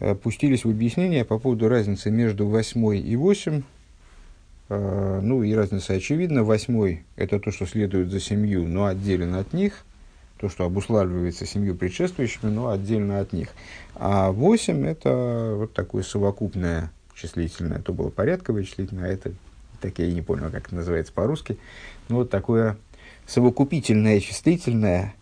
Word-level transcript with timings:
э, 0.00 0.14
пустились 0.14 0.64
в 0.64 0.70
объяснение 0.70 1.24
по 1.24 1.38
поводу 1.38 1.68
разницы 1.68 2.10
между 2.10 2.46
восьмой 2.46 2.98
и 3.00 3.16
восемь. 3.16 3.62
Э, 4.68 5.20
ну 5.22 5.42
и 5.42 5.52
разница 5.54 5.94
очевидна. 5.94 6.44
Восьмой– 6.44 7.04
это 7.16 7.38
то, 7.40 7.50
что 7.50 7.66
следует 7.66 8.10
за 8.10 8.20
семью, 8.20 8.66
но 8.66 8.86
отделено 8.86 9.38
от 9.38 9.52
них. 9.52 9.84
То, 10.38 10.48
что 10.48 10.64
обуславливается 10.64 11.46
семью 11.46 11.74
предшествующими, 11.74 12.50
но 12.50 12.68
отдельно 12.68 13.18
от 13.18 13.32
них. 13.32 13.48
А 13.94 14.30
восемь– 14.30 14.86
это 14.86 15.54
вот 15.56 15.72
такое 15.72 16.02
совокупное 16.02 16.90
числительное. 17.14 17.80
То 17.80 17.92
было 17.92 18.10
порядковое 18.10 18.62
числительное, 18.62 19.10
а 19.10 19.12
это, 19.12 19.32
так 19.80 19.98
я 19.98 20.06
и 20.06 20.12
не 20.12 20.22
понял, 20.22 20.50
как 20.50 20.66
это 20.66 20.76
называется 20.76 21.12
по-русски. 21.12 21.58
Ну, 22.08 22.16
вот 22.16 22.30
такое 22.30 22.76
совокупительное 23.26 24.20
числительное, 24.20 25.14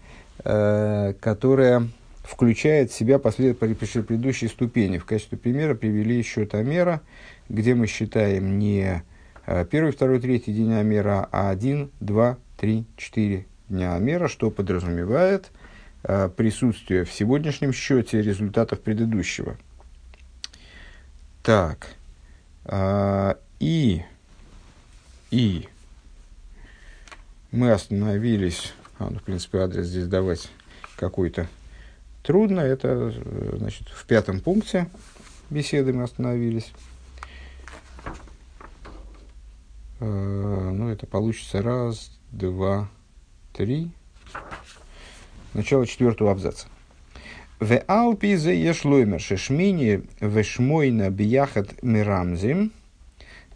э, 0.45 1.14
которое 1.18 1.88
включает 2.27 2.90
в 2.90 2.95
себя 2.95 3.18
послед... 3.18 3.59
предыдущие 3.59 4.50
ступени. 4.50 4.98
В 4.98 5.04
качестве 5.04 5.38
примера 5.38 5.74
привели 5.74 6.22
счетомера, 6.22 7.00
где 7.48 7.74
мы 7.74 7.87
считаем 7.87 8.59
не 8.59 9.02
э, 9.46 9.64
первый, 9.70 9.92
второй, 9.92 10.20
третий 10.20 10.52
день 10.52 10.73
Амера, 10.73 11.28
а 11.30 11.50
один, 11.50 11.91
два, 12.00 12.36
три, 12.56 12.84
четыре 12.97 13.47
дня 13.69 13.95
Амера, 13.95 14.28
что 14.28 14.50
подразумевает 14.50 15.52
э, 16.02 16.28
присутствие 16.36 17.05
в 17.05 17.12
сегодняшнем 17.12 17.73
счете 17.73 18.20
результатов 18.20 18.80
предыдущего. 18.80 19.56
Так, 21.45 21.95
э, 22.64 23.34
и, 23.61 24.02
и 25.30 25.69
мы 27.52 27.70
остановились, 27.70 28.74
а, 28.98 29.11
ну, 29.11 29.20
в 29.20 29.22
принципе, 29.22 29.58
адрес 29.58 29.86
здесь 29.86 30.08
давать 30.08 30.50
какой-то 30.97 31.47
трудно. 32.26 32.60
Это, 32.60 33.12
значит, 33.56 33.88
в 33.88 34.04
пятом 34.06 34.40
пункте 34.40 34.88
беседы 35.48 35.92
мы 35.92 36.02
остановились. 36.02 36.72
Э, 40.00 40.70
ну, 40.74 40.88
это 40.88 41.06
получится 41.06 41.62
раз, 41.62 42.10
два, 42.33 42.88
три. 43.52 43.91
Начало 45.55 45.86
четвертого 45.86 46.33
абзаца. 46.33 46.66
В 47.60 47.78
Алпи 47.86 48.36
зе 48.36 48.61
ешлоймер 48.61 49.20
шешмини 49.20 50.02
вешмойна 50.20 51.11
бияхат 51.11 51.83
мирамзим– 51.83 52.72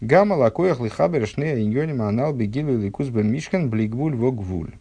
Гамма 0.01 0.33
лакоях 0.33 0.79
лихабер 0.79 1.27
шне 1.27 1.61
иньоним 1.61 2.01
анал 2.01 2.33
бегилу 2.33 2.75
ликус 2.75 3.09
бен 3.09 3.31
мишкан 3.31 3.69
блигвуль 3.69 4.15
вогвуль. 4.15 4.71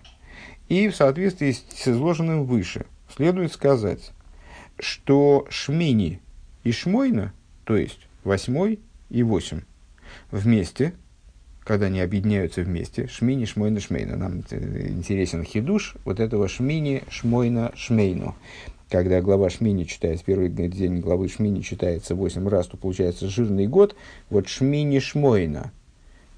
И 0.71 0.89
в 0.89 0.97
соответствии 0.97 1.53
с 1.53 1.87
изложенным 1.87 2.47
выше 2.47 2.87
следует 3.15 3.53
сказать, 3.53 4.13
что 4.79 5.47
шмини 5.51 6.21
и 6.65 6.73
шмойна, 6.73 7.33
то 7.65 7.77
есть 7.77 8.01
восьмой 8.25 8.81
и 9.09 9.23
восемь, 9.23 9.63
вместе, 10.31 10.95
когда 11.61 11.87
они 11.87 12.01
объединяются 12.01 12.63
вместе, 12.63 13.07
шмини, 13.07 13.45
шмойна, 13.45 13.81
шмейна. 13.81 14.17
Нам 14.17 14.41
интересен 14.41 15.45
хидуш 15.45 15.97
вот 16.05 16.21
этого 16.21 16.49
шмини, 16.49 17.05
шмойна, 17.11 17.73
шмейну 17.77 18.35
когда 18.91 19.21
глава 19.21 19.49
Шмини 19.51 19.85
читается, 19.85 20.25
первый 20.25 20.49
день 20.49 20.99
главы 20.99 21.29
Шмини 21.29 21.61
читается 21.61 22.17
8 22.17 22.49
раз, 22.49 22.67
то 22.67 22.77
получается 22.77 23.29
жирный 23.29 23.69
год. 23.69 23.95
Вот 24.31 24.49
Шмини 24.49 24.99
Шмойна, 24.99 25.71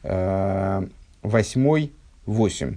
э, 0.02 0.86
восьмой, 1.22 1.92
восемь. 2.26 2.76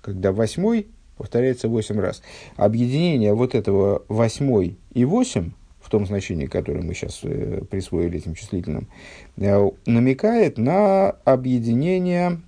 Когда 0.00 0.30
восьмой 0.30 0.86
повторяется 1.16 1.68
8 1.68 1.98
раз. 2.00 2.22
Объединение 2.56 3.34
вот 3.34 3.54
этого 3.54 4.02
восьмой 4.08 4.76
и 4.92 5.04
восемь, 5.04 5.52
в 5.86 5.90
том 5.90 6.04
значении, 6.04 6.46
которое 6.46 6.82
мы 6.82 6.94
сейчас 6.94 7.20
э, 7.22 7.62
присвоили 7.70 8.18
этим 8.18 8.34
числительным, 8.34 8.88
э, 9.36 9.70
намекает 9.86 10.58
на 10.58 11.10
объединение 11.24 12.40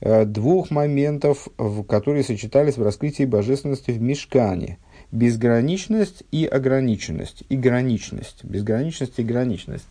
э, 0.00 0.24
двух 0.24 0.70
моментов, 0.70 1.48
в, 1.58 1.82
которые 1.82 2.22
сочетались 2.22 2.76
в 2.76 2.82
раскрытии 2.82 3.24
божественности 3.24 3.90
в 3.90 4.00
Мешкане– 4.00 4.78
безграничность 5.10 6.22
и 6.30 6.44
ограниченность, 6.44 7.42
и 7.48 7.56
граничность, 7.56 8.44
безграничность 8.44 9.18
и 9.18 9.22
граничность. 9.22 9.88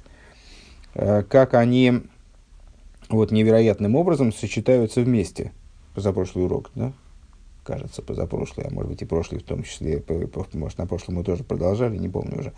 Как 0.93 1.55
они 1.55 2.03
вот 3.09 3.31
невероятным 3.31 3.95
образом 3.95 4.31
сочетаются 4.31 5.01
вместе. 5.01 5.51
Позапрошлый 5.95 6.45
урок, 6.45 6.69
да? 6.75 6.93
Кажется, 7.67 8.01
позапрошлый, 8.01 8.65
а 8.65 8.73
может 8.73 8.89
быть 8.91 9.01
и 9.01 9.05
прошлый 9.05 9.41
в 9.41 9.43
том 9.43 9.61
числе, 9.63 10.01
может, 10.53 10.77
на 10.77 10.87
прошлом 10.87 11.15
мы 11.15 11.25
тоже 11.25 11.43
продолжали, 11.43 11.97
не 11.97 12.07
помню 12.07 12.39
уже. 12.39 12.53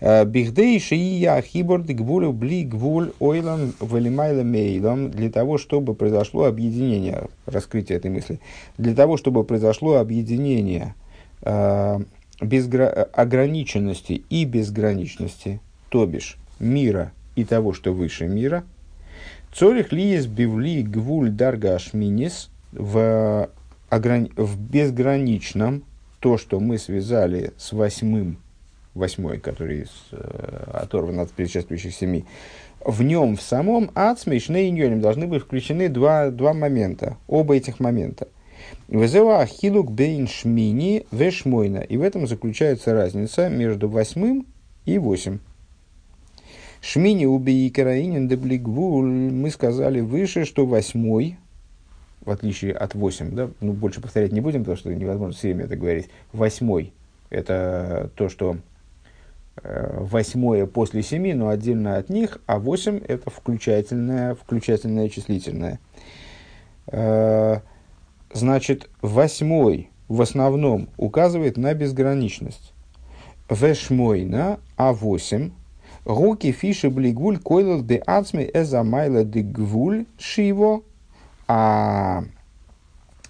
Э, 0.00 0.24
Бихдей 0.24 0.80
шия 0.80 1.40
хиборд 1.40 1.86
гвулю 1.86 2.32
бли 2.32 2.64
гвуль 2.64 3.12
ойлам 3.20 3.72
валимайла 3.78 4.42
мейлам 4.42 5.12
для 5.12 5.30
того, 5.30 5.56
чтобы 5.56 5.94
произошло 5.94 6.46
объединение, 6.46 7.28
раскрытие 7.46 7.98
этой 7.98 8.10
мысли, 8.10 8.40
для 8.76 8.96
того, 8.96 9.16
чтобы 9.16 9.44
произошло 9.44 9.98
объединение– 9.98 10.96
э, 11.42 12.00
безгра... 12.40 13.08
ограниченности 13.12 14.24
и 14.30 14.44
безграничности, 14.44 15.60
то 15.90 16.06
бишь 16.06 16.38
мира 16.58 17.12
и 17.36 17.44
того, 17.44 17.72
что 17.72 17.92
выше 17.92 18.26
мира, 18.26 18.64
Цорих 19.52 19.92
ли 19.92 20.10
есть 20.10 20.28
бивли 20.28 20.82
гвуль 20.82 21.30
дарга 21.30 21.74
ашминис 21.74 22.50
в, 22.72 23.50
ограни... 23.90 24.32
в 24.36 24.58
безграничном, 24.58 25.84
то, 26.20 26.38
что 26.38 26.58
мы 26.60 26.78
связали 26.78 27.52
с 27.58 27.72
восьмым, 27.72 28.38
восьмой, 28.94 29.38
который 29.38 29.84
с, 29.84 30.08
э, 30.12 30.70
оторван 30.72 31.20
от 31.20 31.30
предшествующих 31.30 31.94
семи, 31.94 32.24
в 32.84 33.02
нем 33.02 33.36
в 33.36 33.42
самом 33.42 33.90
ацмейшне 33.94 34.70
и 34.70 34.94
должны 34.96 35.26
быть 35.26 35.42
включены 35.42 35.90
два, 35.90 36.30
два 36.30 36.54
момента, 36.54 37.18
оба 37.26 37.56
этих 37.56 37.78
момента– 37.80 38.28
Вызыва 38.88 39.46
хилук 39.46 39.90
бейн 39.92 40.26
шмини 40.26 41.06
вешмойна. 41.12 41.78
И 41.78 41.96
в 41.96 42.02
этом 42.02 42.26
заключается 42.26 42.92
разница 42.92 43.48
между 43.48 43.88
восьмым 43.88 44.46
и 44.84 44.98
восемь. 44.98 45.38
Шмини 46.80 47.26
убей 47.26 47.70
караинин 47.70 48.26
деблигвуль. 48.26 49.06
Мы 49.06 49.50
сказали 49.50 50.00
выше, 50.00 50.44
что 50.44 50.66
восьмой, 50.66 51.36
в 52.20 52.30
отличие 52.30 52.72
от 52.72 52.94
восемь, 52.94 53.34
да, 53.34 53.50
ну, 53.60 53.72
больше 53.72 54.00
повторять 54.00 54.32
не 54.32 54.40
будем, 54.40 54.60
потому 54.60 54.76
что 54.76 54.94
невозможно 54.94 55.34
все 55.34 55.48
время 55.48 55.64
это 55.64 55.76
говорить. 55.76 56.10
Восьмой– 56.32 56.92
это 57.30 58.10
то, 58.14 58.28
что 58.28 58.56
э, 59.62 59.98
восьмое 60.00 60.66
после 60.66 61.02
семи, 61.02 61.34
но 61.34 61.48
отдельно 61.48 61.96
от 61.96 62.08
них, 62.10 62.40
а 62.46 62.58
восемь– 62.58 63.00
это 63.08 63.30
включательное, 63.30 64.34
включательное 64.34 65.08
числительное. 65.08 65.80
Э, 66.86 67.60
Значит, 68.32 68.88
восьмой 69.02 69.90
в 70.06 70.22
основном 70.22 70.88
указывает 70.96 71.56
на 71.56 71.74
безграничность. 71.74 72.72
Вешмойна, 73.48 74.60
а 74.76 74.92
восемь. 74.92 75.50
Руки 76.04 76.52
фиши 76.52 76.90
блигвуль 76.90 77.38
койлот 77.38 77.88
де 77.88 77.96
ацми 78.06 78.48
эза 78.54 78.84
майла 78.84 79.24
де 79.24 79.40
гвуль 79.40 80.04
шиво. 80.16 80.82
А 81.52 82.22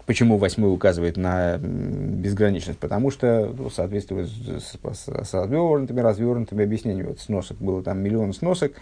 почему 0.05 0.37
восьмой 0.37 0.75
указывает 0.75 1.17
на 1.17 1.57
безграничность? 1.57 2.79
Потому 2.79 3.11
что, 3.11 3.51
ну, 3.57 3.71
в 3.71 3.73
соответствии 3.73 4.25
с, 4.25 4.77
с, 4.77 5.09
с 5.27 5.33
развернутыми, 5.33 6.01
развернутыми 6.01 6.63
объяснениями, 6.63 7.07
вот 7.09 7.21
сносок, 7.21 7.57
было 7.57 7.83
там 7.83 7.99
миллион 8.01 8.35
сносок, 8.35 8.73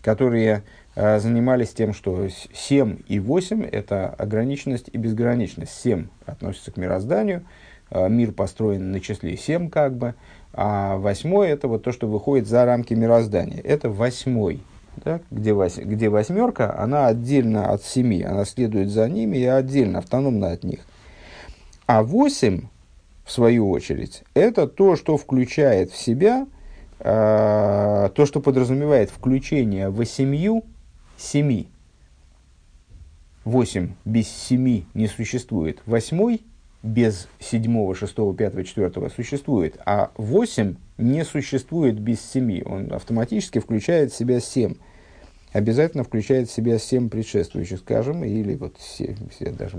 которые 0.00 0.62
э, 0.94 1.18
занимались 1.18 1.74
тем, 1.74 1.92
что 1.92 2.28
7 2.54 3.00
и 3.08 3.20
8– 3.20 3.62
это 3.72 4.08
ограниченность 4.08 4.88
и 4.90 4.96
безграничность. 4.96 5.78
7 5.82 6.06
относится 6.24 6.70
к 6.70 6.78
мирозданию, 6.78 7.44
э, 7.90 8.08
мир 8.08 8.32
построен 8.32 8.90
на 8.90 9.00
числе 9.00 9.36
7 9.36 9.68
как 9.68 9.98
бы, 9.98 10.14
а 10.54 10.96
восьмой– 10.96 11.48
это 11.50 11.68
вот 11.68 11.82
то, 11.82 11.92
что 11.92 12.06
выходит 12.06 12.48
за 12.48 12.64
рамки 12.64 12.94
мироздания. 12.94 13.60
Это 13.60 13.90
восьмой, 13.90 14.62
да, 14.96 15.20
где, 15.30 15.52
вось, 15.52 15.76
где 15.76 16.08
восьмерка, 16.08 16.78
она 16.78 17.06
отдельно 17.06 17.70
от 17.70 17.82
семи, 17.82 18.22
она 18.22 18.44
следует 18.44 18.90
за 18.90 19.08
ними 19.08 19.38
и 19.38 19.44
отдельно, 19.44 20.00
автономно 20.00 20.50
от 20.50 20.64
них. 20.64 20.80
А 21.86 22.02
восемь, 22.02 22.62
в 23.24 23.32
свою 23.32 23.70
очередь, 23.70 24.24
это 24.34 24.66
то, 24.66 24.96
что 24.96 25.16
включает 25.16 25.90
в 25.90 25.96
себя– 25.96 26.46
а, 27.00 28.08
то, 28.10 28.26
что 28.26 28.40
подразумевает 28.40 29.10
включение 29.10 29.88
в 29.88 30.04
семью 30.04 30.64
семи. 31.16 31.68
Восемь 33.44 33.94
без 34.04 34.28
семи 34.28 34.86
не 34.94 35.06
существует. 35.06 35.80
Восьмой 35.86 36.42
без 36.82 37.28
седьмого, 37.38 37.94
шестого, 37.94 38.34
пятого, 38.34 38.64
четвертого 38.64 39.08
существует. 39.08 39.78
А 39.86 40.10
восемь 40.16 40.74
не 40.98 41.24
существует 41.24 41.98
без 41.98 42.20
семи. 42.20 42.62
Он 42.66 42.92
автоматически 42.92 43.60
включает 43.60 44.12
в 44.12 44.16
себя 44.16 44.40
семь. 44.40 44.74
Обязательно 45.52 46.04
включает 46.04 46.50
в 46.50 46.52
себя 46.52 46.78
семь 46.78 47.08
предшествующих, 47.08 47.78
скажем, 47.78 48.22
или 48.24 48.54
вот 48.54 48.76
все, 48.76 49.16
все 49.30 49.50
даже, 49.50 49.78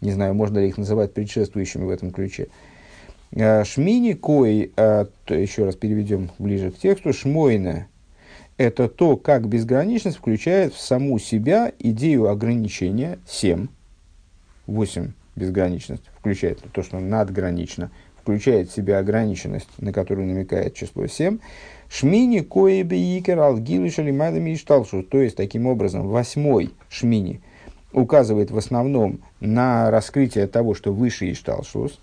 не 0.00 0.12
знаю, 0.12 0.34
можно 0.34 0.58
ли 0.58 0.68
их 0.68 0.78
называть 0.78 1.12
предшествующими 1.12 1.84
в 1.84 1.90
этом 1.90 2.12
ключе. 2.12 2.46
Шмини 3.32 4.12
кой, 4.12 4.72
еще 5.28 5.64
раз 5.64 5.74
переведем 5.74 6.30
ближе 6.38 6.70
к 6.70 6.78
тексту, 6.78 7.12
шмойна– 7.12 7.88
это 8.56 8.88
то, 8.90 9.16
как 9.16 9.48
безграничность 9.48 10.18
включает 10.18 10.74
в 10.74 10.80
саму 10.80 11.18
себя 11.18 11.72
идею 11.78 12.28
ограничения 12.28 13.18
7, 13.26 13.68
8 14.66 15.12
безграничность, 15.34 16.02
включает 16.18 16.60
то, 16.72 16.82
что 16.82 17.00
надгранично, 17.00 17.90
включает 18.20 18.70
в 18.70 18.74
себя 18.74 18.98
ограниченность, 18.98 19.68
на 19.78 19.92
которую 19.92 20.26
намекает 20.26 20.74
число 20.74 21.06
7, 21.06 21.38
Шмини 21.90 22.40
кои 22.40 22.82
икер 22.82 23.40
алгилы 23.40 23.90
шалимадами 23.90 24.50
и 24.50 25.02
То 25.02 25.18
есть, 25.18 25.36
таким 25.36 25.66
образом, 25.66 26.06
восьмой 26.06 26.70
шмини 26.88 27.40
указывает 27.92 28.52
в 28.52 28.56
основном 28.56 29.20
на 29.40 29.90
раскрытие 29.90 30.46
того, 30.46 30.74
что 30.74 30.92
выше 30.92 31.32
Ишталшус. 31.32 31.98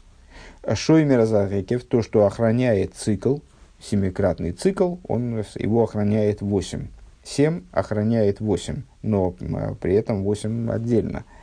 Шоймер 0.74 1.26
Захекев, 1.26 1.86
то, 1.86 2.02
что 2.02 2.26
охраняет 2.26 2.96
цикл, 2.96 3.38
семикратный 3.80 4.52
цикл, 4.52 4.96
он 5.08 5.46
его 5.56 5.84
охраняет 5.84 6.42
восемь. 6.42 6.88
Семь 7.24 7.62
охраняет 7.72 8.42
восемь, 8.42 8.82
но 9.02 9.36
при 9.80 9.94
этом 9.96 10.24
восемь 10.24 10.70
отдельно– 10.70 11.24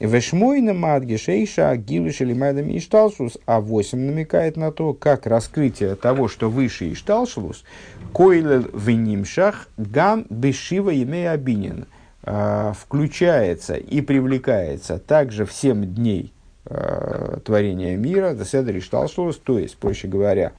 Вешмойна 0.00 0.74
мадги 0.74 1.16
шейша 1.16 1.76
гилуш 1.76 2.20
или 2.20 2.34
майдами 2.34 2.78
ишталшус, 2.78 3.38
а 3.46 3.60
8 3.60 3.96
намекает 3.98 4.56
на 4.56 4.72
то, 4.72 4.92
как 4.92 5.26
раскрытие 5.26 5.94
того, 5.94 6.26
что 6.26 6.50
выше 6.50 6.92
ишталшус, 6.92 7.64
койлел 8.12 8.66
венимшах 8.74 9.68
гам 9.76 10.26
бешива 10.28 10.90
имея 11.00 11.30
абинин, 11.30 11.86
а, 12.24 12.72
включается 12.72 13.76
и 13.76 14.00
привлекается 14.00 14.98
также 14.98 15.46
в 15.46 15.52
7 15.52 15.86
дней 15.94 16.32
а, 16.66 17.38
творения 17.44 17.96
мира, 17.96 18.36
седри 18.44 18.80
ишталшус, 18.80 19.38
то 19.38 19.60
есть, 19.60 19.76
проще 19.76 20.08
говоря, 20.08 20.54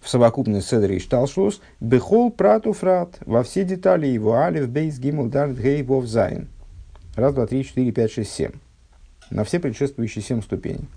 в 0.00 0.08
совокупность 0.08 0.68
סדר 0.68 0.96
השתלשלות, 0.96 1.60
בכל 1.78 2.30
פרט 2.30 2.72
ופרט, 2.72 3.18
во 3.26 3.42
все 3.42 3.64
детали 3.64 4.06
его 4.06 4.34
אלף, 4.34 4.66
בית, 4.70 4.98
גימל, 4.98 5.28
דלת, 5.28 5.58
הא, 5.58 5.82
וו, 5.82 6.06
זין. 6.06 6.48
Раз, 7.16 7.32
два, 7.32 7.46
три, 7.46 7.64
четыре, 7.64 7.92
пять, 7.92 8.10
шесть, 8.10 8.32
семь. 8.32 8.50
На 9.30 9.44
все 9.44 9.60
предшествующие 9.60 10.22
семь 10.22 10.42
ступеней. 10.42 10.88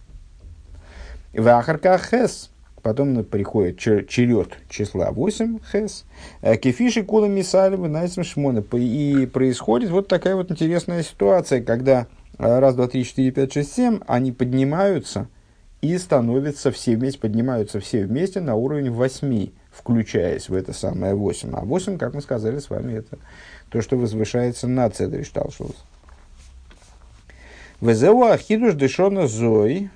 ואחר 1.32 1.48
כך 1.48 2.00
חית. 2.00 2.50
Потом 2.82 3.24
приходит 3.24 3.78
черед 3.78 4.58
числа 4.68 5.12
8 5.12 5.60
Хес. 5.72 6.06
Э, 6.42 6.56
כפי 6.56 7.04
שכולם 7.04 7.28
מתעלים 7.28 7.88
ונעשים 7.88 8.24
שמונה. 8.24 8.64
И 8.74 9.28
происходит 9.28 9.92
вот 9.92 10.08
такая 10.08 10.36
вот 10.36 10.50
интересная 10.50 11.04
ситуация, 11.04 11.62
когда 11.62 12.08
э, 12.40 12.60
раз, 12.60 12.74
два, 12.74 12.88
три, 12.88 13.04
четыре, 13.04 13.30
пять, 13.30 13.54
шесть, 13.54 13.76
семь, 13.76 14.00
они 14.08 14.32
поднимаются 14.32 15.28
и 15.82 15.96
становятся 16.00 16.72
все 16.72 16.96
вместе, 16.96 17.20
поднимаются 17.20 17.80
все 17.80 18.06
вместе 18.06 18.42
на 18.42 18.56
уровень 18.56 18.90
восьми, 18.90 19.54
включаясь 19.72 20.50
в 20.50 20.56
это 20.56 20.74
самое 20.74 21.14
восемь. 21.14 21.52
А 21.54 21.62
восемь, 21.62 22.00
как 22.00 22.16
мы 22.16 22.22
сказали 22.22 22.58
с 22.58 22.72
вами, 22.72 22.94
это 22.94 23.20
то, 23.70 23.82
что 23.82 23.98
возвышается 23.98 24.68
над 24.68 24.96
Цедри 24.96 25.22
Шталшус. 25.22 25.76
Везеу 27.80 28.24
ахидуш 28.24 28.74
дешона 28.74 29.28
зой, 29.28 29.90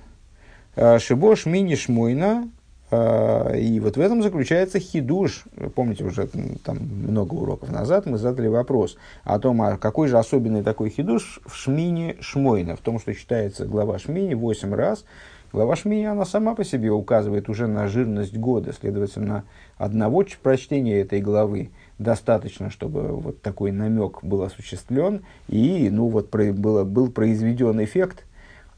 а, 0.75 0.99
шибош 0.99 1.47
мини 1.47 1.73
шмойна, 1.73 2.47
а, 2.91 3.55
и 3.55 3.79
вот 3.79 3.97
в 3.97 3.99
этом 3.99 4.21
заключается 4.21 4.79
хидуш. 4.79 5.45
Помните, 5.73 6.03
уже 6.03 6.27
там 6.63 6.77
много 6.77 7.33
уроков 7.33 7.71
назад 7.71 8.05
мы 8.05 8.19
задали 8.19 8.47
вопрос 8.47 8.97
о 9.23 9.39
том, 9.39 9.63
а 9.63 9.77
какой 9.77 10.09
же 10.09 10.19
особенный 10.19 10.61
такой 10.61 10.91
хидуш 10.91 11.39
в 11.43 11.55
Шмине 11.55 12.17
Шмойна, 12.19 12.75
в 12.75 12.81
том, 12.81 12.99
что 12.99 13.15
читается 13.15 13.65
глава 13.65 13.97
Шмини 13.97 14.35
8 14.35 14.75
раз. 14.75 15.03
Глава 15.51 15.75
Шмини, 15.75 16.05
она 16.05 16.23
сама 16.23 16.53
по 16.53 16.63
себе 16.63 16.91
указывает 16.91 17.49
уже 17.49 17.65
на 17.65 17.87
жирность 17.87 18.37
года, 18.37 18.73
следовательно, 18.73 19.43
одного 19.77 20.23
прочтения 20.43 21.01
этой 21.01 21.19
главы 21.19 21.71
достаточно, 22.01 22.69
чтобы 22.69 23.07
вот 23.07 23.41
такой 23.41 23.71
намек 23.71 24.23
был 24.23 24.43
осуществлен, 24.43 25.23
и 25.47 25.89
ну, 25.91 26.07
вот 26.07 26.29
про, 26.29 26.51
было, 26.51 26.83
был 26.83 27.11
произведен 27.11 27.83
эффект, 27.83 28.25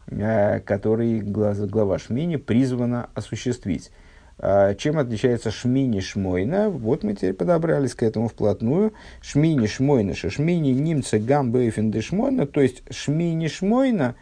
э, 0.08 0.60
который 0.60 1.22
глава, 1.22 1.66
глава 1.66 2.00
Шмини 2.00 2.36
призвана 2.36 3.10
осуществить. 3.14 3.92
А, 4.40 4.74
чем 4.76 4.98
отличается 4.98 5.52
Шмини 5.52 6.00
Шмойна? 6.00 6.70
Вот 6.70 7.04
мы 7.04 7.14
теперь 7.14 7.34
подобрались 7.34 7.94
к 7.94 8.04
этому 8.04 8.28
вплотную. 8.28 8.94
Шмини 9.22 9.68
Шмойна, 9.68 10.14
Шмини 10.16 10.72
Нимца 10.72 11.20
Гамбейфен 11.20 11.94
Шмойна, 12.02 12.46
то 12.46 12.62
есть 12.62 12.84
Шмини 12.90 13.48
Шмойна 13.48 14.16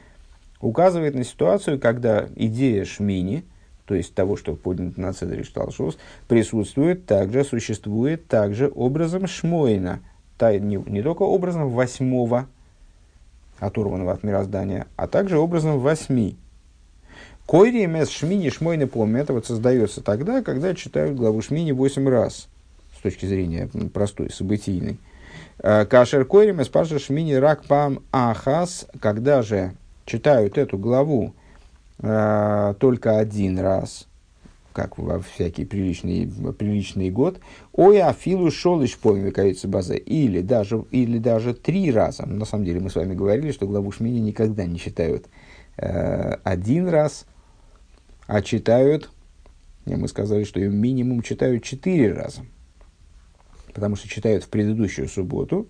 указывает 0.59 1.15
на 1.15 1.23
ситуацию, 1.23 1.79
когда 1.79 2.27
идея 2.35 2.85
Шмини– 2.85 3.45
то 3.91 3.95
есть 3.95 4.15
того, 4.15 4.37
что 4.37 4.55
поднято 4.55 5.01
на 5.01 5.11
Цедре 5.11 5.43
Шталшус, 5.43 5.97
присутствует 6.29 7.05
также, 7.05 7.43
существует 7.43 8.25
также 8.25 8.71
образом 8.73 9.27
Шмойна, 9.27 9.99
та, 10.37 10.57
не, 10.57 10.77
не 10.77 11.01
только 11.01 11.23
образом 11.23 11.67
восьмого, 11.67 12.47
оторванного 13.59 14.13
от 14.13 14.23
мироздания, 14.23 14.87
а 14.95 15.07
также 15.07 15.37
образом 15.37 15.79
восьми. 15.79 16.37
Койри 17.45 17.85
мес 17.85 18.09
шмини 18.09 18.49
шмойны 18.49 18.87
помню, 18.87 19.19
это 19.19 19.33
вот 19.33 19.45
создается 19.45 19.99
тогда, 20.01 20.41
когда 20.41 20.73
читают 20.73 21.17
главу 21.17 21.41
шмини 21.41 21.73
восемь 21.73 22.07
раз, 22.07 22.47
с 22.97 23.01
точки 23.01 23.25
зрения 23.25 23.69
простой, 23.93 24.29
событийной. 24.29 24.99
«Э, 25.61 25.83
Кашер 25.83 26.23
койри 26.23 26.53
мес 26.53 26.69
паша 26.69 26.97
шмини 26.97 27.33
рак 27.33 27.65
пам 27.65 27.99
ахас, 28.13 28.87
когда 29.01 29.41
же 29.41 29.73
читают 30.05 30.57
эту 30.57 30.77
главу 30.77 31.33
э, 32.01 32.73
только 32.79 33.17
один 33.17 33.59
раз, 33.59 34.07
как 34.73 34.97
во 34.97 35.19
всякий 35.19 35.65
приличный, 35.65 36.31
приличный 36.53 37.09
год, 37.09 37.39
ой, 37.73 38.01
афилу 38.01 38.51
шолыш 38.51 38.97
помимо 38.97 39.31
базы, 39.65 39.97
или 39.97 40.41
даже, 40.41 40.85
или 40.91 41.17
даже 41.17 41.53
три 41.53 41.91
раза. 41.91 42.25
На 42.25 42.45
самом 42.45 42.65
деле 42.65 42.79
мы 42.79 42.89
с 42.89 42.95
вами 42.95 43.13
говорили, 43.13 43.51
что 43.51 43.67
главу 43.67 43.91
Шмини 43.91 44.19
никогда 44.19 44.65
не 44.65 44.79
читают 44.79 45.27
э, 45.77 46.35
один 46.43 46.87
раз, 46.87 47.25
а 48.27 48.41
читают, 48.41 49.09
мы 49.85 50.07
сказали, 50.07 50.43
что 50.43 50.59
им 50.59 50.75
минимум 50.75 51.21
читают 51.21 51.63
четыре 51.63 52.13
раза. 52.13 52.41
Потому 53.73 53.95
что 53.95 54.07
читают 54.07 54.43
в 54.43 54.49
предыдущую 54.49 55.07
субботу, 55.07 55.67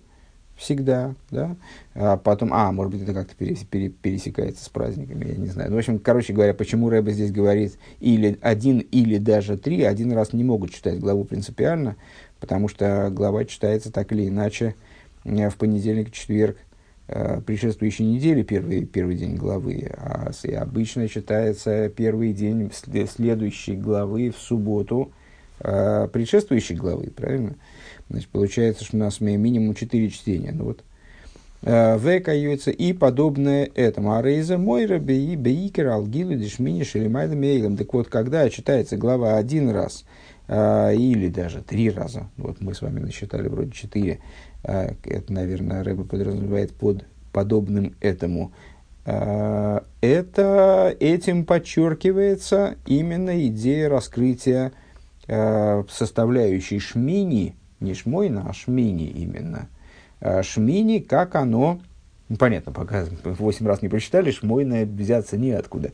всегда, 0.62 1.14
да, 1.30 1.56
а 1.94 2.16
потом, 2.16 2.54
а, 2.54 2.70
может 2.72 2.92
быть, 2.92 3.02
это 3.02 3.12
как-то 3.12 3.34
пересекается 3.34 4.64
с 4.64 4.68
праздниками, 4.68 5.26
я 5.28 5.36
не 5.36 5.48
знаю. 5.48 5.70
Ну, 5.70 5.76
в 5.76 5.78
общем, 5.78 5.98
короче 5.98 6.32
говоря, 6.32 6.54
почему 6.54 6.88
Рэба 6.88 7.10
здесь 7.10 7.32
говорит 7.32 7.78
или 8.00 8.38
один, 8.40 8.78
или 8.78 9.18
даже 9.18 9.58
три, 9.58 9.82
один 9.82 10.12
раз 10.12 10.32
не 10.32 10.44
могут 10.44 10.72
читать 10.72 11.00
главу 11.00 11.24
принципиально, 11.24 11.96
потому 12.40 12.68
что 12.68 13.10
глава 13.10 13.44
читается 13.44 13.92
так 13.92 14.12
или 14.12 14.28
иначе 14.28 14.76
э, 15.24 15.50
в 15.50 15.56
понедельник, 15.56 16.12
четверг, 16.12 16.56
э, 17.08 17.40
предшествующей 17.44 18.06
недели, 18.06 18.42
первый, 18.42 18.84
первый 18.84 19.16
день 19.16 19.36
главы, 19.36 19.90
а 19.96 20.30
обычно 20.56 21.08
читается 21.08 21.88
первый 21.88 22.32
день 22.32 22.70
следующей 22.72 23.74
главы 23.74 24.30
в 24.30 24.38
субботу, 24.38 25.10
э, 25.58 26.08
предшествующей 26.12 26.76
главы, 26.76 27.10
правильно? 27.10 27.56
Значит, 28.12 28.28
получается, 28.28 28.84
что 28.84 28.96
у 28.98 29.00
нас 29.00 29.20
минимум 29.20 29.74
4 29.74 30.10
чтения. 30.10 30.52
Ну, 30.52 30.64
вот. 30.64 30.84
Э, 31.62 31.98
Векаются 31.98 32.70
и 32.70 32.92
подобное 32.92 33.70
этому. 33.74 34.12
А 34.14 34.22
рейза 34.22 34.58
мойра 34.58 34.98
беи 34.98 35.34
бейкер 35.34 35.88
алгилу 35.88 36.34
дешмини 36.34 36.82
шелемайда 36.82 37.34
мейлем. 37.34 37.78
Так 37.78 37.94
вот, 37.94 38.08
когда 38.08 38.50
читается 38.50 38.98
глава 38.98 39.38
один 39.38 39.70
раз, 39.70 40.04
э, 40.46 40.94
или 40.94 41.28
даже 41.28 41.62
три 41.62 41.88
раза, 41.88 42.28
вот 42.36 42.60
мы 42.60 42.74
с 42.74 42.82
вами 42.82 43.00
насчитали 43.00 43.48
вроде 43.48 43.70
четыре, 43.70 44.18
э, 44.62 44.92
это, 45.04 45.32
наверное, 45.32 45.82
Рэба 45.82 46.04
подразумевает 46.04 46.72
под 46.72 47.04
подобным 47.32 47.94
этому, 48.00 48.52
это 49.04 50.96
этим 51.00 51.44
подчеркивается 51.44 52.76
именно 52.86 53.46
идея 53.48 53.88
раскрытия 53.88 54.70
составляющей 55.26 56.78
шмини, 56.78 57.56
не 57.82 57.94
шмойна, 57.94 58.46
а 58.48 58.52
шмини 58.52 59.04
именно. 59.04 59.68
А 60.20 60.42
шмини, 60.42 61.00
как 61.00 61.34
оно, 61.34 61.80
ну, 62.28 62.36
понятно, 62.36 62.72
пока 62.72 63.06
восемь 63.24 63.66
раз 63.66 63.82
не 63.82 63.88
прочитали, 63.88 64.30
шмойна 64.30 64.84
взяться 64.84 65.36
неоткуда. 65.36 65.92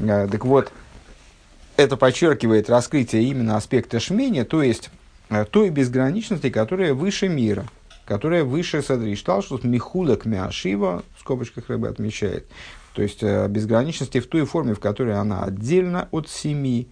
А, 0.00 0.28
так 0.28 0.44
вот, 0.44 0.72
это 1.76 1.96
подчеркивает 1.96 2.70
раскрытие 2.70 3.24
именно 3.24 3.56
аспекта 3.56 4.00
шмини, 4.00 4.44
то 4.44 4.62
есть 4.62 4.90
а, 5.28 5.44
той 5.44 5.70
безграничности, 5.70 6.50
которая 6.50 6.94
выше 6.94 7.28
мира, 7.28 7.66
которая 8.06 8.44
выше 8.44 8.82
Садри 8.82 9.14
что 9.14 9.60
Михулак 9.62 10.24
Мяшива, 10.24 11.02
в 11.16 11.20
скобочках 11.20 11.68
рыба 11.68 11.88
отмечает, 11.88 12.46
то 12.94 13.02
есть 13.02 13.22
безграничности 13.22 14.20
в 14.20 14.26
той 14.26 14.46
форме, 14.46 14.74
в 14.74 14.80
которой 14.80 15.16
она 15.16 15.42
отдельно 15.42 16.08
от 16.12 16.30
семи, 16.30 16.88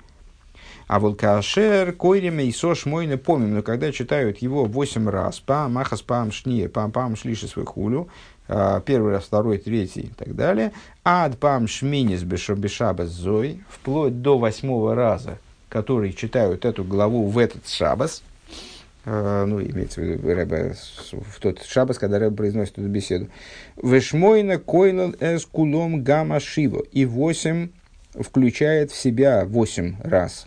А 0.86 1.00
вот 1.00 1.18
кашер, 1.18 1.92
койреме 1.92 2.46
и 2.46 2.52
сош 2.52 2.86
мойны 2.86 3.16
помним, 3.16 3.54
но 3.54 3.62
когда 3.62 3.90
читают 3.90 4.38
его 4.38 4.64
восемь 4.64 5.08
раз, 5.08 5.40
пам, 5.40 5.72
махас, 5.74 6.02
пам, 6.02 6.30
шни, 6.30 6.68
пам, 6.68 6.92
пам, 6.92 7.16
шлиши 7.16 7.48
свой 7.48 7.64
хулю, 7.64 8.08
а, 8.48 8.80
первый 8.80 9.12
раз, 9.12 9.24
второй, 9.24 9.58
третий 9.58 10.02
и 10.02 10.12
так 10.16 10.36
далее, 10.36 10.72
ад 11.04 11.38
пам 11.38 11.66
шминис 11.66 12.22
бешабес 12.22 13.08
зой, 13.08 13.64
вплоть 13.68 14.20
до 14.20 14.36
восьмого 14.38 14.94
раза, 14.94 15.38
которые 15.70 16.12
читают 16.12 16.64
эту 16.64 16.84
главу 16.84 17.26
в 17.28 17.38
этот 17.38 17.66
шабас, 17.66 18.22
а, 19.06 19.44
ну, 19.44 19.60
имеется 19.60 20.00
в 20.00 20.04
виду 20.04 20.28
Рэбе, 20.28 20.74
в 21.12 21.40
тот 21.40 21.62
шабас, 21.62 21.98
когда 21.98 22.18
Рэбе 22.18 22.36
произносит 22.36 22.78
эту 22.78 22.88
беседу. 22.88 23.28
Вешмойна 23.82 24.58
койлал 24.58 25.14
эс 25.20 25.44
кулом 25.44 26.02
гамма 26.02 26.40
шиво. 26.40 26.82
И 26.92 27.04
восемь 27.04 27.68
включает 28.14 28.90
в 28.92 28.96
себя 28.96 29.44
восемь 29.44 29.96
раз, 30.02 30.46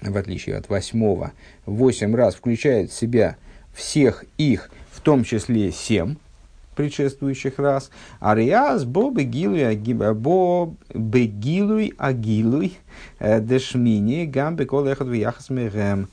в 0.00 0.16
отличие 0.16 0.56
от 0.56 0.68
восьмого, 0.68 1.32
восемь 1.66 2.14
раз 2.14 2.34
включает 2.34 2.90
в 2.90 2.98
себя 2.98 3.36
всех 3.72 4.24
их, 4.36 4.70
в 4.90 5.00
том 5.00 5.24
числе 5.24 5.72
семь 5.72 6.16
предшествующих 6.78 7.58
раз. 7.58 7.90
Ариас 8.20 8.84
бо 8.84 9.10
бегилуй 9.10 9.74
бо 10.14 10.74
бегилуй 10.94 11.92
агилуй 11.98 12.78
дешмини 13.20 14.26
гам 14.26 14.54
бекол 14.54 14.86
эхот 14.86 15.08
вияхас 15.08 15.50
мегем. 15.50 16.08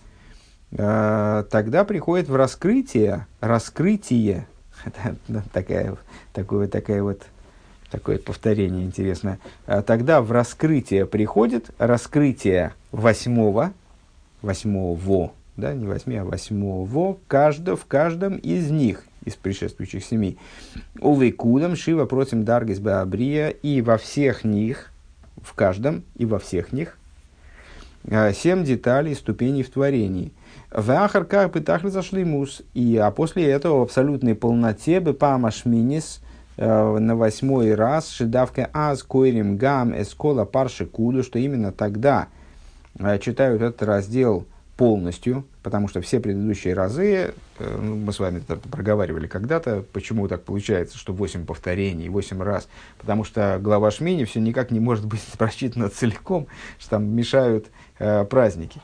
Э, 0.71 1.43
тогда 1.51 1.85
приходит 1.85 2.27
в 2.27 2.35
раскрытие, 2.35 3.27
раскрытие, 3.39 4.47
такая, 5.53 5.95
такое, 6.33 6.67
такая 6.67 7.03
вот 7.03 7.21
такое 7.95 8.17
повторение 8.17 8.85
интересное. 8.85 9.39
А 9.65 9.81
тогда 9.81 10.21
в 10.21 10.31
раскрытие 10.31 11.05
приходит 11.05 11.69
раскрытие 11.77 12.73
восьмого, 12.91 13.71
восьмого, 14.41 15.31
да, 15.55 15.73
не 15.73 15.87
восьми, 15.87 16.17
а 16.17 16.25
восьмого, 16.25 17.17
каждого, 17.27 17.77
в 17.77 17.85
каждом 17.85 18.35
из 18.35 18.69
них, 18.69 19.05
из 19.23 19.35
предшествующих 19.35 20.03
семи. 20.03 20.37
Увы 20.99 21.31
кудам, 21.31 21.77
шива 21.77 22.05
против 22.05 22.43
даргис 22.43 22.79
баабрия, 22.79 23.47
и 23.49 23.81
во 23.81 23.97
всех 23.97 24.43
них, 24.43 24.91
в 25.41 25.53
каждом 25.53 26.03
и 26.17 26.25
во 26.25 26.37
всех 26.37 26.73
них, 26.73 26.97
а, 28.11 28.33
семь 28.33 28.65
деталей 28.65 29.15
ступеней 29.15 29.63
в 29.63 29.69
творении. 29.69 30.33
В 30.69 30.91
ахарках 30.91 31.53
пытахли 31.53 31.87
зашли 31.87 32.25
мус, 32.25 32.61
и 32.73 32.97
а 32.97 33.09
после 33.11 33.45
этого 33.45 33.79
в 33.79 33.83
абсолютной 33.83 34.35
полноте 34.35 34.99
бы 34.99 35.13
памашминис– 35.13 36.19
на 36.57 37.15
восьмой 37.15 37.75
раз 37.75 38.09
шедавка 38.09 38.69
аз 38.73 39.03
койрим 39.03 39.57
гам 39.57 39.99
эскола 39.99 40.45
парши 40.45 40.85
куду, 40.85 41.23
что 41.23 41.37
именно 41.39 41.71
тогда 41.71 42.27
э, 42.97 43.19
читают 43.19 43.61
этот 43.61 43.83
раздел 43.83 44.45
полностью, 44.77 45.45
потому 45.63 45.87
что 45.87 46.01
все 46.01 46.19
предыдущие 46.19 46.73
разы, 46.73 47.33
э, 47.59 47.79
ну, 47.81 47.95
мы 47.95 48.11
с 48.11 48.19
вами 48.19 48.39
это 48.39 48.57
проговаривали 48.57 49.27
когда-то, 49.27 49.83
почему 49.93 50.27
так 50.27 50.43
получается, 50.43 50.97
что 50.97 51.13
8 51.13 51.45
повторений, 51.45 52.09
8 52.09 52.41
раз, 52.41 52.67
потому 52.97 53.23
что 53.23 53.57
глава 53.61 53.91
Шмини 53.91 54.25
все 54.25 54.39
никак 54.39 54.71
не 54.71 54.79
может 54.79 55.05
быть 55.05 55.21
прочитана 55.37 55.89
целиком, 55.89 56.47
что 56.77 56.91
там 56.91 57.05
мешают 57.05 57.67
э, 57.99 58.25
праздники. 58.25 58.81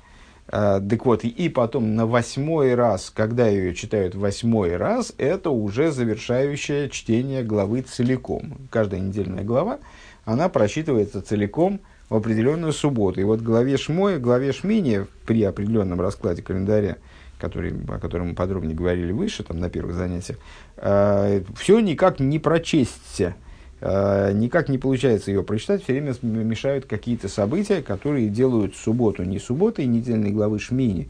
Так 0.48 1.05
вот, 1.05 1.24
и 1.24 1.50
потом 1.50 1.95
на 1.95 2.05
восьмой 2.05 2.75
раз, 2.75 3.10
когда 3.10 3.48
ее 3.48 3.74
читают 3.74 4.15
восьмой 4.15 4.75
раз, 4.75 5.13
это 5.17 5.50
уже 5.50 5.91
завершающее 5.91 6.89
чтение 6.89 7.43
главы 7.43 7.81
целиком. 7.81 8.57
Каждая 8.69 9.00
недельная 9.00 9.43
глава, 9.43 9.79
она 10.25 10.50
прочитывается 10.50 11.21
целиком 11.21 11.79
в 12.10 12.15
определенную 12.15 12.74
субботу. 12.74 13.21
И 13.21 13.24
вот 13.24 13.39
главе 13.41 13.77
Шмой, 13.77 14.19
главе 14.19 14.51
Шмини, 14.51 15.07
при 15.25 15.43
определенном 15.43 16.01
раскладе 16.01 16.41
календаря, 16.41 16.98
который, 17.39 17.74
о 17.88 18.00
котором 18.00 18.29
мы 18.29 18.36
подробнее 18.36 18.75
говорили 18.75 19.13
выше, 19.13 19.43
там, 19.43 19.60
на 19.60 19.69
первых 19.69 19.95
занятиях, 19.95 20.38
э, 20.77 21.41
все 21.55 21.79
никак 21.79 22.19
не 22.19 22.39
прочесть 22.39 23.21
Э, 23.21 23.33
никак 23.81 24.69
не 24.69 24.77
получается 24.77 25.31
ее 25.31 25.43
прочитать, 25.43 25.83
все 25.83 25.93
время 25.93 26.13
мешают 26.21 26.85
какие-то 26.85 27.27
события, 27.27 27.81
которые 27.81 28.29
делают 28.29 28.75
субботу 28.75 29.23
не 29.23 29.39
субботой 29.39 29.85
недельной 29.85 30.29
главы 30.29 30.59
Шмини, 30.59 31.09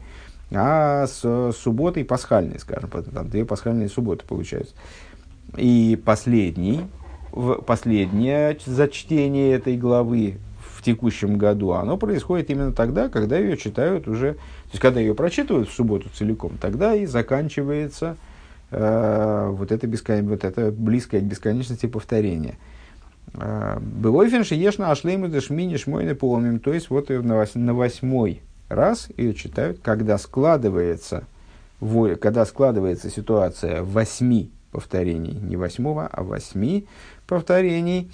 а 0.50 1.06
с 1.06 1.52
субботой 1.52 2.04
пасхальной, 2.04 2.58
скажем, 2.58 2.90
там 2.90 3.28
две 3.28 3.44
пасхальные 3.44 3.88
субботы 3.88 4.24
получаются. 4.26 4.74
И 5.56 6.00
последний, 6.02 6.80
последнее 7.66 8.56
зачтение 8.64 9.52
этой 9.52 9.76
главы 9.76 10.38
в 10.60 10.82
текущем 10.82 11.36
году, 11.36 11.72
оно 11.72 11.98
происходит 11.98 12.50
именно 12.50 12.72
тогда, 12.72 13.10
когда 13.10 13.38
ее 13.38 13.58
читают 13.58 14.08
уже, 14.08 14.32
то 14.32 14.70
есть 14.70 14.80
когда 14.80 14.98
ее 14.98 15.14
прочитывают 15.14 15.68
в 15.68 15.74
субботу 15.74 16.08
целиком, 16.14 16.52
тогда 16.58 16.94
и 16.94 17.04
заканчивается 17.04 18.16
Э, 18.16 18.16
вот 18.72 19.70
это, 19.70 19.86
бескон... 19.86 20.28
вот 20.28 20.44
это 20.44 20.72
близкое 20.72 21.20
к 21.20 21.24
бесконечности 21.24 21.86
повторение. 21.86 22.56
Э, 23.34 23.78
Было 23.80 24.28
финши 24.28 24.54
ешна 24.54 24.90
ашлейму 24.90 25.28
дешмини 25.28 25.76
шмойны 25.76 26.14
помним. 26.14 26.58
То 26.58 26.72
есть 26.72 26.88
вот 26.88 27.10
на 27.10 27.74
восьмой 27.74 28.40
раз 28.68 29.08
ее 29.16 29.34
читают, 29.34 29.80
когда 29.82 30.16
складывается, 30.16 31.24
когда 32.20 32.46
складывается 32.46 33.10
ситуация 33.10 33.82
восьми 33.82 34.50
повторений, 34.70 35.34
не 35.34 35.56
восьмого, 35.56 36.06
а 36.06 36.22
восьми 36.22 36.86
повторений. 37.26 38.10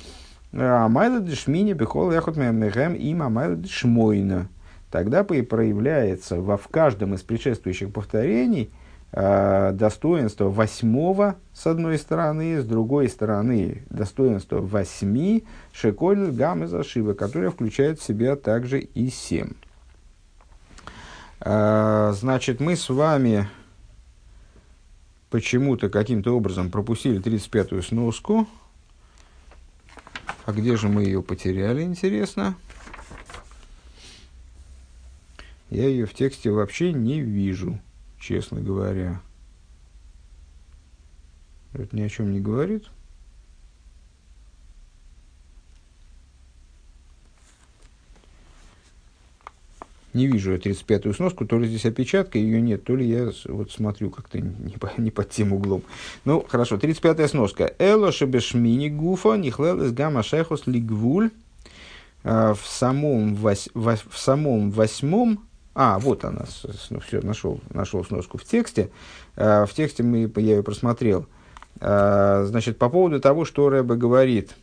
Амайла 0.52 1.20
дешмини 1.20 1.72
бехол 1.74 2.10
яхот 2.10 2.36
мегем 2.36 2.94
им 2.94 3.22
амайла 3.22 3.54
дешмойна. 3.54 4.48
Тогда 4.90 5.22
проявляется 5.22 6.40
во, 6.40 6.56
в 6.56 6.66
каждом 6.66 7.14
из 7.14 7.22
предшествующих 7.22 7.92
повторений– 7.92 8.70
Э, 8.77 8.77
достоинство 9.12 10.50
восьмого 10.50 11.36
с 11.54 11.66
одной 11.66 11.98
стороны, 11.98 12.60
с 12.60 12.64
другой 12.64 13.08
стороны 13.08 13.82
достоинство 13.88 14.60
восьми, 14.60 15.44
шеколь 15.72 16.30
гам 16.30 16.64
из 16.64 16.72
которое 17.14 17.50
включает 17.50 17.98
в 17.98 18.04
себя 18.04 18.36
также 18.36 18.80
и 18.80 19.08
семь. 19.08 19.52
Э, 21.40 22.12
значит, 22.14 22.60
мы 22.60 22.76
с 22.76 22.90
вами 22.90 23.48
почему-то 25.30 25.88
каким-то 25.88 26.36
образом 26.36 26.70
пропустили 26.70 27.20
35-ю 27.20 27.82
сноску. 27.82 28.46
А 30.44 30.52
где 30.52 30.76
же 30.76 30.88
мы 30.88 31.04
ее 31.04 31.22
потеряли, 31.22 31.82
интересно? 31.82 32.54
Я 35.70 35.86
ее 35.86 36.06
в 36.06 36.14
тексте 36.14 36.50
вообще 36.50 36.92
не 36.92 37.20
вижу 37.20 37.78
честно 38.28 38.60
говоря. 38.60 39.22
Это 41.72 41.96
ни 41.96 42.02
о 42.02 42.08
чем 42.10 42.30
не 42.30 42.40
говорит. 42.40 42.84
Не 50.12 50.26
вижу 50.26 50.52
я 50.52 50.58
35-ю 50.58 51.14
сноску, 51.14 51.46
то 51.46 51.58
ли 51.58 51.68
здесь 51.68 51.86
опечатка, 51.86 52.38
ее 52.38 52.60
нет, 52.60 52.84
то 52.84 52.96
ли 52.96 53.06
я 53.06 53.30
вот 53.46 53.70
смотрю 53.70 54.10
как-то 54.10 54.40
не, 54.40 54.72
по, 54.72 54.90
не 54.98 55.10
под 55.10 55.30
тем 55.30 55.52
углом. 55.52 55.82
Ну, 56.24 56.44
хорошо, 56.46 56.76
35-я 56.76 57.28
сноска. 57.28 57.74
Эло 57.78 58.12
шебешмини 58.12 58.88
гуфа 58.88 59.36
нихлелес 59.36 59.92
гамма 59.92 60.22
шехос 60.22 60.66
лигвуль. 60.66 61.30
А, 62.24 62.52
в 62.52 62.66
самом, 62.66 63.36
вось, 63.36 63.70
в 63.72 63.96
самом 64.16 64.70
восьмом 64.70 65.47
а, 65.80 66.00
вот 66.00 66.24
она, 66.24 66.44
ну, 66.90 66.98
все, 66.98 67.20
нашел, 67.20 67.60
нашел 67.70 68.04
сноску 68.04 68.36
в 68.36 68.42
тексте. 68.42 68.90
А, 69.36 69.64
в 69.64 69.72
тексте 69.72 70.02
мы, 70.02 70.28
я 70.34 70.56
ее 70.56 70.64
просмотрел. 70.64 71.26
А, 71.80 72.44
значит, 72.46 72.78
по 72.78 72.88
поводу 72.88 73.20
того, 73.20 73.44
что 73.44 73.68
Рэбе 73.68 73.94
говорит 73.94 74.56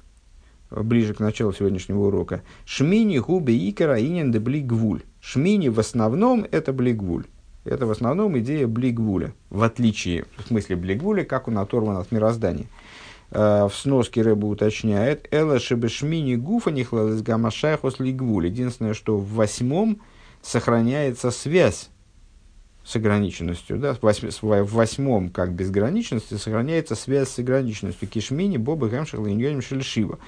ближе 0.69 1.13
к 1.13 1.21
началу 1.21 1.53
сегодняшнего 1.53 2.07
урока. 2.07 2.41
Шмини 2.65 3.19
губе 3.19 3.57
икара 3.69 3.97
инин 3.97 4.33
де 4.33 4.39
блигвуль. 4.39 5.03
Шмини 5.21 5.69
в 5.69 5.79
основном 5.79 6.45
это 6.51 6.73
блигвуль. 6.73 7.23
Это 7.63 7.85
в 7.85 7.91
основном 7.91 8.37
идея 8.39 8.67
блигвуля, 8.67 9.33
в 9.49 9.63
отличие, 9.63 10.25
в 10.35 10.47
смысле 10.47 10.75
блигвуля, 10.75 11.23
как 11.23 11.47
он 11.47 11.59
оторван 11.59 11.95
от 11.95 12.11
мироздания. 12.11 12.65
В 13.31 13.71
сноске 13.73 14.21
Рэба 14.21 14.47
уточняет, 14.47 15.29
«Эла 15.31 15.59
шебешмини 15.59 16.35
гуфа 16.35 16.71
нихлал 16.71 17.07
из 17.07 17.21
гамашайхос 17.21 17.99
лигвуль». 17.99 18.47
Единственное, 18.47 18.93
что 18.93 19.17
в 19.17 19.33
восьмом 19.33 20.01
сохраняется 20.45 21.31
связь 21.31 21.89
с 22.83 22.95
ограниченностью. 22.95 23.77
Да? 23.77 23.93
В 23.93 24.73
восьмом, 24.73 25.29
как 25.29 25.53
безграничности, 25.53 26.35
сохраняется 26.35 26.95
связь 26.95 27.29
с 27.29 27.39
ограниченностью. 27.39 28.07
Кишмини, 28.07 28.57
Боба, 28.57 28.87
Гамшахла, 28.87 29.27
Иньоним, 29.27 29.61
Шельшива. 29.61 30.19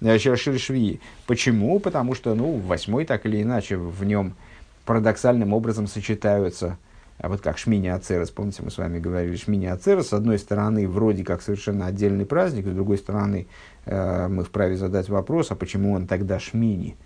Э, 0.00 0.16
Шельшви. 0.18 1.00
Почему? 1.26 1.80
Потому 1.80 2.14
что, 2.14 2.34
ну, 2.34 2.52
восьмой 2.58 3.04
так 3.04 3.26
или 3.26 3.42
иначе 3.42 3.76
в 3.76 4.04
нем 4.04 4.36
парадоксальным 4.84 5.52
образом 5.52 5.88
сочетаются 5.88 6.78
а 7.18 7.28
вот 7.28 7.40
как 7.40 7.58
Шмини 7.58 7.88
Ацерес, 7.88 8.30
помните, 8.30 8.62
мы 8.62 8.70
с 8.70 8.78
вами 8.78 8.98
говорили, 8.98 9.36
Шмини 9.36 9.66
Ацерес, 9.66 10.08
с 10.08 10.12
одной 10.12 10.38
стороны, 10.38 10.88
вроде 10.88 11.24
как 11.24 11.42
совершенно 11.42 11.86
отдельный 11.86 12.26
праздник, 12.26 12.66
с 12.66 12.70
другой 12.70 12.98
стороны, 12.98 13.46
э, 13.86 14.28
мы 14.28 14.42
вправе 14.42 14.76
задать 14.76 15.08
вопрос, 15.08 15.50
а 15.50 15.54
почему 15.54 15.92
он 15.92 16.08
тогда 16.08 16.40
Шмини? 16.40 16.96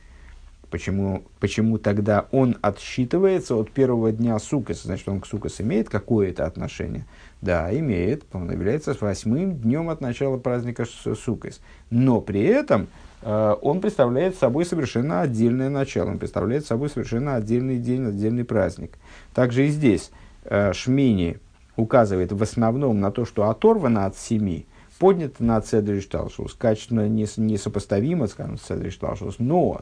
Почему, 0.70 1.24
почему 1.40 1.78
тогда 1.78 2.26
он 2.30 2.56
отсчитывается 2.60 3.54
от 3.54 3.70
первого 3.70 4.12
дня 4.12 4.38
Сукас? 4.38 4.82
Значит, 4.82 5.08
он 5.08 5.20
к 5.20 5.26
Сукас 5.26 5.60
имеет 5.62 5.88
какое-то 5.88 6.44
отношение? 6.44 7.06
Да, 7.40 7.76
имеет. 7.76 8.24
Он 8.32 8.50
является 8.50 8.94
восьмым 9.00 9.56
днем 9.56 9.88
от 9.88 10.02
начала 10.02 10.36
праздника 10.36 10.84
Сукас. 10.84 11.60
Но 11.88 12.20
при 12.20 12.42
этом 12.42 12.88
э, 13.22 13.54
он 13.62 13.80
представляет 13.80 14.36
собой 14.36 14.66
совершенно 14.66 15.22
отдельное 15.22 15.70
начало. 15.70 16.10
Он 16.10 16.18
представляет 16.18 16.66
собой 16.66 16.90
совершенно 16.90 17.36
отдельный 17.36 17.78
день, 17.78 18.06
отдельный 18.06 18.44
праздник. 18.44 18.98
Также 19.34 19.66
и 19.66 19.70
здесь 19.70 20.10
э, 20.44 20.74
Шмини 20.74 21.38
указывает 21.76 22.32
в 22.32 22.42
основном 22.42 23.00
на 23.00 23.10
то, 23.10 23.24
что 23.24 23.48
оторвано 23.48 24.04
от 24.04 24.18
семи, 24.18 24.66
поднято 24.98 25.42
на 25.42 25.60
Цедриш 25.60 26.06
Талшус, 26.06 26.54
качественно 26.54 27.08
несопоставимо, 27.08 28.26
скажем, 28.26 28.58
с 28.58 28.62
Цедриш 28.62 28.96
Талшус, 28.96 29.36
но 29.38 29.80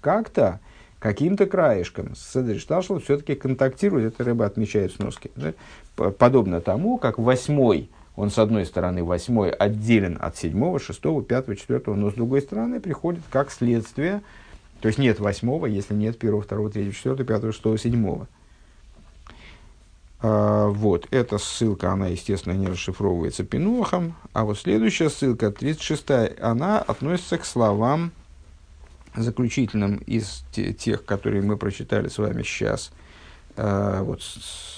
как-то, 0.00 0.60
каким-то 0.98 1.46
краешком 1.46 2.14
с 2.14 2.20
Цедриш 2.20 2.64
Талшус 2.64 3.04
все-таки 3.04 3.34
контактирует, 3.34 4.14
это 4.14 4.24
рыба 4.24 4.46
отмечает 4.46 4.92
в. 4.92 5.30
Да? 5.36 5.52
Подобно 6.10 6.60
тому, 6.60 6.98
как 6.98 7.18
восьмой, 7.18 7.90
он 8.16 8.30
с 8.30 8.38
одной 8.38 8.66
стороны 8.66 9.04
восьмой 9.04 9.50
отделен 9.50 10.18
от 10.20 10.36
седьмого, 10.36 10.78
шестого, 10.78 11.22
пятого, 11.22 11.56
четвертого, 11.56 11.94
но 11.94 12.10
с 12.10 12.14
другой 12.14 12.42
стороны 12.42 12.80
приходит 12.80 13.22
как 13.30 13.50
следствие, 13.50 14.22
то 14.80 14.88
есть 14.88 14.98
нет 14.98 15.18
восьмого, 15.18 15.66
если 15.66 15.94
нет 15.94 16.18
первого, 16.18 16.42
второго, 16.42 16.70
третьего, 16.70 16.94
четвертого, 16.94 17.26
пятого, 17.26 17.52
шестого, 17.52 17.78
седьмого. 17.78 18.28
А, 20.20 20.68
вот, 20.68 21.06
эта 21.10 21.38
ссылка, 21.38 21.92
она, 21.92 22.08
естественно, 22.08 22.54
не 22.54 22.66
расшифровывается 22.66 23.44
Пинухом. 23.44 24.14
А 24.32 24.44
вот 24.44 24.58
следующая 24.58 25.10
ссылка, 25.10 25.50
36 25.50 26.40
она 26.40 26.80
относится 26.80 27.38
к 27.38 27.44
словам 27.44 28.12
заключительным 29.16 29.96
из 30.06 30.44
тех, 30.52 31.04
которые 31.04 31.42
мы 31.42 31.56
прочитали 31.56 32.08
с 32.08 32.18
вами 32.18 32.42
сейчас, 32.42 32.92
а, 33.56 34.02
вот 34.02 34.22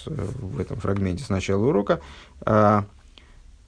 в 0.07 0.61
этом 0.61 0.79
фрагменте 0.79 1.25
с 1.25 1.29
начала 1.29 1.67
урока, 1.67 2.01
а, 2.43 2.85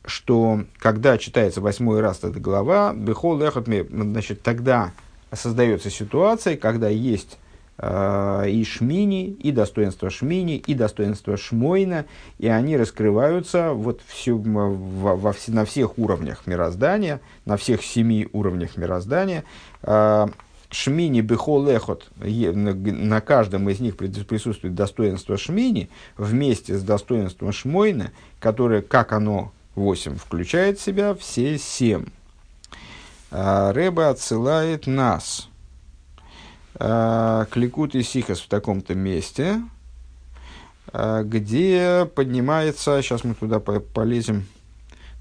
что 0.05 0.65
когда 0.79 1.17
читается 1.17 1.61
восьмой 1.61 2.01
раз 2.01 2.19
эта 2.25 2.41
глава, 2.41 2.95
значит, 2.95 4.43
тогда 4.43 4.93
создается 5.33 5.91
ситуация, 5.91 6.57
когда 6.57 6.89
есть 6.89 7.39
и 7.83 8.65
Шмини, 8.65 9.31
и 9.31 9.51
достоинство 9.51 10.09
Шмини, 10.09 10.57
и 10.57 10.75
достоинство 10.75 11.37
Шмойна, 11.37 12.07
и 12.39 12.47
они 12.47 12.77
раскрываются 12.77 13.73
вот 13.73 14.01
все, 14.07 14.37
во, 14.37 15.17
во, 15.17 15.35
на 15.49 15.65
всех 15.65 15.99
уровнях 15.99 16.47
мироздания, 16.47 17.21
на 17.45 17.57
всех 17.57 17.83
семи 17.83 18.29
уровнях 18.33 18.77
мироздания. 18.77 19.43
Э, 19.83 20.29
Шмини 20.71 21.23
Бехол 21.23 21.69
Эхот, 21.69 22.09
на 22.19 23.21
каждом 23.21 23.69
из 23.69 23.81
них 23.81 23.97
присутствует 23.97 24.75
достоинство 24.75 25.37
Шмини 25.37 25.91
вместе 26.17 26.79
с 26.79 26.83
достоинством 26.83 27.53
Шмойна, 27.53 28.13
которое, 28.39 28.81
как 28.81 29.13
оно, 29.13 29.53
8, 29.75 30.17
включает 30.17 30.79
в 30.79 30.83
себя 30.83 31.15
все 31.15 31.59
семь. 31.59 32.07
Э, 33.33 33.73
Рэба 33.73 34.11
отсылает 34.11 34.87
нас– 34.87 35.49
э, 35.49 35.52
Кликут 36.75 37.95
и 37.95 38.03
Сихас 38.03 38.41
в 38.41 38.49
таком-то 38.49 38.95
месте, 38.95 39.63
э, 40.93 41.23
где 41.25 42.09
поднимается, 42.15 43.01
сейчас 43.03 43.25
мы 43.25 43.35
туда 43.35 43.61
полезем, 43.61 44.47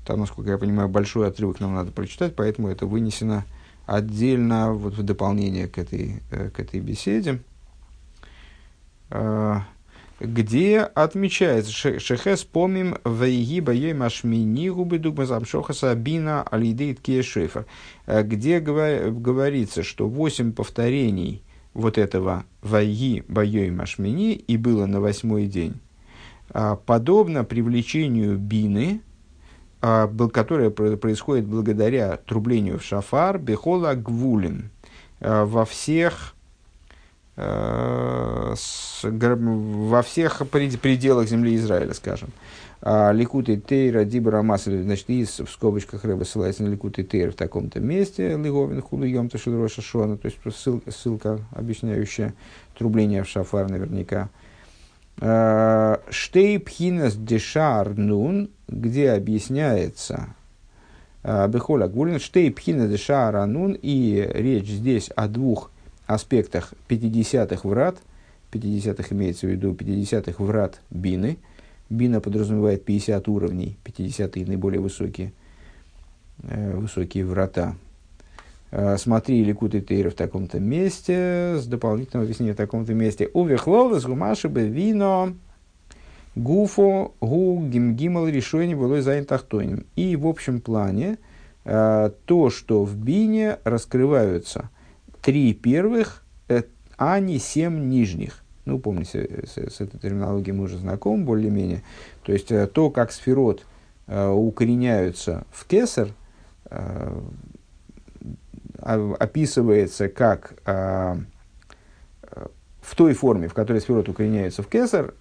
там, 0.05 0.22
насколько 0.22 0.51
я 0.51 0.58
понимаю, 0.58 0.89
большой 0.89 1.27
отрывок 1.27 1.60
нам 1.60 1.75
надо 1.75 1.91
прочитать, 1.91 2.36
поэтому 2.36 2.70
это 2.70 2.86
вынесено 2.86 3.46
отдельно 3.86 4.72
вот 4.74 4.93
в 4.93 5.03
дополнение 5.03 5.67
к 5.67 5.77
этой, 5.77 6.22
э, 6.31 6.50
к 6.50 6.60
этой 6.60 6.79
беседе, 6.79 7.41
э, 9.10 9.60
где 10.21 10.81
отмечается 10.81 11.71
Шехес 11.71 12.43
помим 12.43 12.97
вейги 13.03 13.59
боей 13.59 13.93
машмини 13.93 14.69
губы 14.69 14.99
дугма 14.99 15.25
замшохаса 15.25 15.95
бина 15.95 16.43
алидейт 16.43 17.01
кешефер, 17.01 17.65
где 18.05 18.59
говорится, 18.59 19.81
что 19.81 20.07
восемь 20.07 20.53
повторений 20.53 21.41
вот 21.73 21.97
этого 21.97 22.45
«Вайги 22.61 23.23
боей 23.27 23.71
машмини» 23.71 24.33
и 24.33 24.57
было 24.57 24.85
на 24.85 24.99
восьмой 24.99 25.47
день, 25.47 25.75
а, 26.49 26.75
подобно 26.75 27.43
привлечению 27.43 28.37
бины, 28.37 29.01
а, 29.81 30.07
которое 30.27 30.69
происходит 30.69 31.46
благодаря 31.46 32.17
трублению 32.17 32.79
в 32.79 32.83
шафар 32.83 33.39
бехола 33.39 33.96
гвулин 33.96 34.69
а, 35.19 35.46
во 35.46 35.65
всех 35.65 36.35
во 37.37 38.55
всех 40.01 40.48
пределах 40.50 41.27
земли 41.27 41.55
Израиля, 41.55 41.94
скажем. 41.94 42.29
А, 42.83 43.11
Ликут 43.11 43.48
и 43.50 43.57
Тейра, 43.57 44.05
Дибра 44.05 44.41
Масса, 44.41 44.81
значит, 44.81 45.07
из, 45.09 45.39
в 45.39 45.48
скобочках 45.50 46.03
рыба 46.03 46.24
ссылается 46.24 46.63
на 46.63 46.70
Ликут 46.70 46.98
и 46.98 47.03
Тейр 47.03 47.31
в 47.31 47.35
таком-то 47.35 47.79
месте, 47.79 48.35
Лиговин 48.35 48.81
Худу 48.81 49.05
Йом 49.05 49.29
Ташидроша 49.29 49.83
Шона, 49.83 50.17
то 50.17 50.27
есть 50.27 50.39
ссылка, 50.55 50.91
ссылка, 50.91 51.39
объясняющая 51.51 52.33
трубление 52.75 53.24
в 53.24 53.27
шафар 53.27 53.70
наверняка. 53.70 54.29
А, 55.20 56.01
Штей 56.09 56.59
Пхинас 56.59 57.15
Дешар 57.15 57.96
Нун, 57.96 58.50
где 58.67 59.11
объясняется 59.11 60.33
а, 61.22 61.48
Бехоля 61.48 61.87
Гулин, 61.87 62.20
Штей 62.20 62.51
Пхинас 62.51 62.89
Дешар 62.89 63.46
Нун, 63.46 63.77
и 63.79 64.27
речь 64.33 64.67
здесь 64.67 65.11
о 65.15 65.27
двух 65.27 65.70
аспектах 66.13 66.74
50-х 66.89 67.67
врат, 67.67 67.97
50-х 68.51 69.15
имеется 69.15 69.47
в 69.47 69.50
виду 69.50 69.74
50-х 69.74 70.43
врат 70.43 70.81
Бины– 70.89 71.37
Бина 71.91 72.21
подразумевает 72.21 72.85
50 72.85 73.27
уровней, 73.27 73.77
50 73.83 74.37
наиболее 74.47 74.79
высокие, 74.79 75.33
э, 76.43 76.77
высокие 76.77 77.25
врата. 77.25 77.75
Э, 78.71 78.95
смотри 78.97 79.43
Ликут 79.43 79.75
и 79.75 79.81
Тейра 79.81 80.09
в 80.09 80.13
таком-то 80.13 80.61
месте, 80.61 81.57
с 81.59 81.65
дополнительным 81.65 82.24
объяснением 82.24 82.55
в 82.55 82.57
таком-то 82.57 82.93
месте. 82.93 83.29
Увехлол 83.33 83.93
из 83.95 84.05
гумашибы 84.05 84.69
вино 84.69 85.33
гуфо 86.33 87.13
гу 87.19 87.61
гимгимал 87.67 88.25
решение 88.29 88.77
было 88.77 89.01
за 89.01 89.21
тахтоним. 89.25 89.85
И 89.97 90.15
в 90.15 90.27
общем 90.27 90.61
плане 90.61 91.17
э, 91.65 92.09
то, 92.24 92.50
что 92.50 92.85
в 92.85 92.95
бине 92.95 93.57
раскрываются 93.65 94.69
три 95.22 95.53
первых, 95.53 96.24
э, 96.48 96.64
а 96.98 97.20
не 97.20 97.40
семь 97.40 97.90
нижних. 97.90 98.44
Ну, 98.66 98.79
помните, 98.79 99.44
с, 99.46 99.57
с 99.57 99.81
этой 99.81 100.00
терминологией 100.00 100.55
мы 100.55 100.66
уже 100.66 100.77
знакомы 100.77 101.24
более-менее. 101.24 101.84
То 102.24 102.31
есть, 102.31 102.51
э, 102.51 102.68
то, 102.68 102.90
как 102.90 103.12
сферот 103.12 103.66
э, 104.07 104.29
укореняются 104.29 105.46
в 105.51 105.66
кесар, 105.66 106.10
э, 106.70 107.22
описывается 108.84 110.10
как 110.10 110.55
в 112.81 112.96
той 112.96 113.14
форме, 113.14 113.48
в 113.48 113.53
которой 113.53 113.79
сферот 113.79 114.10
укореняются 114.10 114.64
в 114.64 114.68
כתר, 114.67 115.13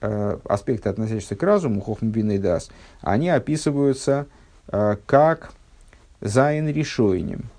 аспекты, 0.44 0.88
относящиеся 0.88 1.36
к 1.36 1.42
разуму, 1.42 1.82
חכמה 1.82 2.30
בינה 2.30 2.38
ודעת, 2.38 2.70
они 3.02 3.28
описываются 3.28 4.26
как 4.66 5.52
זין 6.22 6.68
ראשונים. 6.68 7.50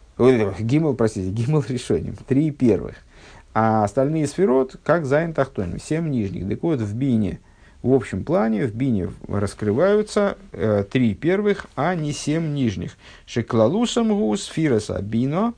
גימל, 0.60 0.94
простите, 0.94 1.30
גימל 1.32 1.64
ראשונים. 1.68 2.16
Три 2.28 2.52
первых– 2.52 2.96
а 3.54 3.84
остальные 3.84 4.28
сферот, 4.28 4.78
как 4.84 5.06
זין 5.06 5.34
תחתונים, 5.34 5.80
семь 5.80 6.10
нижних. 6.10 6.48
Так 6.48 6.64
вот, 6.64 6.80
в 6.80 6.96
бине, 6.96 7.40
в 7.84 7.94
общем 7.94 8.24
плане, 8.24 8.66
в 8.66 8.74
бине 8.74 9.12
раскрываются 9.28 10.38
э, 10.52 10.86
три 10.90 11.14
первых, 11.14 11.66
а 11.76 11.96
не 11.96 12.14
семь 12.14 12.54
нижних. 12.54 12.96
שכללותם 13.26 14.10
הוא 14.10 14.36
ספירת 14.38 15.02
הבינה, 15.02 15.54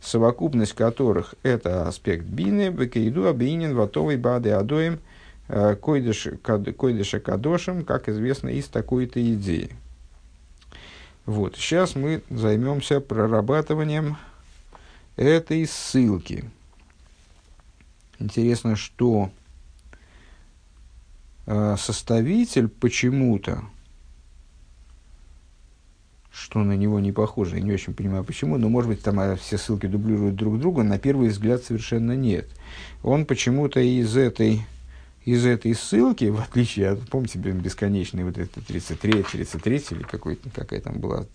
совокупность 0.00 0.72
которых 0.72 1.34
это 1.42 1.86
аспект 1.86 2.24
бины, 2.24 2.70
бекейду 2.70 3.28
абинин 3.28 3.76
ватовый 3.76 4.16
бады 4.16 4.50
адоем, 4.50 4.98
э, 5.46 5.76
койдыша 5.76 7.20
кадошем, 7.20 7.84
как 7.84 8.08
известно, 8.08 8.48
из 8.48 8.66
такой-то 8.66 9.22
идеи. 9.34 9.70
Вот, 11.28 11.56
сейчас 11.56 11.94
мы 11.94 12.22
займемся 12.30 13.00
прорабатыванием 13.02 14.16
этой 15.16 15.66
ссылки. 15.66 16.50
Интересно, 18.18 18.76
что 18.76 19.30
э, 21.44 21.76
составитель 21.78 22.68
почему-то, 22.68 23.62
что 26.32 26.60
на 26.60 26.72
него 26.72 26.98
не 26.98 27.12
похоже, 27.12 27.56
я 27.56 27.62
не 27.62 27.72
очень 27.72 27.92
понимаю 27.92 28.24
почему, 28.24 28.56
но 28.56 28.70
может 28.70 28.88
быть 28.88 29.02
там 29.02 29.20
э, 29.20 29.36
все 29.36 29.58
ссылки 29.58 29.84
дублируют 29.84 30.34
друг 30.34 30.58
друга, 30.58 30.82
на 30.82 30.98
первый 30.98 31.28
взгляд 31.28 31.62
совершенно 31.62 32.16
нет. 32.16 32.48
Он 33.02 33.26
почему-то 33.26 33.80
из 33.80 34.16
этой, 34.16 34.62
из 35.28 35.44
этой 35.44 35.74
ссылки, 35.74 36.24
в 36.24 36.40
отличие 36.40 36.88
от, 36.88 37.06
помните, 37.10 37.38
бесконечный 37.38 38.24
вот 38.24 38.38
это 38.38 38.62
33, 38.62 39.24
33 39.24 39.76
или 39.90 40.02
какой, 40.02 40.36
какая 40.36 40.80
там 40.80 41.00
была, 41.00 41.26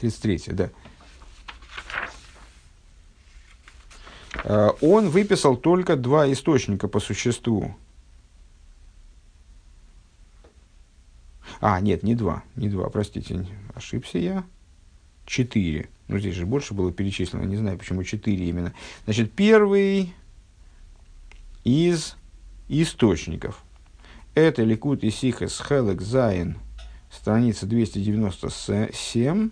33, 0.00 0.42
да, 0.48 0.70
э, 4.42 4.70
он 4.80 5.08
выписал 5.08 5.56
только 5.56 5.94
два 5.94 6.30
источника 6.32 6.88
по 6.88 6.98
существу. 6.98 7.76
А, 11.60 11.80
нет, 11.80 12.02
не 12.02 12.16
два, 12.16 12.42
не 12.56 12.68
два, 12.68 12.88
простите, 12.88 13.46
ошибся 13.72 14.18
я. 14.18 14.44
Четыре. 15.26 15.88
Ну, 16.08 16.18
здесь 16.18 16.34
же 16.34 16.44
больше 16.44 16.74
было 16.74 16.90
перечислено, 16.90 17.44
не 17.44 17.56
знаю, 17.56 17.78
почему 17.78 18.02
четыре 18.02 18.48
именно. 18.48 18.74
Значит, 19.04 19.30
первый 19.30 20.12
из 21.64 22.16
источников. 22.68 23.62
Это 24.34 24.62
Ликут 24.62 25.04
и 25.04 25.10
Сихас 25.10 25.60
Хелек 25.60 26.00
Зайн, 26.00 26.58
страница 27.10 27.66
297, 27.66 29.50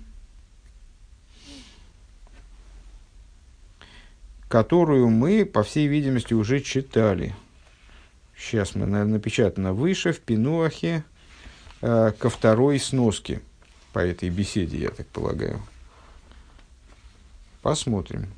которую 4.49 5.09
мы, 5.09 5.45
по 5.45 5.63
всей 5.63 5.89
видимости, 5.89 6.33
уже 6.35 6.61
читали. 6.61 7.35
Сейчас 8.37 8.75
мы, 8.75 8.87
наверное, 8.87 9.15
напечатано 9.15 9.73
выше, 9.73 10.13
в 10.13 10.21
Пинуахе, 10.21 11.05
э, 11.83 12.13
ко 12.17 12.31
второй 12.31 12.79
сноске 12.79 13.41
по 13.93 13.99
этой 13.99 14.31
беседе, 14.31 14.79
я 14.79 14.91
так 14.91 15.07
полагаю. 15.09 15.61
Посмотрим. 17.63 18.29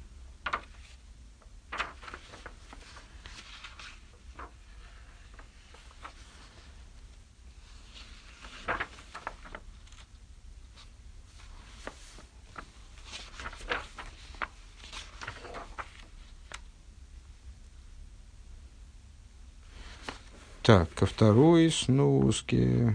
Так, 20.71 20.89
ко 20.95 21.05
второй 21.05 21.69
сноске. 21.69 22.95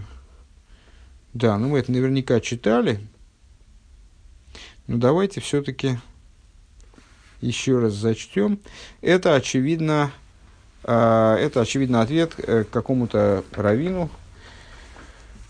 Да, 1.34 1.58
ну 1.58 1.68
мы 1.68 1.80
это 1.80 1.92
наверняка 1.92 2.40
читали. 2.40 3.00
Но 4.86 4.96
давайте 4.96 5.42
все-таки 5.42 5.98
еще 7.42 7.78
раз 7.78 7.92
зачтем. 7.92 8.60
Это 9.02 9.34
очевидно, 9.34 10.10
э, 10.84 11.36
это 11.38 11.60
очевидно 11.60 12.00
ответ 12.00 12.32
э, 12.38 12.64
к 12.64 12.70
какому-то 12.70 13.44
равину 13.52 14.08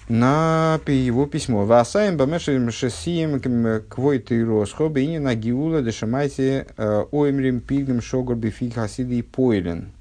на 0.08 0.80
его 0.84 1.26
письмо. 1.26 1.64
Васаем 1.64 2.16
бамешем 2.16 2.72
шесием 2.72 3.38
квой 3.88 4.18
ты 4.18 4.44
росхо 4.44 4.88
бейни 4.88 5.18
на 5.18 5.36
гиула 5.36 5.80
дешамайте 5.80 6.66
э, 6.76 7.04
оемрим 7.12 7.60
пигнем 7.60 8.02
шогор 8.02 8.34
бифиг 8.34 8.74
хасиды 8.74 9.20
и 9.20 9.22
пойлен. 9.22 9.92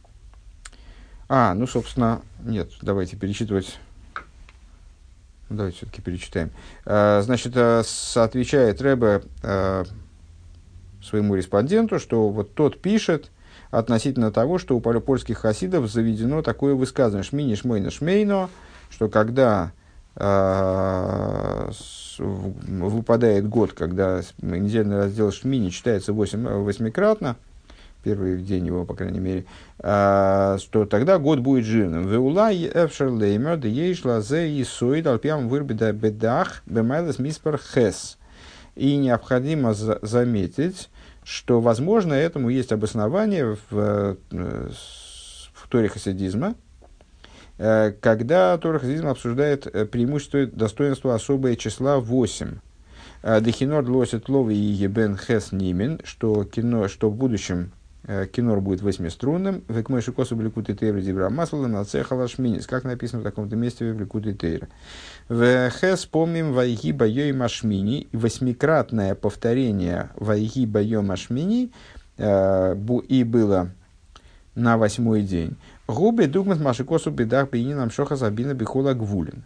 А, 1.27 1.53
ну, 1.55 1.65
собственно, 1.65 2.21
нет, 2.43 2.69
давайте 2.81 3.15
перечитывать. 3.17 3.79
Давайте 5.49 5.77
все-таки 5.77 6.01
перечитаем. 6.01 6.51
А, 6.85 7.21
значит, 7.21 7.53
а, 7.55 7.83
отвечает 8.15 8.81
Рэбе 8.81 9.23
а, 9.43 9.83
своему 11.03 11.35
респонденту, 11.35 11.99
что 11.99 12.29
вот 12.29 12.53
тот 12.53 12.81
пишет 12.81 13.31
относительно 13.71 14.31
того, 14.31 14.57
что 14.57 14.75
у 14.75 14.81
польских 14.81 15.39
хасидов 15.39 15.91
заведено 15.91 16.41
такое 16.41 16.75
высказывание 16.75 17.23
«шмини 17.23 17.55
шмойна 17.55 17.91
шмейно», 17.91 18.49
что 18.89 19.09
когда 19.09 19.71
выпадает 22.17 23.49
год, 23.49 23.73
когда 23.73 24.21
недельный 24.41 24.95
раздел 24.95 25.29
Шмини 25.33 25.71
читается 25.71 26.13
8, 26.13 26.47
восьмикратно, 26.61 27.35
первый 28.05 28.37
день 28.37 28.67
его, 28.67 28.85
по 28.85 28.93
крайней 28.93 29.19
мере, 29.19 29.45
а, 29.79 30.57
что 30.59 30.85
тогда 30.85 31.17
год 31.17 31.39
будет 31.39 31.65
жирным. 31.65 32.07
Веулай 32.07 32.71
эфшер 32.71 33.09
леймер 33.09 33.57
де 33.57 33.69
ейшла 33.69 34.21
зе 34.21 34.47
и 34.47 34.63
соид 34.63 35.07
алпиам 35.07 35.49
вырбеда 35.49 35.91
бедах 35.91 36.61
бемайлес 36.67 37.17
миспер 37.17 37.59
хес. 37.59 38.17
И 38.75 38.95
необходимо 38.95 39.73
заметить, 39.73 40.89
что, 41.23 41.59
возможно, 41.59 42.13
этому 42.13 42.49
есть 42.49 42.71
обоснование 42.71 43.57
в, 43.71 44.17
э, 44.31 44.69
в 45.53 45.67
Торе 45.67 45.89
хасидизма, 45.89 46.53
э, 47.57 47.91
когда 47.99 48.55
Тора 48.59 48.77
хасидизм 48.77 49.07
обсуждает 49.07 49.65
э, 49.65 49.85
преимущество 49.85 50.45
достоинства 50.45 51.15
особое 51.15 51.55
числа 51.55 51.99
8. 51.99 52.59
Дехинор 53.41 53.89
лосит 53.89 54.29
лови 54.29 54.55
и 54.55 54.73
ебен 54.83 55.17
хес 55.17 55.51
нимин, 55.51 55.99
что, 56.03 56.43
кино, 56.43 56.87
что 56.87 57.09
в 57.09 57.15
будущем 57.15 57.71
кинор 58.31 58.61
будет 58.61 58.81
восьмиструнным. 58.81 59.63
Векмойши 59.67 60.11
косу 60.11 60.35
бликут 60.35 60.69
и 60.69 60.75
тейра 60.75 61.01
дибра 61.01 61.29
масла 61.29 61.67
на 61.67 61.83
цехала 61.85 62.27
шминис. 62.27 62.67
Как 62.67 62.83
написано 62.83 63.21
в 63.21 63.23
таком-то 63.23 63.55
месте 63.55 63.91
в 63.91 63.95
бликут 63.95 64.27
и 64.27 64.33
тейра. 64.33 64.67
В 65.29 65.69
хес 65.71 66.05
помним 66.05 66.53
вайги 66.53 66.91
байой 66.91 67.31
машмини. 67.31 68.07
Восьмикратное 68.11 69.15
повторение 69.15 70.09
вайги 70.15 70.65
байой 70.65 71.01
машмини 71.01 71.71
э, 72.17 72.75
и 73.07 73.23
было 73.23 73.71
на 74.53 74.77
восьмой 74.77 75.21
день. 75.21 75.57
Губы 75.87 76.27
дугмат 76.27 76.59
машикосу 76.59 77.11
бедах 77.11 77.49
бейнинам 77.49 77.91
шоха 77.91 78.15
забина 78.15 78.53
бихола 78.53 78.93
гвулин. 78.93 79.43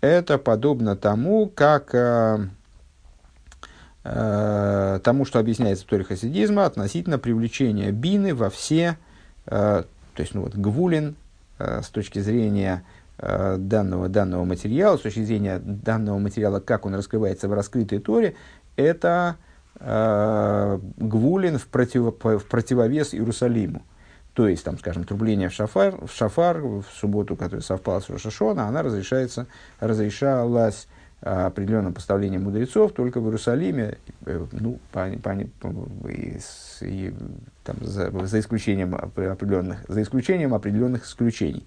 Это 0.00 0.38
подобно 0.38 0.96
тому, 0.96 1.48
как 1.48 1.94
э, 4.04 4.54
Э, 4.94 5.00
тому, 5.02 5.24
что 5.24 5.38
объясняется 5.38 5.84
в 5.84 5.88
Торе 5.88 6.04
хасидизма 6.04 6.66
относительно 6.66 7.18
привлечения 7.18 7.90
бины 7.90 8.34
во 8.34 8.50
все, 8.50 8.98
э, 9.46 9.84
то 10.14 10.20
есть, 10.20 10.34
ну 10.34 10.42
вот, 10.42 10.54
гвулин 10.54 11.16
э, 11.58 11.80
с 11.82 11.88
точки 11.88 12.18
зрения 12.18 12.84
данного, 13.16 14.08
данного 14.08 14.44
материала, 14.44 14.96
с 14.96 15.02
точки 15.02 15.22
зрения 15.22 15.60
данного 15.60 16.18
материала, 16.18 16.58
как 16.58 16.84
он 16.84 16.96
раскрывается 16.96 17.48
в 17.48 17.52
раскрытой 17.52 18.00
Торе, 18.00 18.34
это 18.74 19.36
гвулин 19.78 21.58
в, 21.58 21.66
против, 21.68 22.02
в 22.22 22.40
противовес 22.40 23.14
Иерусалиму. 23.14 23.82
То 24.32 24.48
есть, 24.48 24.64
там, 24.64 24.78
скажем, 24.78 25.04
трубление 25.04 25.48
в 25.48 25.52
шафар, 25.52 25.94
в 26.04 26.10
шафар 26.12 26.58
в 26.58 26.84
субботу, 26.92 27.36
которая 27.36 27.62
совпала 27.62 28.00
с 28.00 28.08
Рошашона, 28.08 28.66
она 28.66 28.82
разрешается, 28.82 29.46
разрешалась 29.78 30.88
определенным 31.24 31.94
поставлением 31.94 32.44
мудрецов 32.44 32.92
только 32.92 33.18
в 33.18 33.24
Иерусалиме, 33.24 33.96
э, 34.26 34.46
ну, 34.52 34.78
по, 34.92 35.08
по, 35.22 35.34
и, 36.10 36.38
и, 36.82 37.14
там, 37.64 37.76
за, 37.80 38.10
за, 38.26 38.40
исключением 38.40 38.94
определенных, 38.94 39.78
за 39.88 40.02
исключением 40.02 40.52
определенных 40.52 41.06
исключений. 41.06 41.66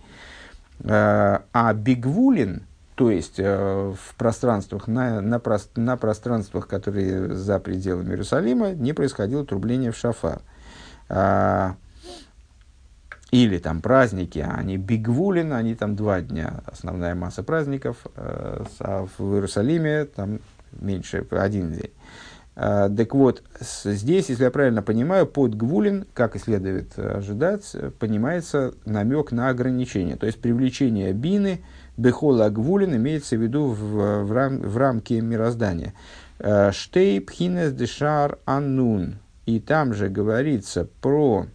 А, 0.83 1.41
а 1.53 1.73
Бигвулин, 1.73 2.63
то 2.93 3.09
есть 3.09 3.39
э, 3.39 3.93
в 3.99 4.15
пространствах, 4.15 4.87
на, 4.87 5.21
на, 5.21 5.41
на 5.75 5.97
пространствах, 5.97 6.67
которые 6.67 7.33
за 7.33 7.57
пределами 7.57 8.11
Иерусалима, 8.11 8.73
не 8.73 8.93
происходило 8.93 9.43
трубление 9.43 9.91
в 9.91 9.97
шафар. 9.97 10.41
Или 13.31 13.57
там 13.57 13.81
праздники, 13.81 14.39
а 14.39 14.55
они 14.55 14.77
бигвулин, 14.77 15.51
они 15.51 15.75
там 15.75 15.95
два 15.95 16.21
дня, 16.21 16.61
основная 16.65 17.13
масса 17.13 17.43
праздников, 17.43 17.97
э, 18.15 18.63
а 18.79 19.07
в 19.17 19.33
Иерусалиме 19.33 20.05
там 20.05 20.39
меньше, 20.79 21.25
один 21.31 21.73
день. 21.73 21.91
Э, 22.55 22.89
так 22.95 23.13
вот, 23.13 23.43
здесь, 23.59 24.29
если 24.29 24.45
я 24.45 24.51
правильно 24.51 24.81
понимаю, 24.81 25.27
под 25.27 25.55
гвулин, 25.55 26.05
как 26.13 26.37
и 26.37 26.39
следует 26.39 26.97
ожидать, 26.97 27.75
понимается 27.99 28.73
намек 28.85 29.33
на 29.33 29.49
ограничение, 29.49 30.15
то 30.15 30.25
есть 30.25 30.39
привлечение 30.39 31.11
бины, 31.11 31.61
бехола 31.97 32.49
гвулин 32.49 32.95
имеется 32.95 33.35
в 33.35 33.41
виду 33.41 33.67
в, 33.67 34.23
в, 34.23 34.31
рам, 34.31 34.59
в 34.59 34.77
рамке 34.77 35.19
мироздания. 35.19 35.93
Э, 36.39 36.71
Штей 36.71 37.19
пхинес 37.19 37.73
дешар 37.73 38.39
аннун. 38.45 39.15
И 39.45 39.59
там 39.59 39.93
же 39.93 40.09
говорится 40.09 40.87
про 41.01 41.47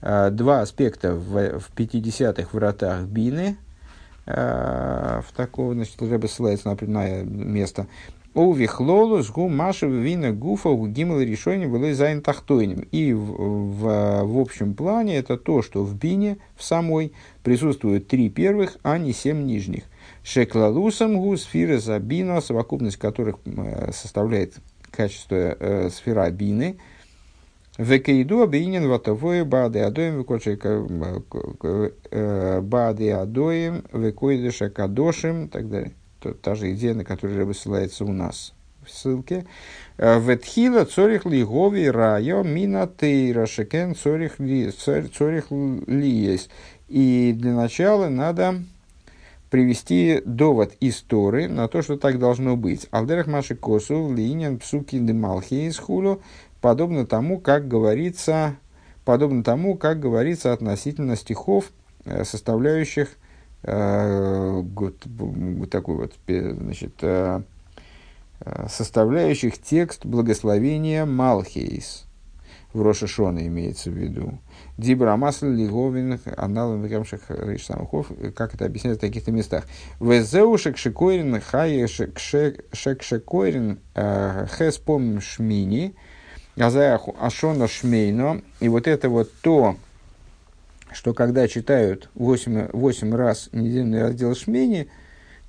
два 0.00 0.60
аспекта 0.60 1.14
в, 1.14 1.58
в 1.58 1.70
50-х 1.74 2.48
вратах 2.52 3.02
Бины, 3.04 3.56
э, 4.26 5.20
в 5.26 5.32
такого, 5.36 5.74
значит, 5.74 6.00
уже 6.00 6.28
ссылается 6.28 6.68
на 6.68 6.72
определенное 6.74 7.24
место. 7.24 7.86
ובכללות 8.34 9.20
הוא 9.22 9.38
מה 9.38 9.48
שבבינה 9.48 10.30
גופא 10.30 10.68
גימל 10.86 11.20
ראשונים 11.20 11.66
ולא 11.66 11.92
זין 11.92 12.22
תחתונים. 12.22 12.86
И 12.92 13.12
в, 13.12 14.22
в, 14.24 14.38
общем 14.38 14.74
плане 14.74 15.16
это 15.16 15.36
то, 15.36 15.62
что 15.62 15.82
в 15.82 15.96
бине, 15.96 16.38
в 16.54 16.62
самой, 16.62 17.12
присутствуют 17.42 18.06
три 18.06 18.28
первых, 18.28 18.76
а 18.84 18.98
не 18.98 19.12
семь 19.12 19.44
нижних. 19.44 19.84
שכללותם 20.22 21.18
הוא 21.18 21.36
ספירת 21.36 21.80
הבינה, 21.80 22.40
совокупность 22.40 22.98
которых 22.98 23.36
э, 23.44 23.90
составляет 23.92 24.58
качество 24.92 25.34
э, 25.34 25.90
сфера 25.90 26.30
бины– 26.30 26.78
Векейду 27.78 28.42
объединен 28.42 28.88
ватовое 28.88 29.44
бады 29.44 29.78
адоем 29.80 30.18
векочек 30.18 30.64
бады 32.62 33.12
адоем 33.12 33.84
векойдыша 33.92 34.68
кадошим 34.68 35.46
и 35.46 35.48
так 35.48 35.70
далее. 35.70 35.92
Та 36.42 36.56
же 36.56 36.72
идея, 36.72 36.94
на 36.94 37.04
которую 37.04 37.46
же 37.46 37.54
ссылается 37.54 38.04
у 38.04 38.12
нас 38.12 38.52
в 38.84 38.90
ссылке. 38.90 39.46
Э, 39.96 40.18
Ветхила 40.20 40.84
цорих 40.84 41.24
лигови 41.26 41.86
райо 41.86 42.42
мина 42.42 42.88
тейра 42.88 43.46
шекен 43.46 43.94
цорих 43.94 44.40
ли 44.40 44.70
цорих 44.72 45.50
лиес. 45.50 46.48
И 46.88 47.32
для 47.36 47.54
начала 47.54 48.08
надо 48.08 48.56
привести 49.50 50.20
довод 50.24 50.72
из 50.80 51.00
Торы 51.02 51.48
на 51.48 51.68
то, 51.68 51.82
что 51.82 51.96
так 51.96 52.18
должно 52.18 52.56
быть. 52.56 52.86
Алдерах 52.90 53.26
Маши 53.26 53.54
Косу, 53.54 54.12
Линин, 54.12 54.58
Псуки, 54.58 54.98
Демалхи 54.98 55.68
из 55.68 55.78
Хулу, 55.78 56.20
подобно 56.60 57.06
тому, 57.06 57.38
как 57.40 57.68
говорится, 57.68 58.56
подобно 59.04 59.42
тому, 59.42 59.76
как 59.76 60.00
говорится 60.00 60.52
относительно 60.52 61.16
стихов, 61.16 61.70
э, 62.04 62.24
составляющих 62.24 63.10
э, 63.62 64.62
такой 65.70 65.96
вот, 65.96 66.14
значит, 66.26 66.94
э, 67.02 67.42
составляющих 68.68 69.60
текст 69.60 70.04
благословения 70.04 71.04
Малхейс. 71.04 72.04
В 72.72 72.82
Рошашона 72.82 73.46
имеется 73.46 73.90
в 73.90 73.94
виду. 73.94 74.38
Дибра 74.76 75.16
масл 75.16 75.46
лиговин 75.46 76.20
аналом 76.36 76.82
векамших 76.82 77.22
самухов, 77.62 78.12
как 78.36 78.54
это 78.54 78.66
объясняется 78.66 78.98
в 78.98 79.08
таких-то 79.08 79.32
местах. 79.32 79.64
Везеушек 80.00 80.76
шекойрин 80.76 81.40
хай 81.40 81.86
шек 81.88 82.18
шекойрин 83.00 83.80
э, 83.94 84.46
хэс 84.50 84.76
помим 84.78 85.22
шмини, 85.22 85.96
азая 86.60 87.00
ашона 87.20 87.68
шмейно. 87.68 88.42
И 88.60 88.68
вот 88.68 88.86
это 88.86 89.08
вот 89.08 89.32
то, 89.40 89.76
что 90.92 91.14
когда 91.14 91.48
читают 91.48 92.10
8, 92.14 92.70
8 92.72 93.14
раз 93.14 93.48
недельный 93.52 94.02
раздел 94.02 94.34
шмени, 94.34 94.88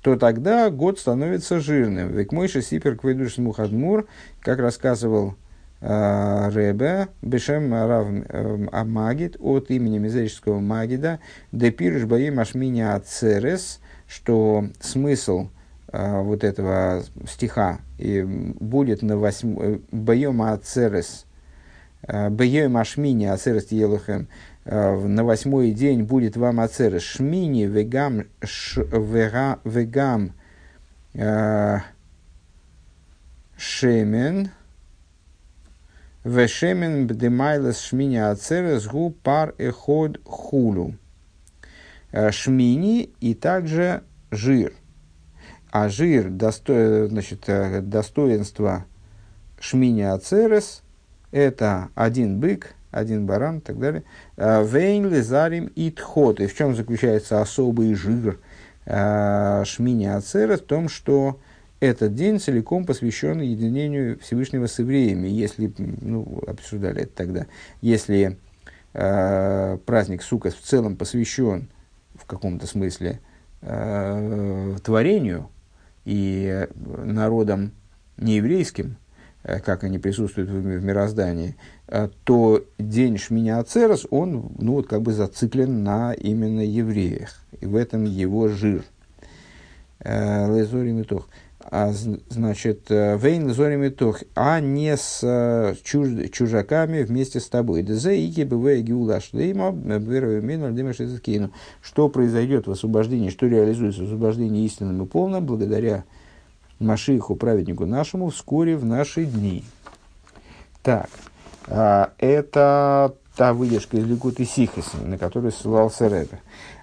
то 0.02 0.16
тогда 0.16 0.70
год 0.70 0.98
становится 0.98 1.60
жирным. 1.60 2.08
Век 2.08 2.32
мойши 2.32 2.62
сипер 2.62 2.96
квейдуш 2.96 3.38
мухадмур, 3.38 4.06
как 4.40 4.58
рассказывал 4.58 5.36
Э, 5.82 6.50
Ребе, 6.52 7.08
Бешем 7.22 7.72
Рав 7.72 8.06
э, 8.10 8.66
Амагид, 8.70 9.36
от 9.40 9.70
имени 9.70 9.96
Мизерического 9.96 10.60
Магида, 10.60 11.20
Депирыш 11.52 12.04
Баим 12.04 12.38
Ашмини 12.38 12.82
Ацерес, 12.82 13.80
что 14.06 14.66
смысл 14.78 15.48
вот 15.92 16.44
этого 16.44 17.02
стиха 17.28 17.80
и 17.98 18.22
будет 18.22 19.02
на 19.02 19.16
восьм... 19.16 19.82
Баем 19.90 20.42
Ацерес, 20.42 21.26
Баем 22.06 22.76
Ашмини 22.76 23.26
Ацерес 23.26 23.72
Елухем, 23.72 24.28
на 24.64 25.24
восьмой 25.24 25.72
день 25.72 26.02
будет 26.04 26.36
вам 26.36 26.60
Ацерес 26.60 27.02
Шмини 27.02 27.64
Вегам 27.64 28.26
Вегам 29.64 30.32
Шемен, 33.56 34.50
Вешемен 36.24 37.06
бдемайлес 37.06 37.80
шмини 37.80 38.18
ацерес 38.18 38.86
гу 38.86 39.10
пар 39.10 39.54
эход 39.56 40.20
хулу. 40.24 40.94
Э, 42.12 42.30
шмини 42.30 43.10
и 43.20 43.34
также 43.34 44.02
жир. 44.30 44.74
А 45.70 45.88
жир, 45.88 46.30
досто, 46.30 47.06
значит, 47.08 47.44
э, 47.48 47.80
достоинство 47.80 48.84
шмини 49.60 50.02
ацерес– 50.02 50.82
это 51.30 51.88
один 51.94 52.40
бык, 52.40 52.74
один 52.90 53.26
баран 53.26 53.58
и 53.58 53.60
так 53.60 53.78
далее. 53.78 54.02
Э, 54.36 54.64
Вейн 54.64 55.08
лизарим 55.08 55.66
и 55.66 55.90
тхот. 55.90 56.40
И 56.40 56.46
в 56.46 56.56
чем 56.56 56.74
заключается 56.74 57.40
особый 57.40 57.94
жир 57.94 58.38
шмини 58.84 60.06
ацерес? 60.06 60.60
В 60.60 60.66
том, 60.66 60.88
что 60.88 61.38
этот 61.80 62.14
день 62.14 62.38
целиком 62.38 62.84
посвящен 62.84 63.40
единению 63.40 64.18
Всевышнего 64.20 64.66
с 64.66 64.78
евреями. 64.78 65.28
Если, 65.28 65.72
ну, 65.78 66.42
обсуждали 66.46 67.02
это 67.02 67.12
тогда, 67.14 67.46
если 67.80 68.38
э, 68.92 69.78
праздник 69.86 70.22
Сукас 70.22 70.54
в 70.54 70.60
целом 70.60 70.96
посвящен 70.96 71.68
в 72.14 72.26
каком-то 72.26 72.66
смысле 72.66 73.20
э, 73.62 74.76
творению 74.84 75.48
и 76.04 76.66
народам 76.76 77.72
нееврейским, 78.16 78.96
э, 79.42 79.60
как 79.60 79.84
они 79.84 79.98
присутствуют 79.98 80.50
в, 80.50 80.84
мироздании, 80.84 81.56
э, 81.88 82.08
то 82.24 82.64
день 82.78 83.18
Шминя 83.18 83.58
Ацерас, 83.58 84.06
он 84.10 84.52
ну, 84.58 84.74
вот, 84.74 84.86
как 84.88 85.02
бы 85.02 85.12
зациклен 85.12 85.82
на 85.82 86.12
именно 86.12 86.60
евреях. 86.60 87.40
И 87.60 87.66
в 87.66 87.76
этом 87.76 88.04
его 88.04 88.48
жир. 88.48 88.84
Э, 90.00 90.46
Лезори 90.54 90.92
Митох 90.92 91.28
а, 91.62 91.92
значит, 91.92 92.90
э, 92.90 93.18
вейн 93.18 93.50
зорими 93.50 93.90
тох, 93.90 94.22
а 94.34 94.60
не 94.60 94.96
с 94.96 95.20
э, 95.22 95.74
чуж, 95.84 96.08
чужаками 96.32 97.02
вместе 97.02 97.38
с 97.38 97.48
тобой. 97.48 97.82
Дезе 97.82 98.18
ики 98.18 98.44
бывая 98.44 98.80
гиула 98.80 99.20
шлейма, 99.20 99.70
Что 101.82 102.08
произойдет 102.08 102.66
в 102.66 102.70
освобождении, 102.70 103.28
что 103.28 103.46
реализуется 103.46 104.02
в 104.02 104.04
освобождении 104.04 104.64
истинным 104.64 105.02
и 105.02 105.06
полным, 105.06 105.44
благодаря 105.44 106.04
Машиху, 106.78 107.36
праведнику 107.36 107.84
нашему, 107.84 108.30
вскоре 108.30 108.76
в 108.76 108.86
наши 108.86 109.26
дни. 109.26 109.62
Так, 110.82 111.10
а, 111.66 112.12
это 112.18 113.14
та 113.36 113.52
выдержка 113.52 113.98
из 113.98 114.06
Ликуты 114.06 114.46
Сихаса, 114.46 114.96
на 115.04 115.18
которую 115.18 115.52
ссылался 115.52 116.08
Рэбе. 116.08 116.40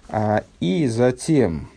А, 0.07 0.43
и 0.59 0.87
затем 0.87 1.67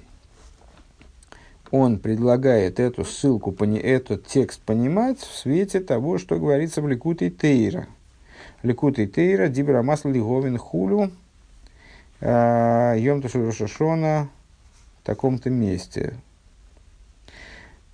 он 1.71 1.99
предлагает 1.99 2.81
эту 2.81 3.05
ссылку, 3.05 3.55
этот 3.65 4.27
текст 4.27 4.61
понимать 4.63 5.21
в 5.21 5.37
свете 5.37 5.81
того, 5.81 6.19
что 6.19 6.39
говорится 6.39 6.83
в 6.83 6.89
Ликуте 6.89 7.31
Тейра. 7.31 7.87
Ликуте 8.63 9.07
Тейра, 9.07 9.49
Дибра 9.49 9.83
Масла 9.83 10.11
Лиговин 10.11 10.59
Хулю, 10.59 11.13
а, 12.21 12.95
Йом 12.95 13.23
Шашона 13.53 14.29
в 15.01 15.07
таком-то 15.07 15.49
месте. 15.49 16.17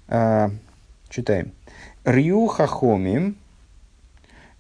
А, 0.09 0.51
читаем. 1.11 1.53
Рю 2.05 2.47
Хахомим, 2.47 3.37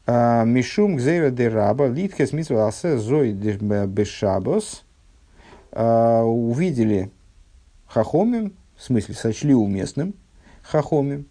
а, 0.06 0.44
Мишум 0.44 0.96
Гзейра 0.96 1.30
де 1.30 1.48
Раба, 1.48 1.86
Литхес 1.86 2.32
Митсва 2.32 2.68
Асе 2.68 2.98
Зой 2.98 3.32
Бешабос, 3.32 4.82
увидели 5.72 7.10
Хахомим, 7.86 8.54
в 8.76 8.82
смысле 8.82 9.14
сочли 9.14 9.54
уместным, 9.54 10.14
хахомим, 10.62 11.26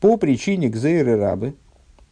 по 0.00 0.16
причине 0.16 0.68
гзейры 0.68 1.16
рабы. 1.16 1.54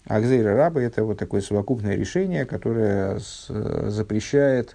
А 0.06 0.20
гзейры 0.20 0.54
рабы– 0.54 0.80
это 0.82 1.04
вот 1.04 1.18
такое 1.18 1.40
совокупное 1.40 1.94
решение, 1.94 2.46
которое 2.46 3.18
с, 3.18 3.48
запрещает 3.90 4.74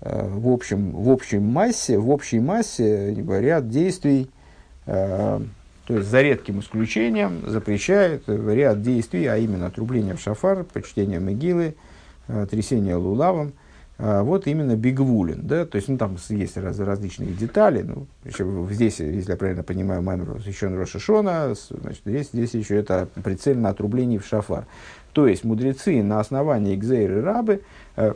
э, 0.00 0.28
в, 0.28 0.48
общем, 0.48 0.92
в 0.92 1.08
общей 1.10 1.38
массе, 1.38 1.98
в 1.98 2.08
общей 2.10 2.40
массе 2.40 3.14
ряд 3.14 3.68
действий, 3.68 4.30
э, 4.86 5.40
то 5.86 5.96
есть 5.96 6.08
за 6.08 6.22
редким 6.22 6.60
исключением 6.60 7.42
запрещает 7.46 8.24
ряд 8.28 8.80
действий, 8.82 9.26
а 9.26 9.36
именно 9.36 9.66
отрубление 9.66 10.14
в 10.14 10.20
шафар, 10.20 10.64
почтение 10.64 11.20
могилы, 11.20 11.74
э, 12.28 12.46
трясение 12.50 12.96
лулавом– 12.96 13.52
вот 13.98 14.46
именно 14.46 14.74
Бигвулин, 14.74 15.46
да, 15.46 15.64
то 15.64 15.76
есть, 15.76 15.88
ну, 15.88 15.96
там 15.96 16.16
есть 16.28 16.56
раз, 16.56 16.78
различные 16.78 17.32
детали, 17.32 17.82
ну, 17.82 18.06
еще 18.24 18.66
здесь, 18.70 18.98
если 18.98 19.30
я 19.30 19.36
правильно 19.36 19.62
понимаю, 19.62 20.02
Маймер 20.02 20.38
еще 20.44 20.68
Роша 20.68 20.98
значит, 20.98 22.02
здесь, 22.04 22.30
здесь 22.32 22.54
еще 22.54 22.76
это 22.76 23.08
прицельно 23.22 23.68
отрубление 23.68 24.18
в 24.18 24.26
шафар. 24.26 24.66
То 25.12 25.28
есть, 25.28 25.44
мудрецы 25.44 26.02
на 26.02 26.20
основании 26.20 26.74
Гзейры 26.74 27.20
Рабы 27.20 27.62
э, 27.96 28.14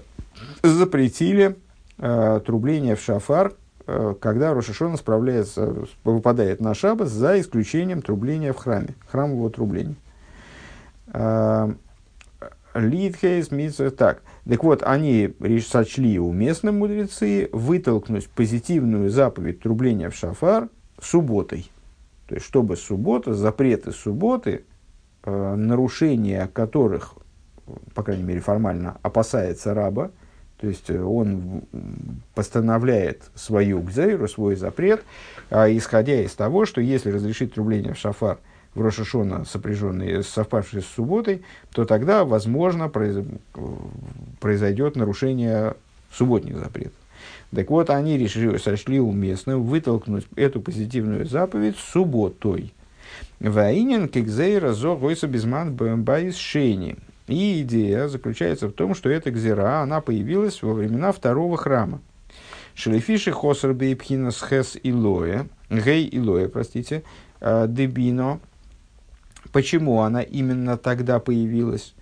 запретили 0.62 1.56
э, 1.98 2.40
трубление 2.44 2.96
в 2.96 3.00
шафар, 3.00 3.52
э, 3.86 4.14
когда 4.18 4.54
Рошашона 4.54 4.96
справляется, 4.96 5.86
выпадает 6.04 6.60
на 6.60 6.74
шабас, 6.74 7.10
за 7.10 7.38
исключением 7.38 8.02
трубления 8.02 8.52
в 8.52 8.56
храме, 8.56 8.94
храмового 9.08 9.50
трубления. 9.50 9.96
Э, 11.12 11.72
Литхейс, 12.74 13.50
Митсва, 13.50 13.90
так– 13.90 14.22
так 14.48 14.62
вот, 14.62 14.82
они 14.84 15.34
сочли 15.60 16.18
уместным 16.18 16.78
мудрецы 16.78 17.48
вытолкнуть 17.52 18.28
позитивную 18.28 19.10
заповедь 19.10 19.60
трубления 19.60 20.08
в 20.08 20.14
шафар 20.14 20.68
субботой. 21.00 21.70
То 22.28 22.36
есть, 22.36 22.46
чтобы 22.46 22.76
суббота, 22.76 23.34
запреты 23.34 23.90
субботы, 23.90 24.64
э, 25.24 25.54
нарушение 25.56 26.48
которых, 26.52 27.14
по 27.94 28.04
крайней 28.04 28.22
мере 28.22 28.40
формально, 28.40 28.98
опасается 29.02 29.74
раба, 29.74 30.12
то 30.60 30.68
есть 30.68 30.90
э, 30.90 31.00
он 31.00 31.64
постановляет 32.34 33.30
свою 33.34 33.80
гзейру, 33.80 34.28
свой 34.28 34.54
запрет, 34.54 35.02
э, 35.50 35.76
исходя 35.76 36.20
из 36.20 36.32
того, 36.34 36.66
что 36.66 36.80
если 36.80 37.10
разрешить 37.10 37.54
трубление 37.54 37.94
в 37.94 37.98
шафар– 37.98 38.38
в 38.76 38.82
Рошашона, 38.82 39.44
сопряженные, 39.44 40.22
совпавшие 40.22 40.82
с 40.82 40.86
субботой, 40.86 41.42
то 41.72 41.84
тогда, 41.86 42.24
возможно, 42.24 42.92
произойдет 44.38 44.96
нарушение 44.96 45.74
субботних 46.12 46.58
запретов. 46.58 46.92
Так 47.54 47.70
вот, 47.70 47.88
они 47.88 48.18
решили, 48.18 48.58
сочли 48.58 49.00
уместным 49.00 49.64
вытолкнуть 49.64 50.26
эту 50.36 50.60
позитивную 50.60 51.26
заповедь 51.26 51.76
субботой. 51.78 52.74
Ваинен 53.40 54.08
кикзейра 54.08 54.72
зо 54.72 54.96
гойса 54.96 55.26
безман 55.26 55.74
байс 55.74 56.36
шейни. 56.36 56.96
И 57.28 57.62
идея 57.62 58.08
заключается 58.08 58.68
в 58.68 58.72
том, 58.72 58.94
что 58.94 59.08
эта 59.08 59.30
гзера, 59.30 59.80
она 59.80 60.00
появилась 60.00 60.62
во 60.62 60.74
времена 60.74 61.12
второго 61.12 61.56
храма. 61.56 62.00
Шелефиши 62.74 63.32
хосер 63.32 63.72
бейпхинас 63.72 64.44
хес 64.46 64.76
илоя, 64.82 65.46
гей 65.70 66.08
илоя, 66.12 66.48
простите, 66.48 67.04
э, 67.40 67.66
дебино. 67.68 68.38
Почему 69.56 70.02
она 70.02 70.20
именно 70.20 70.76
тогда 70.76 71.18
появилась? 71.18 71.94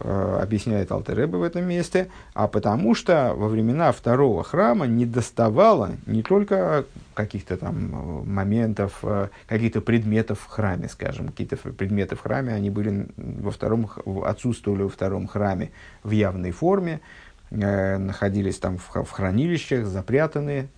Э, 0.00 0.38
объясняет 0.42 0.90
Алтереба 0.90 1.36
в 1.36 1.42
этом 1.42 1.68
месте, 1.68 2.08
а 2.32 2.48
потому 2.48 2.94
что 2.94 3.34
во 3.36 3.48
времена 3.48 3.92
второго 3.92 4.42
храма 4.42 4.86
не 4.86 5.04
доставало 5.04 5.90
не 6.06 6.22
только 6.22 6.86
каких-то 7.12 7.58
там 7.58 7.74
э, 7.76 8.24
моментов, 8.24 9.00
э, 9.02 9.28
каких-то 9.46 9.82
предметов 9.82 10.40
в 10.40 10.46
храме, 10.46 10.88
скажем, 10.88 11.28
какие-то 11.28 11.58
предметы 11.58 12.16
в 12.16 12.20
храме, 12.22 12.54
они 12.54 12.70
были 12.70 13.06
во 13.18 13.50
втором, 13.50 13.90
отсутствовали 14.24 14.84
во 14.84 14.88
втором 14.88 15.26
храме 15.26 15.70
в 16.02 16.12
явной 16.12 16.52
форме, 16.52 17.02
находились 17.50 18.58
там 18.58 18.78
в, 18.78 19.10
хранилищах, 19.10 19.84
запрятанные 19.84 20.68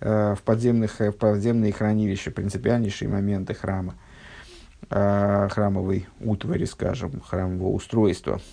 в, 0.00 0.38
подземных, 0.44 0.98
в 0.98 1.12
подземные 1.12 1.72
хранилища, 1.72 2.32
принципиальнейшие 2.32 3.08
моменты 3.08 3.54
храма 3.54 3.94
храмовой 4.88 6.06
утвари, 6.20 6.64
скажем, 6.64 7.20
храмового 7.20 7.72
устройства– 7.72 8.40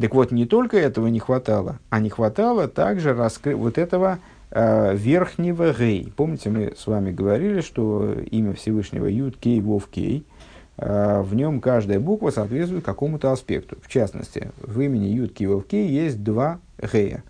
так 0.00 0.14
вот, 0.14 0.32
не 0.32 0.46
только 0.46 0.76
этого 0.76 1.06
не 1.06 1.20
хватало, 1.20 1.78
а 1.90 2.00
не 2.00 2.10
хватало 2.10 2.68
также 2.68 3.14
раскрыть 3.14 3.56
вот 3.56 3.78
этого 3.78 4.18
э, 4.50 4.96
верхнего 4.96 5.72
гей. 5.72 6.12
Помните, 6.16 6.50
мы 6.50 6.74
с 6.76 6.86
вами 6.86 7.12
говорили, 7.12 7.60
что 7.60 8.12
имя 8.30 8.54
Всевышнего 8.54 9.06
Юд 9.06 9.36
Кей 9.36 9.60
Вов 9.60 9.88
Кей, 9.88 10.26
э, 10.78 11.22
в 11.22 11.34
нем 11.34 11.60
каждая 11.60 12.00
буква 12.00 12.30
соответствует 12.30 12.84
какому-то 12.84 13.30
аспекту. 13.30 13.76
В 13.82 13.88
частности, 13.88 14.50
в 14.60 14.80
имени 14.80 15.06
Юд 15.06 15.32
Кей 15.32 15.46
Вов 15.46 15.66
Кей 15.66 15.88
есть 15.88 16.24
два 16.24 16.58
гея. 16.92 17.22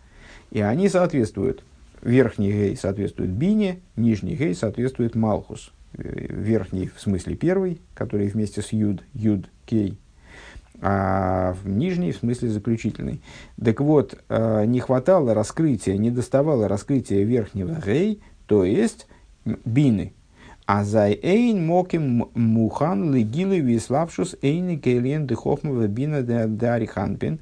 И 0.51 0.61
они 0.61 0.89
соответствуют. 0.89 1.63
Верхний 2.01 2.51
гей 2.51 2.77
соответствует 2.77 3.31
бине, 3.31 3.81
нижний 3.97 4.37
гей 4.37 4.55
соответствует 4.55 5.15
малхус. 5.15 5.73
Верхний, 5.97 6.91
в 6.95 7.01
смысле 7.01 7.37
первый, 7.37 7.81
который 7.95 8.29
вместе 8.29 8.63
с 8.63 8.73
юд, 8.73 9.03
юд, 9.13 9.49
кей, 9.65 9.99
а 10.81 11.55
в 11.63 11.69
нижний 11.69 12.13
в 12.13 12.17
смысле 12.17 12.51
заключительный. 12.51 13.23
Так 13.63 13.81
вот, 13.81 14.19
э, 14.29 14.65
не 14.67 14.81
хватало 14.81 15.33
раскрытия, 15.35 15.97
не 15.97 16.11
доставало 16.11 16.69
раскрытия 16.69 17.25
верхнего 17.25 17.81
гей, 17.85 18.21
то 18.47 18.65
есть 18.65 19.07
бины. 19.65 20.13
А 20.67 20.85
за 20.85 21.11
эйн 21.11 21.65
моким 21.65 22.29
мухан 22.35 23.15
легилы 23.15 23.61
виславшус 23.61 24.37
эйн 24.43 24.81
кейлен 24.81 25.27
дыхохмова 25.27 25.87
бина 25.87 26.23
дариханпин. 26.23 27.39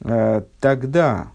Э, 0.00 0.42
тогда, 0.60 1.28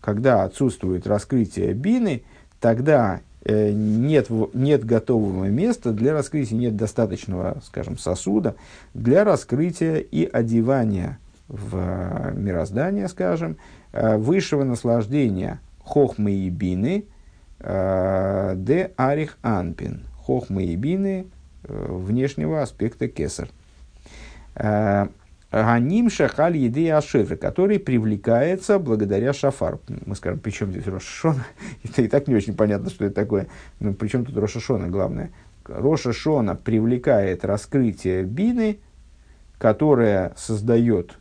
когда 0.00 0.44
отсутствует 0.44 1.06
раскрытие 1.06 1.72
бины, 1.72 2.22
тогда 2.60 3.20
нет, 3.44 4.28
нет 4.54 4.84
готового 4.84 5.44
места 5.46 5.92
для 5.92 6.12
раскрытия, 6.12 6.56
нет 6.56 6.76
достаточного, 6.76 7.60
скажем, 7.64 7.98
сосуда 7.98 8.54
для 8.94 9.24
раскрытия 9.24 9.96
и 9.96 10.24
одевания 10.24 11.18
в 11.48 11.76
э, 11.76 12.32
мироздание, 12.34 13.08
скажем, 13.08 13.56
э, 13.92 14.16
высшего 14.16 14.64
наслаждения 14.64 15.60
хохмы 15.84 16.32
и 16.32 16.48
бины 16.48 17.04
де 17.60 18.90
арих 18.96 19.38
анпин. 19.40 20.02
Хохмы 20.18 20.64
и 20.64 20.76
бины 20.76 21.26
внешнего 21.62 22.60
аспекта 22.60 23.08
кесар. 23.08 23.48
Ганим 25.54 26.10
шахаль 26.10 26.56
еды 26.56 26.90
ашефры, 26.90 27.36
который 27.36 27.78
привлекается 27.78 28.80
благодаря 28.80 29.32
шафару. 29.32 29.80
Мы 30.04 30.16
скажем, 30.16 30.40
при 30.40 30.50
чем 30.50 30.72
здесь 30.72 30.86
Рошашона? 30.88 31.46
Это 31.84 32.02
и 32.02 32.08
так 32.08 32.26
не 32.26 32.34
очень 32.34 32.56
понятно, 32.56 32.90
что 32.90 33.04
это 33.04 33.14
такое. 33.14 33.46
Но 33.78 33.92
при 33.92 34.08
чем 34.08 34.24
тут 34.24 34.36
Рошашона, 34.36 34.88
главное? 34.88 35.30
Рошашона 35.64 36.56
привлекает 36.56 37.44
раскрытие 37.44 38.24
бины, 38.24 38.80
которая 39.56 40.32
создает, 40.36 41.18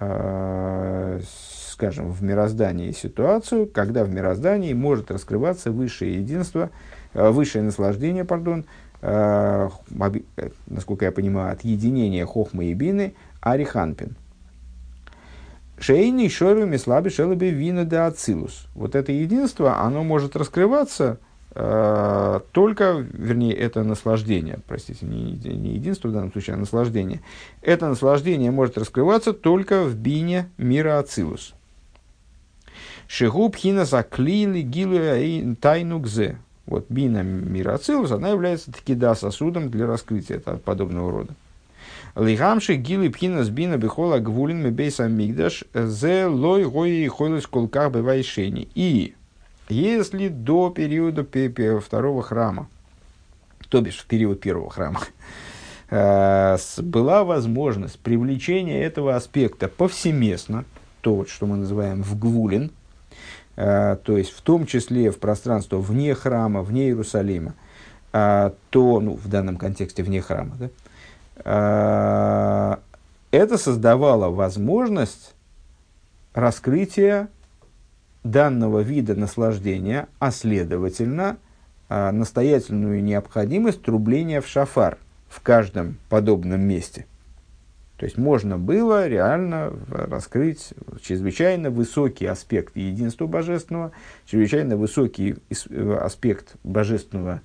э, 0.00 1.20
скажем, 1.68 2.10
в 2.12 2.22
мироздании 2.22 2.92
ситуацию, 2.92 3.66
когда 3.66 4.04
в 4.04 4.10
мироздании 4.10 4.72
может 4.72 5.10
раскрываться 5.10 5.70
высшее 5.70 6.14
единство, 6.14 6.70
э, 7.12 7.28
высшее 7.28 7.62
наслаждение, 7.62 8.24
пардон, 8.24 8.64
э 9.02 9.68
насколько 10.66 11.04
я 11.04 11.12
понимаю, 11.12 11.52
от 11.52 11.62
единения 11.62 12.24
хохмы 12.24 12.64
и 12.66 12.72
бины– 12.72 13.14
Ариханпин. 13.40 14.16
Шейный 15.78 16.30
шору 16.30 16.66
слабый 16.78 17.10
шелоби 17.10 17.50
вина 17.50 17.84
де 17.84 17.96
ацилус. 17.96 18.66
Вот 18.74 18.94
это 18.94 19.12
единство, 19.12 19.80
оно 19.80 20.02
может 20.04 20.34
раскрываться 20.34 21.18
э, 21.54 22.40
только, 22.52 23.06
вернее, 23.12 23.54
это 23.54 23.82
наслаждение, 23.84 24.60
простите, 24.66 25.04
не, 25.04 25.32
не 25.32 25.74
единство 25.74 26.08
в 26.08 26.12
данном 26.12 26.32
случае, 26.32 26.54
а 26.54 26.58
наслаждение. 26.58 27.20
Это 27.60 27.88
наслаждение 27.88 28.50
может 28.50 28.78
раскрываться 28.78 29.34
только 29.34 29.84
в 29.84 29.94
бине 29.96 30.48
мира 30.56 30.98
ацилус. 30.98 31.52
Шигуб 33.06 33.54
хина 33.54 33.84
заклили 33.84 34.62
гилу 34.62 35.54
тайну 35.60 36.00
гзе. 36.00 36.38
Вот 36.64 36.86
бина 36.88 37.22
мира 37.22 37.74
ацилус, 37.74 38.10
она 38.10 38.30
является 38.30 38.72
таки 38.72 38.94
да 38.94 39.14
сосудом 39.14 39.70
для 39.70 39.86
раскрытия 39.86 40.40
подобного 40.40 41.12
рода. 41.12 41.34
Лигамши 42.16 42.76
гилы 42.76 43.10
пхинас 43.10 43.50
бина 43.50 43.76
бихола 43.76 44.18
гвулин 44.20 44.62
мебейса 44.62 45.06
мигдаш 45.06 45.64
зе 45.74 46.24
лой 46.24 46.64
гои 46.64 47.06
хойлыс 47.08 47.46
колках 47.46 47.92
бывайшени. 47.92 48.68
И 48.74 49.14
если 49.68 50.28
до 50.28 50.70
периода 50.70 51.26
второго 51.78 52.22
храма, 52.22 52.68
то 53.68 53.82
бишь 53.82 53.98
в 53.98 54.06
период 54.06 54.40
первого 54.40 54.70
храма, 54.70 55.00
э, 55.90 56.56
была 56.78 57.22
возможность 57.24 57.98
привлечения 57.98 58.82
этого 58.82 59.14
аспекта 59.14 59.68
повсеместно, 59.68 60.64
то, 61.02 61.16
вот, 61.16 61.28
что 61.28 61.44
мы 61.44 61.56
называем 61.56 62.02
в 62.02 62.18
гвулин, 62.18 62.70
э, 63.56 63.98
то 64.02 64.16
есть 64.16 64.30
в 64.30 64.40
том 64.40 64.64
числе 64.64 65.10
в 65.10 65.18
пространство 65.18 65.76
вне 65.76 66.14
храма, 66.14 66.62
вне 66.62 66.86
Иерусалима, 66.86 67.54
э, 68.14 68.52
то, 68.70 69.00
ну, 69.00 69.16
в 69.16 69.28
данном 69.28 69.58
контексте 69.58 70.02
вне 70.02 70.22
храма, 70.22 70.56
да, 70.58 70.70
это 71.44 72.78
создавало 73.58 74.30
возможность 74.30 75.34
раскрытия 76.34 77.28
данного 78.24 78.80
вида 78.80 79.14
наслаждения, 79.14 80.08
а 80.18 80.30
следовательно, 80.30 81.38
э, 81.88 82.10
настоятельную 82.10 83.02
необходимость 83.02 83.82
трубления 83.82 84.40
в 84.40 84.46
шафар 84.46 84.98
в 85.28 85.40
каждом 85.40 85.98
подобном 86.08 86.60
месте. 86.60 87.06
То 87.96 88.04
есть 88.04 88.18
можно 88.18 88.58
было 88.58 89.08
реально 89.08 89.72
раскрыть 89.88 90.74
чрезвычайно 91.00 91.70
высокий 91.70 92.26
аспект 92.26 92.76
единства 92.76 93.26
божественного, 93.26 93.92
чрезвычайно 94.26 94.76
высокий 94.76 95.36
э, 95.70 95.98
аспект 96.02 96.56
божественного 96.62 97.40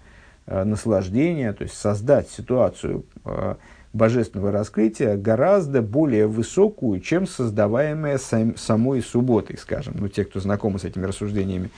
наслаждения, 0.48 1.54
то 1.54 1.64
есть 1.64 1.76
создать 1.76 2.28
ситуацию 2.30 3.06
божественного 3.94 4.52
раскрытия 4.52 5.18
гораздо 5.18 5.82
более 5.82 6.28
высокую, 6.28 7.02
чем 7.02 7.28
создаваемая 7.28 8.18
сам, 8.18 8.56
самой 8.56 9.02
субботой, 9.02 9.58
скажем. 9.58 9.96
Ну, 9.98 10.08
те, 10.08 10.24
кто 10.26 10.40
знакомы 10.40 10.80
с 10.80 10.84
этими 10.84 11.06
рассуждениями 11.06 11.70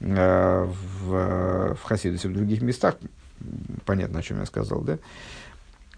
э, 0.00 0.66
в, 1.02 1.74
в 1.74 1.82
Хасидусе 1.82 2.28
в 2.28 2.32
других 2.32 2.62
местах, 2.62 2.96
понятно, 3.84 4.20
о 4.20 4.22
чем 4.22 4.40
я 4.40 4.46
сказал, 4.46 4.80
да? 4.80 4.98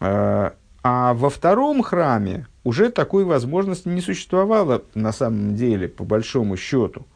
Э, 0.01 0.51
а 0.85 1.15
во 1.15 1.31
втором 1.31 1.83
храме 1.83 2.49
уже 2.65 2.91
такой 2.91 3.25
возможности 3.25 3.89
не 3.89 4.01
существовало 4.01 4.83
на 4.95 5.13
самом 5.13 5.55
деле, 5.55 5.87
по 5.87 6.05
большому 6.05 6.57
счету 6.57 7.07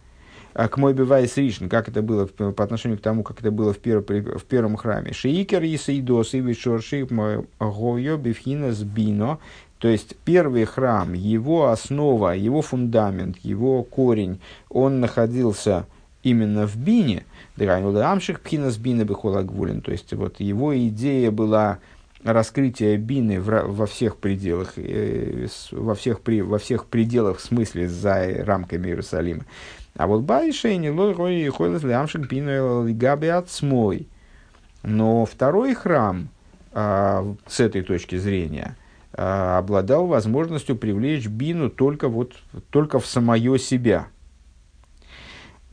к 0.57 0.77
мой 0.79 0.95
бивайс 0.95 1.37
ришн, 1.37 1.69
как 1.69 1.89
это 1.89 2.01
было 2.01 2.27
по 2.27 2.65
отношению 2.65 2.99
к 2.99 3.03
тому, 3.03 3.23
как 3.23 3.41
это 3.41 3.51
было 3.51 3.75
в, 3.75 3.79
перв, 3.79 4.07
в 4.07 4.45
первом 4.45 4.77
храме. 4.77 5.13
Шиикер 5.13 5.63
Исаидос 5.63 6.33
и 6.33 6.41
Вишорши 6.41 7.07
Гойо 7.61 8.17
Бифхина 8.17 8.73
Сбино. 8.73 9.39
То 9.79 9.89
есть 9.89 10.17
первый 10.25 10.65
храм, 10.65 11.13
его 11.13 11.69
основа, 11.69 12.35
его 12.35 12.63
фундамент, 12.63 13.37
его 13.43 13.83
корень, 13.83 14.41
он 14.71 15.01
находился 15.01 15.87
именно 16.23 16.67
в 16.67 16.77
Бине. 16.77 17.25
Амших 17.59 18.41
Пхина 18.41 18.71
Сбина 18.71 19.05
Бихолагвулин. 19.05 19.83
То 19.83 19.93
есть 19.93 20.15
вот 20.15 20.41
его 20.41 20.77
идея 20.89 21.31
была 21.31 21.79
раскрытие 22.25 22.97
бины 22.97 23.41
во 23.41 23.87
всех 23.87 24.17
пределах, 24.17 24.73
э, 24.77 25.47
во 25.71 25.95
всех, 25.95 26.21
при, 26.21 26.41
во 26.41 26.59
всех 26.59 26.87
пределах 26.87 27.39
в 27.39 27.43
смысле 27.43 27.89
за 27.89 28.43
рамками 28.45 28.89
Иерусалима. 28.89 29.45
А 29.97 30.07
вот 30.07 30.23
Байшейни 30.23 30.89
лой 30.89 31.13
рой 31.15 31.49
хойлес 31.49 31.83
лямшик 31.83 32.29
бину 32.29 32.87
габи 32.95 33.29
отсмой. 33.29 34.09
Но 34.83 35.25
второй 35.25 35.75
храм, 35.75 36.29
с 36.73 37.59
этой 37.59 37.83
точки 37.83 38.17
зрения 38.17 38.77
обладал 39.13 40.07
возможностью 40.07 40.77
привлечь 40.77 41.27
бину 41.27 41.71
только, 41.71 42.09
вот, 42.09 42.35
только 42.71 43.01
в 43.01 43.07
самое 43.07 43.59
себя. 43.59 44.09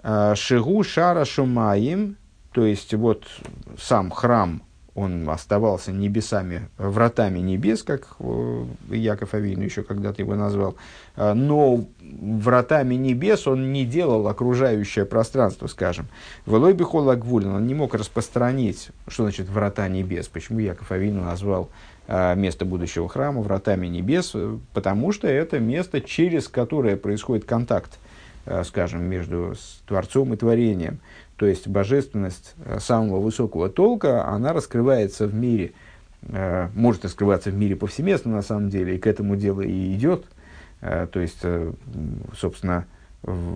Шигу 0.01 0.83
шара 0.83 1.25
шумаим, 1.25 2.15
то 2.53 2.65
есть 2.65 2.93
вот 2.93 3.25
сам 3.77 4.09
храм 4.11 4.63
он 4.95 5.27
оставался 5.27 5.91
небесами, 5.91 6.69
вратами 6.77 7.39
небес, 7.39 7.81
как 7.81 8.15
э, 8.19 8.65
Яков 8.91 9.33
Авину 9.33 9.63
еще 9.63 9.81
когда-то 9.81 10.21
его 10.21 10.35
назвал, 10.35 10.75
э, 11.15 11.33
но 11.33 11.85
вратами 11.99 12.93
небес 12.93 13.47
он 13.47 13.73
не 13.73 13.85
делал 13.85 14.27
окружающее 14.27 15.05
пространство, 15.05 15.65
скажем. 15.65 16.07
В 16.45 16.53
Элой 16.55 16.73
Бихолагвулин 16.73 17.55
он 17.55 17.65
не 17.65 17.73
мог 17.73 17.95
распространить, 17.95 18.89
что 19.07 19.23
значит 19.23 19.49
врата 19.49 19.87
небес, 19.87 20.27
почему 20.27 20.59
Яков 20.59 20.91
Авину 20.91 21.23
назвал 21.23 21.69
э, 22.07 22.35
место 22.35 22.63
будущего 22.63 23.09
храма 23.09 23.41
вратами 23.41 23.87
небес, 23.87 24.35
потому 24.73 25.11
что 25.11 25.27
это 25.27 25.59
место, 25.59 26.01
через 26.01 26.47
которое 26.47 26.97
происходит 26.97 27.45
контакт, 27.45 27.97
скажем, 28.65 29.03
между 29.05 29.55
Творцом 29.87 30.33
и 30.33 30.37
Творением– 30.37 30.99
то 31.37 31.47
есть 31.47 31.67
божественность 31.67 32.53
э, 32.63 32.79
самого 32.79 33.19
высокого 33.19 33.69
толка, 33.69 34.27
она 34.27 34.53
раскрывается 34.53 35.27
в 35.27 35.33
мире, 35.33 35.73
э, 36.21 36.69
может 36.75 37.03
раскрываться 37.05 37.49
в 37.49 37.55
мире 37.55 37.75
повсеместно 37.75 38.31
на 38.31 38.41
самом 38.41 38.69
деле, 38.69 38.95
и 38.95 38.99
к 38.99 39.07
этому 39.07 39.35
дело 39.35 39.61
и 39.61 39.93
идет. 39.93 40.25
Э, 40.81 41.07
то 41.11 41.19
есть, 41.19 41.41
собственно, 42.37 42.85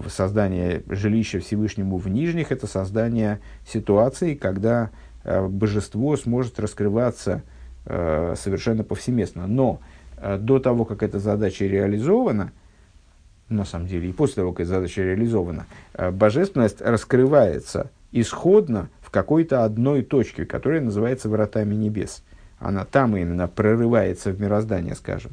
создание 0.07 0.83
жилища 0.87 1.39
Всевышнему 1.39 1.97
в 1.97 2.07
нижних– 2.07 2.51
это 2.53 2.67
создание 2.67 3.41
ситуации, 3.67 4.33
когда 4.33 4.91
божество 5.25 6.15
сможет 6.15 6.57
раскрываться 6.57 7.43
совершенно 7.83 8.85
повсеместно. 8.85 9.45
Но 9.45 9.81
до 10.39 10.59
того, 10.59 10.85
как 10.85 11.03
эта 11.03 11.19
задача 11.19 11.65
реализована– 11.65 12.53
на 13.49 13.65
самом 13.65 13.87
деле, 13.87 14.09
и 14.09 14.13
после 14.13 14.35
того, 14.35 14.51
как 14.51 14.61
эта 14.61 14.75
задача 14.75 15.03
реализована, 15.03 15.65
э, 15.93 16.11
божественность 16.11 16.81
раскрывается 16.81 17.89
исходно 18.11 18.89
в 19.01 19.09
какой-то 19.09 19.63
одной 19.63 20.01
точке, 20.03 20.45
которая 20.45 20.81
называется 20.81 21.29
вратами 21.29 21.75
небес. 21.75 22.23
Она 22.59 22.85
там 22.85 23.15
именно 23.15 23.47
прорывается 23.47 24.31
в 24.31 24.41
мироздание, 24.41 24.95
скажем. 24.95 25.31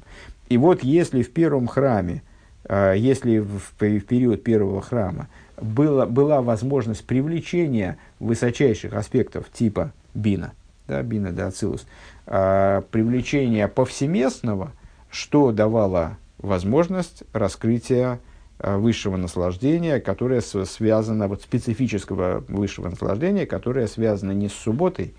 И 0.49 0.59
вот 0.59 0.85
если 0.85 1.23
в 1.23 1.33
первом 1.33 1.67
храме, 1.67 2.23
э, 2.65 2.95
если 2.97 3.39
в, 3.39 3.73
период 3.79 4.43
первого 4.43 4.81
храма 4.83 5.29
было, 5.61 6.07
была 6.07 6.43
возможность 6.43 7.05
привлечения 7.05 7.99
высочайших 8.21 8.95
аспектов 8.95 9.47
типа 9.53 9.93
бина, 10.15 10.53
да, 10.87 11.03
бина 11.03 11.33
да, 11.33 11.49
ацилус, 11.49 11.87
э, 12.27 12.83
привлечения 12.91 13.69
повсеместного, 13.69 14.73
что 15.11 15.53
давало 15.53 16.19
возможность 16.45 17.25
раскрытия 17.33 18.21
э, 18.59 18.77
высшего 18.77 19.17
наслаждения, 19.17 19.99
которое 19.99 20.41
связано, 20.41 21.29
вот 21.29 21.43
специфического 21.43 22.45
высшего 22.49 22.89
наслаждения, 22.89 23.47
которое 23.47 23.87
связано 23.87 24.33
не 24.33 24.49
с 24.49 24.53
субботой, 24.53 25.15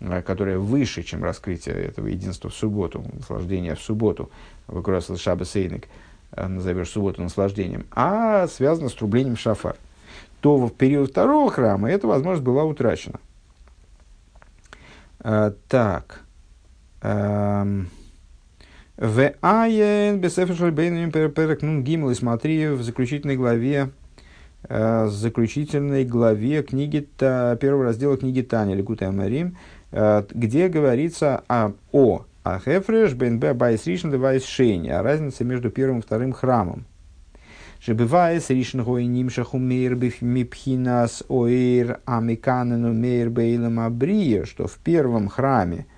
э, 0.00 0.22
которое 0.22 0.58
выше, 0.58 1.02
чем 1.02 1.24
раскрытие 1.24 1.74
этого 1.74 2.06
единства 2.06 2.50
в 2.50 2.54
субботу, 2.54 3.04
наслаждения 3.12 3.74
в 3.74 3.80
субботу, 3.80 4.30
выкурасил 4.66 5.16
Шаба 5.16 5.44
Сейник, 5.44 5.88
э, 6.32 6.46
назовешь 6.46 6.90
субботу 6.90 7.22
наслаждением, 7.22 7.86
а 7.90 8.46
связано 8.46 8.90
с 8.90 8.94
трублением 8.94 9.36
шафар, 9.36 9.76
то 10.40 10.56
в 10.58 10.72
период 10.72 11.10
второго 11.10 11.50
храма 11.50 11.90
эта 11.90 12.06
возможность 12.06 12.44
была 12.44 12.64
утрачена. 12.64 13.18
Так. 15.68 16.20
Эм, 17.02 17.90
в 18.98 19.32
Аен 19.42 20.20
Нун 21.62 21.84
Гимл, 21.84 22.10
и 22.10 22.14
смотри 22.14 22.66
в 22.66 22.82
заключительной 22.82 23.36
главе, 23.36 23.90
э, 24.68 25.06
заключительной 25.08 26.04
главе 26.04 26.64
книги, 26.64 27.08
первого 27.18 27.84
раздела 27.84 28.16
книги 28.16 28.42
Таня, 28.42 28.74
Ликута 28.74 29.12
Марим, 29.12 29.56
э, 29.92 30.24
где 30.30 30.66
говорится 30.66 31.44
о, 31.48 31.74
о 31.92 32.24
Ахефреш 32.42 33.12
Бен 33.14 33.38
Бе 33.38 33.54
Байс 33.54 33.86
Ришн 33.86 34.10
Девайс 34.10 34.44
Шейни, 34.44 34.88
о 34.88 35.02
разнице 35.02 35.44
между 35.44 35.70
первым 35.70 36.00
и 36.00 36.02
вторым 36.02 36.32
храмом. 36.32 36.84
Шебывайс 37.78 38.50
Ришн 38.50 38.82
Гой 38.82 39.06
Нимшаху 39.06 39.58
Мейр 39.58 39.94
Мипхинас 39.94 41.22
Оир 41.28 42.00
Амиканену 42.04 42.92
Мейр 42.92 43.30
Бейлам 43.30 43.78
Абрия, 43.78 44.44
что 44.44 44.66
в 44.66 44.76
первом 44.78 45.28
храме– 45.28 45.86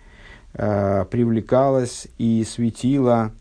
привлекалось 0.53 2.09
и 2.19 2.45
светило 2.45 3.33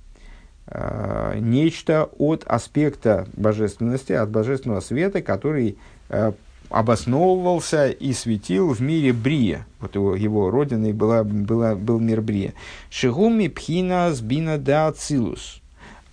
э, 0.70 1.38
нечто 1.40 2.10
от 2.18 2.44
аспекта 2.46 3.28
божественности, 3.34 4.14
от 4.14 4.30
божественного 4.30 4.80
света, 4.80 5.22
который 5.22 5.78
э, 6.10 6.32
обосновывался 6.70 7.90
и 7.90 8.14
светил 8.14 8.74
в 8.74 8.80
мире 8.82 9.12
Брия. 9.14 9.66
Вот 9.80 9.96
его, 9.96 10.16
его 10.16 10.52
родиной 10.52 10.94
была, 10.94 11.24
была, 11.24 11.76
был 11.76 12.00
мир 12.00 12.22
Брия. 12.22 12.54
Шигуми 12.90 13.48
пхина 13.48 14.14
сбина 14.14 14.58
да 14.58 14.88
ацилус. 14.88 15.62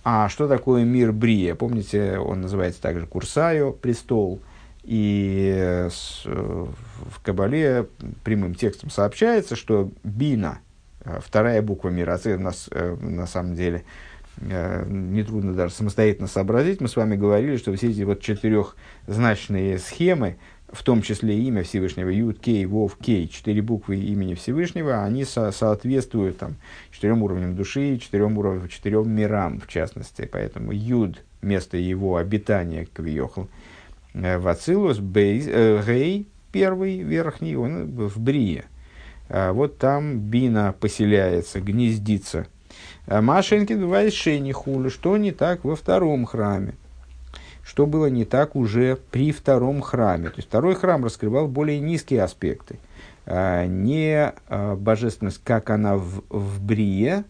А 0.03 0.29
что 0.29 0.47
такое 0.47 0.83
мир 0.83 1.11
Брия? 1.11 1.53
Помните, 1.53 2.17
он 2.17 2.41
называется 2.41 2.81
также 2.81 3.05
Курсайо, 3.05 3.71
престол. 3.71 4.39
И 4.83 5.89
в 6.23 7.21
Кабале 7.21 7.87
прямым 8.23 8.55
текстом 8.55 8.89
сообщается, 8.89 9.57
что 9.57 9.91
Бина, 10.05 10.59
Э, 10.59 10.66
вторая 11.21 11.61
буква 11.61 11.89
мира. 11.89 12.19
А 12.23 12.37
нас, 12.37 12.69
э, 12.71 12.95
на 12.99 13.27
самом 13.27 13.55
деле 13.55 13.83
э, 14.37 14.85
нетрудно 14.87 15.53
даже 15.53 15.73
самостоятельно 15.73 16.27
сообразить. 16.27 16.81
Мы 16.81 16.87
с 16.87 16.95
вами 16.95 17.15
говорили, 17.15 17.57
что 17.57 17.73
все 17.75 17.89
эти 17.89 18.01
вот 18.01 18.21
четырехзначные 18.21 19.79
схемы, 19.79 20.37
в 20.71 20.83
том 20.83 21.01
числе 21.01 21.39
имя 21.39 21.63
Всевышнего, 21.63 22.09
Юд, 22.09 22.39
Кей, 22.39 22.65
Вов, 22.65 22.97
Кей, 22.97 23.27
четыре 23.27 23.61
буквы 23.61 23.97
имени 23.97 24.33
Всевышнего, 24.33 25.03
они 25.03 25.23
со 25.23 25.51
соответствуют 25.51 26.39
там, 26.39 26.55
четырем 26.91 27.23
уровням 27.23 27.55
души, 27.55 27.97
четырем, 27.97 28.37
уровням, 28.37 28.67
четырем 28.67 29.09
мирам, 29.09 29.59
в 29.61 29.67
частности. 29.67 30.29
Поэтому 30.31 30.71
Юд– 30.71 31.23
место 31.41 31.77
его 31.77 32.17
обитания, 32.17 32.87
Квиохл, 32.93 33.47
Вацилус, 34.13 34.99
Бейз, 34.99 35.45
Гей, 35.85 36.27
первый, 36.51 36.99
верхний, 36.99 37.55
он 37.55 37.85
в 37.91 38.19
Брие– 38.19 38.65
а, 38.75 38.76
вот 39.29 39.77
там 39.77 40.19
бина 40.19 40.73
поселяется, 40.79 41.59
гнездится. 41.59 42.47
А 43.07 43.21
Машеньки 43.21 43.73
бывает 43.73 44.13
шейни 44.13 44.51
хули, 44.51 44.89
что 44.89 45.17
не 45.17 45.31
так 45.31 45.63
во 45.63 45.75
втором 45.75 46.25
храме. 46.25 46.75
Что 47.63 47.85
было 47.85 48.07
не 48.07 48.25
так 48.25 48.55
уже 48.55 48.97
при 49.11 49.31
втором 49.31 49.81
храме. 49.81 50.29
То 50.29 50.37
есть 50.37 50.47
второй 50.47 50.75
храм 50.75 51.03
раскрывал 51.03 51.47
более 51.47 51.79
низкие 51.79 52.23
аспекты. 52.23 52.79
А, 53.25 53.65
не 53.65 54.33
божественность, 54.77 55.41
как 55.43 55.69
она 55.69 55.97
в, 55.97 56.23
в 56.29 56.63
Брие, 56.63 57.25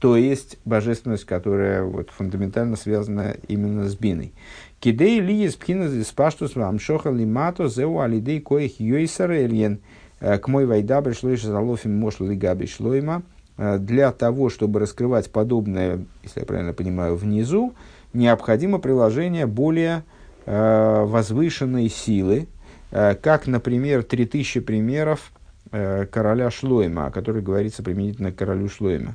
то 0.00 0.16
есть 0.16 0.58
божественность, 0.64 1.24
которая 1.24 1.84
вот, 1.84 2.10
фундаментально 2.10 2.74
связана 2.74 3.36
именно 3.46 3.88
с 3.88 3.94
биной. 3.94 4.32
Кидей 4.80 5.20
ли 5.20 5.44
из 5.44 5.56
пхина 5.56 6.02
спаштус 6.04 6.56
вам 6.56 6.80
шоха 6.80 7.10
лимато 7.10 7.68
зеу 7.68 8.00
алидей 8.00 8.40
коих 8.40 8.80
йойсар 8.80 9.30
эльен– 9.30 9.80
к 10.20 10.48
мой 10.48 10.66
вайда 10.66 11.02
пришло 11.02 11.30
еще 11.30 11.46
залофим 11.46 11.98
мошл 11.98 12.26
габи 12.26 12.66
шлойма. 12.66 13.22
Э, 13.56 13.78
для 13.78 14.12
того, 14.12 14.48
чтобы 14.48 14.80
раскрывать 14.80 15.30
подобное, 15.30 16.04
если 16.22 16.40
я 16.40 16.46
правильно 16.46 16.72
понимаю, 16.72 17.16
внизу, 17.16 17.74
необходимо 18.12 18.78
приложение 18.78 19.46
более 19.46 20.04
э, 20.46 21.04
возвышенной 21.04 21.88
силы, 21.88 22.48
как, 22.90 23.46
например, 23.46 24.02
3000 24.02 24.58
примеров 24.58 25.30
короля 25.70 26.50
Шлойма, 26.50 27.06
о 27.06 27.10
которых 27.12 27.44
говорится 27.44 27.84
применительно 27.84 28.32
к 28.32 28.34
королю 28.34 28.68
Шлойма. 28.68 29.14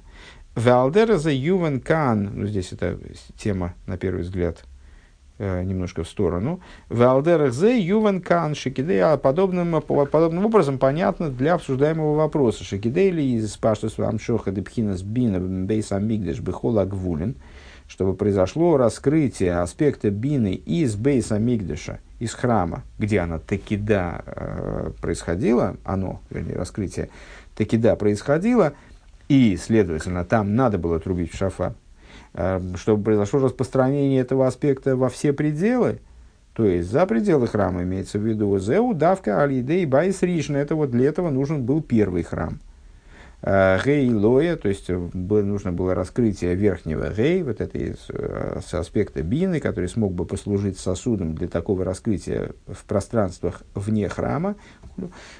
Валдера 0.55 1.17
за 1.17 1.31
Ювен 1.31 1.81
Кан, 1.81 2.31
ну 2.35 2.47
здесь 2.47 2.71
это 2.71 2.97
тема, 3.37 3.73
на 3.85 3.97
первый 3.97 4.21
взгляд, 4.21 4.63
Э, 4.63 4.74
немножко 5.39 6.03
в 6.03 6.07
сторону. 6.07 6.61
В 6.89 7.51
зе 7.51 7.79
ювен 7.79 8.21
кан 8.21 8.55
шикидей, 8.55 9.01
а 9.01 9.17
подобным, 9.17 9.81
подобным 9.81 10.45
образом 10.45 10.77
понятно 10.77 11.29
для 11.29 11.55
обсуждаемого 11.55 12.15
вопроса. 12.15 12.63
Шикидей 12.63 13.11
ли 13.11 13.35
из 13.35 13.55
паштус 13.57 13.97
вам 13.97 14.19
шоха 14.19 14.51
депхинас 14.51 15.01
бина 15.01 15.39
бейс 15.39 15.91
амигдеш 15.91 16.39
бихола 16.39 16.85
гвулин, 16.85 17.35
чтобы 17.87 18.15
произошло 18.15 18.77
раскрытие 18.77 19.59
аспекта 19.59 20.09
бины 20.09 20.53
из 20.53 20.95
бейса 20.95 21.37
мигдеша, 21.37 21.99
из 22.19 22.33
храма, 22.33 22.83
где 22.97 23.19
она 23.19 23.39
таки 23.39 23.77
да 23.77 24.23
э, 24.25 24.91
происходила, 25.01 25.77
оно, 25.83 26.21
вернее, 26.29 26.55
раскрытие 26.55 27.09
таки 27.55 27.77
да 27.77 27.95
происходило, 27.95 28.73
и, 29.27 29.57
следовательно, 29.57 30.23
там 30.23 30.55
надо 30.55 30.77
было 30.77 30.99
трубить 30.99 31.33
в 31.33 31.37
шафар, 31.37 31.73
чтобы 32.75 33.03
произошло 33.03 33.39
распространение 33.39 34.19
этого 34.21 34.45
аспекта 34.47 34.95
во 34.95 35.09
все 35.09 35.31
пределы, 35.31 35.99
то 36.53 36.65
есть 36.65 36.89
за 36.89 37.05
пределы 37.05 37.47
храма 37.47 37.83
имеется 37.83 38.19
в 38.19 38.25
виду 38.25 38.57
Зеу, 38.59 38.93
Давка, 38.93 39.41
Алидей, 39.41 39.85
Байс 39.85 40.21
Ришна. 40.21 40.57
Это 40.57 40.75
вот 40.75 40.91
для 40.91 41.07
этого 41.07 41.29
нужен 41.29 41.63
был 41.63 41.81
первый 41.81 42.23
храм. 42.23 42.59
Гей 43.41 44.09
лоя, 44.11 44.55
то 44.55 44.69
есть 44.69 44.89
нужно 44.89 45.71
было 45.71 45.93
раскрытие 45.93 46.55
верхнего 46.55 47.13
гей, 47.13 47.43
вот 47.43 47.61
этой 47.61 47.95
с 47.95 48.73
аспекта 48.73 49.21
бины, 49.21 49.59
который 49.59 49.87
смог 49.87 50.13
бы 50.13 50.25
послужить 50.25 50.79
сосудом 50.79 51.35
для 51.35 51.47
такого 51.47 51.83
раскрытия 51.83 52.53
в 52.65 52.85
пространствах 52.85 53.61
вне 53.75 54.09
храма. 54.09 54.55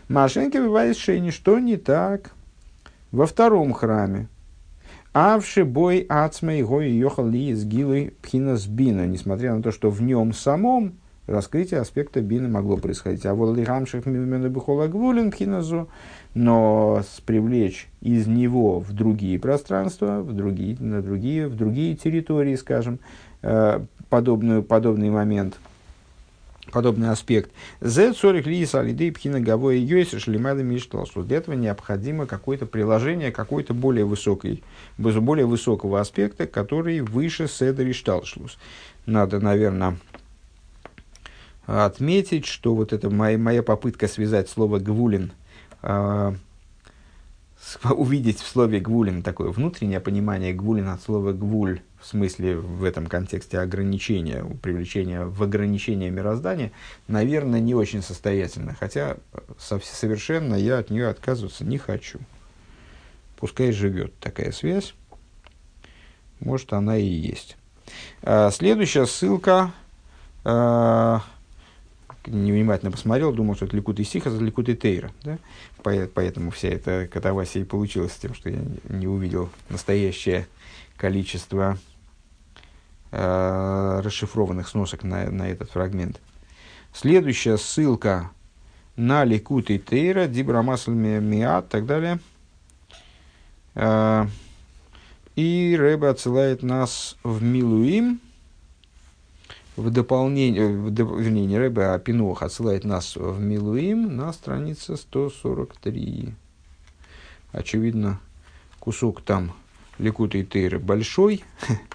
Машенки 0.07 0.57
бывает 0.57 0.97
что 0.97 1.57
не 1.57 1.77
так 1.77 2.31
во 3.11 3.25
втором 3.25 3.73
храме. 3.73 4.27
Авши 5.16 5.63
бой 5.63 6.05
ацмей 6.09 6.61
гой 6.61 6.91
йохал 6.91 7.30
ли 7.30 7.47
из 7.47 7.63
гилы 7.63 8.16
пхинас 8.22 8.68
бина, 8.68 9.07
несмотря 9.07 9.55
на 9.55 9.63
то, 9.63 9.72
что 9.72 9.89
в 9.89 10.01
нем 10.01 10.34
самом 10.34 10.95
раскрытие 11.26 11.80
аспекта 11.80 12.20
бина 12.20 12.49
могло 12.49 12.76
происходить. 12.76 13.26
А 13.26 13.34
вот 13.34 13.55
лихамших 13.55 14.05
мимена 14.05 14.49
бихола 14.49 14.88
гвулин 14.88 15.32
пхиназу, 15.32 15.88
но 16.34 17.01
привлечь 17.26 17.88
из 18.01 18.28
него 18.28 18.82
в 18.82 18.91
другие 18.91 19.39
пространства, 19.39 20.20
в 20.20 20.34
другие, 20.34 20.76
на 20.82 21.01
другие, 21.01 21.47
в 21.47 21.55
другие 21.55 21.95
территории, 21.95 22.55
скажем, 22.55 22.99
э, 23.41 23.80
подобную, 24.09 24.63
подобный 24.63 25.11
момент, 25.11 25.55
подобный 26.72 27.09
аспект. 27.09 27.51
Зе 27.82 28.13
цорих 28.13 28.45
ли 28.45 28.66
салидей 28.66 29.11
пхина 29.11 29.39
гавой 29.39 29.80
йойса 29.80 30.20
шлемада 30.20 30.63
мишталсу. 30.63 31.24
Для 31.24 31.38
этого 31.38 31.55
необходимо 31.55 32.26
какое-то 32.26 32.66
приложение 32.66 33.32
какой-то 33.32 33.74
более 33.74 34.05
высокой, 34.05 34.63
более 34.97 35.45
высокого 35.45 35.99
аспекта, 35.99 36.47
который 36.47 37.01
выше 37.01 37.47
седри 37.47 37.93
шталшлус. 37.93 38.57
Надо, 39.05 39.39
наверное, 39.39 39.97
отметить, 41.66 42.45
что 42.45 42.76
вот 42.76 42.93
это 42.93 43.09
моя, 43.09 43.38
моя 43.38 43.63
попытка 43.63 44.07
связать 44.07 44.49
слово 44.49 44.80
«гвулин» 44.80 45.32
э, 45.82 46.34
увидеть 47.89 48.39
в 48.39 48.47
слове 48.47 48.80
«гвулин» 48.80 49.24
такое 49.24 49.49
внутреннее 49.49 49.99
понимание 49.99 50.53
«гвулин» 50.53 50.89
от 50.89 51.01
слова 51.01 51.34
«гвуль» 51.34 51.82
в 52.05 52.07
смысле 52.07 52.57
в 52.57 52.83
этом 52.83 53.07
контексте 53.07 53.57
ограничения, 53.57 54.45
привлечения 54.61 55.25
в 55.25 55.41
ограничение 55.41 56.11
мироздания, 56.11 56.71
наверное, 57.07 57.59
не 57.59 57.73
очень 57.73 58.03
состоятельно. 58.03 58.75
Хотя 58.79 59.17
совершенно 59.57 60.53
я 60.53 60.77
от 60.77 60.91
нее 60.91 61.07
отказываться 61.07 61.65
не 61.65 61.79
хочу. 61.79 62.19
Пускай 63.37 63.71
живет 63.71 64.13
такая 64.19 64.51
связь. 64.51 64.93
Может, 66.39 66.73
она 66.73 66.95
и 66.95 67.07
есть. 67.07 67.57
А, 68.21 68.51
следующая 68.51 69.07
ссылка 69.07 69.73
а, 70.43 71.23
невнимательно 72.27 72.91
посмотрел, 72.91 73.33
думал, 73.33 73.55
что 73.55 73.65
это 73.65 73.75
Ликут 73.75 73.99
и 73.99 74.03
Сиха, 74.03 74.29
это 74.29 74.43
Ликут 74.43 74.69
и 74.69 74.75
Тейра. 74.75 75.11
Да? 75.23 75.39
Поэтому 75.81 76.51
вся 76.51 76.67
эта 76.67 77.09
катавасия 77.11 77.63
и 77.63 77.65
получилась 77.65 78.13
тем, 78.13 78.35
что 78.35 78.51
я 78.51 78.59
не 78.89 79.07
увидел 79.07 79.49
настоящее 79.69 80.45
количество 80.97 81.79
э, 83.16 84.01
расшифрованных 84.03 84.68
сносок 84.68 85.03
на, 85.03 85.32
на 85.32 85.47
этот 85.47 85.72
фрагмент. 85.72 86.20
Следующая 86.93 87.57
ссылка 87.57 88.32
на 88.95 89.24
Ликут 89.24 89.70
и 89.70 89.80
Тейра, 89.80 90.28
Дибрамасль 90.28 90.91
Миат 90.91 91.66
и 91.66 91.70
так 91.70 91.86
далее. 91.86 92.20
Э, 93.76 94.28
и 95.36 95.76
Рэбе 95.78 96.07
отсылает 96.07 96.63
нас 96.63 97.18
в 97.24 97.41
Милуим, 97.41 98.20
в 99.76 99.89
дополнение, 99.89 100.68
в, 100.68 100.89
вернее, 100.89 101.45
не 101.45 101.57
Рэбе, 101.57 101.88
а 101.88 101.99
Пинох 101.99 102.43
отсылает 102.43 102.86
нас 102.86 103.16
в 103.16 103.39
Милуим 103.39 104.16
на 104.16 104.32
странице 104.32 104.95
143. 104.95 106.34
Очевидно, 107.51 108.20
кусок 108.80 109.22
там 109.22 109.53
Ликута 109.97 110.38
и 110.38 110.45
Тейры 110.45 110.80
большой, 110.80 111.43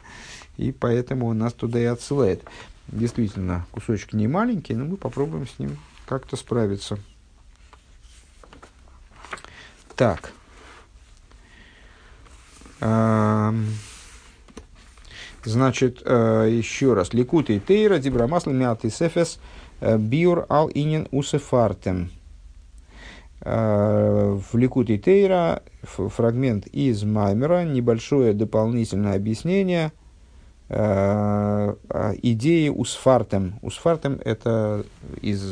и 0.61 0.73
поэтому 0.73 1.27
он 1.27 1.39
нас 1.39 1.53
туда 1.53 1.81
и 1.81 1.85
отсылает. 1.85 2.43
Действительно, 2.89 3.67
кусочек 3.71 4.13
не 4.13 4.29
маленький, 4.29 4.75
но 4.75 4.85
мы 4.85 4.97
попробуем 4.97 5.47
с 5.47 5.59
ним 5.59 5.79
как-то 6.07 6.37
справиться. 6.37 6.99
Так. 9.97 10.33
Значит, 15.45 16.03
э, 16.05 16.49
еще 16.51 16.95
раз. 16.95 17.13
Ликут 17.13 17.51
и 17.51 17.61
тейра, 17.61 17.99
дибрамасл 17.99 18.51
мят 18.51 18.85
и 18.85 18.91
сефес, 18.91 19.39
э, 19.81 19.97
биур 19.97 20.47
ал 20.49 20.71
инин 20.73 21.09
усефартем. 21.11 22.11
Э, 23.43 24.39
в 24.39 24.57
Ликут 24.59 24.91
и 24.91 24.99
Тейра 24.99 25.63
фрагмент 25.83 26.67
из 26.67 27.05
Маймера, 27.05 27.65
небольшое 27.65 28.35
дополнительное 28.35 29.17
объяснение 29.17 29.93
идеи 30.71 32.69
усфартем. 32.69 33.59
Усфартем– 33.61 34.21
это 34.25 34.85
из, 35.21 35.43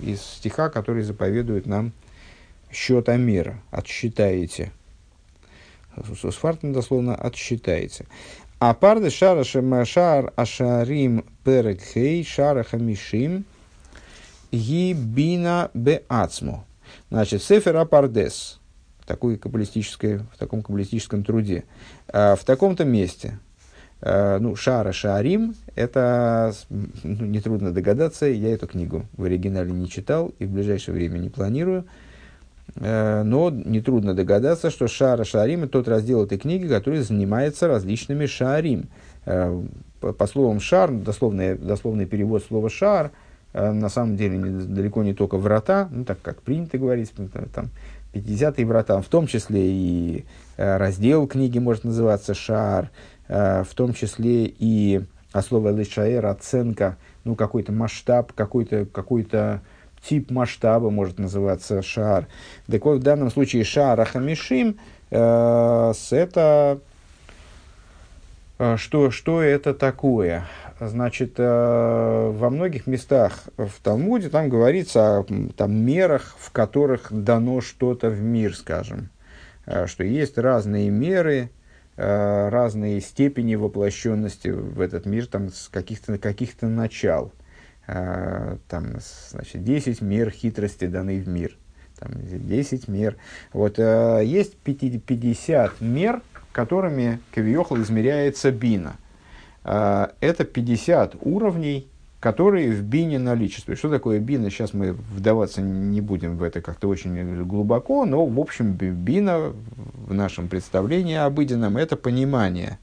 из 0.00 0.22
стиха, 0.22 0.68
который 0.70 1.02
заповедует 1.02 1.66
нам 1.66 1.92
счета 2.70 3.16
мира. 3.16 3.60
Отсчитаете. 3.72 4.70
Усфартем 6.22 6.72
дословно 6.72 7.16
отсчитаете. 7.16 8.06
А 8.60 8.74
парды 8.74 9.10
шара 9.10 9.42
шар 9.42 10.32
ашарим 10.36 11.24
перекхей 11.44 12.22
шара 12.24 12.62
хамишим 12.62 13.44
гибина 14.52 15.70
беацму. 15.74 16.64
Значит, 17.08 17.42
Сефер 17.42 17.76
Апардес, 17.76 18.60
такой 19.06 19.36
в 19.36 20.38
таком 20.38 20.62
каббалистическом 20.62 21.24
труде, 21.24 21.64
а, 22.08 22.36
в 22.36 22.44
таком-то 22.44 22.84
месте, 22.84 23.38
ну, 24.02 24.56
Шара 24.56 24.92
Шарим, 24.92 25.54
это 25.74 26.52
ну, 26.70 27.26
нетрудно 27.26 27.70
догадаться, 27.70 28.26
я 28.26 28.54
эту 28.54 28.66
книгу 28.66 29.04
в 29.16 29.24
оригинале 29.24 29.72
не 29.72 29.88
читал 29.88 30.32
и 30.38 30.46
в 30.46 30.50
ближайшее 30.50 30.94
время 30.94 31.18
не 31.18 31.28
планирую, 31.28 31.84
Э, 32.76 33.22
но 33.22 33.50
нетрудно 33.50 34.14
догадаться, 34.14 34.70
что 34.70 34.88
Шара 34.88 35.24
Шарим– 35.24 35.62
это 35.64 35.72
тот 35.72 35.88
раздел 35.88 36.24
этой 36.24 36.38
книги, 36.38 36.66
который 36.66 37.00
занимается 37.00 37.68
различными 37.68 38.26
шарим. 38.26 38.88
Э, 39.26 39.60
по 40.00 40.26
словам 40.26 40.60
шар, 40.60 40.90
дословный, 40.90 41.56
дословный 41.56 42.06
перевод 42.06 42.42
слова 42.44 42.70
шар, 42.70 43.10
э, 43.52 43.70
на 43.70 43.88
самом 43.88 44.16
деле 44.16 44.38
далеко 44.38 45.02
не 45.02 45.14
только 45.14 45.36
врата, 45.36 45.88
ну 45.90 46.04
так 46.04 46.20
как 46.22 46.42
принято 46.42 46.78
говорить, 46.78 47.12
там 47.54 47.68
50-е 48.14 48.66
врата, 48.66 49.00
в 49.00 49.06
том 49.06 49.26
числе 49.26 49.60
и 49.62 50.24
раздел 50.56 51.26
книги 51.26 51.58
может 51.58 51.84
называться 51.84 52.34
шар, 52.34 52.90
в 53.30 53.68
том 53.76 53.94
числе 53.94 54.46
и 54.46 55.04
а 55.32 55.42
слово 55.42 55.70
лишаэр 55.70 56.26
оценка, 56.26 56.96
ну 57.24 57.34
какой-то 57.36 57.72
масштаб, 57.72 58.32
какой-то 58.32 58.86
какой-то 58.86 59.62
тип 60.02 60.30
масштаба 60.30 60.90
может 60.90 61.18
называться 61.18 61.82
шар. 61.82 62.26
Так 62.66 62.84
вот, 62.84 62.98
в 62.98 63.02
данном 63.02 63.30
случае 63.30 63.64
шар 63.64 64.00
Ахамишим 64.00 64.78
э, 65.10 65.92
это 66.10 66.80
э, 68.58 68.76
что, 68.76 69.10
что 69.10 69.42
это 69.42 69.74
такое? 69.74 70.46
Значит, 70.80 71.34
э, 71.36 72.32
во 72.34 72.50
многих 72.50 72.86
местах 72.86 73.44
в 73.56 73.70
Талмуде 73.82 74.30
там 74.30 74.48
говорится 74.48 75.18
о 75.18 75.26
там, 75.56 75.72
мерах, 75.72 76.34
в 76.38 76.50
которых 76.50 77.08
дано 77.10 77.60
что-то 77.60 78.08
в 78.08 78.20
мир, 78.20 78.56
скажем. 78.56 79.10
Э, 79.66 79.86
что 79.86 80.02
есть 80.02 80.38
разные 80.38 80.88
меры, 80.88 81.50
э, 81.50 81.59
разные 82.02 83.00
степени 83.00 83.54
воплощенности 83.56 84.48
в 84.48 84.80
этот 84.80 85.06
мир 85.06 85.26
там, 85.26 85.50
с 85.50 85.68
каких-то 85.68 86.18
каких 86.18 86.60
начал. 86.62 87.32
А, 87.92 88.58
там, 88.68 88.98
значит, 89.30 89.64
10 89.64 90.00
мер 90.00 90.30
хитрости 90.30 90.86
даны 90.86 91.18
в 91.18 91.26
мир, 91.26 91.56
там, 91.98 92.12
10 92.22 92.86
мер. 92.86 93.16
Вот, 93.52 93.80
э, 93.80 94.22
есть 94.24 94.56
50 94.56 95.80
мер, 95.80 96.22
которыми 96.52 97.18
Кавиохал 97.32 97.82
измеряется 97.82 98.52
бина. 98.52 98.94
Э, 99.64 100.08
это 100.20 100.44
50 100.44 101.16
уровней, 101.20 101.89
которые 102.20 102.70
в 102.70 102.82
бине 102.82 103.18
наличествуют. 103.18 103.78
Что 103.78 103.90
такое 103.90 104.20
бина? 104.20 104.50
Сейчас 104.50 104.72
мы 104.74 104.92
вдаваться 104.92 105.62
не 105.62 106.00
будем 106.00 106.36
в 106.36 106.42
это 106.42 106.60
как-то 106.60 106.88
очень 106.88 107.44
глубоко, 107.44 108.04
но, 108.04 108.24
в 108.24 108.38
общем, 108.38 108.72
бина 108.72 109.52
в 110.06 110.14
нашем 110.14 110.48
представлении 110.48 111.16
обыденном– 111.16 111.76
это 111.78 111.96
понимание. 111.96 112.78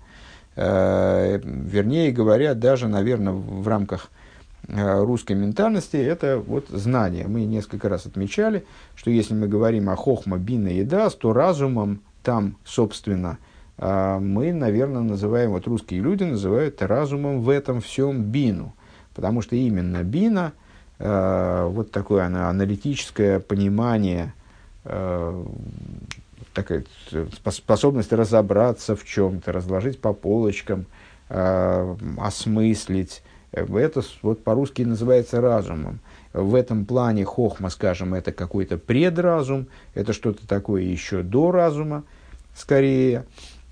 Э, 0.55 1.39
вернее 1.43 2.11
говоря, 2.11 2.55
даже, 2.55 2.87
наверное, 2.87 3.33
в 3.33 3.67
рамках 3.67 4.09
Э, 4.69 5.01
русской 5.01 5.33
ментальности 5.33 5.95
это 5.95 6.43
вот 6.45 6.67
знание. 6.67 7.25
Мы 7.27 7.45
несколько 7.45 7.87
раз 7.87 8.05
отмечали, 8.05 8.65
что 8.95 9.09
если 9.09 9.33
мы 9.33 9.47
говорим 9.47 9.89
о 9.89 9.95
хохма, 9.95 10.37
бина 10.37 10.67
и 10.67 10.83
дас, 10.83 11.15
то 11.15 11.31
разумом 11.31 12.01
там, 12.21 12.57
собственно, 12.65 13.37
э, 13.77 14.19
мы, 14.19 14.51
наверное, 14.51 15.03
называем, 15.03 15.51
вот 15.51 15.67
русские 15.67 16.01
люди 16.01 16.23
называют 16.23 16.81
разумом 16.81 17.41
в 17.41 17.49
этом 17.49 17.79
всем 17.79 18.23
бину. 18.23 18.73
Потому 19.17 19.41
что 19.41 19.57
именно 19.57 20.03
бина, 20.03 20.53
э, 20.99 21.67
вот 21.69 21.91
такое 21.91 22.23
аналитическое 22.23 23.41
понимание 23.41 24.33
такая 26.53 26.85
способность 27.51 28.13
разобраться 28.13 28.95
в 28.95 29.03
чем-то, 29.03 29.51
разложить 29.51 29.99
по 29.99 30.13
полочкам, 30.13 30.85
э, 31.29 31.95
осмыслить. 32.17 33.21
Это 33.51 34.01
вот 34.21 34.43
по-русски 34.43 34.81
называется 34.83 35.41
разумом. 35.41 35.99
В 36.33 36.55
этом 36.55 36.85
плане 36.85 37.25
хохма, 37.25 37.69
скажем, 37.69 38.13
это 38.13 38.31
какой-то 38.31 38.77
предразум, 38.77 39.67
это 39.93 40.13
что-то 40.13 40.47
такое 40.47 40.83
еще 40.83 41.21
до 41.21 41.51
разума, 41.51 42.03
скорее. 42.55 43.25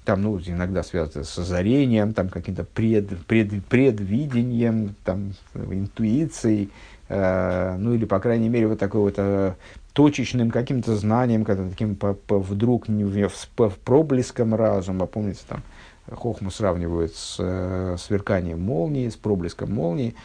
Там, 0.06 0.22
ну, 0.22 0.40
иногда 0.40 0.84
связано 0.84 1.24
с 1.24 1.38
озарением, 1.38 2.14
там, 2.14 2.30
каким-то 2.30 2.64
пред, 2.64 3.26
пред, 3.26 3.66
предвидением, 3.66 4.96
там, 5.04 5.34
интуицией, 5.56 6.70
э, 7.10 7.76
ну, 7.78 7.94
или, 7.96 8.06
по 8.06 8.20
крайней 8.20 8.50
мере, 8.50 8.68
вот 8.68 8.80
такой 8.80 9.02
вот 9.02 9.16
э, 9.18 9.54
точечным 9.94 10.52
каким-то 10.52 10.96
знанием, 10.96 11.44
когда 11.44 11.68
таким 11.68 11.96
по, 11.96 12.14
по, 12.14 12.38
вдруг 12.38 12.88
не, 12.88 13.04
в, 13.04 13.30
в 13.58 13.80
проблеском 13.84 14.54
разума, 14.54 15.08
помните, 15.08 15.42
там, 15.48 15.64
Хохму 16.12 16.52
сравнивают 16.52 17.16
с 17.16 17.38
э, 17.40 17.96
сверканием 17.98 18.62
молнии, 18.62 19.10
с 19.10 19.16
проблеском 19.16 19.74
молнии. 19.74 20.16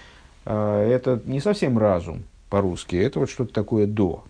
Э, 0.45 0.87
это 0.91 1.23
не 1.25 1.41
совсем 1.41 1.79
разум 1.79 2.25
по-русски, 2.51 2.97
это 2.97 3.21
вот 3.21 3.31
что-то 3.31 3.55
такое 3.55 3.87
до. 3.87 4.25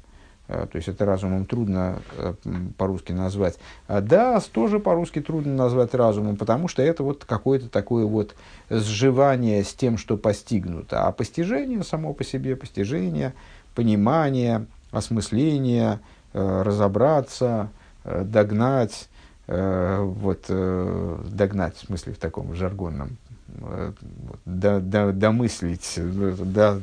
Э, 0.51 0.66
то 0.70 0.76
есть 0.76 0.88
это 0.88 1.05
разумом 1.05 1.46
трудно 1.46 2.01
э, 2.16 2.34
по-русски 2.76 3.12
назвать. 3.12 3.57
А 3.86 4.01
да, 4.01 4.40
тоже 4.53 4.80
по-русски 4.80 5.20
трудно 5.20 5.55
назвать 5.55 5.94
разумом, 5.94 6.36
потому 6.36 6.66
что 6.66 6.82
это 6.82 7.05
вот 7.05 7.24
какое-то 7.24 7.68
такое 7.68 8.05
вот 8.05 8.34
сживание 8.68 9.62
с 9.62 9.72
тем, 9.72 9.96
что 9.96 10.16
постигнуто. 10.16 11.07
А 11.07 11.12
постижение 11.12 11.84
само 11.84 12.14
по 12.14 12.24
себе, 12.24 12.57
постижение, 12.57 13.32
понимание, 13.76 14.66
осмысление, 14.90 16.01
э, 16.32 16.62
разобраться, 16.62 17.68
догнать, 18.03 19.11
вот, 19.46 20.46
догнать, 20.48 21.76
в 21.76 21.86
смысле 21.86 22.14
в 22.14 22.18
таком 22.18 22.55
жаргонном, 22.55 23.18
до, 24.46 24.80
домыслить, 25.12 25.98
до, 25.98 26.80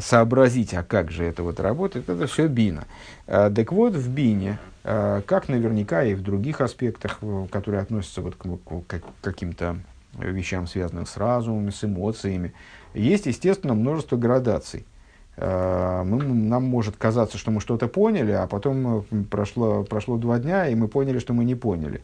сообразить, 0.00 0.74
а 0.74 0.82
как 0.82 1.10
же 1.10 1.24
это 1.24 1.42
вот 1.42 1.60
работает, 1.60 2.08
это 2.08 2.26
все 2.26 2.48
бина. 2.48 2.84
Э, 3.26 3.50
так 3.54 3.72
вот, 3.72 3.94
в 3.94 4.10
бине, 4.10 4.58
э, 4.84 5.22
как 5.26 5.48
наверняка 5.48 6.04
и 6.04 6.14
в 6.14 6.22
других 6.22 6.60
аспектах, 6.60 7.20
которые 7.50 7.82
относятся 7.82 8.22
вот 8.22 8.34
к, 8.36 9.02
каким-то 9.22 9.78
вещам, 10.14 10.66
связанным 10.66 11.06
с 11.06 11.16
разумом, 11.16 11.70
с 11.70 11.84
эмоциями, 11.84 12.52
есть, 12.94 13.26
естественно, 13.26 13.74
множество 13.74 14.16
градаций. 14.16 14.86
Нам 15.36 16.64
может 16.64 16.96
казаться, 16.96 17.38
что 17.38 17.52
мы 17.52 17.60
что-то 17.60 17.86
поняли, 17.86 18.32
а 18.32 18.48
потом 18.48 19.04
прошло, 19.30 19.84
прошло 19.84 20.16
два 20.16 20.40
дня, 20.40 20.66
и 20.66 20.74
мы 20.74 20.88
поняли, 20.88 21.20
что 21.20 21.32
мы 21.32 21.44
не 21.44 21.54
поняли. 21.54 22.02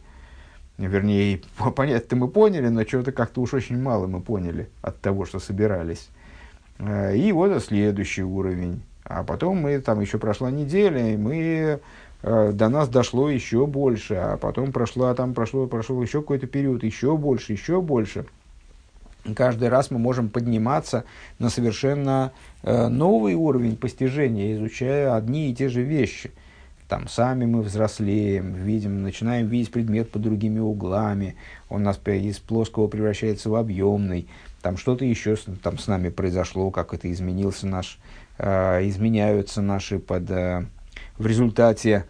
Вернее, 0.77 1.41
понять-то 1.75 2.15
мы 2.15 2.27
поняли, 2.29 2.69
но 2.69 2.83
чего-то 2.85 3.11
как-то 3.11 3.41
уж 3.41 3.53
очень 3.53 3.81
мало 3.81 4.07
мы 4.07 4.21
поняли 4.21 4.69
от 4.81 5.01
того, 5.01 5.25
что 5.25 5.39
собирались. 5.39 6.09
Э, 6.79 7.15
и 7.15 7.31
вот 7.31 7.63
следующий 7.63 8.23
уровень. 8.23 8.81
А 9.03 9.23
потом 9.23 9.57
мы, 9.57 9.79
там 9.79 9.99
еще 9.99 10.17
прошла 10.17 10.49
неделя, 10.49 11.13
и 11.13 11.17
мы, 11.17 11.79
э, 12.23 12.51
до 12.53 12.69
нас 12.69 12.89
дошло 12.89 13.29
еще 13.29 13.65
больше, 13.67 14.15
а 14.15 14.37
потом 14.37 14.71
прошла, 14.71 15.13
там 15.13 15.33
прошло, 15.33 15.67
прошел 15.67 16.01
еще 16.01 16.21
какой-то 16.21 16.47
период, 16.47 16.83
еще 16.83 17.15
больше, 17.17 17.53
еще 17.53 17.81
больше. 17.81 18.25
Каждый 19.35 19.69
раз 19.69 19.89
мы 19.89 19.97
можем 19.97 20.29
подниматься 20.29 21.03
на 21.39 21.49
совершенно 21.49 22.31
э, 22.63 22.87
новый 22.87 23.33
уровень 23.33 23.75
постижения, 23.75 24.55
изучая 24.55 25.15
одни 25.15 25.49
и 25.49 25.55
те 25.55 25.69
же 25.69 25.81
вещи. 25.81 26.31
Там 26.87 27.07
сами 27.07 27.45
мы 27.45 27.63
взрослеем, 27.63 28.53
видим, 28.53 29.01
начинаем 29.01 29.47
видеть 29.47 29.71
предмет 29.71 30.11
под 30.11 30.21
другими 30.21 30.59
углами, 30.59 31.35
он 31.69 31.81
у 31.81 31.85
нас 31.85 31.99
из 32.05 32.37
плоского 32.37 32.87
превращается 32.87 33.49
в 33.49 33.55
объемный 33.55 34.27
там 34.65 34.77
что-то 34.77 35.05
еще 35.05 35.35
там 35.61 35.77
с 35.77 35.85
нами 35.85 36.09
произошло, 36.09 36.71
как 36.71 36.95
это 36.95 37.11
изменился 37.11 37.67
наш, 37.67 37.99
э, 38.39 38.89
изменяются 38.89 39.61
наши 39.61 39.99
под, 39.99 40.31
э, 40.31 40.65
в 41.19 41.27
результате 41.27 42.05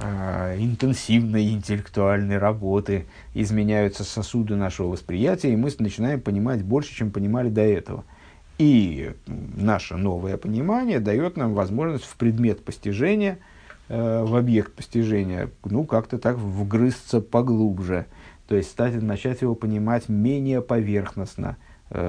э, 0.00 0.56
интенсивной 0.60 1.50
интеллектуальной 1.50 2.38
работы, 2.38 3.04
изменяются 3.34 4.02
сосуды 4.02 4.56
нашего 4.56 4.86
восприятия, 4.88 5.52
и 5.52 5.56
мы 5.56 5.70
начинаем 5.78 6.22
понимать 6.22 6.64
больше, 6.64 6.94
чем 6.94 7.10
понимали 7.10 7.50
до 7.50 7.60
этого. 7.60 8.04
И 8.56 9.12
наше 9.26 9.98
новое 9.98 10.38
понимание 10.38 11.00
дает 11.00 11.36
нам 11.36 11.52
возможность 11.52 12.06
в 12.06 12.16
предмет 12.16 12.64
постижения, 12.64 13.40
э, 13.90 14.24
в 14.24 14.34
объект 14.36 14.72
постижения, 14.72 15.50
ну, 15.66 15.84
как-то 15.84 16.16
так 16.16 16.38
вгрызться 16.38 17.20
поглубже, 17.20 18.06
то 18.48 18.56
есть 18.56 18.70
стать, 18.70 19.00
начать 19.02 19.42
его 19.42 19.54
понимать 19.54 20.08
менее 20.08 20.62
поверхностно, 20.62 21.58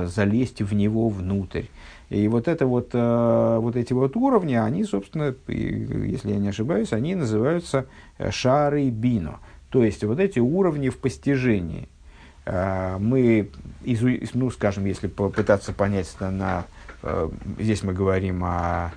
залезть 0.05 0.61
в 0.61 0.73
него 0.73 1.09
внутрь. 1.09 1.65
И 2.09 2.27
вот, 2.27 2.47
это 2.47 2.67
вот, 2.67 2.89
э, 2.93 3.57
вот 3.59 3.75
эти 3.75 3.93
вот 3.93 4.15
уровни, 4.15 4.53
они, 4.55 4.83
собственно, 4.83 5.35
если 5.47 6.31
я 6.31 6.37
не 6.37 6.49
ошибаюсь, 6.49 6.93
они 6.93 7.15
называются 7.15 7.87
э, 8.17 8.31
шары 8.31 8.89
бино. 8.89 9.39
То 9.69 9.83
есть 9.83 10.03
вот 10.03 10.19
эти 10.19 10.39
уровни 10.39 10.89
в 10.89 10.97
постижении. 10.97 11.89
Мы, 12.45 13.49
ну, 14.35 14.51
скажем, 14.51 14.85
если 14.85 15.07
попытаться 15.07 15.73
понять 15.73 16.15
на, 16.19 16.29
на 16.29 16.65
здесь 17.57 17.81
мы 17.81 17.91
говорим 17.91 18.43
о 18.43 18.91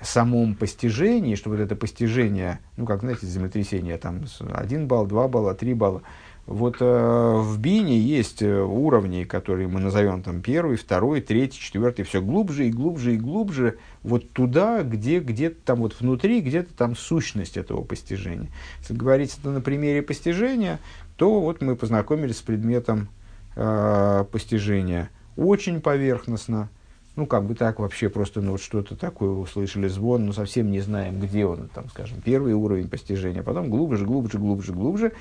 самом 0.00 0.54
постижении, 0.54 1.34
что 1.34 1.50
вот 1.50 1.60
это 1.60 1.76
постижение, 1.76 2.60
ну, 2.76 2.86
как, 2.86 3.00
знаете, 3.00 3.26
землетрясение, 3.26 3.98
там, 3.98 4.22
один 4.54 4.86
балл, 4.86 5.06
два 5.06 5.28
балла, 5.28 5.54
три 5.54 5.74
балла, 5.74 6.02
вот 6.48 6.76
э, 6.80 6.84
в 6.84 7.58
бине 7.60 7.98
есть 7.98 8.40
э, 8.40 8.62
уровни, 8.62 9.24
которые 9.24 9.68
мы 9.68 9.80
назовем 9.80 10.22
там 10.22 10.40
первый, 10.40 10.78
второй, 10.78 11.20
третий, 11.20 11.60
четвертый, 11.60 12.06
все 12.06 12.22
глубже 12.22 12.66
и 12.66 12.70
глубже 12.70 13.16
и 13.16 13.18
глубже, 13.18 13.76
вот 14.02 14.30
туда, 14.30 14.82
где 14.82 15.18
где-то 15.18 15.56
там 15.62 15.80
вот 15.80 16.00
внутри, 16.00 16.40
где-то 16.40 16.72
там 16.72 16.96
сущность 16.96 17.58
этого 17.58 17.82
постижения. 17.82 18.48
Если 18.80 18.94
говорить 18.94 19.36
это 19.38 19.50
на 19.50 19.60
примере 19.60 20.00
постижения, 20.00 20.80
то 21.16 21.38
вот 21.38 21.60
мы 21.60 21.76
познакомились 21.76 22.38
с 22.38 22.42
предметом 22.42 23.08
э, 23.54 24.24
постижения. 24.32 25.10
Очень 25.36 25.82
поверхностно, 25.82 26.70
ну, 27.14 27.26
как 27.26 27.44
бы 27.44 27.56
так 27.56 27.78
вообще 27.78 28.08
просто, 28.08 28.40
ну, 28.40 28.52
вот 28.52 28.62
что-то 28.62 28.96
такое 28.96 29.32
услышали 29.32 29.86
звон, 29.86 30.24
но 30.24 30.32
совсем 30.32 30.70
не 30.70 30.80
знаем, 30.80 31.20
где 31.20 31.44
он, 31.44 31.68
там, 31.68 31.90
скажем, 31.90 32.22
первый 32.22 32.54
уровень 32.54 32.88
постижения, 32.88 33.42
потом 33.42 33.68
глубже, 33.68 34.06
глубже, 34.06 34.38
глубже, 34.38 34.72
глубже, 34.72 35.12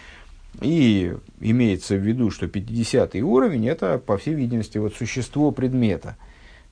и 0.62 1.16
имеется 1.40 1.96
в 1.96 2.06
виду, 2.06 2.32
что 2.32 2.48
50 2.48 3.16
уровень– 3.16 3.68
это, 3.70 3.98
по 4.00 4.18
всей 4.18 4.34
видимости, 4.34 4.78
вот 4.78 4.96
существо 4.96 5.52
предмета. 5.52 6.18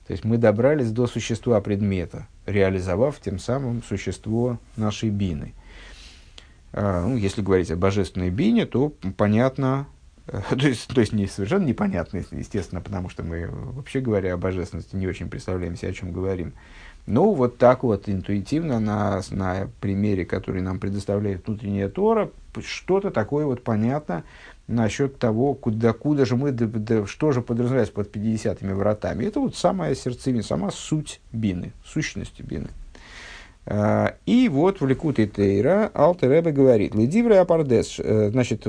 То 0.06 0.12
есть 0.12 0.24
мы 0.24 0.38
добрались 0.38 0.90
до 0.92 1.06
существа 1.06 1.60
предмета, 1.60 2.28
реализовав 2.46 3.20
тем 3.20 3.38
самым 3.38 3.82
существо 3.82 4.58
нашей 4.76 5.10
бины. 5.10 5.52
А, 6.72 7.06
ну, 7.06 7.16
если 7.16 7.42
говорить 7.42 7.70
о 7.70 7.76
божественной 7.76 8.30
бине, 8.30 8.66
то 8.66 8.92
понятно, 9.16 9.86
то 10.26 10.68
есть, 10.68 10.88
то 10.88 11.00
есть 11.00 11.12
не 11.12 11.26
совершенно 11.26 11.64
непонятно, 11.64 12.22
естественно, 12.30 12.80
потому 12.80 13.08
что 13.08 13.22
мы, 13.22 13.48
вообще 13.48 14.00
говоря 14.00 14.34
о 14.34 14.36
божественности, 14.36 14.94
не 14.94 15.06
очень 15.06 15.28
представляем 15.28 15.76
себе, 15.76 15.90
о 15.90 15.94
чем 15.94 16.12
говорим. 16.12 16.52
Ну, 17.06 17.32
вот 17.34 17.58
так 17.58 17.84
вот 17.84 18.08
интуитивно 18.08 18.80
на, 18.80 19.22
на 19.30 19.68
примере, 19.80 20.24
который 20.24 20.60
нам 20.60 20.80
предоставляет 20.80 21.46
внутренняя 21.46 21.88
Тора, 21.88 22.30
что-то 22.60 23.10
такое 23.10 23.46
вот 23.46 23.62
понятно 23.62 24.24
насчет 24.66 25.18
того, 25.18 25.54
куда, 25.54 25.92
куда 25.92 26.24
же 26.24 26.36
мы, 26.36 26.50
да, 26.50 26.66
да, 26.66 27.06
что 27.06 27.30
же 27.30 27.42
подразумевается 27.42 27.94
под 27.94 28.14
50-ми 28.14 28.72
вратами. 28.72 29.24
Это 29.24 29.38
вот 29.38 29.54
самая 29.54 29.94
сердцевина, 29.94 30.42
сама 30.42 30.70
суть 30.72 31.20
бины, 31.32 31.72
сущность 31.84 32.40
бины. 32.40 32.68
А, 33.66 34.14
и 34.26 34.48
вот 34.48 34.80
в 34.80 34.86
Ликуте 34.86 35.26
Тейра 35.26 35.90
Алтер 35.94 36.30
Ребе 36.30 36.50
говорит, 36.50 36.94
Ледивре 36.94 37.38
Апардес, 37.38 38.00
э, 38.00 38.30
значит, 38.30 38.66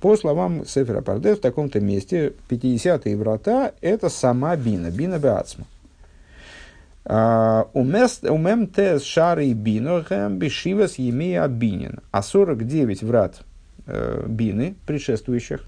по 0.00 0.16
словам 0.16 0.64
Сефера 0.66 0.98
Апардес, 0.98 1.38
в 1.38 1.42
таком-то 1.42 1.80
месте 1.80 2.32
50-е 2.48 3.16
врата– 3.16 3.72
это 3.82 4.08
сама 4.08 4.56
бина, 4.56 4.90
бина 4.90 5.18
Беацма. 5.18 5.66
А, 7.10 7.70
умем 7.72 8.66
тез 8.66 9.02
шары 9.02 9.54
бинохем 9.54 10.38
бешивас 10.38 10.98
емея 10.98 11.48
бинин. 11.48 12.00
А 12.10 12.22
49 12.22 13.02
врат 13.02 13.40
э, 13.86 14.26
бины, 14.28 14.76
предшествующих, 14.86 15.64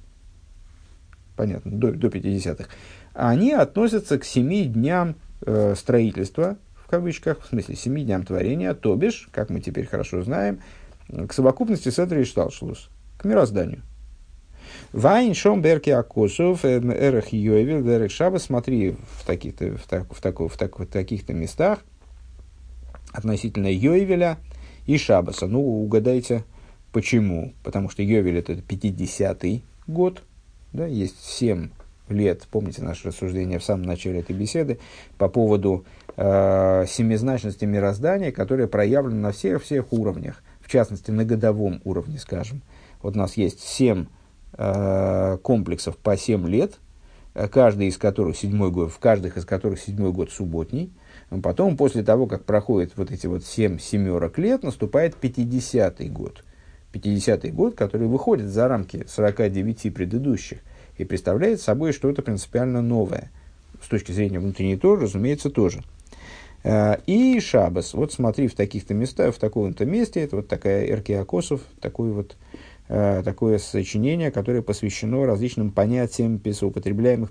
понятно, 1.37 1.71
до, 1.71 1.93
до 1.93 2.09
50-х, 2.09 2.69
они 3.15 3.53
относятся 3.53 4.19
к 4.19 4.25
семи 4.27 4.67
дням 4.67 5.15
э, 5.47 5.75
строительства, 5.77 6.59
в 6.75 6.91
кавычках, 6.91 7.41
в 7.41 7.47
смысле, 7.47 7.75
семи 7.75 8.05
дням 8.05 8.27
творения, 8.27 8.75
то 8.75 8.95
бишь, 8.95 9.31
как 9.33 9.49
мы 9.49 9.61
теперь 9.61 9.87
хорошо 9.87 10.23
знаем, 10.23 10.61
к 11.09 11.33
совокупности 11.33 11.89
Седри 11.89 12.21
и 12.21 12.25
Шталшлус, 12.25 12.91
к 13.17 13.25
мирозданию. 13.25 13.81
Вайн 14.93 15.35
шом 15.35 15.63
берки 15.63 15.91
акосов, 15.91 16.65
эрах 16.65 17.33
йовил, 17.33 17.89
эрах 17.89 18.11
шаба, 18.11 18.39
смотри 18.39 18.97
в, 19.19 19.27
таких-то, 19.27 19.77
в, 19.77 19.87
так, 19.87 20.13
в, 20.13 20.21
тако, 20.21 20.49
в, 20.49 20.57
так, 20.57 20.79
в 20.79 20.87
таких-то 20.87 21.33
местах 21.33 21.81
относительно 23.13 23.69
йовеля 23.73 24.39
и 24.87 24.99
шабаса. 24.99 25.47
Ну, 25.47 25.61
угадайте, 25.61 26.45
Почему? 26.93 27.55
Потому 27.63 27.89
что 27.89 28.03
Йовель 28.03 28.39
это 28.39 28.55
50-й 28.55 29.63
год, 29.87 30.23
да, 30.73 30.87
есть 30.87 31.25
7 31.25 31.71
лет, 32.09 32.49
помните 32.51 32.83
наше 32.83 33.09
рассуждение 33.09 33.61
в 33.61 33.65
самом 33.65 33.85
начале 33.85 34.21
этой 34.21 34.35
беседы, 34.35 34.81
по 35.17 35.29
поводу 35.29 35.85
э, 36.17 36.85
семизначности 36.89 37.65
мироздания, 37.65 38.33
которое 38.33 38.67
проявлено 38.67 39.21
на 39.21 39.33
всех, 39.33 39.63
всех 39.63 39.93
уровнях, 39.93 40.43
в 40.61 40.69
частности, 40.69 41.13
на 41.13 41.25
годовом 41.25 41.81
уровне, 41.85 42.19
скажем. 42.19 42.63
Вот 43.03 43.15
у 43.15 43.19
нас 43.19 43.37
есть 43.37 43.61
7 43.61 44.03
э, 44.03 44.07
комплексов 44.57 45.97
по 45.97 46.17
7 46.17 46.49
лет, 46.49 46.79
э, 47.35 47.49
каждый 47.49 47.89
из 47.89 47.97
которых 47.97 48.37
седьмой 48.37 48.71
год, 48.71 48.93
в 48.93 48.99
каждых 48.99 49.37
из 49.37 49.45
которых 49.45 49.81
седьмой 49.81 50.13
год 50.13 50.31
субботний. 50.31 50.93
Потом, 51.43 51.77
после 51.77 52.03
того, 52.03 52.27
как 52.27 52.45
проходит 52.45 52.93
вот 52.97 53.11
эти 53.13 53.27
вот 53.27 53.45
семь 53.45 53.79
семерок 53.79 54.39
лет, 54.39 54.63
наступает 54.65 55.15
50-й 55.21 56.09
год. 56.09 56.43
50-й 56.93 57.51
год, 57.51 57.77
который 57.77 58.09
выходит 58.09 58.49
за 58.49 58.67
рамки 58.67 59.07
49 59.09 59.95
предыдущих 59.95 60.59
и 60.99 61.05
представляет 61.05 61.61
собой 61.61 61.93
что-то 61.93 62.23
принципиально 62.23 62.83
новое. 62.83 63.31
С 63.81 63.89
точки 63.89 64.13
зрения 64.13 64.41
внутренней 64.41 64.77
Торы, 64.77 65.03
разумеется, 65.03 65.51
тоже. 65.51 65.83
Э, 66.63 66.97
и 67.07 67.41
Шабас. 67.41 67.95
Вот 67.95 68.13
смотри, 68.13 68.49
в 68.49 68.55
таких-то 68.55 68.93
местах, 68.93 69.35
в 69.35 69.39
таком-то 69.39 69.85
месте, 69.85 70.21
это 70.21 70.37
вот 70.37 70.49
такая 70.49 70.87
Эркиакосов, 70.87 71.63
такой 71.81 72.13
вот, 72.13 72.37
э, 72.50 72.50
такое 72.91 73.59
сочинение, 73.59 74.33
которое 74.33 74.63
посвящено 74.63 75.25
различным 75.25 75.71
понятиям, 75.71 76.37
употребляемых, 76.37 77.31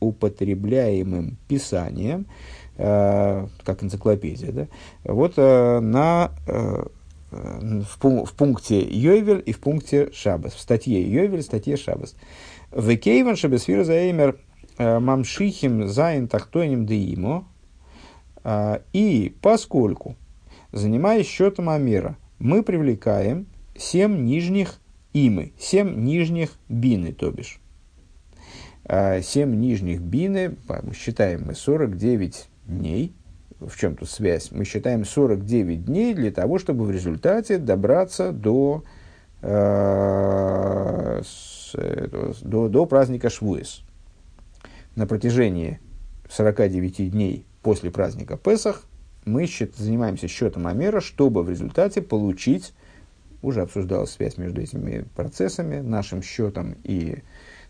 употребляемым 0.00 1.36
писанием, 1.48 2.24
э, 2.78 3.46
как 3.62 3.84
энциклопедия, 3.84 4.52
да? 4.52 4.68
вот 5.04 5.36
на 5.36 6.32
в, 7.30 8.34
пункте 8.36 8.80
Йойвель 8.80 9.42
и 9.44 9.52
в 9.52 9.60
пункте 9.60 10.10
Шабас. 10.12 10.54
В 10.54 10.60
статье 10.60 11.02
Йойвель, 11.02 11.40
в 11.40 11.44
статье 11.44 11.76
Шабас. 11.76 12.14
В 12.70 12.96
Кейван 12.96 13.36
Шабасфир 13.36 13.84
Заэмер 13.84 14.38
э, 14.78 14.98
Мамшихим 14.98 15.88
Зайн 15.88 16.28
Тахтоним 16.28 16.86
Деимо. 16.86 17.46
Э, 18.44 18.80
и 18.92 19.34
поскольку, 19.42 20.16
занимаясь 20.72 21.26
счетом 21.26 21.68
Амера, 21.68 22.16
мы 22.38 22.62
привлекаем 22.62 23.46
семь 23.78 24.24
нижних 24.24 24.80
имы, 25.12 25.52
семь 25.58 26.04
нижних 26.04 26.52
бины, 26.68 27.12
то 27.12 27.30
бишь. 27.30 27.60
Э, 28.84 29.20
семь 29.22 29.54
нижних 29.54 30.00
бины, 30.00 30.56
считаем 30.94 31.44
мы 31.46 31.54
49 31.54 32.48
дней– 32.66 33.14
в 33.60 33.76
чем 33.76 33.96
тут 33.96 34.10
связь? 34.10 34.50
Мы 34.50 34.64
считаем 34.64 35.04
49 35.04 35.84
дней 35.84 36.14
для 36.14 36.30
того, 36.30 36.58
чтобы 36.58 36.84
в 36.84 36.90
результате 36.90 37.58
добраться 37.58 38.32
до, 38.32 38.84
э, 39.42 41.22
с, 41.24 41.72
до, 42.42 42.68
до 42.68 42.86
праздника 42.86 43.30
Швуэс. 43.30 43.82
На 44.94 45.06
протяжении 45.06 45.80
49 46.30 47.10
дней 47.10 47.46
после 47.62 47.90
праздника 47.90 48.36
Песах 48.36 48.84
мы 49.24 49.46
счет, 49.46 49.74
занимаемся 49.74 50.28
счетом 50.28 50.66
Амера, 50.66 51.00
чтобы 51.00 51.42
в 51.42 51.50
результате 51.50 52.02
получить, 52.02 52.74
уже 53.46 53.62
обсуждалась 53.62 54.10
связь 54.10 54.38
между 54.38 54.60
этими 54.60 55.04
процессами, 55.14 55.80
нашим 55.80 56.20
счетом 56.20 56.76
и 56.82 57.22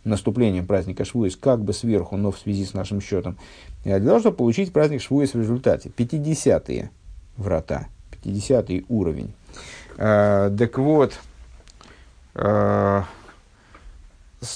наступлением 0.04 0.66
праздника 0.66 1.04
Швуис 1.04 1.36
как 1.36 1.62
бы 1.62 1.72
сверху, 1.72 2.16
но 2.16 2.30
в 2.30 2.38
связи 2.38 2.64
с 2.64 2.72
нашим 2.72 3.00
счетом, 3.00 3.36
для 3.84 4.00
того, 4.00 4.20
чтобы 4.20 4.36
получить 4.36 4.72
праздник 4.72 5.02
Швуис 5.02 5.34
в 5.34 5.38
результате. 5.38 5.90
50-е 5.90 6.90
врата, 7.36 7.88
50-й 8.24 8.86
уровень. 8.88 9.34
А, 9.98 10.54
так 10.56 10.78
вот, 10.78 11.18
а, 12.34 13.04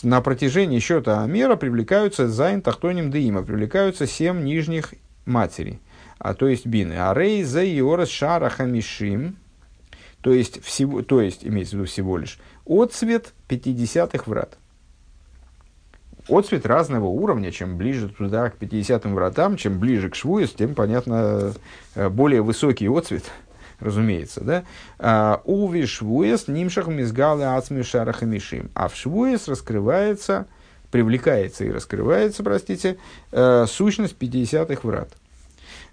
на 0.02 0.20
протяжении 0.22 0.78
счета 0.78 1.22
Амера 1.22 1.56
привлекаются 1.56 2.28
Зайн 2.28 2.62
Тахтоним 2.62 3.10
Деима, 3.10 3.42
привлекаются 3.42 4.06
семь 4.06 4.42
нижних 4.44 4.94
матерей, 5.26 5.80
а 6.18 6.34
то 6.34 6.48
есть 6.48 6.64
бины. 6.64 6.94
Арей 6.94 7.42
за 7.42 7.64
Иорас 7.64 8.08
Шара 8.08 8.48
Хамишим, 8.48 9.36
то 10.20 10.32
есть, 10.32 10.62
всего, 10.62 11.02
то 11.02 11.20
есть, 11.20 11.44
имеется 11.44 11.76
в 11.76 11.80
виду 11.80 11.88
всего 11.88 12.16
лишь, 12.16 12.38
отцвет 12.66 13.32
50-х 13.48 14.24
врат 14.26 14.58
отцвет 16.28 16.66
разного 16.66 17.06
уровня. 17.06 17.50
Чем 17.50 17.76
ближе 17.76 18.08
туда, 18.08 18.50
к 18.50 18.56
50-м 18.56 19.14
вратам, 19.14 19.56
чем 19.56 19.78
ближе 19.78 20.10
к 20.10 20.14
Швуес, 20.14 20.50
тем, 20.52 20.74
понятно, 20.74 21.52
э, 21.94 22.08
более 22.08 22.42
высокий 22.42 22.88
отцвет, 22.88 23.24
разумеется. 23.80 24.42
Да? 24.42 24.64
А, 24.98 25.42
Уви 25.44 25.86
Швуес 25.86 26.48
нимшах 26.48 26.88
мизгалы 26.88 27.44
ацми 27.44 27.82
шараха 27.82 28.26
мишим. 28.26 28.70
А 28.74 28.88
в 28.88 28.96
Швуес 28.96 29.48
раскрывается, 29.48 30.46
привлекается 30.90 31.64
и 31.64 31.70
раскрывается, 31.70 32.42
простите, 32.42 32.98
э, 33.32 33.66
сущность 33.68 34.16
50-х 34.18 34.80
врат. 34.86 35.10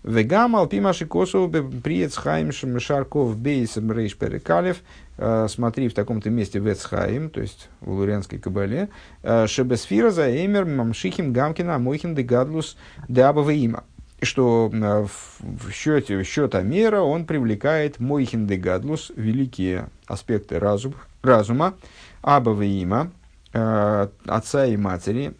Вегам 0.03 0.55
алпимаши 0.55 1.05
косу 1.05 1.49
приец 1.83 2.15
хайм 2.15 2.51
шарков 2.51 3.37
бейс 3.37 3.77
рейш 3.77 4.15
перекалев. 4.17 4.77
Э, 5.17 5.47
смотри 5.49 5.89
в 5.89 5.93
таком-то 5.93 6.29
месте 6.29 6.59
Вецхайм, 6.59 7.29
то 7.29 7.41
есть 7.41 7.69
в 7.81 7.91
Луренской 7.91 8.39
кабале. 8.39 8.89
Э, 9.23 9.47
Шебесфира 9.47 10.11
за 10.11 10.45
эмер 10.45 10.65
мамшихим 10.65 11.33
гамкина 11.33 11.79
мойхин 11.79 12.13
де 12.15 12.23
гадлус 12.23 12.77
де 13.07 13.21
има. 13.21 13.83
Что 14.21 14.71
э, 14.71 15.07
в 15.39 15.71
счете, 15.71 16.17
в 16.17 16.23
счет 16.23 16.55
Амера 16.55 17.01
он 17.01 17.25
привлекает 17.25 17.99
мойхин 17.99 18.47
де 18.47 18.57
гадлус, 18.57 19.11
великие 19.15 19.89
аспекты 20.07 20.59
разум, 20.59 20.95
разума, 21.21 21.73
абава 22.21 22.65
има, 22.65 23.11
отца 23.53 24.65
и 24.65 24.75
матери, 24.75 25.33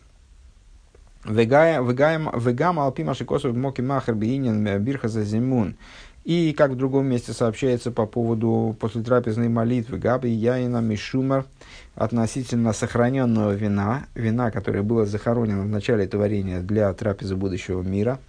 Вегам 1.28 2.80
алпима 2.80 3.14
шикосу 3.14 3.54
моки 3.54 3.82
махер 3.82 4.16
биинин 4.16 4.84
бирха 4.84 5.08
за 5.08 5.24
зимун. 5.24 5.76
И, 6.24 6.52
как 6.52 6.72
в 6.72 6.76
другом 6.76 7.06
месте 7.06 7.32
сообщается 7.32 7.90
по 7.90 8.06
поводу 8.06 8.76
после 8.82 9.02
трапезной 9.02 9.48
молитвы 9.48 9.98
Габи 9.98 10.30
Яина 10.30 10.82
Мишумар 10.82 11.46
относительно 11.96 12.74
сохраненного 12.74 13.54
вина, 13.54 14.08
вина, 14.14 14.52
которое 14.52 14.82
было 14.84 15.06
захоронено 15.06 15.62
в 15.62 15.70
начале 15.70 16.06
творения 16.06 16.60
для 16.60 16.94
трапезы 16.94 17.38
будущего 17.38 17.82
мира, 17.82 18.20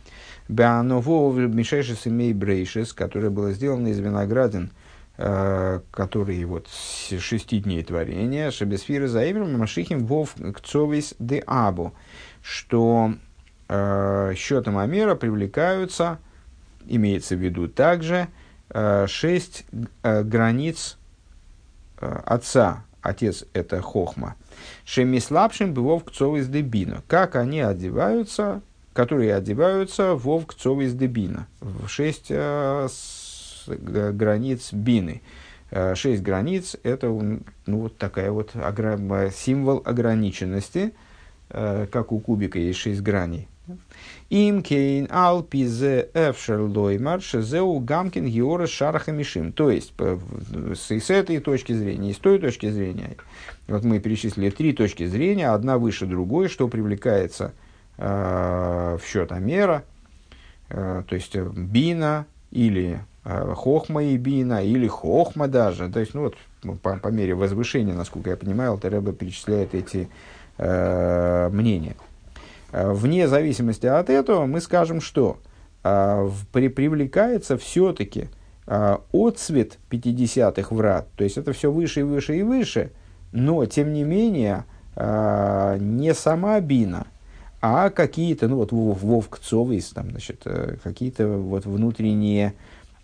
Беаново 0.49 1.33
Мишешес 1.49 2.07
Имей 2.07 2.33
Брейшес, 2.33 2.93
которое 2.93 3.31
было 3.31 3.53
сделано 3.53 3.89
из 3.89 3.99
виноградин, 3.99 4.71
э, 5.17 5.81
который 5.91 6.45
вот 6.45 6.69
с 6.71 7.19
шести 7.19 7.59
дней 7.59 7.83
творения, 7.83 8.53
Шебесфира 8.53 9.09
Заивром 9.09 9.59
Машихим 9.59 10.07
Вов 10.07 10.37
Кцовис 10.55 11.15
де 11.19 11.43
Абу, 11.47 11.93
что 12.43 13.15
э, 13.69 14.33
счетом 14.37 14.79
Амера 14.79 15.15
привлекаются, 15.15 16.19
имеется 16.87 17.37
в 17.37 17.41
виду 17.41 17.69
также, 17.69 18.29
э, 18.71 19.07
шесть 19.07 19.65
э, 20.03 20.23
границ 20.23 20.97
э, 22.01 22.21
отца. 22.25 22.85
Отец– 23.01 23.45
это 23.53 23.81
Хохма. 23.81 24.37
Шемислапшим 24.85 25.73
бывов 25.73 26.05
кцов 26.05 26.37
из 26.37 26.49
дебина. 26.49 27.03
Как 27.07 27.37
они 27.37 27.61
одеваются, 27.61 28.61
которые 28.93 29.35
одеваются 29.35 30.15
вов 30.15 30.47
кцов 30.47 30.81
из 30.81 30.95
дебина. 30.95 31.47
В 31.61 31.87
шесть 31.89 32.27
э, 32.29 32.89
с, 32.91 33.65
э, 33.69 34.13
границ 34.13 34.73
бины. 34.73 35.23
Э, 35.71 35.95
шесть 35.95 36.23
границ– 36.23 36.77
это 36.83 37.09
ну, 37.09 37.43
вот 37.67 37.97
такая 37.99 38.33
вот 38.33 38.51
огр... 38.57 39.31
символ 39.33 39.83
ограниченности– 39.85 40.93
как 41.49 42.13
у 42.13 42.21
кубика 42.21 42.59
есть 42.59 42.79
шесть 42.79 43.01
граней. 43.01 43.49
Им 44.31 44.63
кейн 44.63 45.09
алпи 45.11 45.65
зе 45.65 46.09
эфшер 46.13 46.61
лоймар 46.61 47.21
шезеу 47.23 47.79
гамкин 47.81 48.27
геора 48.27 48.67
шараха 48.67 49.13
мишим. 49.13 49.53
То 49.53 49.71
есть, 49.71 49.95
с, 49.99 50.91
с 50.91 51.11
этой 51.11 51.39
точки 51.41 51.73
зрения 51.73 52.11
и 52.11 52.15
с 52.15 52.19
той 52.19 52.39
точки 52.39 52.71
зрения, 52.71 53.17
вот 53.67 53.85
мы 53.85 54.01
перечислили 54.01 54.51
три 54.51 54.73
точки 54.73 55.07
зрения, 55.07 55.49
одна 55.49 55.79
выше 55.79 56.07
другой, 56.07 56.49
что 56.49 56.69
привлекается 56.69 57.53
э, 57.97 58.99
в 59.03 59.07
счет 59.07 59.33
Амера, 59.33 59.85
э, 60.69 61.03
то 61.09 61.15
есть 61.15 61.35
э, 61.35 61.51
бина 61.55 62.27
или 62.51 63.01
э, 63.25 63.55
хохма 63.55 64.05
и 64.05 64.17
бина, 64.19 64.63
или 64.63 64.87
хохма 64.87 65.49
даже. 65.49 65.89
То 65.89 66.01
есть, 66.01 66.13
ну 66.13 66.23
вот, 66.23 66.37
по, 66.83 66.97
по 66.99 67.09
мере 67.09 67.35
возвышения, 67.35 67.95
насколько 67.95 68.29
я 68.29 68.37
понимаю, 68.37 68.73
Алтареба 68.73 69.15
перечисляет 69.15 69.75
эти 69.75 70.03
э, 70.03 70.07
Э, 72.73 72.93
вне 72.93 73.29
зависимости 73.29 73.87
от 73.87 74.11
этого 74.11 74.47
мы 74.47 74.61
скажем, 74.61 75.01
что 75.01 75.39
э, 75.85 76.31
при, 76.53 76.69
привлекается 76.69 77.57
все-таки 77.57 78.29
э, 78.67 78.97
отцвет 79.13 79.79
50-х 79.91 80.75
врат, 80.75 81.09
то 81.17 81.25
есть 81.25 81.39
это 81.39 81.53
все 81.53 81.73
выше 81.73 82.01
и 82.01 82.03
выше 82.03 82.39
и 82.39 82.43
выше, 82.43 82.91
но 83.33 83.65
тем 83.67 83.93
не 83.93 84.05
менее 84.05 84.65
э, 84.97 85.79
не 85.81 86.13
сама 86.15 86.61
бина, 86.61 87.07
а 87.61 87.91
какие-то, 87.91 88.49
ну 88.49 88.57
вот 88.57 88.73
Вов, 88.73 89.03
Вов 89.03 89.29
там, 89.95 90.11
значит, 90.11 90.43
э, 90.45 90.77
какие-то 90.83 91.27
вот 91.27 91.67
внутренние, 91.67 92.55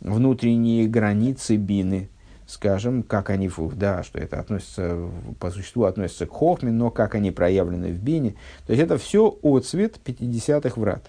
внутренние 0.00 0.86
границы 0.86 1.56
бины, 1.56 2.08
скажем, 2.46 3.02
как 3.02 3.30
они, 3.30 3.50
да, 3.74 4.02
что 4.02 4.18
это 4.18 4.38
относится, 4.38 5.08
по 5.38 5.50
существу 5.50 5.84
относится 5.84 6.26
к 6.26 6.30
хохме, 6.30 6.70
но 6.70 6.90
как 6.90 7.14
они 7.14 7.30
проявлены 7.30 7.92
в 7.92 7.98
бине. 7.98 8.34
То 8.66 8.72
есть 8.72 8.82
это 8.82 8.98
все 8.98 9.28
отцвет 9.42 9.98
50-х 10.04 10.80
врат. 10.80 11.04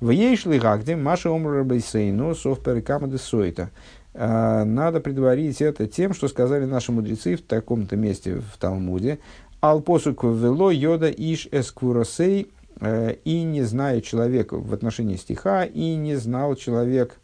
В 0.00 0.10
ей 0.10 0.36
шли 0.36 0.58
гагде 0.58 0.96
Маша 0.96 1.30
Омра 1.30 1.62
Бейсейну 1.62 2.34
Сов 2.34 2.62
Перекамады 2.62 3.18
Сойта. 3.18 3.70
А, 4.14 4.64
надо 4.64 5.00
предварить 5.00 5.60
это 5.60 5.86
тем, 5.86 6.14
что 6.14 6.28
сказали 6.28 6.64
наши 6.64 6.90
мудрецы 6.90 7.36
в 7.36 7.42
таком-то 7.42 7.96
месте 7.96 8.40
в 8.40 8.58
Талмуде. 8.58 9.18
Алпосук 9.60 10.24
вело 10.24 10.70
йода 10.70 11.10
иш 11.10 11.46
эсквуросей 11.52 12.50
э, 12.80 13.16
и 13.24 13.42
не 13.42 13.62
знает 13.62 14.04
человек 14.04 14.52
в 14.52 14.72
отношении 14.72 15.16
стиха, 15.16 15.64
и 15.64 15.96
не 15.96 16.16
знал 16.16 16.54
человек 16.54 17.20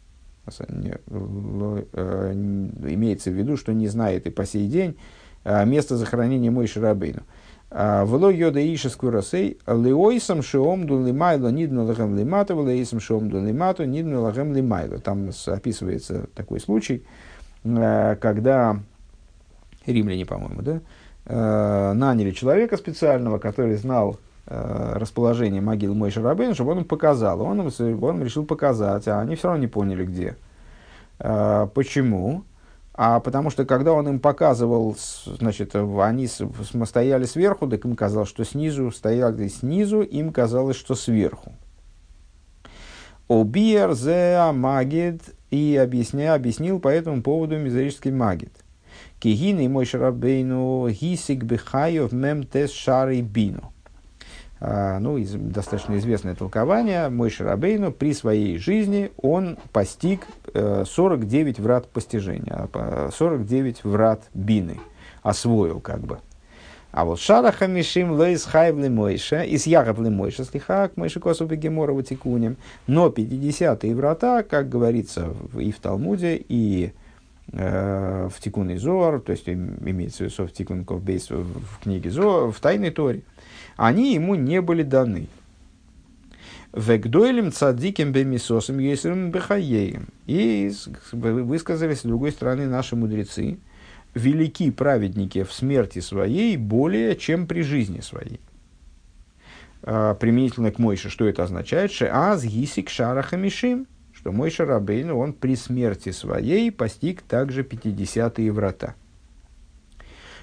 имеется 2.93 3.31
в 3.31 3.33
виду, 3.33 3.57
что 3.57 3.73
не 3.73 3.87
знает 3.87 4.27
и 4.27 4.29
по 4.29 4.45
сей 4.45 4.67
день 4.67 4.97
э, 5.43 5.65
место 5.65 5.97
захоронения 5.97 6.51
Мой 6.51 6.67
Шарабейну. 6.67 7.21
А, 7.69 8.05
Вло 8.05 8.29
йода 8.29 8.59
иша 8.61 8.89
скурасей, 8.89 9.57
леойсам 9.67 10.41
шеом 10.41 10.87
лимайло 10.87 11.49
нидну 11.49 11.85
лагем 11.85 12.17
лимату, 12.17 12.53
леойсам 12.65 12.99
шеом 12.99 13.29
лимату, 13.29 13.83
нидну 13.85 14.21
лагем 14.21 14.53
лимайло. 14.53 14.99
Там 14.99 15.31
описывается 15.47 16.27
такой 16.33 16.59
случай, 16.59 17.03
э, 17.63 18.15
когда 18.21 18.79
римляне, 19.85 20.25
по-моему, 20.25 20.61
да, 20.61 20.81
наняли 21.93 22.31
человека 22.31 22.77
специального, 22.77 23.37
который 23.37 23.75
знал 23.75 24.17
расположение 24.47 25.61
могил 25.61 25.93
Мой 25.93 26.09
Шарабейна, 26.09 26.53
чтобы 26.53 26.71
он 26.71 26.79
им 26.79 26.85
показал. 26.85 27.41
Он, 27.41 27.59
он 27.59 28.23
решил 28.23 28.45
показать, 28.45 29.07
а 29.07 29.19
они 29.19 29.35
все 29.35 29.49
равно 29.49 29.61
не 29.61 29.67
поняли, 29.67 30.05
где. 30.05 30.37
А, 31.19 31.67
почему? 31.67 32.43
А 32.93 33.19
потому 33.19 33.51
что, 33.51 33.65
когда 33.65 33.93
он 33.93 34.07
им 34.07 34.19
показывал, 34.19 34.95
значит, 35.25 35.75
они 35.75 36.27
стояли 36.27 37.25
сверху, 37.25 37.67
так 37.67 37.85
им 37.85 37.95
казалось, 37.95 38.29
что 38.29 38.43
снизу, 38.43 38.91
стояли 38.91 39.47
снизу, 39.49 40.01
им 40.01 40.31
казалось, 40.31 40.77
что 40.77 40.95
сверху. 40.95 41.51
Обиер 43.29 43.93
зе 43.93 44.51
магид 44.53 45.21
и 45.51 45.79
объясня, 45.79 46.33
объяснил 46.33 46.79
по 46.79 46.87
этому 46.87 47.21
поводу 47.21 47.57
мизерический 47.57 48.11
магид. 48.11 48.53
Кигин 49.19 49.59
и 49.59 49.67
мой 49.67 49.85
шарабейну 49.85 50.87
гисик 50.89 51.43
бихайов 51.43 52.11
мем 52.11 52.45
тес 52.45 52.71
шары 52.71 53.21
бину. 53.21 53.73
А, 54.59 54.99
ну, 54.99 55.17
из, 55.17 55.33
достаточно 55.33 55.97
известное 55.97 56.33
толкование, 56.33 57.09
мой 57.09 57.29
Шарабейну 57.29 57.91
при 57.91 58.13
своей 58.13 58.57
жизни 58.57 59.11
он 59.17 59.57
постиг 59.71 60.21
49 60.53 61.59
э, 61.59 61.61
врат 61.61 61.87
постижения, 61.89 62.67
49 63.11 63.81
а, 63.83 63.87
врат 63.87 64.23
бины, 64.33 64.79
освоил 65.21 65.79
как 65.79 66.01
бы. 66.01 66.19
А 66.91 67.05
вот 67.05 67.19
Шара 67.19 67.51
Хамишим 67.51 68.13
Лейс 68.13 68.45
Хайвли 68.45 68.87
Мойша, 68.87 69.43
из 69.43 69.67
Ягавли 69.67 70.09
Мойша, 70.09 70.43
слиха 70.45 70.87
к 70.87 70.97
Мойши 70.97 71.19
Косу 71.19 71.45
Бегеморова 71.45 72.01
Тикунем. 72.01 72.57
Но 72.87 73.09
50-е 73.09 73.93
врата, 73.93 74.41
как 74.41 74.69
говорится 74.69 75.33
и 75.59 75.71
в 75.71 75.79
Талмуде, 75.79 76.43
и 76.49 76.93
э, 77.51 78.29
в 78.33 78.41
Тикун 78.41 78.71
и 78.71 78.77
Зоар, 78.77 79.19
то 79.19 79.31
есть 79.31 79.47
имеется 79.47 80.27
в 80.27 80.31
виду 80.31 80.47
в 80.47 80.51
Тикун 80.51 80.85
Ковбейс 80.85 81.29
в 81.29 81.83
книге 81.83 82.09
Зоар, 82.09 82.51
в 82.51 82.59
Тайной 82.59 82.89
Торе, 82.89 83.21
они 83.77 84.13
ему 84.13 84.35
не 84.35 84.61
были 84.61 84.83
даны. 84.83 85.27
Вегдойлем 86.73 87.51
цадиким 87.51 88.11
бемисосом 88.11 88.79
есером 88.79 89.31
бехаеем. 89.31 90.09
И 90.25 90.71
высказались 91.11 92.01
с 92.01 92.03
другой 92.03 92.31
стороны 92.31 92.67
наши 92.67 92.95
мудрецы, 92.95 93.57
велики 94.13 94.69
праведники 94.71 95.43
в 95.43 95.53
смерти 95.53 95.99
своей 95.99 96.57
более, 96.57 97.15
чем 97.15 97.47
при 97.47 97.61
жизни 97.61 98.01
своей. 98.01 98.41
А, 99.83 100.15
применительно 100.15 100.71
к 100.71 100.79
Мойше, 100.79 101.09
что 101.09 101.27
это 101.27 101.43
означает? 101.43 101.91
Шеаз 101.91 102.43
гисик 102.43 102.89
шарахамишим, 102.89 103.87
что 104.11 104.31
Мойша 104.31 104.65
Рабейн, 104.65 105.11
он 105.11 105.33
при 105.33 105.55
смерти 105.55 106.11
своей 106.11 106.71
постиг 106.71 107.21
также 107.21 107.61
50-е 107.61 108.51
врата. 108.51 108.95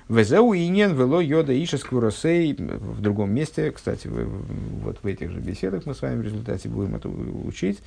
Везеу 0.08 0.52
инен 0.52 0.94
вело 0.94 1.20
йода 1.20 1.52
иша 1.52 1.78
скуросей 1.78 2.54
в 2.54 3.00
другом 3.00 3.32
месте. 3.32 3.70
Кстати, 3.70 4.06
вот 4.06 4.98
в 5.02 5.06
этих 5.06 5.30
же 5.30 5.40
беседах 5.40 5.86
мы 5.86 5.94
с 5.94 6.02
вами 6.02 6.20
в 6.20 6.22
результате 6.22 6.68
будем 6.68 6.96
это 6.96 7.08
учить. 7.08 7.82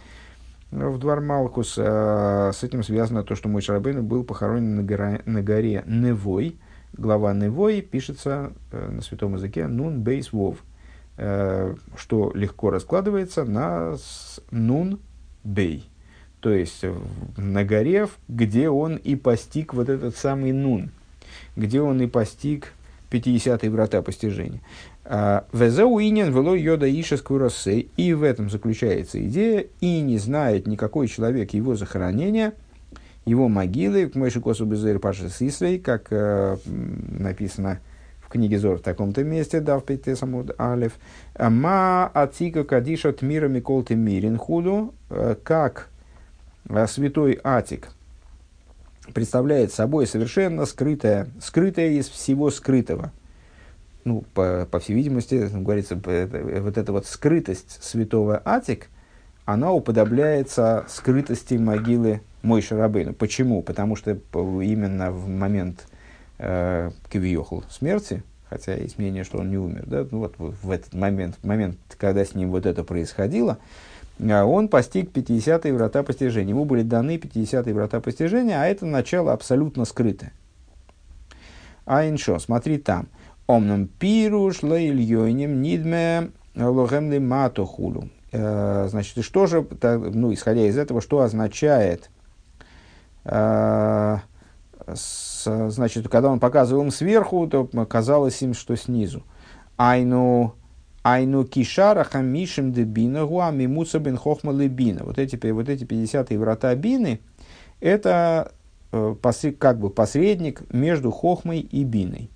В 0.71 0.97
Двор 0.97 1.21
Малкус 1.21 1.75
а, 1.77 2.51
с 2.51 2.63
этим 2.63 2.83
связано 2.83 3.23
то, 3.23 3.35
что 3.35 3.47
мой 3.47 3.61
Шарабейн 3.61 4.03
был 4.05 4.23
похоронен 4.23 4.77
на 4.77 4.83
горе, 4.83 5.21
на 5.25 5.41
горе 5.41 5.83
Невой. 5.85 6.57
Глава 6.93 7.33
Невой 7.33 7.81
пишется 7.81 8.51
э, 8.71 8.89
на 8.89 9.01
святом 9.01 9.35
языке 9.35 9.67
Нун 9.67 10.01
Бейс 10.01 10.33
Вов, 10.33 10.57
э, 11.17 11.75
что 11.95 12.31
легко 12.33 12.71
раскладывается 12.71 13.45
на 13.45 13.95
Нун 14.49 14.99
Бей. 15.43 15.87
То 16.41 16.49
есть 16.49 16.83
на 17.37 17.63
горе, 17.63 18.07
где 18.27 18.69
он 18.69 18.95
и 18.95 19.15
постиг 19.15 19.73
вот 19.73 19.87
этот 19.87 20.17
самый 20.17 20.51
Нун– 20.51 20.91
где 21.55 21.81
он 21.81 22.01
и 22.01 22.07
постиг 22.07 22.73
50-е 23.11 23.69
врата 23.69 24.01
постижения. 24.01 24.61
А, 25.05 25.45
Везеуинен 25.53 26.33
вело 26.33 26.55
йода 26.55 26.89
иша 26.89 27.17
скуросей. 27.17 27.89
И 27.97 28.13
в 28.13 28.23
этом 28.23 28.49
заключается 28.49 29.25
идея. 29.25 29.67
И 29.79 30.01
не 30.01 30.17
знает 30.17 30.67
никакой 30.67 31.07
человек 31.07 31.51
его 31.53 31.75
захоронения, 31.75 32.53
его 33.25 33.47
могилы, 33.47 34.07
к 34.07 34.15
Мойши 34.15 34.41
Косу 34.41 34.65
Безер 34.65 34.99
Паша 34.99 35.29
Сисрей, 35.29 35.79
как 35.79 36.07
э, 36.11 36.57
написано 36.65 37.79
в 38.21 38.29
книге 38.29 38.59
Зор 38.59 38.77
в 38.79 38.81
таком-то 38.81 39.23
месте, 39.23 39.61
да, 39.61 39.79
в 39.79 39.85
Пейтесамуд 39.85 40.51
Алев. 40.57 40.93
Ма 41.39 42.11
атика 42.13 42.65
кадиша 42.65 43.13
тмира 43.13 43.47
микол 43.47 43.85
мирин 43.89 44.37
худу, 44.37 44.93
э, 45.09 45.35
как 45.43 45.89
э, 46.69 46.87
святой 46.87 47.39
Атик– 47.43 47.89
представляет 49.13 49.73
собой 49.73 50.07
совершенно 50.07 50.65
скрытое, 50.65 51.27
скрытое 51.41 51.91
из 51.91 52.07
всего 52.09 52.49
скрытого. 52.49 53.11
Ну, 54.03 54.23
по, 54.33 54.67
по 54.69 54.79
всей 54.79 54.93
видимости, 54.93 55.49
говорится, 55.51 55.95
вот 55.95 56.77
эта 56.77 56.91
вот 56.91 57.05
скрытость 57.05 57.83
святого 57.83 58.41
Атик, 58.45 58.87
она 59.45 59.71
уподобляется 59.71 60.85
скрытости 60.89 61.55
могилы 61.55 62.21
Мой 62.41 62.61
Шарабейну. 62.61 63.13
Почему? 63.13 63.61
Потому 63.61 63.95
что 63.95 64.11
именно 64.11 65.11
в 65.11 65.27
момент 65.27 65.87
э, 66.37 66.91
Кивиохл 67.09 67.61
смерти, 67.69 68.23
хотя 68.49 68.75
есть 68.75 68.97
мнение, 68.97 69.23
что 69.23 69.39
он 69.39 69.49
не 69.49 69.57
умер, 69.57 69.83
да, 69.87 70.07
ну, 70.09 70.19
вот 70.19 70.35
в 70.37 70.71
этот 70.71 70.93
момент, 70.93 71.43
момент, 71.43 71.77
когда 71.97 72.23
с 72.23 72.33
ним 72.35 72.51
вот 72.51 72.65
это 72.65 72.83
происходило, 72.83 73.57
он 74.19 74.67
постиг 74.67 75.11
50-е 75.11 75.73
врата 75.73 76.03
постижения. 76.03 76.53
Ему 76.53 76.65
были 76.65 76.81
даны 76.81 77.17
50-е 77.17 77.73
врата 77.73 77.99
постижения, 77.99 78.61
а 78.61 78.65
это 78.65 78.85
начало 78.85 79.31
абсолютно 79.31 79.85
скрытое. 79.85 80.33
А 81.85 82.07
иншо, 82.07 82.39
смотри 82.39 82.77
там. 82.77 83.07
Омном 83.47 83.87
пируш 83.87 84.61
лейльёйнем 84.63 85.61
нидме 85.61 86.31
лохемли 86.55 87.19
матохулу. 87.19 88.09
Э, 88.33 88.87
значит, 88.89 89.23
что 89.23 89.45
же, 89.45 89.65
ну, 89.81 90.33
исходя 90.33 90.67
из 90.67 90.77
этого, 90.77 90.99
что 90.99 91.21
означает, 91.21 92.09
э, 93.23 94.17
значит, 94.87 96.09
когда 96.09 96.29
он 96.29 96.39
показывал 96.39 96.83
им 96.83 96.91
сверху, 96.91 97.47
то 97.47 97.65
казалось 97.85 98.41
им, 98.41 98.53
что 98.53 98.75
снизу. 98.75 99.23
Айну 99.77 100.55
Айну 101.07 101.45
кишара 101.45 102.03
хамишим 102.03 102.73
де 102.73 102.83
бина 102.83 103.25
гуа 103.25 103.51
мимуца 103.51 103.99
бен 103.99 104.17
хохма 104.17 104.51
бина. 104.53 105.05
Вот 105.05 105.17
эти, 105.17 105.51
вот 105.51 105.69
эти 105.69 105.85
50 105.85 106.31
врата 106.31 106.75
бины, 106.75 107.21
это 107.79 108.51
э, 108.91 109.15
как 109.57 109.79
бы 109.79 109.89
посредник 109.89 110.63
между 110.73 111.11
хохмой 111.11 111.61
и 111.61 111.85
биной. 111.85 112.29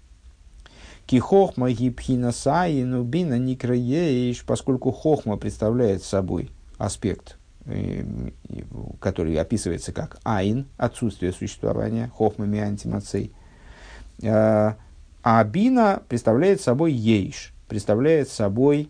Ки 1.06 1.20
хохма 1.20 1.72
гипхина 1.72 2.32
саину 2.32 3.04
бина 3.04 3.38
никроеиш, 3.38 4.46
поскольку 4.46 4.92
хохма 4.92 5.36
представляет 5.36 6.02
собой 6.02 6.50
аспект, 6.78 7.38
э, 7.66 8.06
который 9.02 9.36
описывается 9.36 9.92
как 9.92 10.18
айн, 10.24 10.66
отсутствие 10.78 11.34
существования, 11.34 12.10
хохмами 12.16 12.60
антимацей. 12.60 13.34
Э, 14.22 14.76
а 15.24 15.44
бина 15.44 16.04
представляет 16.08 16.62
собой 16.62 16.94
ейш, 16.94 17.54
представляет 17.72 18.28
собой 18.28 18.90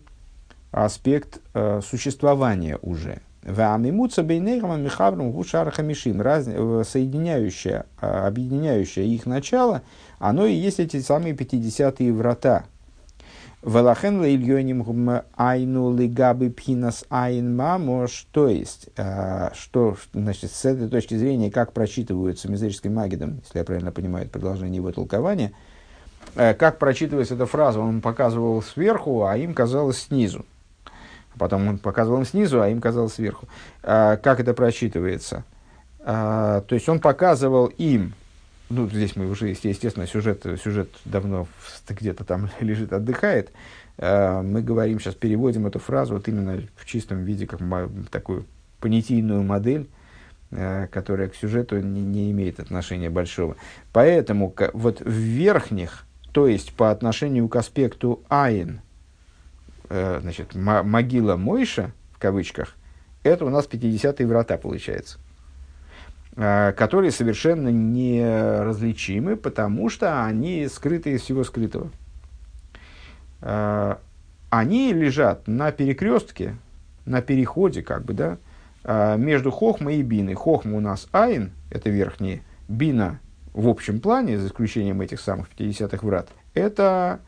аспект 0.72 1.38
э, 1.54 1.80
существования 1.88 2.80
уже. 2.82 3.20
Соединяющая, 6.84 7.86
объединяющее 8.00 9.06
их 9.06 9.26
начало, 9.26 9.82
оно 10.18 10.46
и 10.46 10.54
есть 10.54 10.80
эти 10.80 11.00
самые 11.00 11.34
50-е 11.34 12.12
врата. 12.12 12.64
Валахен 13.62 14.20
лильоним 14.20 14.84
айну 15.36 15.96
лигабы 15.96 16.50
пхинас 16.50 17.04
айн 17.08 17.54
мамош. 17.54 18.26
То 18.32 18.48
есть, 18.48 18.88
а, 18.96 19.52
что, 19.54 19.96
значит, 20.12 20.50
с 20.50 20.64
этой 20.64 20.88
точки 20.88 21.14
зрения, 21.14 21.52
как 21.52 21.72
прочитываются 21.72 22.50
мизерическим 22.50 22.94
магидом, 22.94 23.42
если 23.44 23.58
я 23.58 23.64
правильно 23.64 23.92
понимаю 23.92 24.28
продолжение 24.28 24.78
его 24.78 24.90
толкования, 24.90 25.52
э, 25.52 25.71
как 26.34 26.78
прочитывается 26.78 27.34
эта 27.34 27.46
фраза, 27.46 27.80
он 27.80 28.00
показывал 28.00 28.62
сверху, 28.62 29.24
а 29.24 29.36
им 29.36 29.54
казалось 29.54 29.98
снизу. 29.98 30.44
Потом 31.38 31.68
он 31.68 31.78
показывал 31.78 32.18
им 32.18 32.26
снизу, 32.26 32.60
а 32.60 32.68
им 32.68 32.80
казалось 32.80 33.14
сверху. 33.14 33.48
А, 33.82 34.16
как 34.16 34.40
это 34.40 34.54
прочитывается? 34.54 35.44
А, 36.00 36.60
то 36.62 36.74
есть 36.74 36.88
он 36.88 37.00
показывал 37.00 37.66
им 37.66 38.14
ну, 38.70 38.88
здесь 38.88 39.16
мы 39.16 39.28
уже, 39.28 39.48
естественно, 39.48 40.06
сюжет, 40.06 40.46
сюжет 40.64 40.88
давно 41.04 41.46
где-то 41.86 42.24
там 42.24 42.48
лежит, 42.60 42.94
отдыхает. 42.94 43.52
Мы 43.98 44.62
говорим, 44.62 44.98
сейчас 44.98 45.14
переводим 45.14 45.66
эту 45.66 45.78
фразу 45.78 46.14
вот 46.14 46.26
именно 46.26 46.62
в 46.76 46.86
чистом 46.86 47.22
виде, 47.24 47.46
как 47.46 47.60
такую 48.10 48.46
понятийную 48.80 49.42
модель, 49.42 49.90
которая 50.48 51.28
к 51.28 51.34
сюжету 51.34 51.80
не, 51.80 52.00
не 52.00 52.30
имеет 52.30 52.60
отношения 52.60 53.10
большого. 53.10 53.56
Поэтому 53.92 54.54
вот 54.72 55.02
в 55.02 55.10
верхних, 55.10 56.06
то 56.32 56.46
есть 56.46 56.72
по 56.74 56.90
отношению 56.90 57.48
к 57.48 57.56
аспекту 57.56 58.22
Айн, 58.28 58.80
э, 59.88 60.18
значит, 60.20 60.54
могила 60.54 61.36
Мойша, 61.36 61.92
в 62.12 62.18
кавычках, 62.18 62.74
это 63.22 63.44
у 63.44 63.50
нас 63.50 63.68
50-е 63.70 64.26
врата 64.26 64.56
получается. 64.56 65.18
Э, 66.34 66.72
которые 66.72 67.10
совершенно 67.10 67.68
неразличимы, 67.68 69.36
потому 69.36 69.90
что 69.90 70.24
они 70.24 70.66
скрыты 70.66 71.12
из 71.12 71.20
всего 71.20 71.44
скрытого. 71.44 71.90
Э, 73.42 73.96
они 74.48 74.94
лежат 74.94 75.46
на 75.46 75.72
перекрестке, 75.72 76.56
на 77.04 77.20
переходе, 77.20 77.82
как 77.82 78.06
бы, 78.06 78.14
да, 78.14 78.38
э, 78.82 79.18
между 79.18 79.50
Хохмой 79.50 79.96
и 79.96 80.02
Биной. 80.02 80.32
Хохма 80.32 80.78
у 80.78 80.80
нас 80.80 81.06
Айн, 81.12 81.52
это 81.70 81.90
верхние, 81.90 82.42
Бина 82.66 83.20
в 83.52 83.68
общем 83.68 84.00
плане, 84.00 84.38
за 84.38 84.48
исключением 84.48 85.00
этих 85.00 85.20
самых 85.20 85.48
50-х 85.56 86.06
врат, 86.06 86.28
это 86.54 87.20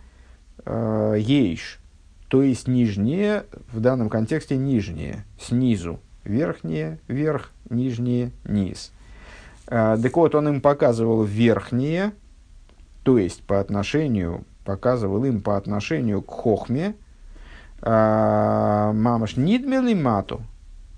э, 0.65 1.17
Ейш, 1.19 1.81
то 2.29 2.43
есть 2.43 2.67
нижнее, 2.67 3.45
в 3.73 3.81
данном 3.81 4.09
контексте 4.09 4.57
нижнее, 4.57 5.25
снизу, 5.39 6.01
верхнее, 6.25 6.99
верх, 7.09 7.53
нижнее, 7.69 8.33
низ. 8.45 8.93
Так 9.67 10.17
вот, 10.17 10.35
он 10.35 10.49
им 10.49 10.61
показывал 10.61 11.23
верхние, 11.23 12.13
то 13.03 13.19
есть 13.19 13.43
по 13.45 13.61
отношению, 13.61 14.45
показывал 14.65 15.25
им 15.25 15.41
по 15.41 15.57
отношению 15.57 16.23
к 16.23 16.31
хохме, 16.31 16.95
а, 17.81 18.93
мамаш 18.93 19.37
нидмели 19.37 19.95
мату, 19.95 20.43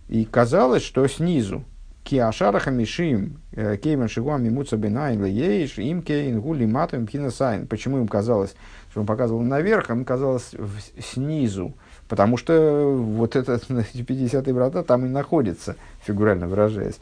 и 0.08 0.24
казалось, 0.24 0.82
что 0.82 1.06
снизу, 1.08 1.64
Киашараха 2.06 2.70
Мишим, 2.70 3.40
э, 3.50 3.76
Кейман 3.76 4.08
Шигуам 4.08 4.44
Мимуца 4.44 4.76
Бенайн 4.76 5.24
Ейш, 5.24 5.76
им 5.78 6.02
Кейн 6.02 6.40
Гули 6.40 6.64
Мату 6.64 7.04
Пхинасайн. 7.04 7.66
Почему 7.66 7.98
им 7.98 8.06
казалось, 8.06 8.54
что 8.90 9.00
он 9.00 9.06
показывал 9.06 9.42
наверх, 9.42 9.90
а 9.90 9.94
им 9.94 10.04
казалось 10.04 10.52
снизу? 11.00 11.74
Потому 12.08 12.36
что 12.36 12.94
вот 12.96 13.34
этот 13.34 13.64
50-й 13.68 14.52
врата 14.52 14.84
там 14.84 15.04
и 15.04 15.08
находится, 15.08 15.74
фигурально 16.00 16.46
выражаясь. 16.46 17.00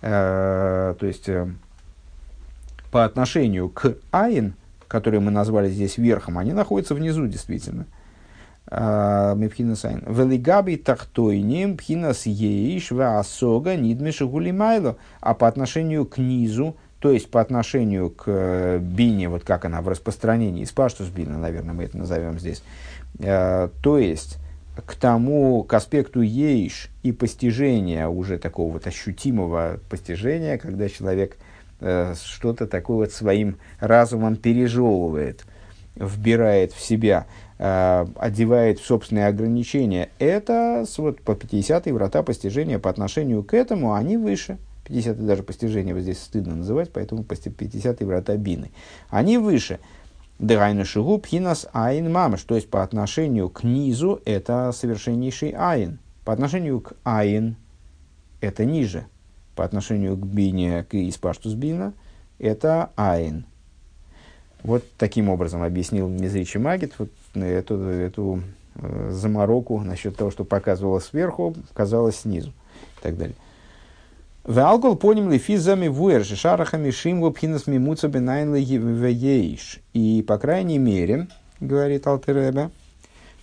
Э, 0.00 0.94
то 0.98 1.06
есть 1.06 1.28
э, 1.28 1.46
по 2.90 3.04
отношению 3.04 3.68
к 3.68 3.96
Айн, 4.12 4.54
который 4.88 5.20
мы 5.20 5.30
назвали 5.30 5.68
здесь 5.68 5.98
верхом, 5.98 6.38
они 6.38 6.54
находятся 6.54 6.94
внизу 6.94 7.26
действительно. 7.26 7.84
Э, 8.68 9.34
Мепхинас 9.36 9.84
Айн. 9.84 10.02
Велигаби 10.06 10.76
тахтойним 10.76 11.76
пхинас 11.76 12.26
еиш 12.26 12.90
ваасога 12.90 13.76
нидмеши 13.76 14.26
гулимайло. 14.26 14.96
А 15.20 15.34
по 15.34 15.46
отношению 15.46 16.04
к 16.04 16.18
низу, 16.18 16.76
то 16.98 17.12
есть 17.12 17.30
по 17.30 17.40
отношению 17.40 18.10
к 18.10 18.78
бине, 18.78 19.28
вот 19.28 19.44
как 19.44 19.64
она 19.64 19.82
в 19.82 19.88
распространении, 19.88 20.64
спаштус 20.64 21.08
бина, 21.08 21.38
наверное, 21.38 21.74
мы 21.74 21.84
это 21.84 21.98
назовем 21.98 22.38
здесь, 22.40 22.62
то 23.18 23.98
есть 23.98 24.38
к 24.84 24.94
тому, 24.94 25.62
к 25.62 25.72
аспекту 25.72 26.20
ейш 26.20 26.90
и 27.02 27.12
постижения, 27.12 28.08
уже 28.08 28.38
такого 28.38 28.72
вот 28.72 28.86
ощутимого 28.86 29.80
постижения, 29.88 30.58
когда 30.58 30.88
человек 30.88 31.36
э, 31.80 32.14
что-то 32.22 32.66
такое 32.66 32.96
вот 32.96 33.12
своим 33.12 33.58
разумом 33.80 34.36
пережевывает, 34.36 35.44
вбирает 35.94 36.72
в 36.72 36.80
себя, 36.80 37.26
э, 37.26 37.45
одевает 37.58 38.80
в 38.80 38.86
собственные 38.86 39.28
ограничения, 39.28 40.10
это 40.18 40.84
вот 40.98 41.20
по 41.22 41.32
50-е 41.32 41.94
врата 41.94 42.22
постижения 42.22 42.78
по 42.78 42.90
отношению 42.90 43.42
к 43.42 43.54
этому, 43.54 43.94
они 43.94 44.16
выше. 44.16 44.58
50-е 44.84 45.14
даже 45.14 45.42
постижения 45.42 45.94
вот 45.94 46.02
здесь 46.02 46.18
стыдно 46.18 46.54
называть, 46.54 46.92
поэтому 46.92 47.22
50-е 47.22 48.06
врата 48.06 48.36
бины. 48.36 48.70
Они 49.08 49.38
выше. 49.38 49.80
Дегайна 50.38 50.84
шигу 50.84 51.18
пхинас 51.18 51.66
айн 51.72 52.12
мамаш. 52.12 52.42
То 52.42 52.54
есть 52.56 52.68
по 52.68 52.82
отношению 52.82 53.48
к 53.48 53.64
низу 53.64 54.20
это 54.24 54.70
совершеннейший 54.72 55.54
айн. 55.56 55.98
По 56.24 56.32
отношению 56.32 56.80
к 56.80 56.92
айн 57.04 57.56
это 58.40 58.64
ниже. 58.64 59.06
По 59.54 59.64
отношению 59.64 60.16
к 60.16 60.26
бине, 60.26 60.84
к 60.84 60.94
испаштус 60.94 61.54
бина, 61.54 61.94
это 62.38 62.90
айн. 62.96 63.46
Вот 64.62 64.84
таким 64.98 65.30
образом 65.30 65.62
объяснил 65.62 66.08
Мизричи 66.08 66.58
Магит 66.58 66.92
вот 66.98 67.10
эту, 67.44 67.80
эту 67.82 68.42
э, 68.74 69.10
замороку 69.10 69.80
насчет 69.80 70.16
того, 70.16 70.30
что 70.30 70.44
показывало 70.44 71.00
сверху, 71.00 71.54
казалось 71.74 72.20
снизу 72.20 72.50
и 72.98 73.02
так 73.02 73.16
далее. 73.16 73.36
В 74.44 74.60
алкол 74.60 74.94
поним 74.94 75.30
ли 75.30 75.38
физами 75.38 75.88
вуэрши 75.88 76.36
шарахами 76.36 76.90
шимгу 76.90 77.32
пхинас 77.32 77.66
мимуца 77.66 78.06
бенайн 78.06 78.54
веейш. 78.54 79.80
И, 79.92 80.24
по 80.26 80.38
крайней 80.38 80.78
мере, 80.78 81.26
говорит 81.58 82.06
Алтеребе, 82.06 82.70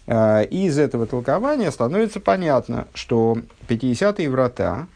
э, 0.08 0.46
из 0.46 0.80
этого 0.80 1.06
толкования 1.06 1.72
становится 1.72 2.22
понятно, 2.22 2.88
что 2.94 3.38
50-е 3.68 4.30
врата, 4.30 4.88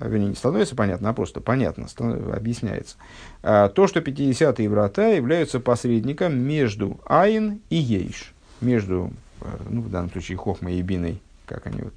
вернее, 0.00 0.28
не 0.28 0.34
становится 0.34 0.74
понятно, 0.74 1.10
а 1.10 1.12
просто 1.12 1.40
понятно, 1.40 1.86
объясняется. 2.32 2.96
Э, 3.42 3.68
то, 3.74 3.86
что 3.86 4.00
50-е 4.00 4.68
врата 4.68 5.08
являются 5.08 5.60
посредником 5.60 6.38
между 6.38 7.00
Айн 7.06 7.60
и 7.70 7.76
Ейш. 7.76 8.32
Между, 8.60 9.12
э, 9.40 9.46
ну, 9.68 9.82
в 9.82 9.90
данном 9.90 10.10
случае, 10.10 10.38
Хохмой 10.38 10.74
и 10.74 10.82
Биной, 10.82 11.20
как 11.46 11.66
они 11.66 11.82
вот, 11.82 11.94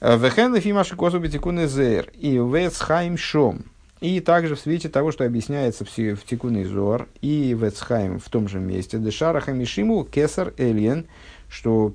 Вехен 0.00 0.60
фимаши 0.60 0.96
косу 0.96 1.18
бетикуны 1.18 1.66
зер 1.66 2.10
и 2.18 2.36
вецхайм 2.36 3.16
шом. 3.16 3.64
И 4.00 4.20
также 4.20 4.54
в 4.54 4.60
свете 4.60 4.90
того, 4.90 5.12
что 5.12 5.24
объясняется 5.24 5.86
в, 5.86 5.88
в 5.88 6.24
Тикуне 6.24 6.66
Зор 6.66 7.08
и 7.22 7.56
Вецхайм 7.58 8.18
в 8.18 8.28
том 8.28 8.48
же 8.48 8.58
месте, 8.58 8.98
Дешара 8.98 9.40
Хамишиму 9.40 10.04
Кесар 10.04 10.52
Эльен, 10.58 11.06
что 11.48 11.90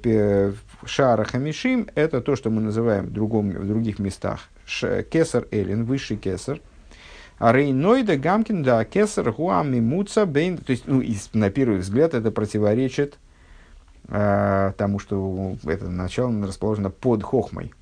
Шара 0.86 1.24
Хамишим– 1.24 1.88
это 1.96 2.22
то, 2.22 2.36
что 2.36 2.50
мы 2.50 2.62
называем 2.62 3.06
в, 3.06 3.12
другом, 3.12 3.52
в 3.52 3.68
других 3.68 4.00
местах 4.00 4.50
Кесар 4.70 5.48
Эльен, 5.52 5.86
высший 5.86 6.18
Кесар. 6.18 6.62
А 7.38 7.54
Рейнойда 7.54 8.18
Гамкин 8.18 8.64
да 8.64 8.84
Кесар 8.86 9.32
Хуами 9.32 9.80
Муца 9.80 10.26
Бейн. 10.26 10.58
То 10.58 10.72
есть, 10.72 10.88
ну, 10.88 11.02
и, 11.02 11.16
на 11.34 11.50
первый 11.50 11.80
взгляд, 11.80 12.14
это 12.14 12.32
противоречит 12.32 13.18
э, 14.08 14.74
тому, 14.78 15.00
что 15.00 15.56
это 15.64 15.90
начало 15.90 16.46
расположено 16.46 16.90
под 16.90 17.24
Хохмой 17.24 17.74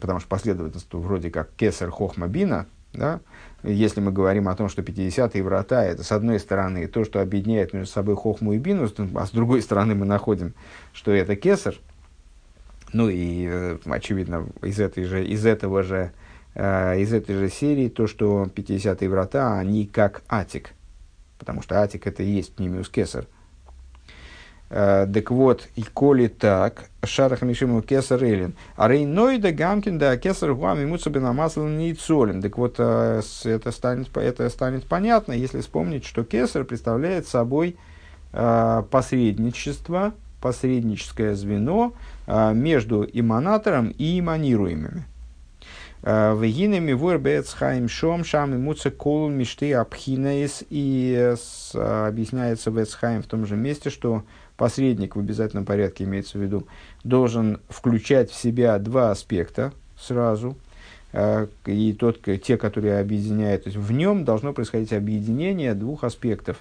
потому 0.00 0.20
что 0.20 0.28
последовательность 0.28 0.92
вроде 0.92 1.30
как 1.30 1.50
кесар 1.56 1.90
хохмабина, 1.90 2.66
да, 2.92 3.20
если 3.62 4.00
мы 4.00 4.12
говорим 4.12 4.48
о 4.48 4.54
том, 4.54 4.68
что 4.68 4.82
50-е 4.82 5.42
врата– 5.42 5.84
это, 5.84 6.04
с 6.04 6.12
одной 6.12 6.38
стороны, 6.38 6.86
то, 6.86 7.04
что 7.04 7.20
объединяет 7.20 7.72
между 7.72 7.92
собой 7.92 8.16
хохму 8.16 8.52
и 8.52 8.58
бину, 8.58 8.88
а 9.14 9.26
с 9.26 9.30
другой 9.30 9.62
стороны 9.62 9.94
мы 9.94 10.06
находим, 10.06 10.54
что 10.92 11.12
это 11.12 11.34
кесар, 11.36 11.74
ну 12.94 13.08
и, 13.08 13.46
э, 13.50 13.78
очевидно, 13.86 14.46
из, 14.62 14.78
этой 14.78 15.04
же, 15.04 15.26
из, 15.26 15.44
этого 15.44 15.82
же, 15.82 16.12
э, 16.54 17.00
из 17.00 17.12
этой 17.12 17.34
же 17.34 17.50
серии 17.50 17.88
то, 17.88 18.06
что 18.06 18.44
50-е 18.44 19.10
врата, 19.10 19.58
они 19.58 19.84
как 19.84 20.22
атик, 20.28 20.70
потому 21.38 21.60
что 21.60 21.82
атик– 21.82 22.06
это 22.08 22.22
и 22.22 22.30
есть 22.30 22.54
пнимиус 22.54 22.88
кесар. 22.88 23.26
Э, 24.70 25.08
так 25.12 25.32
вот, 25.32 25.68
и 25.74 25.82
коли 25.82 26.28
так, 26.28 26.84
Шарах 27.02 27.42
Мишиму 27.42 27.82
Кесар 27.82 28.22
Эллин, 28.22 28.54
а 28.76 28.88
Рейнойда 28.88 29.50
Гамкин 29.50 29.98
да 29.98 30.16
Кесар 30.16 30.54
Гуами 30.54 30.86
Муцабина 30.86 31.32
Масл 31.32 31.64
Нейцолин. 31.64 32.40
Так 32.40 32.56
вот, 32.56 32.74
это 32.78 33.72
станет, 33.72 34.16
это 34.16 34.48
станет 34.50 34.86
понятно, 34.86 35.32
если 35.32 35.60
вспомнить, 35.62 36.04
что 36.04 36.22
Кесар 36.22 36.62
представляет 36.62 37.26
собой 37.26 37.76
посредничество, 38.30 40.14
посредническое 40.40 41.34
звено 41.34 41.92
между 42.26 43.08
иманатором 43.10 43.88
и 43.90 44.18
иманируемыми. 44.20 45.04
Вегинами 46.02 46.92
вурбецхайм 46.92 47.88
шом 47.88 48.24
шам 48.24 48.54
и 48.54 48.58
муца 48.58 48.90
кол 48.90 49.28
мишты 49.30 49.72
абхинаис. 49.72 50.62
И 50.68 51.34
объясняется 51.74 52.70
в 52.70 52.82
Эцхайм 52.82 53.22
в 53.22 53.26
том 53.26 53.46
же 53.46 53.56
месте, 53.56 53.88
что 53.90 54.22
посредник 54.56 55.16
в 55.16 55.18
обязательном 55.18 55.64
порядке 55.64 56.04
имеется 56.04 56.38
в 56.38 56.42
виду, 56.42 56.66
должен 57.02 57.60
включать 57.68 58.30
в 58.30 58.34
себя 58.34 58.78
два 58.78 59.10
аспекта 59.10 59.72
сразу, 59.98 60.56
и 61.66 61.92
тот, 61.92 62.20
те, 62.42 62.56
которые 62.56 63.00
объединяют, 63.00 63.64
то 63.64 63.68
есть 63.68 63.78
в 63.78 63.90
нем 63.90 64.24
должно 64.24 64.52
происходить 64.52 64.92
объединение 64.92 65.74
двух 65.74 66.04
аспектов 66.04 66.58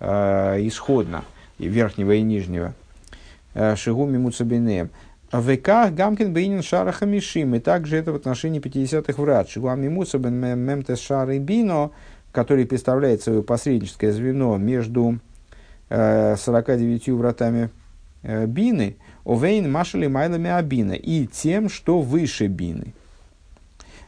исходно, 0.00 1.24
верхнего 1.58 2.12
и 2.12 2.22
нижнего. 2.22 2.74
Шигуми 3.54 4.18
Муцабинеем. 4.18 4.90
В 5.32 5.48
веках 5.48 5.92
Гамкин 5.92 6.32
Бейнин 6.32 6.62
Шара 6.62 6.92
Хамишим. 6.92 7.54
И 7.54 7.58
также 7.58 7.96
это 7.96 8.12
в 8.12 8.16
отношении 8.16 8.60
50-х 8.60 9.20
врат. 9.20 9.48
Шигуами 9.48 9.88
Муцабин 9.88 10.34
Мемтес 10.34 11.00
Шары 11.00 11.38
Бино, 11.38 11.90
который 12.32 12.66
представляет 12.66 13.22
свое 13.22 13.42
посредническое 13.42 14.12
звено 14.12 14.56
между 14.56 15.18
49 15.88 17.08
вратами 17.10 17.70
э, 18.22 18.46
бины, 18.46 18.96
овейн 19.24 19.70
машали 19.70 20.06
майлами 20.06 20.50
абина, 20.50 20.92
и 20.92 21.26
тем, 21.26 21.68
что 21.68 22.00
выше 22.00 22.48
бины. 22.48 22.92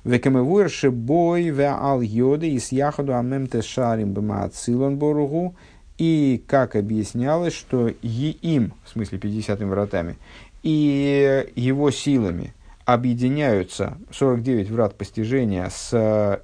Векамевуэр 0.04 0.70
бой 0.90 1.50
ве 1.50 1.66
ал 1.66 2.00
йоды 2.00 2.50
и 2.50 2.58
с 2.58 2.72
яходу 2.72 3.16
амем 3.16 3.48
шарим 3.62 4.12
бема 4.12 4.44
ацилон 4.44 4.96
боругу, 4.96 5.54
и 5.98 6.42
как 6.46 6.76
объяснялось, 6.76 7.52
что 7.52 7.88
им, 7.88 8.72
в 8.84 8.90
смысле 8.90 9.18
50 9.18 9.60
вратами, 9.60 10.16
и 10.62 11.46
его 11.54 11.90
силами 11.90 12.54
объединяются 12.84 13.98
49 14.11 14.70
врат 14.70 14.96
постижения 14.96 15.68
с 15.68 16.42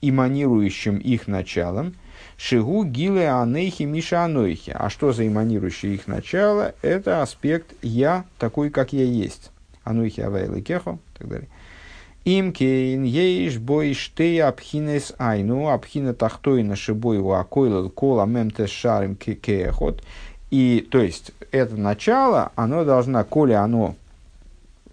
иманирующим 0.00 0.98
их 0.98 1.26
началом– 1.26 1.94
Шигу 2.36 2.84
гиле 2.84 3.28
анейхи 3.28 3.84
миша 3.84 4.24
анойхи. 4.24 4.72
А 4.74 4.90
что 4.90 5.12
за 5.12 5.26
эманирующее 5.26 5.94
их 5.94 6.06
начало? 6.06 6.74
Это 6.82 7.22
аспект 7.22 7.74
«я 7.82 8.24
такой, 8.38 8.70
как 8.70 8.92
я 8.92 9.04
есть». 9.04 9.50
Анойхи 9.84 10.20
авайлы 10.20 10.60
кехо 10.60 10.98
и 11.14 11.18
так 11.18 11.28
далее. 11.28 11.48
Им 12.24 12.52
кейн 12.52 13.02
ейш 13.02 13.58
бой 13.58 13.92
штей 13.92 14.42
абхинес 14.42 15.12
айну, 15.18 15.68
абхина 15.68 16.14
тахтойна 16.14 16.74
шибой 16.74 17.18
у 17.18 17.32
акойлал 17.32 17.90
кола 17.90 18.24
мемтес 18.24 18.70
шарим 18.70 19.14
кехот. 19.14 20.02
И, 20.54 20.86
то 20.88 21.00
есть, 21.00 21.32
это 21.50 21.76
начало, 21.76 22.52
оно 22.54 22.84
должно, 22.84 23.24
коли 23.24 23.54
оно 23.54 23.96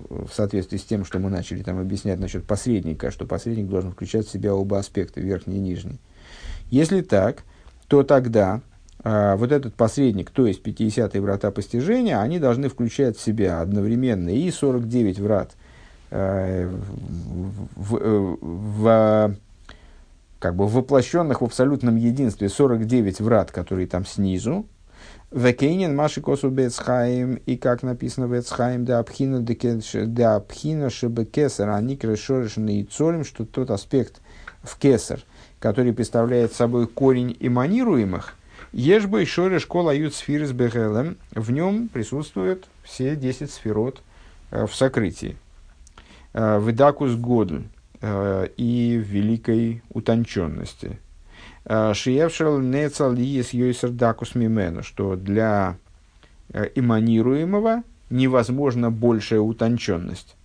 в 0.10 0.30
соответствии 0.34 0.78
с 0.78 0.84
тем, 0.84 1.06
что 1.06 1.20
мы 1.20 1.30
начали 1.30 1.62
там 1.62 1.80
объяснять 1.80 2.20
насчет 2.20 2.46
посредника, 2.46 3.12
что 3.12 3.28
посредник 3.28 3.68
должен 3.68 3.92
включать 3.92 4.26
в 4.26 4.32
себя 4.32 4.56
оба 4.56 4.80
аспекта, 4.80 5.22
верхний 5.22 5.58
и 5.58 5.60
нижний. 5.60 6.00
Если 6.72 7.02
так, 7.02 7.44
то 7.88 8.02
тогда 8.02 8.62
э, 9.04 9.36
вот 9.36 9.52
этот 9.52 9.76
посредник, 9.76 10.32
то 10.32 10.48
есть 10.48 10.64
50-е 10.66 11.22
врата 11.22 11.52
постижения, 11.52 12.20
они 12.20 12.40
должны 12.40 12.68
включать 12.68 13.16
в 13.16 13.22
себя 13.22 13.62
одновременно 13.62 14.30
и 14.30 14.50
49 14.50 15.20
врат 15.20 15.52
э, 16.10 16.72
в, 17.76 17.98
в, 18.00 18.38
в, 18.42 19.36
как 20.40 20.56
бы 20.56 20.68
воплощенных 20.68 21.42
в 21.42 21.46
абсолютном 21.46 21.98
единстве 21.98 22.50
49 22.50 23.20
врат, 23.20 23.52
которые 23.52 23.86
там 23.86 24.08
снизу, 24.08 24.66
Векейнин 25.32 25.96
Маши 25.96 26.22
Косу 26.22 26.50
Бецхаим, 26.50 27.36
и 27.46 27.56
как 27.56 27.84
написано 27.84 28.28
Бецхаим, 28.28 28.84
да 28.84 29.00
Абхина 29.00 29.40
да 29.42 30.36
Абхина 30.36 30.90
Шебекесар, 30.90 31.70
они 31.70 31.96
крешорешны 31.96 32.82
и 32.82 32.84
цорим, 32.84 33.24
что 33.24 33.46
тот 33.46 33.72
аспект 33.72 34.22
в 34.62 34.78
Кесар, 34.78 35.22
который 35.60 35.94
представляет 35.94 36.54
собой 36.54 36.88
корень 36.88 37.38
эманируемых, 37.40 38.36
Ешба 38.74 39.22
и 39.22 39.26
Шоре 39.26 39.60
школа 39.60 39.92
Ают 39.92 40.14
Сфирис 40.16 40.52
Бехелем, 40.52 41.18
в 41.32 41.52
нем 41.52 41.90
присутствуют 41.90 42.68
все 42.84 43.16
10 43.16 43.52
сферот 43.52 44.02
э, 44.50 44.66
в 44.66 44.74
сокрытии. 44.74 45.36
Э, 46.34 46.62
Видакус 46.62 47.16
Годль 47.16 47.64
э, 48.02 48.48
и 48.56 48.96
великой 48.96 49.82
утонченности. 49.90 51.00
Шиевшел 51.68 52.60
Нецал 52.60 53.14
Лиес 53.14 53.54
Йойсер 53.54 53.90
Дакус 53.90 54.36
Мимену, 54.36 54.84
что 54.84 55.16
для 55.16 55.78
эманируемого 56.52 57.84
невозможна 58.10 58.92
большая 58.92 59.40
утонченность. 59.40 60.36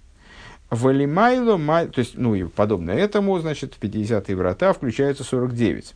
Валимайло, 0.71 1.59
то 1.87 1.99
есть, 1.99 2.19
ну 2.19 2.35
и 2.35 2.45
подобно 2.45 2.91
этому, 2.91 3.39
значит, 3.39 3.75
в 3.75 3.81
50-е 3.81 4.37
врата 4.37 4.73
включаются 4.73 5.25
49 5.25 5.95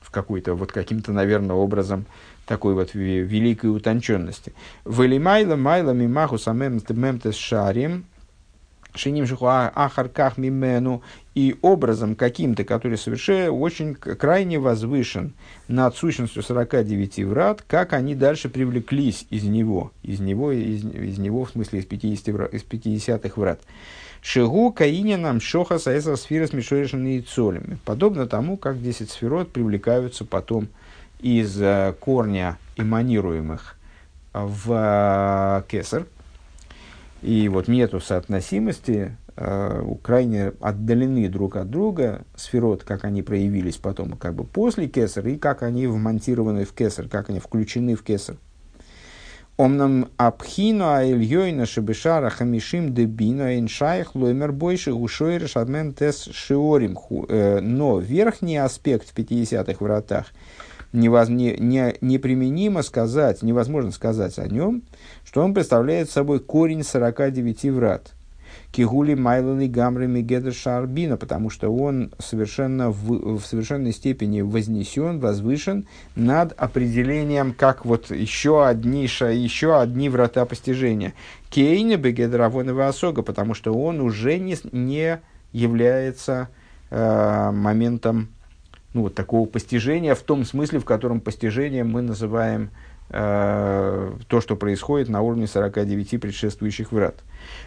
в 0.00 0.10
какой-то, 0.10 0.54
вот 0.54 0.72
каким-то, 0.72 1.12
наверное, 1.12 1.56
образом 1.56 2.06
такой 2.46 2.74
вот 2.74 2.94
великой 2.94 3.74
утонченности. 3.74 4.52
Валимайло, 4.84 5.56
майло, 5.56 5.90
мимаху, 5.90 6.38
самем, 6.38 6.80
мемтес 6.88 7.34
шарим, 7.34 8.04
шиним 8.94 9.26
жиху 9.26 9.46
а, 9.46 9.72
ахарках 9.74 10.38
мимену, 10.38 11.02
и 11.34 11.56
образом 11.62 12.14
каким-то, 12.14 12.64
который 12.64 12.98
совершенно 12.98 13.50
очень 13.52 13.94
крайне 13.94 14.58
возвышен 14.58 15.32
над 15.66 15.96
сущностью 15.96 16.42
49 16.42 17.24
врат, 17.24 17.62
как 17.66 17.94
они 17.94 18.14
дальше 18.14 18.48
привлеклись 18.48 19.26
из 19.30 19.44
него, 19.44 19.92
из 20.02 20.20
него, 20.20 20.52
из, 20.52 20.84
из 20.84 21.18
него, 21.18 21.44
в 21.44 21.50
смысле, 21.50 21.80
из 21.80 21.86
50, 21.86 22.28
из 22.28 22.64
50-х 22.64 23.40
врат. 23.40 23.60
Шигу 24.20 24.72
каининам 24.72 25.40
шоха 25.40 25.78
саэсар 25.78 26.16
сфера 26.16 26.46
с 26.46 26.52
мишорешными 26.52 27.20
цолями. 27.20 27.78
Подобно 27.84 28.26
тому, 28.26 28.56
как 28.56 28.80
10 28.80 29.10
сферот 29.10 29.50
привлекаются 29.50 30.24
потом 30.24 30.68
из 31.18 31.60
э, 31.60 31.94
корня 31.98 32.56
эманируемых 32.76 33.76
в 34.32 34.72
э, 34.72 35.62
кесар. 35.68 36.06
И 37.22 37.48
вот 37.48 37.68
нету 37.68 38.00
соотносимости, 38.00 39.16
э, 39.36 39.84
крайне 40.02 40.52
отдалены 40.60 41.28
друг 41.28 41.56
от 41.56 41.70
друга 41.70 42.24
сферот, 42.34 42.82
как 42.82 43.04
они 43.04 43.22
проявились 43.22 43.76
потом 43.76 44.12
как 44.12 44.34
бы 44.34 44.44
после 44.44 44.88
кесар, 44.88 45.26
и 45.28 45.36
как 45.36 45.62
они 45.62 45.86
вмонтированы 45.86 46.64
в 46.64 46.72
кесар, 46.72 47.08
как 47.08 47.30
они 47.30 47.38
включены 47.38 47.94
в 47.94 48.02
кесар. 48.02 48.36
Омнам 49.58 50.08
абхину 50.16 50.88
аэльёйна 50.88 51.66
шебешара 51.66 52.30
хамишим 52.30 52.94
дебину 52.94 53.44
эйншайх 53.44 54.14
лоймер 54.14 54.50
больше 54.50 54.92
ушойр 54.92 55.46
шадмен 55.46 55.92
тес 55.92 56.28
шиорим. 56.32 56.98
Э, 57.28 57.60
но 57.60 58.00
верхний 58.00 58.56
аспект 58.56 59.10
в 59.10 59.14
50-х 59.14 59.76
вратах 59.78 60.32
невоз, 60.92 61.28
не, 61.28 61.56
не, 61.58 61.96
неприменимо 62.00 62.82
сказать, 62.82 63.42
невозможно 63.42 63.90
сказать 63.90 64.38
о 64.38 64.48
нем, 64.48 64.82
что 65.24 65.42
он 65.42 65.54
представляет 65.54 66.10
собой 66.10 66.40
корень 66.40 66.82
49 66.82 67.64
врат– 67.66 68.12
Кигули 68.72 69.12
Майланы 69.14 69.68
Гамры 69.68 70.06
Мегедр 70.06 70.54
Шарбина, 70.54 71.18
потому 71.18 71.50
что 71.50 71.68
он 71.68 72.10
совершенно 72.18 72.90
в, 72.90 73.38
в 73.38 73.44
совершенной 73.44 73.92
степени 73.92 74.40
вознесен, 74.40 75.20
возвышен 75.20 75.86
над 76.16 76.52
определением, 76.56 77.52
как 77.52 77.84
вот 77.84 78.10
еще 78.10 78.66
одни, 78.66 79.02
еще 79.02 79.78
одни 79.78 80.08
врата 80.08 80.46
постижения. 80.46 81.12
Кейна 81.50 81.98
Бегедр 81.98 82.40
Авонова 82.40 82.88
Осога, 82.88 83.20
потому 83.20 83.52
что 83.52 83.74
он 83.74 84.00
уже 84.00 84.38
не, 84.38 84.56
не 84.72 85.20
является 85.52 86.48
э, 86.90 87.50
моментом 87.52 88.28
ну, 88.94 89.02
вот 89.02 89.14
такого 89.14 89.46
постижения 89.46 90.14
в 90.14 90.20
том 90.20 90.44
смысле, 90.44 90.78
в 90.78 90.84
котором 90.84 91.20
постижение 91.20 91.84
мы 91.84 92.02
называем 92.02 92.70
э, 93.10 94.12
то, 94.28 94.40
что 94.40 94.56
происходит 94.56 95.08
на 95.08 95.22
уровне 95.22 95.46
49 95.46 96.20
предшествующих 96.20 96.92
врат. 96.92 97.16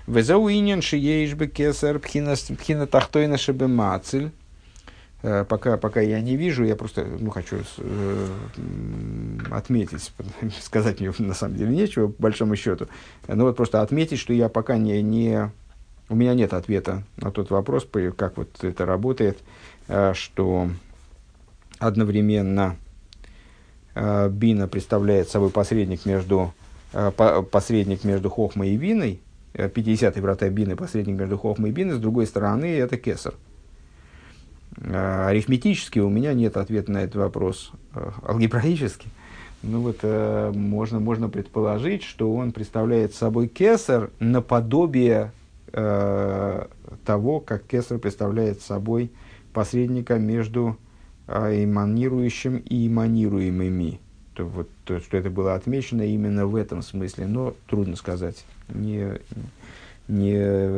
Везауинен 0.07 0.81
шиеишбе 0.81 1.47
кесар 1.47 1.99
пхина 1.99 2.87
тахтойна 2.87 3.37
шебе 3.37 3.67
мацель. 3.67 4.31
Э, 5.23 5.43
пока, 5.43 5.77
пока 5.77 6.01
я 6.01 6.21
не 6.21 6.35
вижу, 6.35 6.63
я 6.63 6.75
просто 6.75 7.03
ну, 7.19 7.31
хочу 7.31 7.57
э, 7.79 8.27
отметить, 9.49 10.11
сказать 10.61 10.99
мне 10.99 11.11
на 11.17 11.33
самом 11.33 11.55
деле 11.55 11.75
нечего, 11.75 12.07
по 12.07 12.23
большому 12.23 12.55
счету, 12.55 12.87
но 13.27 13.45
вот 13.45 13.57
просто 13.57 13.81
отметить, 13.81 14.19
что 14.19 14.33
я 14.33 14.49
пока 14.49 14.77
не, 14.77 15.01
не, 15.01 15.49
у 16.09 16.15
меня 16.15 16.35
нет 16.35 16.53
ответа 16.53 17.01
на 17.17 17.31
тот 17.31 17.49
вопрос, 17.49 17.87
как 18.15 18.37
вот 18.37 18.63
это 18.63 18.85
работает, 18.85 19.39
э, 19.87 20.13
что 20.13 20.69
одновременно 21.79 22.77
э, 23.93 24.29
Бина 24.29 24.67
представляет 24.67 25.29
собой 25.29 25.49
посредник 25.49 26.05
между, 26.05 26.53
э, 26.93 27.11
посредник 27.51 28.03
между 28.03 28.29
Хохмой 28.29 28.69
и 28.69 28.77
Виной, 28.77 29.19
50-й 29.53 30.19
врата 30.19 30.49
Бины, 30.49 30.75
посредник 30.75 31.17
между 31.17 31.37
Хохмой 31.37 31.69
и 31.69 31.73
Биной, 31.73 31.95
с 31.95 31.99
другой 31.99 32.27
стороны 32.27 32.65
это 32.65 32.97
Кесар. 32.97 33.33
Э, 34.77 35.27
арифметически 35.27 35.99
у 35.99 36.09
меня 36.09 36.33
нет 36.33 36.57
ответа 36.57 36.91
на 36.91 36.99
этот 36.99 37.15
вопрос. 37.15 37.71
Алгебраически, 38.23 39.07
ну 39.63 39.81
вот 39.81 40.03
можно, 40.55 40.99
можно 40.99 41.29
предположить, 41.29 42.03
что 42.03 42.33
он 42.33 42.51
представляет 42.51 43.15
собой 43.15 43.47
Кесар 43.47 44.11
наподобие 44.19 45.31
того, 45.71 47.39
как 47.39 47.63
Кесар 47.65 47.97
представляет 47.97 48.61
собой 48.61 49.11
посредника 49.53 50.19
между 50.19 50.77
эманирующим 51.27 52.57
и 52.57 52.87
эманируемыми. 52.87 53.99
то, 54.33 54.45
вот, 54.45 54.69
то, 54.83 54.99
что 54.99 55.17
это 55.17 55.29
было 55.29 55.55
отмечено 55.55 56.03
именно 56.03 56.45
в 56.45 56.55
этом 56.55 56.81
смысле, 56.81 57.27
но 57.27 57.55
трудно 57.67 57.95
сказать. 57.95 58.45
Не, 58.69 59.19
не 60.07 60.33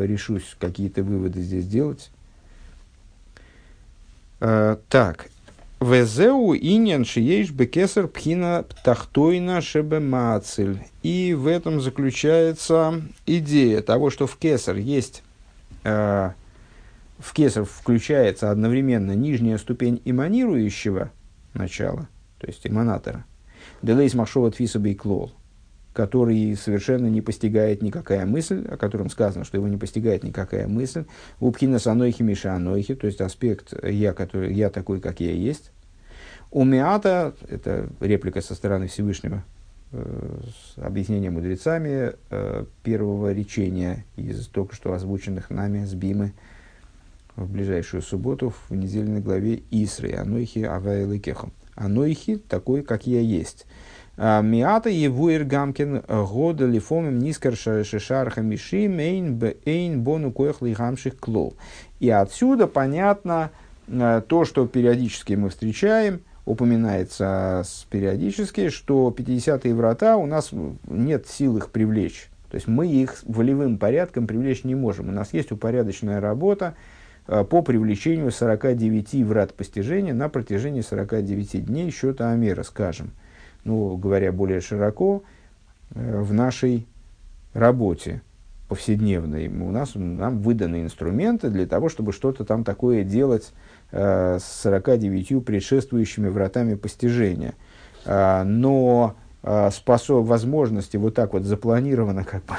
решусь 0.06 0.56
какие-то 0.60 1.04
выводы 1.04 1.42
здесь 1.42 1.68
делать. 1.68 2.12
А, 4.40 4.80
так. 4.90 5.30
Везеу 5.80 6.56
иньян 6.56 7.06
шиеш 7.06 7.52
бекесар 7.52 8.08
пхина 8.08 8.66
птахтойна 8.68 9.62
шебемацель. 9.62 10.80
И 11.04 11.36
в 11.38 11.46
этом 11.46 11.82
заключается 11.82 13.02
идея 13.28 13.82
того, 13.82 14.10
что 14.10 14.26
в 14.26 14.38
кесар 14.38 14.76
есть 14.78 15.24
э, 15.84 16.32
в 17.20 17.34
кесар 17.34 17.66
включается 17.66 18.52
одновременно 18.52 19.14
нижняя 19.14 19.58
ступень 19.58 20.02
эманирующего 20.06 21.12
начала, 21.54 22.08
то 22.38 22.48
есть 22.48 22.66
эманатора, 22.66 23.26
делейс 23.82 24.14
махшова 24.14 24.52
тфиса 24.52 24.80
бейклол, 24.80 25.32
который 25.94 26.56
совершенно 26.56 27.08
не 27.08 27.22
постигает 27.22 27.82
никакая 27.82 28.26
мысль, 28.26 28.68
о 28.70 28.78
котором 28.78 29.10
сказано, 29.10 29.46
что 29.46 29.58
его 29.58 29.68
не 29.68 29.78
постигает 29.78 30.24
никакая 30.24 30.68
мысль, 30.68 31.06
упхина 31.40 31.80
санойхи 31.80 32.22
миша 32.22 32.54
анойхи, 32.54 32.94
то 32.94 33.08
есть 33.08 33.20
аспект 33.20 33.74
я, 33.84 34.14
который, 34.14 34.54
я 34.54 34.70
такой, 34.70 35.02
как 35.02 35.20
я 35.20 35.32
есть. 35.32 35.72
У 36.52 36.64
Миата, 36.64 37.34
это 37.50 37.90
реплика 38.00 38.42
со 38.42 38.56
стороны 38.56 38.88
Всевышнего, 38.88 39.44
э, 39.92 40.40
с 40.46 40.78
объяснением 40.78 41.34
мудрецами 41.34 42.14
э, 42.30 42.66
первого 42.84 43.34
речения 43.34 44.06
из 44.16 44.48
только 44.48 44.76
что 44.76 44.94
озвученных 44.94 45.50
нами 45.50 45.84
с 45.84 45.94
Бимы, 45.94 46.34
в 47.38 47.50
ближайшую 47.50 48.02
субботу 48.02 48.52
в 48.68 48.76
недельной 48.76 49.22
главе 49.22 49.62
Исры, 49.70 50.14
Анойхи 50.14 50.60
Авайлы 50.60 51.20
Кехом. 51.20 51.54
Анойхи 51.76 52.38
такой, 52.38 52.82
как 52.82 53.06
я 53.06 53.22
есть. 53.22 53.68
А, 54.18 54.42
Миата 54.42 54.90
Евуир 54.90 55.44
Гамкин 55.44 56.02
года 56.08 56.66
лифомим 56.66 57.20
нискар 57.20 57.56
шешарха 57.56 58.42
миши 58.42 58.88
мейн 58.88 59.40
эйн 59.66 60.02
бону 60.02 60.32
коях 60.32 60.62
лихамших 60.64 61.18
клол. 61.20 61.54
И 62.00 62.10
отсюда 62.10 62.66
понятно 62.66 63.52
а, 63.88 64.22
то, 64.22 64.44
что 64.44 64.66
периодически 64.66 65.34
мы 65.34 65.50
встречаем, 65.50 66.22
упоминается 66.46 67.64
периодически, 67.92 68.70
что 68.70 69.14
50-е 69.16 69.76
врата 69.76 70.18
у 70.18 70.26
нас 70.26 70.50
нет 70.88 71.28
сил 71.28 71.58
их 71.58 71.70
привлечь. 71.70 72.30
То 72.50 72.56
есть 72.56 72.68
мы 72.68 72.88
их 72.88 73.18
волевым 73.26 73.78
порядком 73.78 74.26
привлечь 74.26 74.64
не 74.64 74.74
можем. 74.74 75.10
У 75.10 75.12
нас 75.12 75.34
есть 75.34 75.52
упорядоченная 75.52 76.22
работа, 76.22 76.74
Э, 76.74 76.97
по 77.28 77.62
привлечению 77.62 78.32
49 78.32 79.26
врат 79.26 79.54
постижения 79.54 80.14
на 80.14 80.30
протяжении 80.30 80.82
49 80.82 81.66
дней 81.66 81.92
счета 81.92 82.32
Амера, 82.32 82.64
скажем. 82.64 83.12
Ну, 83.64 83.98
говоря 83.98 84.32
более 84.32 84.62
широко, 84.62 85.24
э, 85.94 86.22
в 86.22 86.34
нашей 86.34 86.88
работе 87.54 88.22
повседневной 88.68 89.48
у 89.48 89.72
нас 89.72 89.92
нам 89.96 90.40
выданы 90.40 90.84
инструменты 90.84 91.50
для 91.50 91.66
того, 91.66 91.90
чтобы 91.90 92.12
что-то 92.12 92.44
там 92.44 92.64
такое 92.64 93.04
делать 93.04 93.54
э, 93.92 94.40
с 94.40 94.62
49 94.64 95.44
предшествующими 95.46 96.28
вратами 96.30 96.76
постижения. 96.76 97.56
Э, 98.06 98.44
но 98.44 99.16
э, 99.44 99.70
способ, 99.72 100.26
возможности 100.26 100.98
вот 100.98 101.16
так 101.16 101.34
вот 101.34 101.44
запланированно, 101.44 102.24
как 102.24 102.44
бы 102.46 102.56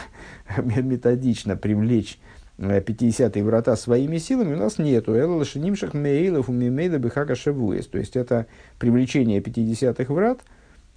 методично 0.82 1.57
привлечь 1.57 2.19
50-е 2.59 3.44
врата 3.44 3.76
своими 3.76 4.18
силами 4.18 4.55
у 4.55 4.59
нас 4.59 4.78
нету. 4.78 5.14
Элла 5.14 5.36
лошадимших 5.36 5.94
мейлов 5.94 6.48
умимейда 6.48 6.98
бихака 6.98 7.35
шавуэс. 7.35 7.86
То 7.86 7.98
есть 7.98 8.16
это 8.16 8.47
привлечение 8.78 9.40
50-х 9.40 10.12
врат, 10.12 10.40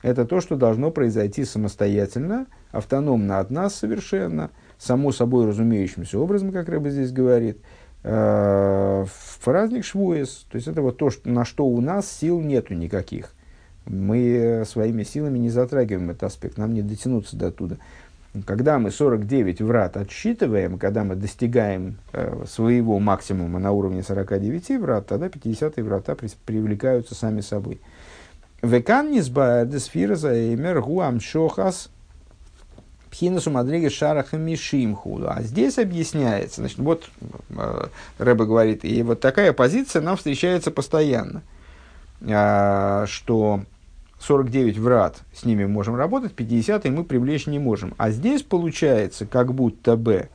это 0.01 0.25
то, 0.25 0.41
что 0.41 0.55
должно 0.55 0.89
произойти 0.91 1.45
самостоятельно, 1.45 2.47
автономно 2.71 3.39
от 3.39 3.51
нас 3.51 3.75
совершенно, 3.75 4.49
само 4.79 5.11
собой 5.11 5.45
разумеющимся 5.45 6.17
образом, 6.17 6.51
как 6.51 6.67
Рэба 6.69 6.89
здесь 6.89 7.11
говорит, 7.11 7.59
э, 8.03 9.05
в 9.05 9.45
праздник 9.45 9.85
Швуэс. 9.85 10.47
То 10.49 10.55
есть 10.55 10.67
это 10.67 10.81
вот 10.81 10.97
то, 10.97 11.11
что, 11.11 11.29
на 11.29 11.45
что 11.45 11.67
у 11.67 11.79
нас 11.81 12.11
сил 12.11 12.41
нету 12.41 12.73
никаких. 12.73 13.33
Мы 13.85 14.63
своими 14.65 15.03
силами 15.03 15.37
не 15.37 15.49
затрагиваем 15.49 16.09
этот 16.11 16.23
аспект, 16.23 16.57
нам 16.57 16.73
не 16.73 16.81
дотянуться 16.81 17.35
до 17.35 17.51
туда. 17.51 17.77
Когда 18.45 18.79
мы 18.79 18.91
49 18.91 19.61
врат 19.61 19.97
отсчитываем, 19.97 20.77
когда 20.77 21.03
мы 21.03 21.15
достигаем 21.15 21.97
э, 22.13 22.45
своего 22.47 22.97
максимума 22.97 23.59
на 23.59 23.73
уровне 23.73 24.03
49 24.03 24.79
врат, 24.79 25.07
тогда 25.07 25.27
50 25.27 25.77
врата 25.77 26.15
при, 26.15 26.29
привлекаются 26.45 27.13
сами 27.13 27.41
собой. 27.41 27.81
Векан 28.61 29.11
низбаэдесфира 29.11 30.15
заэмер 30.15 30.81
гуам 30.81 31.19
шохас 31.19 31.89
пхинасу 33.11 33.51
мадриги 33.51 33.89
шараха 33.89 34.37
мишимху. 34.37 35.21
А 35.27 35.41
здесь 35.41 35.77
объясняется, 35.77 36.61
значит, 36.61 36.79
вот 36.79 37.09
э, 37.49 37.87
Рэба 38.17 38.45
говорит, 38.45 38.85
и 38.85 39.03
вот 39.03 39.19
такая 39.19 39.51
позиция 39.51 40.01
нам 40.01 40.15
встречается 40.15 40.71
постоянно, 40.71 41.41
э, 42.21 43.05
что 43.07 43.63
49 44.21 44.77
врат, 44.77 45.23
с 45.33 45.45
ними 45.45 45.65
можем 45.65 45.95
работать, 45.95 46.33
50 46.33 46.85
мы 46.85 47.03
привлечь 47.03 47.47
не 47.47 47.57
можем. 47.57 47.95
А 47.97 48.11
здесь 48.11 48.43
получается, 48.43 49.25
как 49.25 49.53
будто 49.53 49.97
бы, 49.97 50.29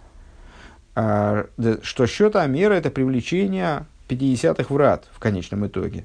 а, 0.97 1.47
что 1.83 2.07
счет 2.07 2.35
Амера– 2.35 2.75
это 2.75 2.91
привлечение 2.91 3.87
50 4.09 4.69
врат 4.71 5.09
в 5.13 5.21
конечном 5.21 5.69
итоге. 5.69 6.05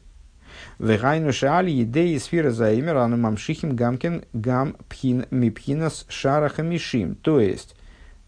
Вегайну 0.78 1.34
шаали 1.34 1.72
едеи 1.72 2.18
сфера 2.18 2.52
заимер 2.52 2.98
ану 2.98 3.18
мамшихим 3.18 3.76
гамкин 3.76 4.26
гам 4.34 4.76
пхин 4.88 5.26
мипхинас 5.32 6.06
шараха 6.08 6.62
мишим. 6.62 7.16
То 7.16 7.40
есть, 7.40 7.76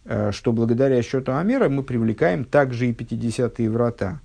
э, 0.05 0.31
что 0.31 0.51
благодаря 0.51 1.01
счету 1.03 1.33
Амера 1.33 1.69
мы 1.69 1.83
привлекаем 1.83 2.43
также 2.45 2.87
и 2.87 2.93
50 2.93 3.59
врата. 3.69 4.19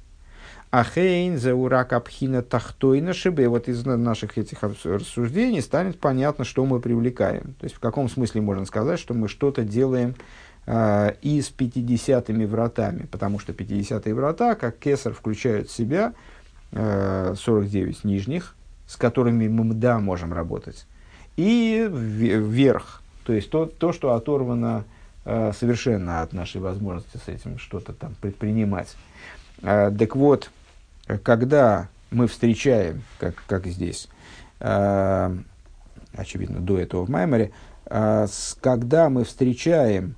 Ахейн 0.71 1.39
за 1.39 1.55
урак 1.55 1.95
абхина 1.95 2.43
тахтойна 2.43 3.15
шибе. 3.15 3.49
Вот 3.49 3.69
из 3.69 3.85
наших 3.87 4.37
этих 4.37 4.63
рассуждений 4.63 5.63
станет 5.63 5.99
понятно, 5.99 6.45
что 6.45 6.65
мы 6.67 6.79
привлекаем. 6.79 7.55
То 7.59 7.65
есть 7.65 7.75
в 7.75 7.81
каком 7.81 8.09
смысле 8.09 8.43
можно 8.43 8.67
сказать, 8.67 9.01
что 9.01 9.15
мы 9.15 9.29
что-то 9.29 9.63
делаем 9.63 10.15
э, 10.67 11.15
и 11.23 11.41
с 11.41 11.49
50 11.49 12.29
вратами. 12.29 13.07
Потому 13.11 13.39
что 13.39 13.55
50 13.55 14.05
врата, 14.09 14.55
как 14.57 14.79
кесар, 14.79 15.15
включают 15.15 15.71
в 15.71 15.73
себя 15.73 16.13
э, 16.73 17.35
49 17.35 18.05
нижних, 18.05 18.55
с 18.87 18.97
которыми 18.97 19.49
мы, 19.49 19.73
да, 19.73 19.99
можем 19.99 20.35
работать. 20.35 20.87
И 21.39 21.89
вверх, 21.91 23.01
то 23.25 23.33
есть 23.33 23.49
то, 23.49 23.65
то 23.65 23.95
что 23.95 24.13
оторвано 24.13 24.85
э, 25.25 25.53
совершенно 25.59 26.21
от 26.21 26.35
нашей 26.35 26.61
возможности 26.61 27.17
с 27.17 27.29
этим 27.29 27.59
что-то 27.59 27.95
там 27.95 28.15
предпринимать. 28.21 28.97
Э, 29.63 29.91
так 29.97 30.15
вот, 30.15 30.51
когда 31.17 31.89
мы 32.11 32.27
встречаем, 32.27 33.03
как, 33.19 33.35
как 33.47 33.67
здесь, 33.67 34.09
э, 34.61 35.37
очевидно, 36.13 36.61
до 36.61 36.79
этого 36.79 37.07
в 37.07 37.09
Майморе, 37.09 37.53
э, 37.87 38.27
когда 38.61 39.09
мы 39.09 39.25
встречаем 39.25 40.17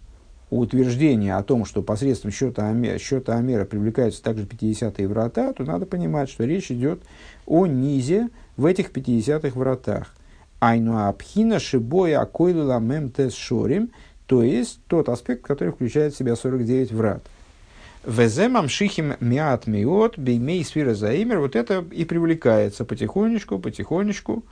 утверждение 0.50 1.36
о 1.36 1.42
том, 1.44 1.64
что 1.64 1.82
посредством 1.82 2.32
счета 2.32 2.68
Амера, 2.68 2.98
счета 2.98 3.36
Амера 3.36 3.64
привлекаются 3.64 4.22
также 4.22 4.46
50-е 4.46 5.06
врата, 5.06 5.52
то 5.52 5.62
надо 5.64 5.86
понимать, 5.86 6.28
что 6.28 6.44
речь 6.44 6.72
идет 6.72 7.02
о 7.46 7.66
низе 7.66 8.28
в 8.56 8.66
этих 8.66 8.90
50-х 8.90 9.56
вратах. 9.56 10.12
Айну 10.58 11.06
апхина 11.06 11.60
шибоя 11.60 12.20
акойлу 12.20 12.66
ламем 12.66 13.10
тес 13.10 13.32
шорим, 13.32 13.92
то 14.26 14.42
есть 14.42 14.80
тот 14.88 15.08
аспект, 15.08 15.42
который 15.42 15.72
включает 15.72 16.14
в 16.14 16.18
себя 16.18 16.34
49 16.34 16.92
врат– 16.92 17.22
Веземам 18.05 18.68
шихим 18.68 19.14
миат 19.20 19.66
миот 19.66 20.16
беймей 20.18 20.64
сфера 20.64 20.94
заимер. 20.94 21.40
Вот 21.40 21.55
это 21.55 21.85
и 21.93 22.05
привлекается 22.05 22.85
потихонечку, 22.85 23.59
потихонечку 23.59 24.43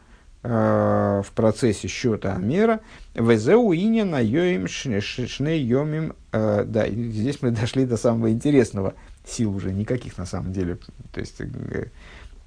э, 0.42 1.22
в 1.24 1.32
процессе 1.32 1.88
счета 1.88 2.36
мера. 2.36 2.80
Везеу 3.14 3.72
иня 3.72 4.04
на 4.04 4.20
йоим 4.20 4.68
шне 4.68 5.58
йомим. 5.58 6.14
Э, 6.32 6.64
да, 6.66 6.88
здесь 6.88 7.40
мы 7.40 7.50
дошли 7.52 7.86
до 7.86 7.96
самого 7.96 8.30
интересного. 8.30 8.94
Сил 9.26 9.54
уже 9.54 9.72
никаких 9.72 10.18
на 10.18 10.26
самом 10.26 10.52
деле. 10.52 10.78
То 11.12 11.20
есть 11.20 11.40
э, 11.40 11.86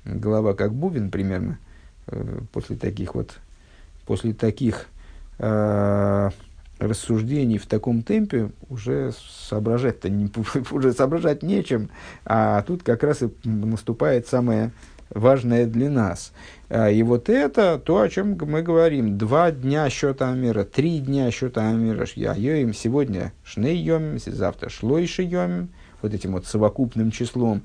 голова 0.05 0.53
как 0.53 0.71
бубен 0.71 1.09
примерно 1.09 1.57
э, 2.07 2.41
после 2.51 2.75
таких 2.75 3.15
вот 3.15 3.39
после 4.05 4.33
таких 4.33 4.85
э, 5.39 6.29
рассуждений 6.81 7.59
в 7.59 7.67
таком 7.67 8.01
темпе 8.01 8.51
уже 8.69 9.13
соображать-то 9.49 10.09
не, 10.09 10.29
уже 10.71 10.93
соображать 10.93 11.43
нечем, 11.43 11.89
а 12.25 12.61
тут 12.63 12.83
как 12.83 13.03
раз 13.03 13.21
и 13.21 13.29
наступает 13.43 14.27
самое 14.27 14.71
важное 15.09 15.65
для 15.67 15.89
нас. 15.89 16.31
А, 16.69 16.89
и 16.89 17.03
вот 17.03 17.29
это 17.29 17.77
то, 17.77 18.01
о 18.01 18.09
чем 18.09 18.37
мы 18.41 18.63
говорим. 18.63 19.17
Два 19.17 19.51
дня 19.51 19.89
счета 19.89 20.31
Амира, 20.31 20.63
три 20.63 20.99
дня 20.99 21.29
счета 21.31 21.69
Амира. 21.69 22.07
Я 22.15 22.33
йоим 22.33 22.73
сегодня 22.73 23.31
шней 23.43 23.77
йомим, 23.77 24.17
завтра 24.19 24.69
шлойши 24.69 25.23
йомим, 25.23 25.69
вот 26.01 26.13
этим 26.13 26.33
вот 26.33 26.47
совокупным 26.47 27.11
числом. 27.11 27.61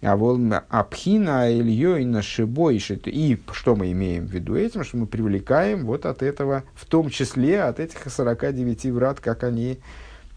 А 0.00 0.16
вот 0.16 0.40
апхина 0.68 1.50
ильей 1.50 2.04
на 2.04 2.22
шибойшит. 2.22 3.08
И 3.08 3.38
что 3.52 3.74
мы 3.74 3.90
имеем 3.92 4.26
в 4.26 4.30
виду 4.30 4.54
этим? 4.56 4.84
Что 4.84 4.96
мы 4.96 5.06
привлекаем 5.06 5.86
вот 5.86 6.06
от 6.06 6.22
этого, 6.22 6.62
в 6.74 6.86
том 6.86 7.10
числе 7.10 7.62
от 7.62 7.80
этих 7.80 8.10
49 8.10 8.86
врат, 8.86 9.20
как 9.20 9.42
они 9.42 9.78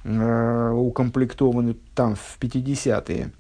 э, 0.04 0.72
укомплектованы 0.72 1.76
там 1.94 2.16
в 2.16 2.38
50-е. 2.40 3.32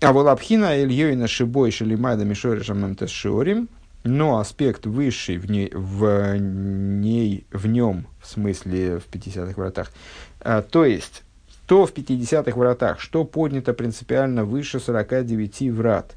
А 0.00 0.12
вот 0.12 0.26
апхина 0.26 0.76
ильей 0.76 1.14
на 1.14 1.28
шибойши 1.28 1.84
лимайда 1.84 2.24
мишоришам 2.24 2.96
шиорим. 3.06 3.68
Но 4.02 4.38
аспект 4.38 4.86
высший 4.86 5.36
в, 5.36 5.50
ней, 5.50 5.68
в, 5.74 6.36
ней, 6.38 7.44
в 7.50 7.66
нем, 7.66 8.06
в 8.20 8.28
смысле 8.28 9.00
в 9.00 9.08
50-х 9.10 9.54
вратах, 9.56 9.90
а, 10.38 10.62
то 10.62 10.84
есть 10.84 11.24
то 11.66 11.84
в 11.84 11.92
50-х 11.92 12.58
вратах, 12.58 13.00
что 13.00 13.24
поднято 13.24 13.74
принципиально 13.74 14.44
выше 14.44 14.80
49 14.80 15.72
врат. 15.72 16.14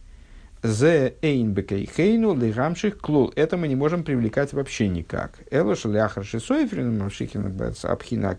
Зе 0.62 1.16
эйн 1.22 1.54
бекейхейну 1.54 2.36
лигамших 2.36 3.00
клул. 3.00 3.32
Это 3.36 3.58
мы 3.58 3.68
не 3.68 3.76
можем 3.76 4.04
привлекать 4.04 4.54
вообще 4.54 4.88
никак. 4.90 5.40
Элош 5.52 5.86
ляхар 5.86 6.26
шисойфрин 6.26 7.00
мавшихин 7.00 7.56
абхина 7.84 8.38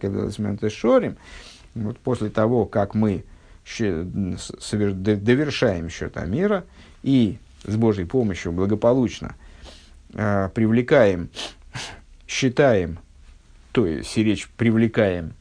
шорим. 0.70 1.16
Вот 1.74 1.98
после 1.98 2.28
того, 2.28 2.66
как 2.66 2.94
мы 2.94 3.24
довершаем 3.78 5.88
счета 5.88 6.26
мира 6.26 6.64
и 7.02 7.38
с 7.64 7.74
Божьей 7.76 8.04
помощью 8.04 8.52
благополучно 8.52 9.34
э, 10.12 10.50
привлекаем, 10.54 11.30
считаем, 12.26 12.98
то 13.72 13.86
есть 13.86 14.14
речь 14.16 14.48
привлекаем 14.56 15.34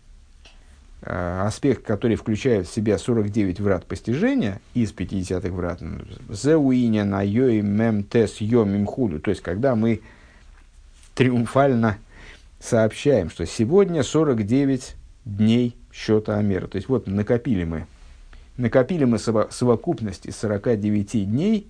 аспект, 1.01 1.85
который 1.85 2.15
включает 2.15 2.67
в 2.67 2.73
себя 2.73 2.97
49 2.97 3.59
врат 3.61 3.85
постижения 3.85 4.59
из 4.73 4.91
50-х 4.91 5.49
врат, 5.49 5.81
зеуиня 6.29 7.05
на 7.05 7.21
йои 7.21 7.61
мем 7.61 8.03
тес 8.03 8.41
йомим 8.41 8.85
худу, 8.85 9.19
то 9.19 9.29
есть 9.29 9.41
когда 9.41 9.75
мы 9.75 10.01
триумфально 11.15 11.97
сообщаем, 12.59 13.29
что 13.29 13.45
сегодня 13.45 14.03
49 14.03 14.95
дней 15.25 15.75
счета 15.91 16.37
Амера. 16.37 16.67
То 16.67 16.75
есть 16.75 16.89
вот 16.89 17.07
накопили 17.07 17.63
мы, 17.63 17.87
накопили 18.57 19.05
мы 19.05 19.19
совокупность 19.19 20.25
из 20.25 20.35
49 20.37 21.29
дней 21.29 21.69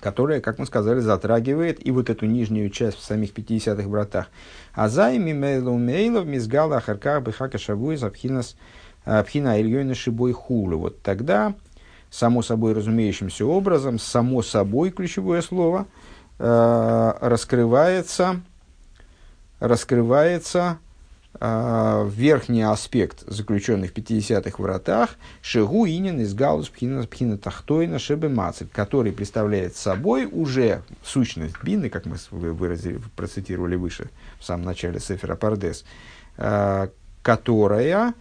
которая, 0.00 0.40
как 0.40 0.58
мы 0.58 0.66
сказали, 0.66 1.00
затрагивает 1.00 1.86
и 1.86 1.90
вот 1.90 2.10
эту 2.10 2.26
нижнюю 2.26 2.70
часть 2.70 2.98
в 2.98 3.02
самих 3.02 3.32
50-х 3.32 3.88
вратах. 3.88 4.28
А 4.80 4.88
за 4.88 5.10
ими 5.12 5.34
мейлу 5.34 5.76
мейлов 5.76 6.24
мизгала 6.24 6.78
ахарках 6.78 7.22
бихака 7.22 7.58
шавуй 7.58 7.96
запхинас 7.96 8.56
пхина 9.04 9.60
ильёйна 9.60 9.94
шибой 9.94 10.32
хулы. 10.32 10.76
Вот 10.76 11.02
тогда, 11.02 11.52
само 12.10 12.40
собой 12.40 12.72
разумеющимся 12.72 13.44
образом, 13.44 13.98
само 13.98 14.40
собой 14.40 14.90
ключевое 14.90 15.42
слово, 15.42 15.86
э, 16.38 17.12
раскрывается, 17.20 18.40
раскрывается 19.58 20.78
э, 20.78 20.89
верхний 21.38 22.62
аспект, 22.62 23.22
заключенный 23.26 23.88
в 23.88 23.94
50-х 23.94 24.62
вратах, 24.62 25.16
Шигу 25.42 25.86
Инин 25.86 26.20
из 26.20 26.34
Галус 26.34 26.68
Пхина, 26.68 27.38
Тахтойна 27.38 27.98
Шебе 27.98 28.28
Мацель, 28.28 28.68
который 28.72 29.12
представляет 29.12 29.76
собой 29.76 30.28
уже 30.30 30.82
сущность 31.02 31.54
Бины, 31.62 31.88
как 31.88 32.04
мы 32.04 32.16
выразили, 32.30 33.00
процитировали 33.16 33.76
выше, 33.76 34.10
в 34.38 34.44
самом 34.44 34.66
начале 34.66 35.00
Сефера 35.00 35.36
Пардес, 35.36 35.84
э, 36.36 36.88
которая 37.22 38.14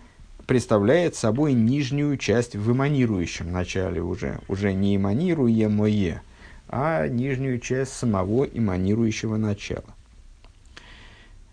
представляет 0.50 1.16
собой 1.16 1.54
нижнюю 1.54 2.18
часть 2.18 2.56
в 2.56 2.72
эманирующем 2.72 3.52
начале 3.52 4.02
уже, 4.02 4.40
уже 4.48 4.74
не 4.74 4.96
эманируемое, 4.96 6.22
а 6.68 7.08
нижнюю 7.08 7.60
часть 7.60 7.94
самого 7.94 8.46
эманирующего 8.46 9.38
начала. 9.38 9.96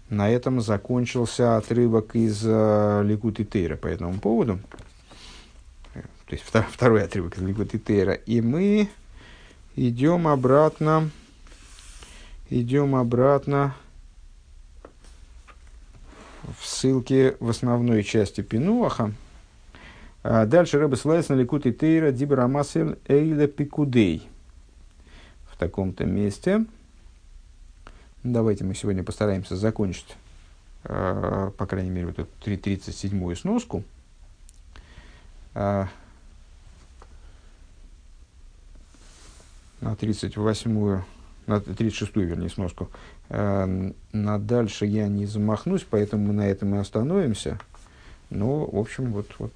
На 0.09 0.31
этом 0.31 0.61
закончился 0.61 1.57
отрывок 1.57 2.15
из 2.15 2.43
э, 2.45 3.03
Ликут 3.05 3.41
и 3.41 3.45
Тейра 3.45 3.77
по 3.77 3.89
этому 3.89 4.21
поводу. 4.21 4.61
То 6.27 6.33
есть 6.33 6.45
втор, 6.45 6.65
второй 6.71 7.05
отрывок 7.05 7.37
из 7.37 7.43
Ликут 7.43 7.75
и 7.75 7.79
Тейра. 7.79 8.13
И 8.13 8.41
мы 8.41 8.89
идем 9.75 10.29
обратно, 10.29 11.11
идем 12.51 12.95
обратно 12.95 13.75
в 16.59 16.65
ссылке 16.65 17.37
в 17.41 17.49
основной 17.49 18.05
части 18.05 18.41
Пинуаха. 18.41 19.13
А 20.23 20.47
дальше 20.47 20.79
Рэбе 20.79 20.97
ссылается 20.97 21.35
на 21.35 21.41
Ликут 21.41 21.67
и 21.67 21.73
Тейра 21.73 22.11
Дибрамасель 22.13 22.99
Эйля 23.07 23.47
Пикудей. 23.47 24.29
В 25.51 25.57
таком-то 25.57 26.05
месте. 26.05 26.65
Давайте 28.29 28.65
мы 28.65 28.75
сегодня 28.75 29.05
постараемся 29.05 29.55
закончить, 29.55 30.17
э, 30.83 31.53
по 31.57 31.65
крайней 31.65 31.91
мере, 31.91 32.07
вот 32.07 32.19
эту 32.19 32.29
37-ю 32.45 33.37
сноску. 33.37 33.85
Э, 35.55 35.87
на 39.81 39.93
38-ю, 39.93 41.05
на 41.47 41.55
36-ю, 41.55 42.27
вернее, 42.27 42.49
сноску. 42.49 42.89
Э, 43.29 43.93
на 44.11 44.39
дальше 44.41 44.87
я 44.87 45.07
не 45.07 45.27
замахнусь, 45.27 45.87
поэтому 45.89 46.27
мы 46.27 46.33
на 46.33 46.49
этом 46.49 46.75
и 46.75 46.79
остановимся. 46.79 47.61
Ну, 48.31 48.69
в 48.69 48.77
общем, 48.77 49.13
вот, 49.13 49.29
вот 49.39 49.53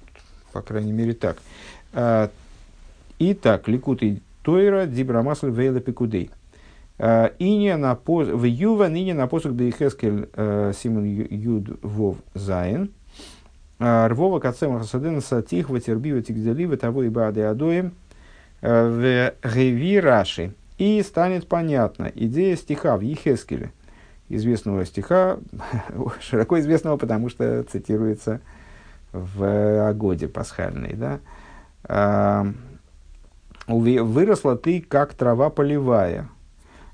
по 0.53 0.61
крайней 0.61 0.93
мере, 0.93 1.13
так. 1.13 1.39
Итак, 3.19 3.67
Ликут 3.67 4.01
Тойра 4.43 4.85
Дибрамасль 4.85 5.49
Вейла 5.49 5.81
Пикудей. 5.81 6.31
Э, 7.03 7.31
ине 7.39 7.77
на. 7.77 7.95
В 7.95 8.43
Юва 8.43 8.87
ныне 8.87 9.15
на 9.15 9.25
посох 9.25 9.55
Дейхескель 9.55 10.29
э, 10.35 10.71
Симон 10.77 11.05
Юд 11.05 11.79
Вов 11.81 12.17
Зайн. 12.35 12.91
Э, 13.79 14.05
Рвова 14.07 14.39
Кацема 14.39 14.77
Хасадена 14.77 15.19
Сатих 15.21 15.71
Ватербива 15.71 16.21
Тигдалива 16.21 16.77
того 16.77 17.01
и 17.01 17.09
Бады 17.09 17.41
Адоем 17.41 17.93
в 18.61 19.33
Геви 19.43 19.99
Раши. 19.99 20.53
И 20.77 21.01
станет 21.01 21.47
понятна 21.47 22.11
идея 22.13 22.55
стиха 22.55 22.95
в 22.97 23.01
Ехескеле, 23.01 23.71
известного 24.29 24.85
стиха, 24.85 25.39
широко 26.21 26.59
известного, 26.59 26.97
потому 26.97 27.29
что 27.29 27.63
цитируется 27.63 28.41
в 29.11 29.89
Агоде 29.89 30.27
пасхальной. 30.27 30.93
Да? 30.93 32.45
«Выросла 33.67 34.55
ты, 34.55 34.81
как 34.81 35.13
трава 35.13 35.49
полевая, 35.49 36.27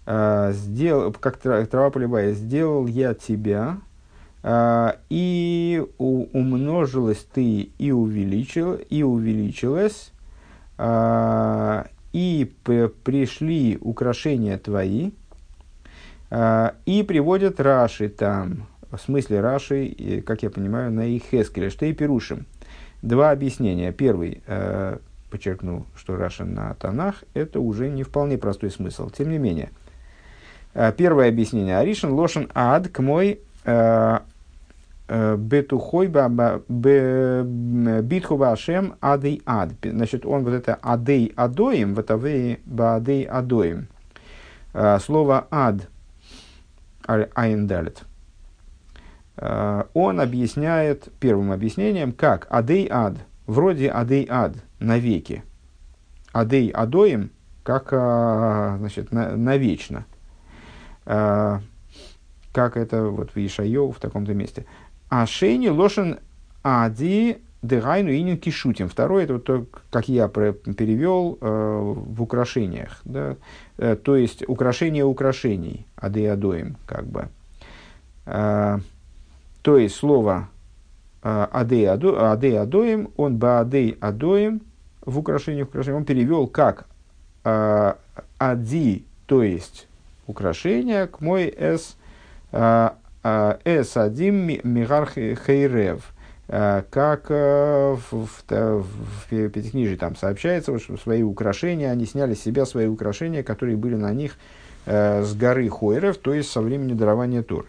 сделал, 0.07 1.11
как 1.11 1.37
трава 1.37 1.89
полевая, 1.89 2.33
сделал 2.33 2.87
я 2.87 3.13
тебя, 3.13 3.77
а, 4.49 4.99
и 5.09 5.85
умножилась 5.97 7.27
ты 7.33 7.69
и, 7.77 7.91
увеличил, 7.91 8.75
и 8.75 9.03
увеличилась, 9.03 10.13
а, 10.77 11.87
и 12.13 12.49
пришли 13.03 13.77
украшения 13.81 14.57
твои, 14.57 15.11
и 16.31 17.05
приводят 17.07 17.59
Раши 17.59 18.09
там, 18.09 18.67
в 18.91 18.97
смысле 18.97 19.41
Раши, 19.41 20.23
как 20.25 20.43
я 20.43 20.49
понимаю, 20.49 20.91
на 20.91 21.15
Ихескеле, 21.15 21.69
что 21.69 21.85
и 21.85 21.93
Перушим. 21.93 22.45
Два 23.01 23.31
объяснения. 23.31 23.91
Первый, 23.91 24.41
подчеркну, 25.29 25.85
что 25.95 26.15
Раши 26.15 26.43
на 26.43 26.73
Танах, 26.73 27.23
это 27.33 27.59
уже 27.59 27.89
не 27.89 28.03
вполне 28.03 28.37
простой 28.37 28.71
смысл. 28.71 29.09
Тем 29.09 29.29
не 29.29 29.37
менее, 29.37 29.69
первое 30.97 31.29
объяснение. 31.29 31.77
Аришин 31.77 32.11
лошен 32.11 32.51
ад 32.53 32.89
к 32.89 32.99
мой 32.99 33.39
э, 33.65 34.19
э, 35.07 35.35
бетухой 35.37 36.07
битхува 38.03 38.51
ашем 38.51 38.95
адей 39.01 39.41
ад. 39.45 39.71
Значит, 39.81 40.25
он 40.25 40.43
вот 40.43 40.53
это 40.53 40.75
адей 40.75 41.33
адоим, 41.35 41.95
вот 41.95 42.11
авей 42.11 42.59
баадей 42.65 43.23
адоим. 43.23 43.87
Слово 44.99 45.47
ад, 45.49 45.89
айндалит, 47.07 48.03
он 49.35 50.19
объясняет 50.19 51.07
первым 51.19 51.51
объяснением, 51.51 52.11
как 52.11 52.45
адей 52.51 52.87
ад, 52.91 53.15
вроде 53.47 53.89
адей 53.89 54.27
ад, 54.29 54.53
навеки. 54.77 55.41
Адей 56.31 56.69
адоим, 56.69 57.31
как 57.63 57.87
значит, 57.89 59.11
навечно. 59.11 60.05
А, 60.05 60.16
как 61.07 62.75
это 62.75 63.03
вот 63.03 63.31
в 63.33 63.37
Ишайо 63.37 63.91
в 63.91 63.99
таком-то 63.99 64.33
месте. 64.33 64.65
А 65.09 65.25
шейни 65.25 65.69
лошен 65.69 66.19
ади 66.63 67.37
дегайну 67.61 68.11
инин 68.11 68.37
кишутим. 68.37 68.89
Второе, 68.89 69.23
это 69.23 69.33
вот 69.33 69.43
то, 69.45 69.65
как 69.89 70.07
я 70.07 70.27
перевел 70.27 71.37
э, 71.39 71.93
в 71.95 72.21
украшениях. 72.21 73.01
Да? 73.05 73.35
Э, 73.77 73.95
то 73.95 74.15
есть, 74.15 74.47
украшение 74.47 75.05
украшений, 75.05 75.85
адей 75.95 76.31
адоим, 76.31 76.77
как 76.85 77.05
бы. 77.05 77.29
Э, 78.25 78.79
то 79.61 79.77
есть, 79.77 79.95
слово 79.95 80.49
э, 81.23 81.47
адей 81.51 81.89
адоим, 81.89 83.11
он 83.17 83.37
ба 83.37 83.59
адей 83.61 83.97
адоим, 83.99 84.61
в 85.05 85.19
украшениях, 85.19 85.69
украшениях, 85.69 85.99
он 85.99 86.05
перевел 86.05 86.47
как 86.47 86.87
ади, 87.43 89.05
то 89.25 89.41
есть 89.41 89.87
украшение, 90.27 91.07
к 91.07 91.21
мой 91.21 91.47
с 91.57 91.95
э, 92.51 92.89
с 93.23 93.97
адим 93.97 94.35
мигар 94.63 95.09
хейрев, 95.09 96.13
как 96.47 97.29
в, 97.29 97.99
в, 98.09 98.43
в, 98.47 98.83
в 98.83 99.29
Пятикнижии 99.29 99.97
там 99.97 100.15
сообщается, 100.15 100.77
что 100.79 100.95
свои 100.95 101.23
украшения, 101.23 101.91
они 101.91 102.05
сняли 102.05 102.35
с 102.35 102.41
себя 102.41 102.65
свои 102.65 102.87
украшения, 102.87 103.43
которые 103.43 103.75
были 103.75 103.95
на 103.95 104.13
них 104.13 104.37
с 104.85 105.35
горы 105.35 105.67
Хойрев, 105.67 106.17
то 106.19 106.33
есть 106.33 106.49
со 106.49 106.61
времени 106.61 106.93
дарования 106.93 107.43
Торы. 107.43 107.67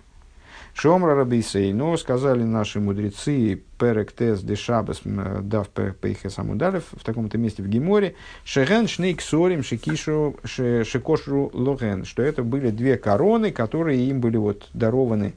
Шомра 0.81 1.17
Рабисей, 1.17 1.73
но 1.73 1.97
сказали 1.97 2.45
наши 2.45 2.79
мудрецы, 2.79 3.61
Перек 3.81 4.13
Тес 4.13 4.43
де 4.43 4.55
Шабас, 4.55 5.01
дав 5.05 5.69
Пейхес 5.69 6.39
Амудалев, 6.39 6.85
в 6.93 7.03
таком-то 7.03 7.37
месте 7.37 7.65
в 7.65 7.69
Геморе, 7.69 8.15
Шеген 8.45 8.87
Шнейк 8.87 9.21
Сорим 9.21 9.65
Шикишу 9.65 10.37
Шикошру 10.45 11.51
Логен, 11.53 12.05
что 12.05 12.23
это 12.23 12.45
были 12.45 12.71
две 12.71 12.97
короны, 12.97 13.51
которые 13.51 14.09
им 14.09 14.21
были 14.21 14.37
вот 14.37 14.69
дарованы 14.73 15.35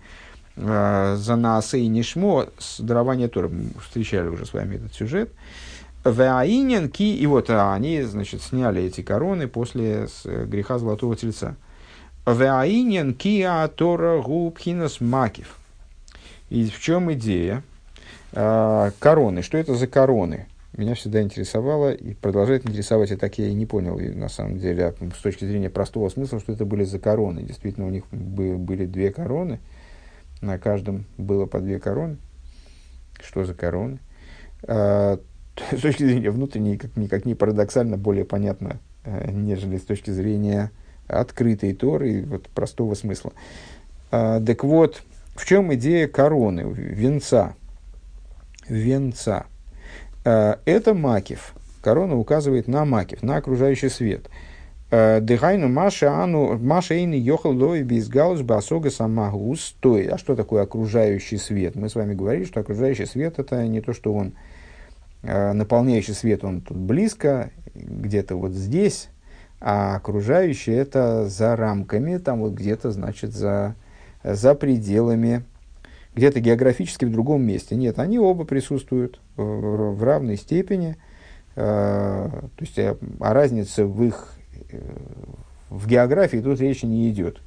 э, 0.58 1.16
за 1.18 1.36
Наасе 1.36 1.80
и 1.80 1.88
Нишмо 1.88 2.46
с 2.60 2.80
дарования 2.80 3.28
Тора. 3.28 3.48
Мы 3.48 3.72
встречали 3.82 4.28
уже 4.28 4.46
с 4.46 4.54
вами 4.54 4.76
этот 4.76 4.94
сюжет. 4.94 5.32
Ваинен 6.04 6.88
Ки, 6.88 7.16
и 7.16 7.26
вот 7.26 7.50
они, 7.50 8.04
значит, 8.04 8.44
сняли 8.44 8.84
эти 8.84 9.02
короны 9.02 9.48
после 9.48 10.08
греха 10.24 10.78
Золотого 10.78 11.16
Тельца. 11.16 11.56
Веаинен 12.26 13.14
киа 13.14 13.68
тора 13.68 14.22
губхинас 14.22 15.02
макив. 15.02 15.58
И 16.50 16.70
в 16.70 16.80
чем 16.80 17.12
идея? 17.14 17.64
А, 18.34 18.92
короны. 19.00 19.42
Что 19.42 19.58
это 19.58 19.76
за 19.76 19.88
короны? 19.88 20.46
Меня 20.78 20.96
всегда 20.96 21.22
интересовало 21.22 21.92
и 21.92 22.14
продолжает 22.14 22.66
интересовать, 22.66 23.10
я 23.10 23.18
так 23.18 23.38
я 23.38 23.48
и 23.48 23.54
не 23.54 23.66
понял, 23.66 24.00
и 24.00 24.10
на 24.10 24.30
самом 24.30 24.58
деле, 24.58 24.88
а 24.88 24.94
с 25.14 25.22
точки 25.22 25.44
зрения 25.44 25.70
простого 25.70 26.08
смысла, 26.08 26.40
что 26.40 26.54
это 26.54 26.64
были 26.64 26.86
за 26.86 26.98
короны. 26.98 27.42
Действительно, 27.44 27.88
у 27.88 27.90
них 27.90 28.06
были 28.10 28.86
две 28.86 29.12
короны, 29.12 29.60
на 30.40 30.58
каждом 30.58 31.06
было 31.18 31.46
по 31.46 31.60
две 31.60 31.78
короны. 31.78 32.18
Что 33.22 33.44
за 33.44 33.54
короны? 33.54 34.00
А, 34.64 35.20
с 35.72 35.82
точки 35.82 36.04
зрения 36.04 36.32
внутренней, 36.32 36.78
как, 36.78 36.96
никак 36.96 37.26
не 37.26 37.36
парадоксально, 37.36 37.98
более 37.98 38.24
понятно, 38.24 38.80
э, 39.04 39.30
нежели 39.32 39.78
с 39.78 39.84
точки 39.84 40.12
зрения 40.12 40.72
открытой 41.12 41.74
Торы, 41.74 42.24
вот 42.26 42.48
простого 42.50 42.96
смысла. 42.96 43.34
А, 44.12 44.40
так 44.42 44.64
вот, 44.64 45.04
в 45.36 45.46
чем 45.46 45.74
идея 45.76 46.08
короны, 46.08 46.62
венца? 46.62 47.56
Венца. 48.68 49.46
А, 50.24 50.60
это 50.66 50.94
макив. 50.94 51.54
Корона 51.82 52.16
указывает 52.16 52.68
на 52.68 52.86
макив, 52.86 53.24
на 53.24 53.38
окружающий 53.38 53.90
свет. 53.90 54.30
А, 54.90 55.20
Дыхайну 55.20 55.68
Маша 55.68 56.14
Ану 56.14 56.58
Маша 56.58 56.96
Эйни 56.96 57.18
Йохал 57.18 57.54
Лои 57.54 57.84
Бизгаус 57.84 58.42
Басога 58.42 58.90
Самагус. 58.90 59.76
То 59.80 59.98
а 59.98 60.18
что 60.18 60.36
такое 60.36 60.64
окружающий 60.64 61.38
свет? 61.38 61.76
Мы 61.76 61.90
с 61.90 61.96
вами 61.96 62.14
говорили, 62.14 62.46
что 62.46 62.60
окружающий 62.62 63.06
свет 63.06 63.40
это 63.40 63.68
не 63.68 63.82
то, 63.82 63.94
что 63.94 64.14
он 64.14 64.34
наполняющий 65.24 66.16
свет, 66.16 66.44
он 66.44 66.62
тут 66.62 66.78
близко, 66.78 67.52
где-то 67.76 68.36
вот 68.36 68.54
здесь, 68.54 69.10
а 69.62 69.96
окружающее 69.96 70.76
это 70.76 71.30
за 71.30 71.56
рамками, 71.56 72.18
там 72.18 72.42
вот 72.42 72.54
где-то, 72.54 72.92
значит, 72.92 73.32
за, 73.32 73.76
за 74.24 74.56
пределами, 74.56 75.44
где-то 76.16 76.40
географически 76.40 77.06
в 77.06 77.12
другом 77.12 77.44
месте. 77.44 77.76
Нет, 77.76 78.00
они 78.00 78.18
оба 78.18 78.44
присутствуют 78.44 79.22
в, 79.38 80.04
равной 80.04 80.38
степени. 80.38 80.98
Э, 81.56 82.28
то 82.32 82.62
есть 82.64 82.80
о, 82.80 82.98
о 83.20 83.34
разнице 83.34 83.86
в 83.86 84.04
их 84.04 84.34
э, 84.72 84.80
в 85.70 85.88
географии 85.88 86.38
тут 86.38 86.60
речи 86.60 86.86
не 86.86 87.10
идет. 87.12 87.40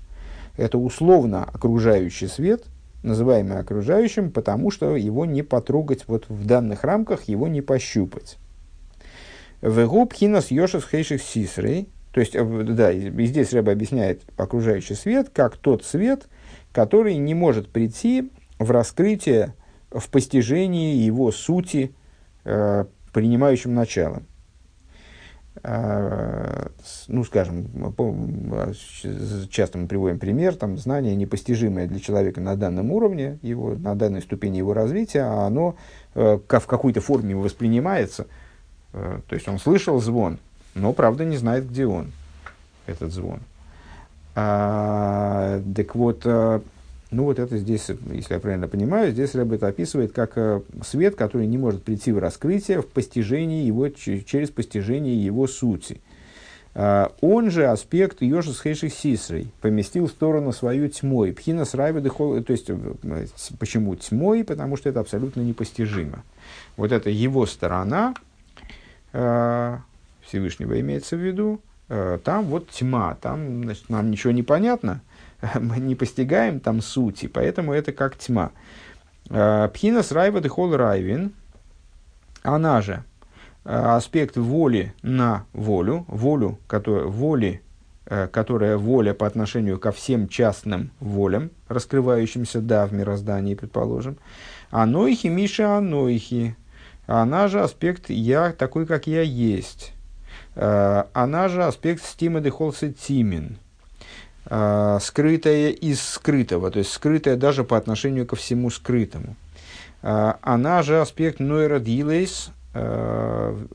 Это 0.57 0.78
условно 0.78 1.45
окружающий 1.45 2.28
свет, 2.28 2.65
называемый 3.03 3.59
окружающим, 3.59 4.31
потому 4.31 4.70
что 4.70 4.95
его 4.95 5.27
не 5.27 5.43
потрогать 5.43 6.05
вот 6.07 6.28
в 6.28 6.47
данных 6.47 6.85
рамках, 6.85 7.24
его 7.24 7.49
не 7.49 7.61
пощупать. 7.61 8.39
Вегуб 9.62 10.12
хинас 10.12 10.51
йошес 10.51 10.85
хейших 10.86 11.23
сисрей, 11.23 11.89
то 12.15 12.20
есть, 12.20 12.36
э, 12.36 12.45
да, 12.45 12.93
и 12.93 13.27
здесь 13.27 13.53
Рэба 13.53 13.73
объясняет 13.73 14.23
окружающий 14.36 14.95
свет 14.95 15.31
как 15.31 15.57
тот 15.57 15.85
свет, 15.85 16.28
который 16.70 17.16
не 17.16 17.35
может 17.35 17.69
прийти 17.69 18.31
в 18.61 18.70
раскрытие, 18.70 19.55
в 19.91 20.09
постижении 20.11 20.95
его 20.95 21.32
сути 21.32 21.93
э, 22.45 22.85
принимающим 23.12 23.74
началом. 23.74 24.28
Э, 25.65 26.69
ну, 27.09 27.24
скажем, 27.24 27.66
часто 29.51 29.78
мы 29.78 29.89
приводим 29.89 30.20
пример, 30.20 30.55
там, 30.55 30.78
знание 30.78 31.16
непостижимое 31.16 31.89
для 31.89 31.99
человека 31.99 32.41
на 32.41 32.55
данном 32.55 32.93
уровне, 32.93 33.41
его, 33.43 33.74
на 33.74 33.97
данной 33.97 34.23
ступени 34.23 34.59
его 34.59 34.73
развития, 34.73 35.23
а 35.23 35.49
оно 35.49 35.74
э, 36.15 36.39
в 36.49 36.66
какой-то 36.66 37.01
форме 37.01 37.35
воспринимается. 37.35 38.28
Э, 38.93 39.19
то 39.27 39.35
есть 39.35 39.49
он 39.49 39.59
слышал 39.59 40.01
звон, 40.01 40.39
но, 40.75 40.93
правда, 40.93 41.25
не 41.25 41.37
знает, 41.37 41.69
где 41.69 41.87
он, 41.87 42.13
этот 42.87 43.13
звон. 43.13 43.41
А, 44.35 45.63
так 45.77 45.95
вот, 45.95 46.23
а, 46.25 46.61
ну 47.11 47.25
вот 47.25 47.39
это 47.39 47.57
здесь, 47.59 47.89
если 48.13 48.35
я 48.35 48.41
правильно 48.41 48.67
понимаю, 48.67 49.13
здесь 49.13 49.35
Рэб 49.35 49.53
это 49.53 49.69
описывает 49.69 50.13
как 50.13 50.33
а, 50.37 50.63
свет, 50.85 51.15
который 51.15 51.47
не 51.47 51.57
может 51.57 51.85
прийти 51.85 52.11
в 52.11 52.19
раскрытие 52.19 52.83
в 52.83 52.89
постижении 52.89 53.65
его, 53.65 53.89
через 53.89 54.51
постижение 54.51 55.25
его 55.25 55.47
сути. 55.47 56.01
А, 56.75 57.13
он 57.21 57.53
же 57.53 57.67
аспект 57.67 58.21
Йошис 58.23 58.61
Хейших 58.61 58.93
Сисрой 58.93 59.53
поместил 59.61 60.09
в 60.09 60.11
сторону 60.11 60.51
свою 60.51 60.89
тьмой. 60.89 61.33
Пхина 61.33 61.65
срайведы 61.65 62.11
то 62.11 62.53
есть 62.53 62.69
э, 62.69 63.27
почему 63.61 63.95
тьмой? 63.95 64.43
Потому 64.43 64.77
что 64.77 64.89
это 64.89 64.99
абсолютно 64.99 65.43
непостижимо. 65.43 66.25
Вот 66.77 66.91
это 66.91 67.09
его 67.09 67.47
сторона, 67.47 68.15
Всевышнего 70.35 70.81
имеется 70.81 71.16
в 71.16 71.20
виду, 71.20 71.61
э, 71.89 72.19
там 72.24 72.47
вот 72.47 72.69
тьма, 72.69 73.15
там 73.20 73.62
значит, 73.62 73.89
нам 73.89 74.11
ничего 74.11 74.32
не 74.32 74.43
понятно, 74.43 75.01
мы 75.55 75.78
не 75.78 75.94
постигаем 75.94 76.59
там 76.59 76.81
сути, 76.81 77.27
поэтому 77.27 77.73
это 77.73 77.93
как 77.93 78.16
тьма. 78.16 78.51
Э, 79.31 79.69
Пхинас 79.73 80.11
райва 80.11 80.40
дехол 80.40 80.74
райвин, 80.74 81.32
она 82.43 82.82
же 82.82 83.05
э, 83.65 83.70
аспект 83.73 84.36
воли 84.36 84.93
на 85.02 85.47
волю, 85.52 86.05
волю, 86.09 86.59
которая, 86.66 87.05
воли, 87.05 87.62
которая 88.32 88.77
воля 88.77 89.15
по 89.15 89.27
отношению 89.27 89.78
ко 89.78 89.90
всем 89.90 90.28
частным 90.28 90.90
волям, 91.01 91.51
раскрывающимся, 91.69 92.61
да, 92.61 92.86
в 92.86 92.93
мироздании, 92.93 93.55
предположим. 93.55 94.19
Анойхи, 94.70 95.28
Миша, 95.28 95.78
анойхи. 95.78 96.55
Она 97.06 97.48
же 97.48 97.61
аспект 97.61 98.11
я 98.11 98.52
такой, 98.52 98.85
как 98.85 99.06
я 99.06 99.23
есть. 99.23 99.94
Э, 100.57 101.05
она 101.13 101.49
же 101.49 101.65
аспект 101.65 102.05
стима 102.05 102.41
дехолса 102.41 102.93
тимин, 102.93 103.57
э, 104.47 104.99
скрытая 105.01 105.71
из 105.71 106.01
скрытого, 106.01 106.71
то 106.71 106.79
есть 106.79 106.93
скрытая 106.93 107.37
даже 107.37 107.65
по 107.65 107.77
отношению 107.77 108.27
ко 108.27 108.37
всему 108.37 108.71
скрытому. 108.71 109.37
Э, 110.03 110.35
она 110.43 110.83
же 110.83 111.01
аспект 111.01 111.41
нойра 111.41 111.79
дилейс, 111.79 112.51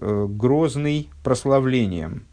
грозный 0.02 1.10
прославлением. 1.24 2.26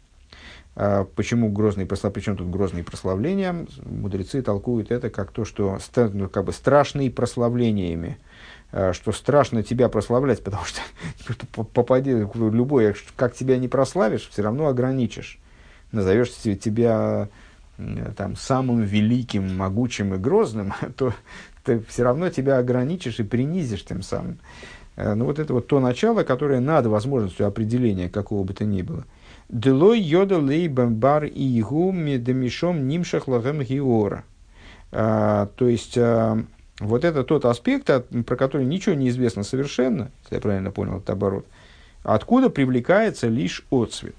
Почему 1.15 1.47
грозный 1.49 1.85
прославлением? 1.85 2.13
Причем 2.13 2.35
тут 2.35 2.49
грозный 2.49 2.83
прославлением? 2.83 3.69
Мудрецы 3.85 4.41
толкуют 4.41 4.91
это 4.91 5.09
как 5.09 5.31
то, 5.31 5.45
что 5.45 5.79
ну, 5.95 6.27
как 6.27 6.43
бы 6.43 6.51
страшный 6.51 7.09
прославлениями. 7.09 8.17
Э, 8.71 8.91
что 8.93 9.11
страшно 9.11 9.63
тебя 9.63 9.89
прославлять, 9.89 10.43
потому 10.43 10.65
что 10.65 10.81
попади 11.73 12.11
любой, 12.11 12.95
как 13.15 13.33
тебя 13.33 13.57
не 13.57 13.67
прославишь, 13.67 14.29
все 14.29 14.41
равно 14.41 14.67
ограничишь. 14.67 15.39
Назовешь 15.91 16.31
тебя 16.31 17.29
там, 18.15 18.35
самым 18.35 18.81
великим, 18.81 19.55
могучим 19.55 20.15
и 20.15 20.17
грозным, 20.17 20.73
то 20.97 21.13
ты 21.63 21.79
все 21.87 22.03
равно 22.03 22.29
тебя 22.29 22.57
ограничишь 22.57 23.19
и 23.19 23.23
принизишь 23.23 23.85
тем 23.85 24.01
самым. 24.01 24.39
Э, 24.95 25.13
ну, 25.13 25.25
вот 25.25 25.39
это 25.39 25.53
вот 25.53 25.67
то 25.67 25.79
начало, 25.79 26.23
которое 26.23 26.59
над 26.59 26.87
возможностью 26.87 27.47
определения 27.47 28.09
какого 28.09 28.43
бы 28.43 28.53
то 28.53 28.65
ни 28.65 28.81
было. 28.81 29.05
Делой 29.47 30.01
йода 30.01 30.39
лей 30.39 30.67
бамбар 30.67 31.23
и 31.23 31.59
игу 31.61 31.93
медемишом 31.93 32.85
нимшах 32.87 33.29
лагем 33.29 33.61
гиора. 33.61 34.25
Э, 34.91 35.47
то 35.55 35.67
есть, 35.69 35.97
вот 36.79 37.03
это 37.03 37.23
тот 37.23 37.45
аспект, 37.45 37.89
про 38.25 38.35
который 38.35 38.65
ничего 38.65 38.95
не 38.95 39.09
известно 39.09 39.43
совершенно, 39.43 40.11
если 40.23 40.35
я 40.35 40.41
правильно 40.41 40.71
понял 40.71 40.97
этот 40.97 41.09
оборот, 41.09 41.45
откуда 42.03 42.49
привлекается 42.49 43.27
лишь 43.27 43.65
отцвет. 43.71 44.15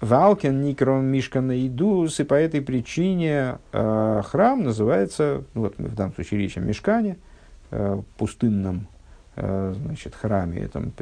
Валкен 0.00 0.62
Никрон 0.62 1.04
Мишкана 1.06 1.66
Идус, 1.66 2.18
и 2.18 2.24
по 2.24 2.34
этой 2.34 2.60
причине 2.60 3.58
э, 3.72 4.22
храм 4.24 4.64
называется, 4.64 5.44
ну 5.54 5.62
вот 5.62 5.74
в 5.78 5.94
данном 5.94 6.14
случае 6.14 6.40
речь 6.40 6.56
о 6.56 6.60
Мешкане, 6.60 7.18
э, 7.70 8.00
пустынном 8.16 8.88
значит, 9.34 10.14
храме, 10.14 10.60
этом, 10.60 10.92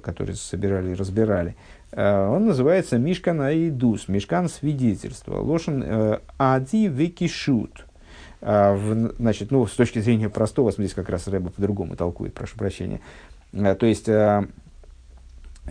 который 0.00 0.36
собирали 0.36 0.90
и 0.90 0.94
разбирали, 0.94 1.56
он 1.90 2.46
называется 2.46 2.98
Мишкан 2.98 3.40
Аидус, 3.40 4.06
Мишкан 4.06 4.48
свидетельства. 4.48 5.40
Лошен 5.40 6.20
Ади 6.38 6.86
Викишут. 6.86 7.86
Значит, 8.40 9.50
ну, 9.50 9.66
с 9.66 9.72
точки 9.72 9.98
зрения 9.98 10.30
простого, 10.30 10.72
здесь 10.72 10.94
как 10.94 11.08
раз 11.10 11.28
Рэба 11.28 11.50
по-другому 11.50 11.94
толкует, 11.96 12.32
прошу 12.32 12.56
прощения. 12.56 13.00
То 13.52 13.84
есть, 13.84 14.08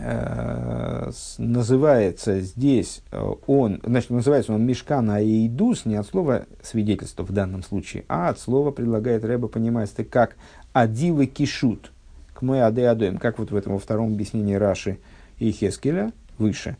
Э, 0.02 1.10
называется 1.36 2.40
здесь 2.40 3.02
он, 3.46 3.80
значит, 3.84 4.10
называется 4.10 4.54
он 4.54 4.64
Мешкан 4.64 5.10
Аидус 5.10 5.84
не 5.84 5.96
от 5.96 6.06
слова 6.06 6.46
свидетельство 6.62 7.22
в 7.22 7.32
данном 7.32 7.62
случае, 7.62 8.04
а 8.08 8.30
от 8.30 8.38
слова 8.38 8.70
предлагает 8.70 9.24
Рэба 9.24 9.48
понимать 9.48 9.92
это 9.92 10.04
как 10.04 10.36
Адивы 10.72 11.26
Кишут, 11.26 11.92
к 12.32 12.40
мой 12.40 12.62
Аде 12.62 12.86
Адоем, 12.86 13.18
как 13.18 13.38
вот 13.38 13.50
в 13.50 13.56
этом 13.56 13.74
во 13.74 13.78
втором 13.78 14.14
объяснении 14.14 14.54
Раши 14.54 14.98
и 15.38 15.50
Хескеля 15.50 16.12
выше, 16.38 16.76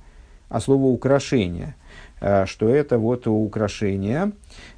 а 0.48 0.60
слово 0.60 0.86
украшение, 0.86 1.74
что 2.20 2.68
это 2.68 2.98
вот 2.98 3.26
украшение. 3.26 4.32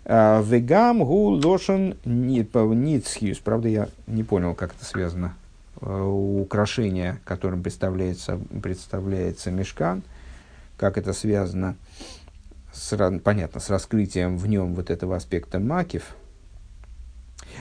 Вегам 0.04 1.04
гу 1.04 1.30
лошен 1.30 1.96
ницхиус. 2.04 3.38
Правда, 3.38 3.68
я 3.68 3.88
не 4.06 4.22
понял, 4.22 4.54
как 4.54 4.74
это 4.74 4.84
связано 4.84 5.34
Э, 5.84 6.00
украшения, 6.00 7.18
которым 7.24 7.64
представляется, 7.64 8.38
представляется 8.62 9.50
мешкан, 9.50 10.04
как 10.76 10.96
это 10.96 11.12
связано, 11.12 11.74
с, 12.72 12.96
понятно, 13.24 13.60
с 13.60 13.68
раскрытием 13.68 14.38
в 14.38 14.46
нем 14.46 14.74
вот 14.74 14.90
этого 14.90 15.16
аспекта 15.16 15.58
макив. 15.58 16.14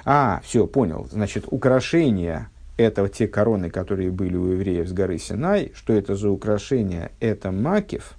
А, 0.06 0.40
все, 0.44 0.68
понял. 0.68 1.08
Значит, 1.12 1.46
украшения– 1.50 2.50
это 2.78 3.10
те 3.10 3.28
короны, 3.28 3.72
которые 3.72 4.12
были 4.12 4.36
у 4.36 4.50
евреев 4.50 4.88
с 4.88 4.94
горы 4.94 5.18
Синай. 5.18 5.72
Что 5.74 5.94
это 5.94 6.16
за 6.16 6.30
украшения? 6.30 7.12
Это 7.20 7.52
макив. 7.52 8.14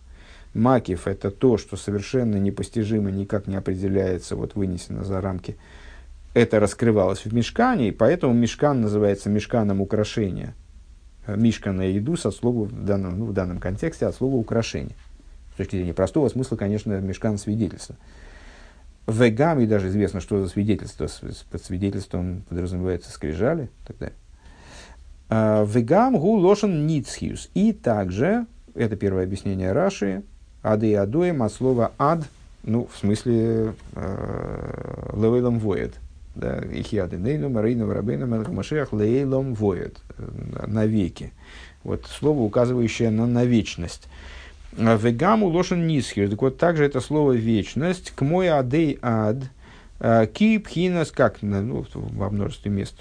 Макив– 0.54 1.06
это 1.06 1.30
то, 1.30 1.56
что 1.56 1.76
совершенно 1.76 2.36
непостижимо, 2.36 3.10
никак 3.10 3.46
не 3.46 3.56
определяется, 3.56 4.36
вот 4.36 4.54
вынесено 4.54 5.04
за 5.04 5.20
рамки– 5.20 5.56
это 6.34 6.60
раскрывалось 6.60 7.24
в 7.24 7.34
мешкане, 7.34 7.88
и 7.88 7.92
поэтому 7.92 8.32
мешкан 8.32 8.80
называется 8.80 9.28
мешканом 9.28 9.80
украшения. 9.80 10.54
Мишка 11.26 11.72
на 11.72 11.82
еду 11.82 12.16
со 12.16 12.30
слова 12.30 12.64
в 12.64 12.84
данном, 12.84 13.18
ну, 13.18 13.26
в 13.26 13.32
данном 13.32 13.58
контексте 13.58 14.06
от 14.06 14.14
слова 14.14 14.36
украшение. 14.36 14.96
С 15.54 15.56
точки 15.58 15.76
зрения 15.76 15.92
простого 15.92 16.28
смысла, 16.28 16.56
конечно, 16.56 16.98
мешкан 17.00 17.36
свидетельства. 17.36 17.96
В 19.06 19.22
и 19.24 19.66
даже 19.66 19.88
известно, 19.88 20.20
что 20.20 20.42
за 20.42 20.48
свидетельство. 20.48 21.08
Под 21.50 21.62
свидетельством 21.62 22.44
подразумевается 22.48 23.10
скрижали 23.10 23.64
и 23.64 23.86
так 23.86 23.98
далее. 23.98 24.16
А, 25.28 25.64
Вегам 25.64 26.18
гу 26.18 26.36
лошен 26.36 26.86
ницхиус. 26.86 27.50
И 27.54 27.72
также, 27.72 28.46
это 28.74 28.96
первое 28.96 29.24
объяснение 29.24 29.72
Раши, 29.72 30.22
ады 30.62 30.90
и 30.90 30.94
адоем 30.94 31.43
от 31.43 31.52
слова 31.52 31.93
ад, 31.98 32.24
ну, 32.62 32.89
в 32.93 32.98
смысле 32.98 33.74
э, 33.94 35.10
левелом 35.14 35.59
воет, 35.59 35.94
да, 36.34 36.60
Ихиады 36.60 37.16
Нейну, 37.16 37.48
Марину, 37.48 37.93
Рабейну, 37.93 38.26
Машех, 38.52 38.93
Лейлом 38.93 39.55
воет, 39.55 39.98
э, 40.18 40.66
навеки. 40.66 41.32
Вот 41.84 42.06
слово, 42.06 42.40
указывающее 42.40 43.10
на, 43.10 43.26
на 43.26 43.44
вечность. 43.44 44.09
Вегаму 44.76 45.48
лошен 45.48 45.86
нисхир. 45.86 46.30
Так 46.30 46.40
вот, 46.40 46.56
также 46.56 46.84
это 46.84 47.01
слово 47.01 47.32
вечность. 47.32 48.12
К 48.12 48.22
мой 48.22 48.48
адей 48.48 48.98
ад. 49.02 49.39
Э, 49.98 50.26
Кипхинас, 50.26 51.10
как 51.10 51.43
ну, 51.43 51.84
во 51.93 52.30
множестве 52.30 52.70
мест 52.70 52.94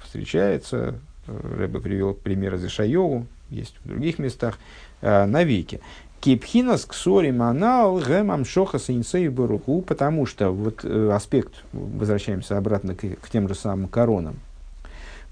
встречается. 0.00 0.94
Рэбе 1.26 1.80
привел 1.80 2.14
пример 2.14 2.54
из 2.54 2.64
Ишайову, 2.64 3.26
есть 3.50 3.74
в 3.84 3.88
других 3.88 4.18
местах, 4.18 4.58
э, 5.02 5.26
навеки. 5.26 5.80
Кипхинас 6.20 6.84
ксори 6.84 7.30
манал 7.30 7.98
гэмам 7.98 8.44
шоха 8.44 8.80
синсей 8.80 9.28
баруху, 9.28 9.82
потому 9.82 10.26
что 10.26 10.50
вот 10.50 10.80
э, 10.82 11.10
аспект, 11.12 11.54
возвращаемся 11.72 12.58
обратно 12.58 12.96
к, 12.96 13.00
к 13.00 13.30
тем 13.30 13.48
же 13.48 13.54
самым 13.54 13.86
коронам, 13.86 14.40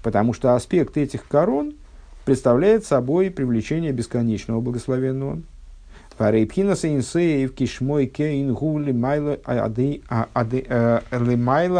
потому 0.01 0.31
что 0.33 0.55
аспект 0.55 0.95
этих 0.95 1.27
корон 1.27 1.73
представляет 2.23 2.85
собой 2.85 3.29
привлечение 3.29 3.91
бесконечного 3.91 4.61
благословенного. 4.61 5.41
Парейпхинаса 6.17 6.87
инсеев 6.87 7.53
кишмой 7.53 8.07
кейн 8.07 8.53
гу 8.53 8.79
лимайла 8.79 9.37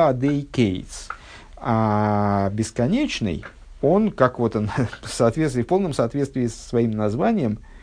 адей 0.08 0.42
кейтс. 0.52 1.08
А 1.56 2.52
бесконечный, 2.52 3.44
он, 3.82 4.12
как 4.12 4.38
вот 4.38 4.56
он, 4.58 4.70
в, 5.02 5.08
соответствии, 5.08 5.64
в 5.64 5.68
полном 5.68 5.94
соответствии 5.94 6.48
со 6.48 6.70
своим 6.70 6.92
названием– 6.92 7.60
Э, 7.68 7.77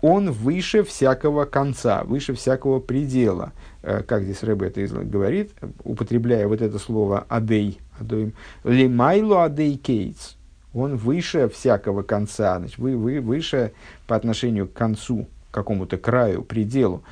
он 0.00 0.30
выше 0.30 0.82
всякого 0.82 1.44
конца, 1.44 2.04
выше 2.04 2.34
всякого 2.34 2.80
предела. 2.80 3.52
Э, 3.82 4.02
как 4.02 4.24
здесь 4.24 4.42
Рэбе 4.42 4.66
это 4.66 4.86
говорит, 4.86 5.52
употребляя 5.84 6.46
вот 6.46 6.60
это 6.60 6.78
слово 6.78 7.24
«адей», 7.28 7.78
«адоим», 7.98 8.32
«лимайло 8.64 9.44
адей 9.44 9.76
кейтс», 9.76 10.36
он 10.74 10.96
выше 10.96 11.48
всякого 11.48 12.02
конца, 12.02 12.58
значит, 12.58 12.78
вы, 12.78 12.96
вы, 12.96 13.20
выше 13.20 13.72
по 14.06 14.16
отношению 14.16 14.68
к 14.68 14.72
концу, 14.72 15.26
какому-то 15.50 15.96
краю, 15.96 16.42
пределу. 16.42 17.02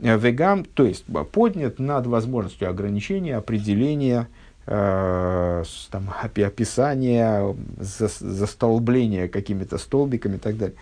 Э, 0.00 0.18
вегам, 0.18 0.64
то 0.64 0.84
есть 0.84 1.04
поднят 1.32 1.78
над 1.78 2.06
возможностью 2.06 2.68
ограничения, 2.68 3.36
определения, 3.36 4.28
э, 4.66 5.64
там, 5.90 6.10
описания, 6.20 7.56
за, 7.78 8.08
застолбления 8.08 9.28
какими-то 9.28 9.78
столбиками 9.78 10.36
и 10.36 10.38
так 10.38 10.58
далее. 10.58 10.76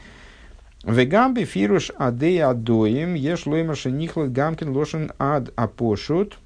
Вегамби 0.86 1.44
фируш 1.44 1.92
адей 1.96 2.42
адоим, 2.44 3.14
еш 3.14 3.46
лоймер 3.46 3.76
шенихлад 3.76 4.32
гамкин 4.32 4.70
лошен 4.76 5.12
ад 5.18 5.50
апошут. 5.56 6.38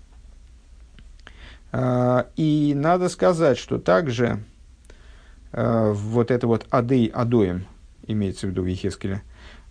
А, 1.72 2.26
и 2.36 2.72
надо 2.74 3.08
сказать, 3.08 3.58
что 3.58 3.78
также 3.78 4.38
а, 5.52 5.92
вот 5.92 6.30
это 6.30 6.46
вот 6.46 6.66
адей 6.70 7.08
адоим, 7.08 7.66
имеется 8.06 8.46
в 8.46 8.50
виду 8.50 8.62
в 8.62 8.66
Ехескеле, 8.66 9.22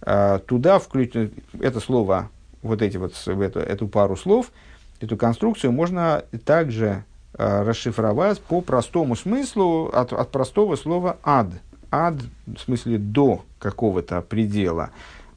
а, 0.01 0.39
туда 0.39 0.79
включено, 0.79 1.29
это 1.61 1.79
слово, 1.79 2.29
вот 2.61 2.81
эти 2.81 2.97
вот, 2.97 3.13
эту, 3.25 3.59
эту 3.59 3.87
пару 3.87 4.17
слов, 4.17 4.51
эту 4.99 5.15
конструкцию 5.15 5.71
можно 5.71 6.25
также 6.43 7.05
расшифровать 7.33 8.41
по 8.41 8.61
простому 8.61 9.15
смыслу 9.15 9.89
от, 9.93 10.11
от 10.11 10.31
простого 10.31 10.75
слова 10.75 11.17
ад– 11.23 11.47
ад, 11.91 12.15
в 12.45 12.57
смысле 12.59 12.97
до 12.97 13.43
какого-то 13.59 14.21
предела, 14.21 14.91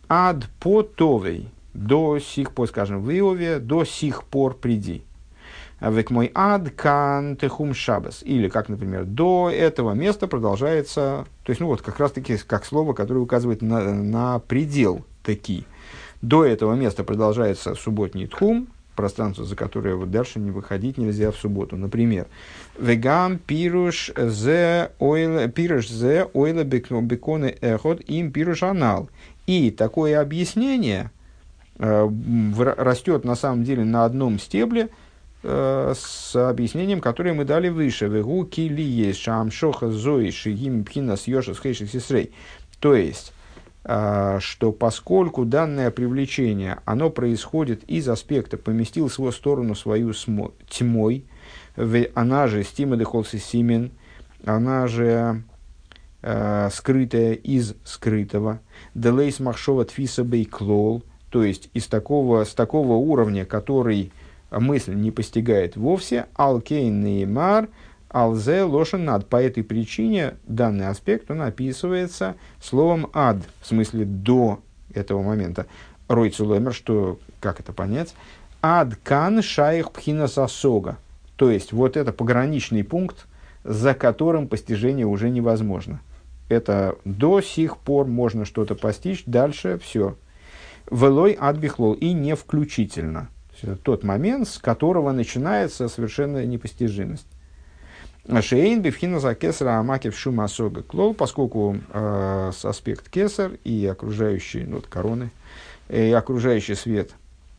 ад 0.08 0.48
по 0.58 0.82
товей, 0.82 1.48
до 1.74 2.18
сих 2.18 2.52
пор, 2.52 2.68
скажем, 2.68 3.02
в 3.02 3.10
Иове, 3.10 3.58
до 3.58 3.84
сих 3.84 4.24
пор 4.24 4.54
приди. 4.54 5.02
Век 5.80 6.10
мой 6.10 6.30
ад 6.34 6.70
кан 6.70 7.36
техум 7.36 7.72
шабас. 7.72 8.22
Или, 8.22 8.48
как, 8.48 8.68
например, 8.68 9.04
до 9.04 9.50
этого 9.50 9.92
места 9.92 10.26
продолжается, 10.26 11.26
то 11.42 11.50
есть, 11.50 11.60
ну 11.60 11.68
вот, 11.68 11.80
как 11.80 11.98
раз 11.98 12.12
таки, 12.12 12.36
как 12.36 12.66
слово, 12.66 12.92
которое 12.92 13.20
указывает 13.20 13.62
на, 13.62 13.94
на 13.94 14.38
предел 14.40 15.04
таки. 15.22 15.64
До 16.20 16.44
этого 16.44 16.74
места 16.74 17.02
продолжается 17.02 17.74
субботний 17.74 18.26
тхум, 18.26 18.68
пространство, 18.94 19.44
за 19.44 19.56
которое 19.56 19.94
вот 19.94 20.10
дальше 20.10 20.38
не 20.38 20.50
выходить 20.50 20.98
нельзя 20.98 21.30
в 21.30 21.36
субботу. 21.36 21.76
Например, 21.76 22.26
вегам 22.78 23.38
пируш 23.38 24.12
зе 24.16 24.90
ойла 24.98 25.48
пируш 25.48 25.88
зе 25.88 26.26
ойла 26.32 26.64
беконы 26.64 27.56
эхот 27.60 28.00
им 28.02 28.32
пируш 28.32 28.62
анал. 28.62 29.08
И 29.46 29.70
такое 29.70 30.20
объяснение 30.20 31.10
э, 31.78 32.08
растет 32.76 33.24
на 33.24 33.34
самом 33.34 33.64
деле 33.64 33.84
на 33.84 34.04
одном 34.04 34.38
стебле 34.38 34.90
э, 35.42 35.94
с 35.96 36.48
объяснением, 36.48 37.00
которое 37.00 37.32
мы 37.32 37.44
дали 37.44 37.68
выше. 37.68 38.06
Вегу 38.06 38.44
кили 38.44 38.82
есть 38.82 39.20
шамшоха 39.20 39.90
зои 39.90 40.30
шигим 40.30 40.84
пхинас 40.84 41.26
йошас 41.26 41.58
хейших 41.58 41.90
сесрей. 41.90 42.32
То 42.80 42.94
есть, 42.94 43.32
что 43.82 44.72
поскольку 44.72 45.44
данное 45.44 45.90
привлечение, 45.90 46.80
оно 46.84 47.08
происходит 47.08 47.82
из 47.84 48.08
аспекта 48.08 48.58
«поместил 48.58 49.08
в 49.08 49.12
свою 49.14 49.32
сторону 49.32 49.74
свою 49.74 50.12
тьмой», 50.68 51.24
она 52.14 52.46
же 52.46 52.62
стима 52.62 52.96
дехолси 52.96 53.38
симен, 53.38 53.92
она 54.44 54.86
же 54.86 55.42
э, 56.22 56.68
скрытая 56.72 57.32
из 57.32 57.74
скрытого, 57.84 58.60
делейс 58.94 59.40
махшова 59.40 59.86
тфиса 59.86 60.24
бейклол, 60.24 61.02
то 61.30 61.42
есть 61.42 61.70
из 61.72 61.86
такого, 61.86 62.44
с 62.44 62.52
такого 62.52 62.94
уровня, 62.94 63.46
который 63.46 64.12
мысль 64.50 64.94
не 64.94 65.10
постигает 65.10 65.76
вовсе, 65.76 66.26
алкейн 66.34 67.00
неймар– 67.00 67.68
Алзе 68.10 68.64
лошен 68.64 69.04
над. 69.04 69.28
По 69.28 69.40
этой 69.40 69.62
причине 69.62 70.34
данный 70.44 70.88
аспект, 70.88 71.30
он 71.30 71.42
описывается 71.42 72.34
словом 72.60 73.08
ад, 73.12 73.38
в 73.60 73.66
смысле 73.66 74.04
до 74.04 74.60
этого 74.92 75.22
момента. 75.22 75.66
Ройцу 76.08 76.52
лемер, 76.52 76.74
что, 76.74 77.18
как 77.40 77.60
это 77.60 77.72
понять? 77.72 78.14
Ад 78.62 78.96
кан 78.96 79.42
шайх 79.42 79.92
пхина 79.92 80.26
сосога. 80.26 80.98
То 81.36 81.50
есть, 81.50 81.72
вот 81.72 81.96
это 81.96 82.12
пограничный 82.12 82.84
пункт, 82.84 83.26
за 83.62 83.94
которым 83.94 84.48
постижение 84.48 85.06
уже 85.06 85.30
невозможно. 85.30 86.00
Это 86.48 86.96
до 87.04 87.40
сих 87.40 87.76
пор 87.76 88.06
можно 88.06 88.44
что-то 88.44 88.74
постичь, 88.74 89.22
дальше 89.24 89.78
все. 89.82 90.16
Велой 90.90 91.32
отбихлол 91.32 91.92
и 91.92 92.12
не 92.12 92.34
включительно. 92.34 93.28
Это 93.62 93.76
тот 93.76 94.02
момент, 94.02 94.48
с 94.48 94.58
которого 94.58 95.12
начинается 95.12 95.88
совершенная 95.88 96.44
непостижимость. 96.46 97.26
Шейн 98.28 98.82
бифхина 98.82 99.20
за 99.20 99.34
кесара 99.34 99.78
амакев 99.78 100.16
шума 100.16 100.48
сога 100.48 100.82
клол, 100.82 101.14
поскольку 101.14 101.76
э, 101.92 102.52
аспект 102.62 103.08
кесар 103.08 103.52
и 103.64 103.86
окружающий, 103.86 104.64
ну, 104.64 104.76
вот 104.76 104.86
короны, 104.86 105.30
и 105.88 106.12
окружающий 106.12 106.74
свет 106.74 107.10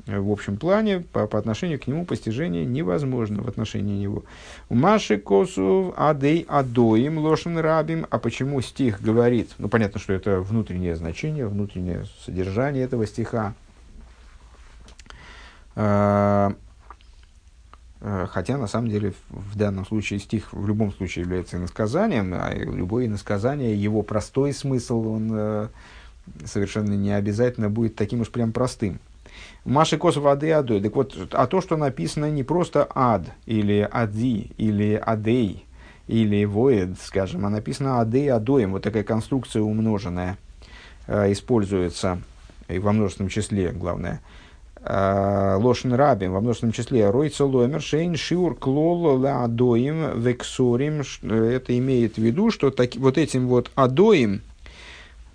в 0.07 0.31
общем 0.31 0.57
плане 0.57 1.01
по, 1.11 1.27
по 1.27 1.37
отношению 1.37 1.79
к 1.79 1.87
нему 1.87 2.05
постижение 2.05 2.65
невозможно 2.65 3.41
в 3.41 3.47
отношении 3.47 4.01
него. 4.01 4.23
Маши 4.69 5.17
косу 5.17 5.93
адей 5.95 6.45
адоим 6.47 7.19
лошен 7.19 7.57
рабим. 7.57 8.07
А 8.09 8.19
почему 8.19 8.61
стих 8.61 9.01
говорит? 9.01 9.51
Ну, 9.57 9.69
понятно, 9.69 9.99
что 9.99 10.13
это 10.13 10.41
внутреннее 10.41 10.95
значение, 10.95 11.47
внутреннее 11.47 12.05
содержание 12.25 12.83
этого 12.83 13.05
стиха. 13.05 13.53
А, 15.75 16.53
хотя, 18.01 18.57
на 18.57 18.67
самом 18.67 18.89
деле, 18.89 19.13
в 19.29 19.55
данном 19.55 19.85
случае 19.85 20.19
стих 20.19 20.53
в 20.53 20.67
любом 20.67 20.91
случае 20.91 21.23
является 21.23 21.57
иносказанием, 21.57 22.33
а 22.33 22.51
любое 22.53 23.05
иносказание, 23.05 23.75
его 23.75 24.01
простой 24.01 24.53
смысл, 24.53 25.07
он 25.07 25.29
э, 25.31 25.67
совершенно 26.45 26.93
не 26.93 27.11
обязательно 27.11 27.69
будет 27.69 27.95
таким 27.95 28.21
уж 28.21 28.29
прям 28.29 28.53
простым. 28.53 28.99
Маши 29.65 29.97
косов 29.97 30.25
ады 30.25 30.51
адой. 30.51 30.81
Так 30.81 30.95
вот, 30.95 31.15
а 31.31 31.45
то, 31.45 31.61
что 31.61 31.77
написано 31.77 32.31
не 32.31 32.43
просто 32.43 32.87
ад, 32.93 33.27
или 33.45 33.87
ади, 33.91 34.51
или 34.57 34.95
адей, 34.95 35.65
или 36.07 36.43
воед, 36.45 36.99
скажем, 36.99 37.45
а 37.45 37.49
написано 37.49 38.01
адей 38.01 38.31
адоем, 38.31 38.71
вот 38.71 38.81
такая 38.81 39.03
конструкция 39.03 39.61
умноженная, 39.61 40.39
э, 41.05 41.31
используется 41.31 42.19
и 42.67 42.79
во 42.79 42.93
множественном 42.93 43.29
числе, 43.29 43.71
главное, 43.71 44.13
э, 44.13 44.40
лошен 44.83 45.93
рабим, 45.93 46.33
во 46.33 46.41
множественном 46.41 46.73
числе, 46.73 47.09
ройца 47.09 47.45
ломер, 47.45 47.81
шейн, 47.81 48.15
шиур, 48.15 48.55
клол, 48.55 49.23
адоим, 49.25 50.19
вексорим, 50.19 51.03
э, 51.21 51.51
это 51.55 51.77
имеет 51.77 52.15
в 52.15 52.17
виду, 52.17 52.49
что 52.49 52.71
таки, 52.71 52.97
вот 52.97 53.17
этим 53.19 53.47
вот 53.47 53.69
адоим, 53.75 54.41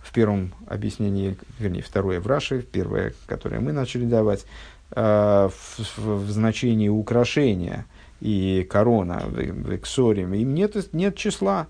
в 0.00 0.12
первом 0.12 0.52
объяснении, 0.66 1.36
вернее, 1.60 1.82
второе 1.82 2.20
в 2.20 2.26
Раши, 2.26 2.60
первое, 2.60 3.12
которое 3.26 3.60
мы 3.60 3.72
начали 3.72 4.04
давать, 4.04 4.46
э, 4.90 5.48
в, 5.52 5.78
в, 5.78 6.26
в 6.26 6.30
значении 6.30 6.88
украшения 6.88 7.86
и 8.20 8.66
корона, 8.68 9.22
в, 9.26 9.36
в 9.36 9.70
эксорим, 9.70 10.34
им 10.34 10.54
нет, 10.54 10.92
нет 10.92 11.14
числа. 11.14 11.68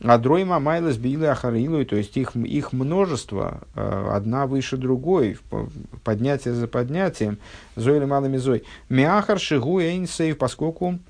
А 0.00 0.16
дройма 0.18 0.60
майлас 0.60 0.96
билы 0.96 1.26
ахарилу, 1.26 1.84
то 1.84 1.96
есть 1.96 2.16
их, 2.16 2.36
их 2.36 2.72
множество, 2.72 3.62
э, 3.74 4.10
одна 4.12 4.46
выше 4.46 4.76
другой, 4.76 5.38
поднятие 6.04 6.54
за 6.54 6.68
поднятием, 6.68 7.38
зой 7.74 7.96
или 7.96 8.04
малыми 8.04 8.36
зой. 8.36 8.62
Миахар 8.88 9.40
шигу 9.40 9.80
эйнсейв, 9.80 10.38
поскольку 10.38 11.00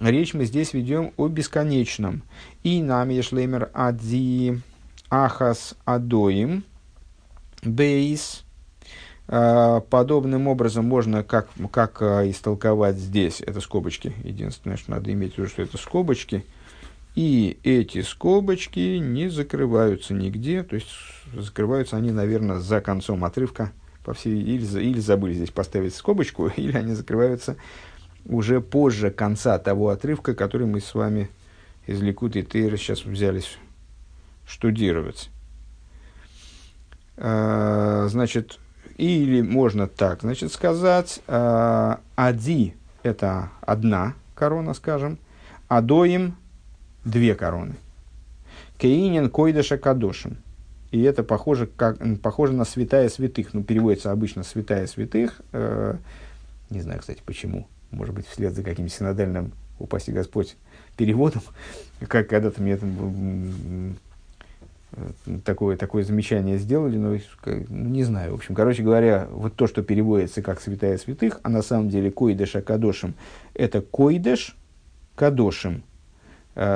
речь 0.00 0.34
мы 0.34 0.46
здесь 0.46 0.74
ведем 0.74 1.12
о 1.16 1.28
бесконечном. 1.28 2.22
И 2.64 2.82
нам 2.82 3.10
ешлемер 3.10 3.70
ади 3.72 4.60
Ахас 5.10 5.76
Адоим 5.84 6.64
Бейс. 7.62 8.44
А, 9.30 9.80
подобным 9.80 10.48
образом 10.48 10.86
можно 10.86 11.22
как, 11.22 11.50
как 11.70 12.00
а, 12.00 12.28
истолковать 12.28 12.96
здесь, 12.96 13.42
это 13.42 13.60
скобочки, 13.60 14.14
единственное, 14.24 14.78
что 14.78 14.92
надо 14.92 15.12
иметь 15.12 15.34
в 15.34 15.38
виду, 15.38 15.48
что 15.48 15.60
это 15.60 15.76
скобочки, 15.76 16.46
и 17.18 17.58
эти 17.64 18.02
скобочки 18.02 18.98
не 18.98 19.28
закрываются 19.28 20.14
нигде, 20.14 20.62
то 20.62 20.76
есть 20.76 20.86
закрываются 21.34 21.96
они, 21.96 22.12
наверное, 22.12 22.60
за 22.60 22.80
концом 22.80 23.24
отрывка, 23.24 23.72
по 24.04 24.14
всей, 24.14 24.40
или, 24.40 24.64
или 24.80 25.00
забыли 25.00 25.32
здесь 25.34 25.50
поставить 25.50 25.96
скобочку, 25.96 26.46
или 26.56 26.76
они 26.76 26.94
закрываются 26.94 27.56
уже 28.24 28.60
позже 28.60 29.10
конца 29.10 29.58
того 29.58 29.88
отрывка, 29.88 30.36
который 30.36 30.68
мы 30.68 30.80
с 30.80 30.94
вами 30.94 31.28
из 31.88 32.00
Ликута 32.00 32.38
и 32.38 32.44
Тейра 32.44 32.76
сейчас 32.76 33.04
взялись 33.04 33.58
штудировать. 34.46 35.30
А, 37.16 38.06
значит, 38.10 38.60
или 38.96 39.40
можно 39.42 39.88
так, 39.88 40.20
значит, 40.20 40.52
сказать, 40.52 41.20
а, 41.26 41.98
ади– 42.14 42.76
это 43.02 43.50
одна 43.60 44.14
корона, 44.36 44.72
скажем, 44.72 45.18
адоим– 45.66 46.36
две 47.10 47.34
короны. 47.34 47.74
Кейнин 48.78 49.30
койдеша 49.30 49.78
кадошим. 49.78 50.38
И 50.90 51.02
это 51.02 51.22
похоже, 51.22 51.66
как, 51.66 51.98
похоже 52.22 52.52
на 52.54 52.64
святая 52.64 53.08
святых. 53.08 53.52
Ну, 53.52 53.62
переводится 53.62 54.10
обычно 54.10 54.42
святая 54.42 54.86
святых. 54.86 55.40
Э, 55.52 55.96
не 56.70 56.80
знаю, 56.80 57.00
кстати, 57.00 57.20
почему. 57.24 57.66
Может 57.90 58.14
быть, 58.14 58.26
вслед 58.26 58.54
за 58.54 58.62
каким-то 58.62 58.92
синодальным, 58.92 59.52
упаси 59.78 60.12
Господь, 60.12 60.56
переводом. 60.96 61.42
Как 62.06 62.28
когда-то 62.28 62.62
мне 62.62 62.72
это 62.72 62.86
такое, 65.44 65.76
такое 65.76 66.04
замечание 66.04 66.58
сделали, 66.58 66.96
но 66.96 67.16
ну, 67.44 67.64
не 67.68 68.04
знаю. 68.04 68.32
В 68.32 68.34
общем, 68.36 68.54
короче 68.54 68.82
говоря, 68.82 69.28
вот 69.30 69.54
то, 69.54 69.66
что 69.66 69.82
переводится 69.82 70.42
как 70.42 70.60
святая 70.60 70.96
святых, 70.98 71.40
а 71.42 71.48
на 71.48 71.62
самом 71.62 71.88
деле 71.88 72.10
койдеш 72.10 72.56
акадошим, 72.56 73.14
это 73.54 73.80
койдеш 73.80 74.56
кадошим, 75.14 75.76
э, 75.76 75.80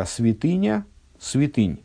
святыня, 0.07 0.85
святынь. 1.19 1.83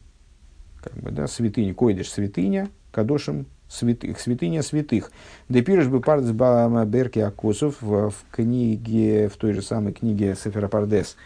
Как 0.82 0.94
бы, 0.94 1.12
да, 1.12 1.28
святыня, 1.28 1.74
койдеш 1.74 2.10
святыня, 2.10 2.70
кадошим 2.92 3.48
святых, 3.70 4.20
святыня 4.20 4.62
святых. 4.64 5.12
Депирыш 5.50 5.88
бы 5.88 6.00
пардес 6.02 6.32
берки 6.32 7.20
акосов 7.20 7.82
в, 7.82 8.14
книге, 8.32 9.30
в 9.30 9.38
той 9.38 9.54
же 9.54 9.62
самой 9.62 9.94
книге 9.94 10.36
Сеферапардес, 10.36 11.18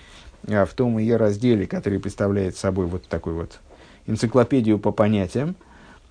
в 0.44 0.70
том 0.76 0.98
ее 0.98 1.18
разделе, 1.18 1.68
который 1.68 2.00
представляет 2.00 2.58
собой 2.58 2.88
вот 2.88 3.08
такой 3.08 3.34
вот 3.34 3.60
энциклопедию 4.08 4.80
по 4.80 4.92
понятиям, 4.92 5.56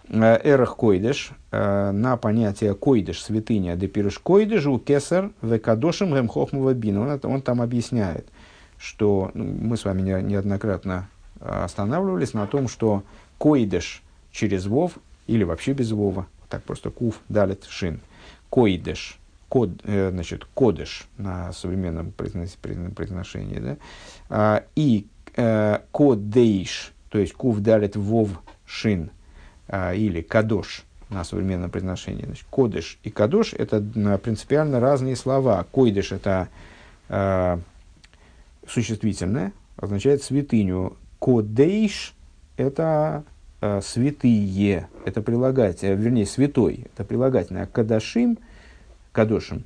э, 0.08 0.40
Эрах 0.44 0.76
Койдеш, 0.76 1.32
э, 1.50 1.90
на 1.90 2.16
понятие 2.16 2.74
Койдеш, 2.74 3.22
святыня, 3.22 3.76
депирыш 3.76 4.18
Койдеш, 4.18 4.66
у 4.66 4.78
Кесар, 4.78 5.32
Векадошим, 5.42 6.14
Гемхохмова 6.14 6.74
Бина. 6.74 7.02
Он, 7.02 7.20
он 7.22 7.42
там 7.42 7.60
объясняет, 7.60 8.26
что 8.81 9.31
ну, 9.35 9.44
мы 9.44 9.77
с 9.77 9.85
вами 9.85 10.02
не, 10.02 10.20
неоднократно 10.23 11.09
останавливались 11.39 12.35
на 12.35 12.47
том, 12.47 12.66
что 12.66 13.05
Койдеш 13.39 14.02
через 14.32 14.66
Вов 14.66 14.98
или 15.27 15.44
вообще 15.44 15.73
без 15.73 15.93
Вова, 15.93 16.27
так 16.48 16.62
просто 16.62 16.90
Кув, 16.90 17.20
Далит, 17.28 17.65
Шин. 17.69 18.01
Койдеш, 18.48 19.20
код, 19.48 19.70
э, 19.85 20.11
значит, 20.11 20.47
кодеш 20.55 21.07
на 21.19 21.52
современном 21.52 22.12
произношении, 22.12 23.59
да? 23.59 23.77
А, 24.28 24.65
и 24.74 25.07
э, 25.36 25.78
кодейш, 25.93 26.93
то 27.11 27.19
есть 27.19 27.32
кув 27.35 27.59
далит 27.59 27.97
вов 27.97 28.31
шин 28.65 29.11
а, 29.69 29.93
или 29.93 30.23
кадош 30.23 30.85
на 31.11 31.24
современном 31.24 31.70
произношении. 31.70 32.24
Значит, 32.24 32.47
кодыш 32.48 32.98
и 33.02 33.11
кадош– 33.11 33.52
это 33.59 33.81
принципиально 34.19 34.81
разные 34.81 35.16
слова. 35.16 35.66
Койдыш– 35.70 36.12
это 36.12 36.48
а, 37.09 37.61
существительное, 38.70 39.52
означает 39.76 40.22
святыню. 40.22 40.97
Кодейш– 41.18 42.14
это 42.56 43.24
а, 43.60 43.80
святые, 43.80 44.88
это 45.05 45.22
прилагательное, 45.22 45.94
вернее, 45.94 46.26
святой, 46.26 46.86
это 46.92 47.05
прилагательное. 47.05 47.64
А 47.64 47.66
кадашим, 47.66 48.38
кадошим, 49.12 49.64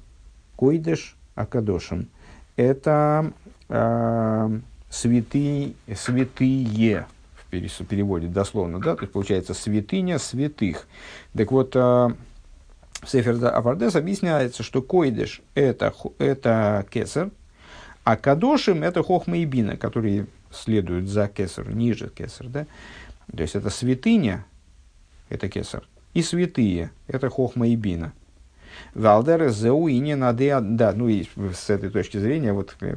койдыш, 0.57 1.17
а 1.35 1.47
кадошим– 1.47 2.09
это 2.57 3.33
а, 3.69 4.51
святые, 4.91 5.75
святые, 5.95 7.07
переводит 7.51 8.33
дословно, 8.33 8.81
да, 8.81 8.97
то 8.97 9.03
есть 9.03 9.13
получается 9.13 9.55
святыня 9.55 10.19
святых. 10.19 10.89
Так 11.37 11.53
вот, 11.53 11.73
э, 11.75 12.09
Сефер 13.07 13.45
Авардес 13.47 13.95
объясняется, 13.97 14.63
что 14.63 14.83
койдеш 14.83 15.41
это, 15.55 15.93
это 16.19 16.85
кесар, 16.91 17.31
а 18.05 18.17
кадошим 18.17 18.83
это 18.83 19.03
хохма 19.03 19.39
и 19.39 19.45
бина, 19.45 19.77
которые 19.77 20.27
следуют 20.51 21.09
за 21.09 21.27
кесар, 21.27 21.71
ниже 21.75 22.11
кесар, 22.11 22.49
да. 22.49 22.67
То 23.35 23.43
есть 23.43 23.57
это 23.57 23.71
святыня, 23.71 24.45
это 25.31 25.49
кесар, 25.49 25.85
и 26.13 26.23
святые, 26.23 26.91
это 27.07 27.31
хохма 27.31 27.69
и 27.69 27.77
бина. 27.77 28.13
Валдер 28.95 29.49
зеу 29.51 29.89
и 29.89 29.99
не 29.99 30.17
надо, 30.17 30.61
да, 30.61 30.93
ну 30.93 31.09
и 31.09 31.25
с 31.55 31.71
этой 31.71 31.91
точки 31.91 32.19
зрения 32.19 32.53
вот 32.53 32.77
э, 32.81 32.97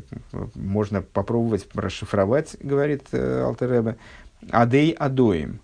можно 0.55 1.01
попробовать 1.01 1.67
расшифровать, 1.73 2.57
говорит 2.59 3.03
э, 3.11 3.43
Алтереба, 3.43 3.95
Адей 4.51 4.91
Адоим. 4.91 5.59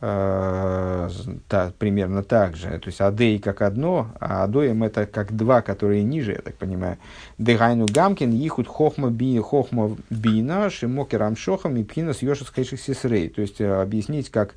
Э, 0.00 1.08
та, 1.48 1.72
примерно 1.78 2.22
так 2.22 2.56
же. 2.56 2.68
То 2.78 2.86
есть 2.86 3.00
адей 3.00 3.38
как 3.38 3.62
одно, 3.62 4.08
а 4.20 4.44
адоем 4.44 4.82
это 4.82 5.06
как 5.06 5.34
два, 5.36 5.62
которые 5.62 6.02
ниже, 6.02 6.32
я 6.32 6.40
так 6.40 6.54
понимаю. 6.54 6.98
Дегайну 7.38 7.86
гамкин 7.86 8.32
ихут 8.32 8.66
хохма 8.66 9.10
би 9.10 9.38
хохма 9.38 9.96
бина 10.10 10.70
шимокерам 10.70 11.36
шохам 11.36 11.76
и 11.76 11.84
пхинас 11.84 12.22
йошес 12.22 12.48
хэших 12.48 12.80
сесрей. 12.80 13.28
То 13.28 13.42
есть 13.42 13.60
э, 13.60 13.80
объяснить 13.80 14.30
как 14.30 14.54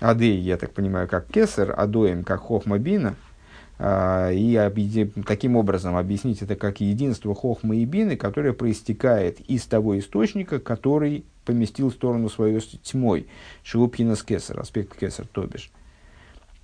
адей, 0.00 0.38
я 0.38 0.56
так 0.56 0.72
понимаю, 0.72 1.08
как 1.08 1.26
кесар, 1.26 1.74
адоем 1.76 2.24
как 2.24 2.40
хохма 2.40 2.78
бина– 2.78 3.14
а, 3.82 4.30
и 4.30 4.54
таким 5.26 5.56
образом 5.56 5.96
объяснить 5.96 6.42
это 6.42 6.54
как 6.54 6.82
единство 6.82 7.34
хохмы 7.34 7.76
и 7.76 7.86
бины, 7.86 8.14
которое 8.14 8.52
проистекает 8.52 9.40
из 9.40 9.64
того 9.64 9.98
источника, 9.98 10.60
который 10.60 11.24
поместил 11.44 11.90
в 11.90 11.94
сторону 11.94 12.28
свою 12.28 12.60
тьмой. 12.60 13.26
Шилупхинас 13.62 14.22
кесар, 14.22 14.60
аспект 14.60 14.96
кесар, 14.98 15.26
то 15.26 15.44
бишь. 15.46 15.70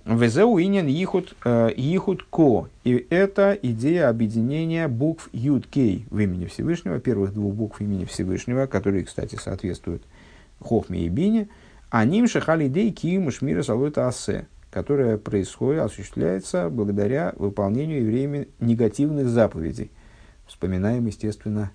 Везеу 0.05 0.57
инин 0.59 0.87
э, 0.87 1.71
ихут 1.75 2.23
ко. 2.23 2.69
И 2.85 3.05
это 3.09 3.57
идея 3.61 4.07
объединения 4.09 4.87
букв 4.87 5.29
Юд 5.33 5.67
Кей 5.67 6.05
в 6.09 6.19
имени 6.19 6.45
Всевышнего, 6.45 6.99
первых 6.99 7.33
двух 7.33 7.53
букв 7.53 7.81
имени 7.81 8.05
Всевышнего, 8.05 8.67
которые, 8.67 9.03
кстати, 9.03 9.35
соответствуют 9.35 10.03
Хохме 10.61 11.05
и 11.05 11.09
Бине. 11.09 11.49
Аним 11.89 12.27
шахали 12.27 12.69
дей 12.69 12.91
киим 12.91 13.29
шмира 13.31 13.63
салута 13.63 14.07
асе 14.07 14.47
которая 14.69 15.17
происходит, 15.17 15.81
осуществляется 15.81 16.69
благодаря 16.69 17.33
выполнению 17.37 18.01
евреями 18.01 18.47
негативных 18.59 19.27
заповедей. 19.27 19.91
Вспоминаем, 20.45 21.05
естественно, 21.05 21.71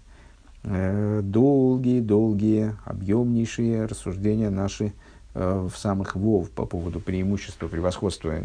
долгие-долгие, 0.64 2.70
э, 2.70 2.72
объемнейшие 2.84 3.86
рассуждения 3.86 4.50
наши 4.50 4.92
э, 5.34 5.68
в 5.72 5.76
самых 5.76 6.14
вов 6.14 6.50
по 6.50 6.66
поводу 6.66 7.00
преимущества, 7.00 7.68
превосходства 7.68 8.34
э, 8.34 8.42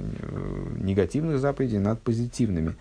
негативных 0.80 1.39
заповедей 1.39 1.80
над 1.80 2.02
позитивными. 2.02 2.76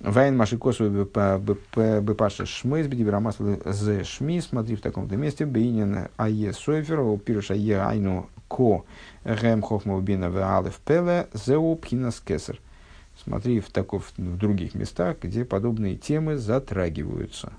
Вайн 0.00 0.36
Машикосу 0.36 0.88
Бепаша 0.90 2.46
Шмейс 2.46 2.86
Бедибрамас 2.86 3.36
Зе 3.64 4.04
Шми, 4.04 4.40
смотри 4.40 4.76
в 4.76 4.80
таком-то 4.80 5.16
месте, 5.16 5.44
Бейнин 5.44 6.08
Ае 6.16 6.52
Сойфер, 6.52 7.18
Пируш 7.18 7.50
Ае 7.50 7.80
Айну 7.80 8.28
Ко 8.48 8.84
Гэм 9.24 9.60
Хохма 9.60 10.00
Бина 10.00 10.26
Веалев 10.26 10.78
Пеле 10.84 11.26
Зеу 11.32 11.74
Пхинас 11.74 12.20
Кесар. 12.20 12.60
Смотри 13.24 13.58
в, 13.58 13.70
таков, 13.70 14.12
в 14.16 14.36
других 14.36 14.76
местах, 14.76 15.16
где 15.20 15.44
подобные 15.44 15.96
темы 15.96 16.36
затрагиваются. 16.36 17.52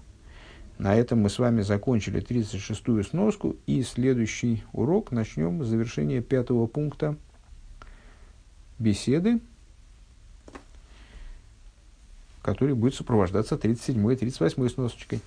На 0.80 0.95
этом 0.95 1.19
мы 1.19 1.30
с 1.30 1.38
вами 1.38 1.61
закончили 1.61 2.26
36-ю 2.26 3.03
сноску, 3.03 3.57
и 3.68 3.84
следующий 3.84 4.64
урок 4.72 5.11
начнем 5.11 5.61
с 5.61 5.68
завершения 5.68 6.22
пятого 6.22 6.68
пункта 6.68 7.18
беседы, 8.80 9.41
который 12.41 12.76
будет 12.76 12.95
сопровождаться 12.95 13.56
37-й 13.56 14.14
и 14.14 14.18
38-й 14.18 14.69
сносочкой. 14.69 15.19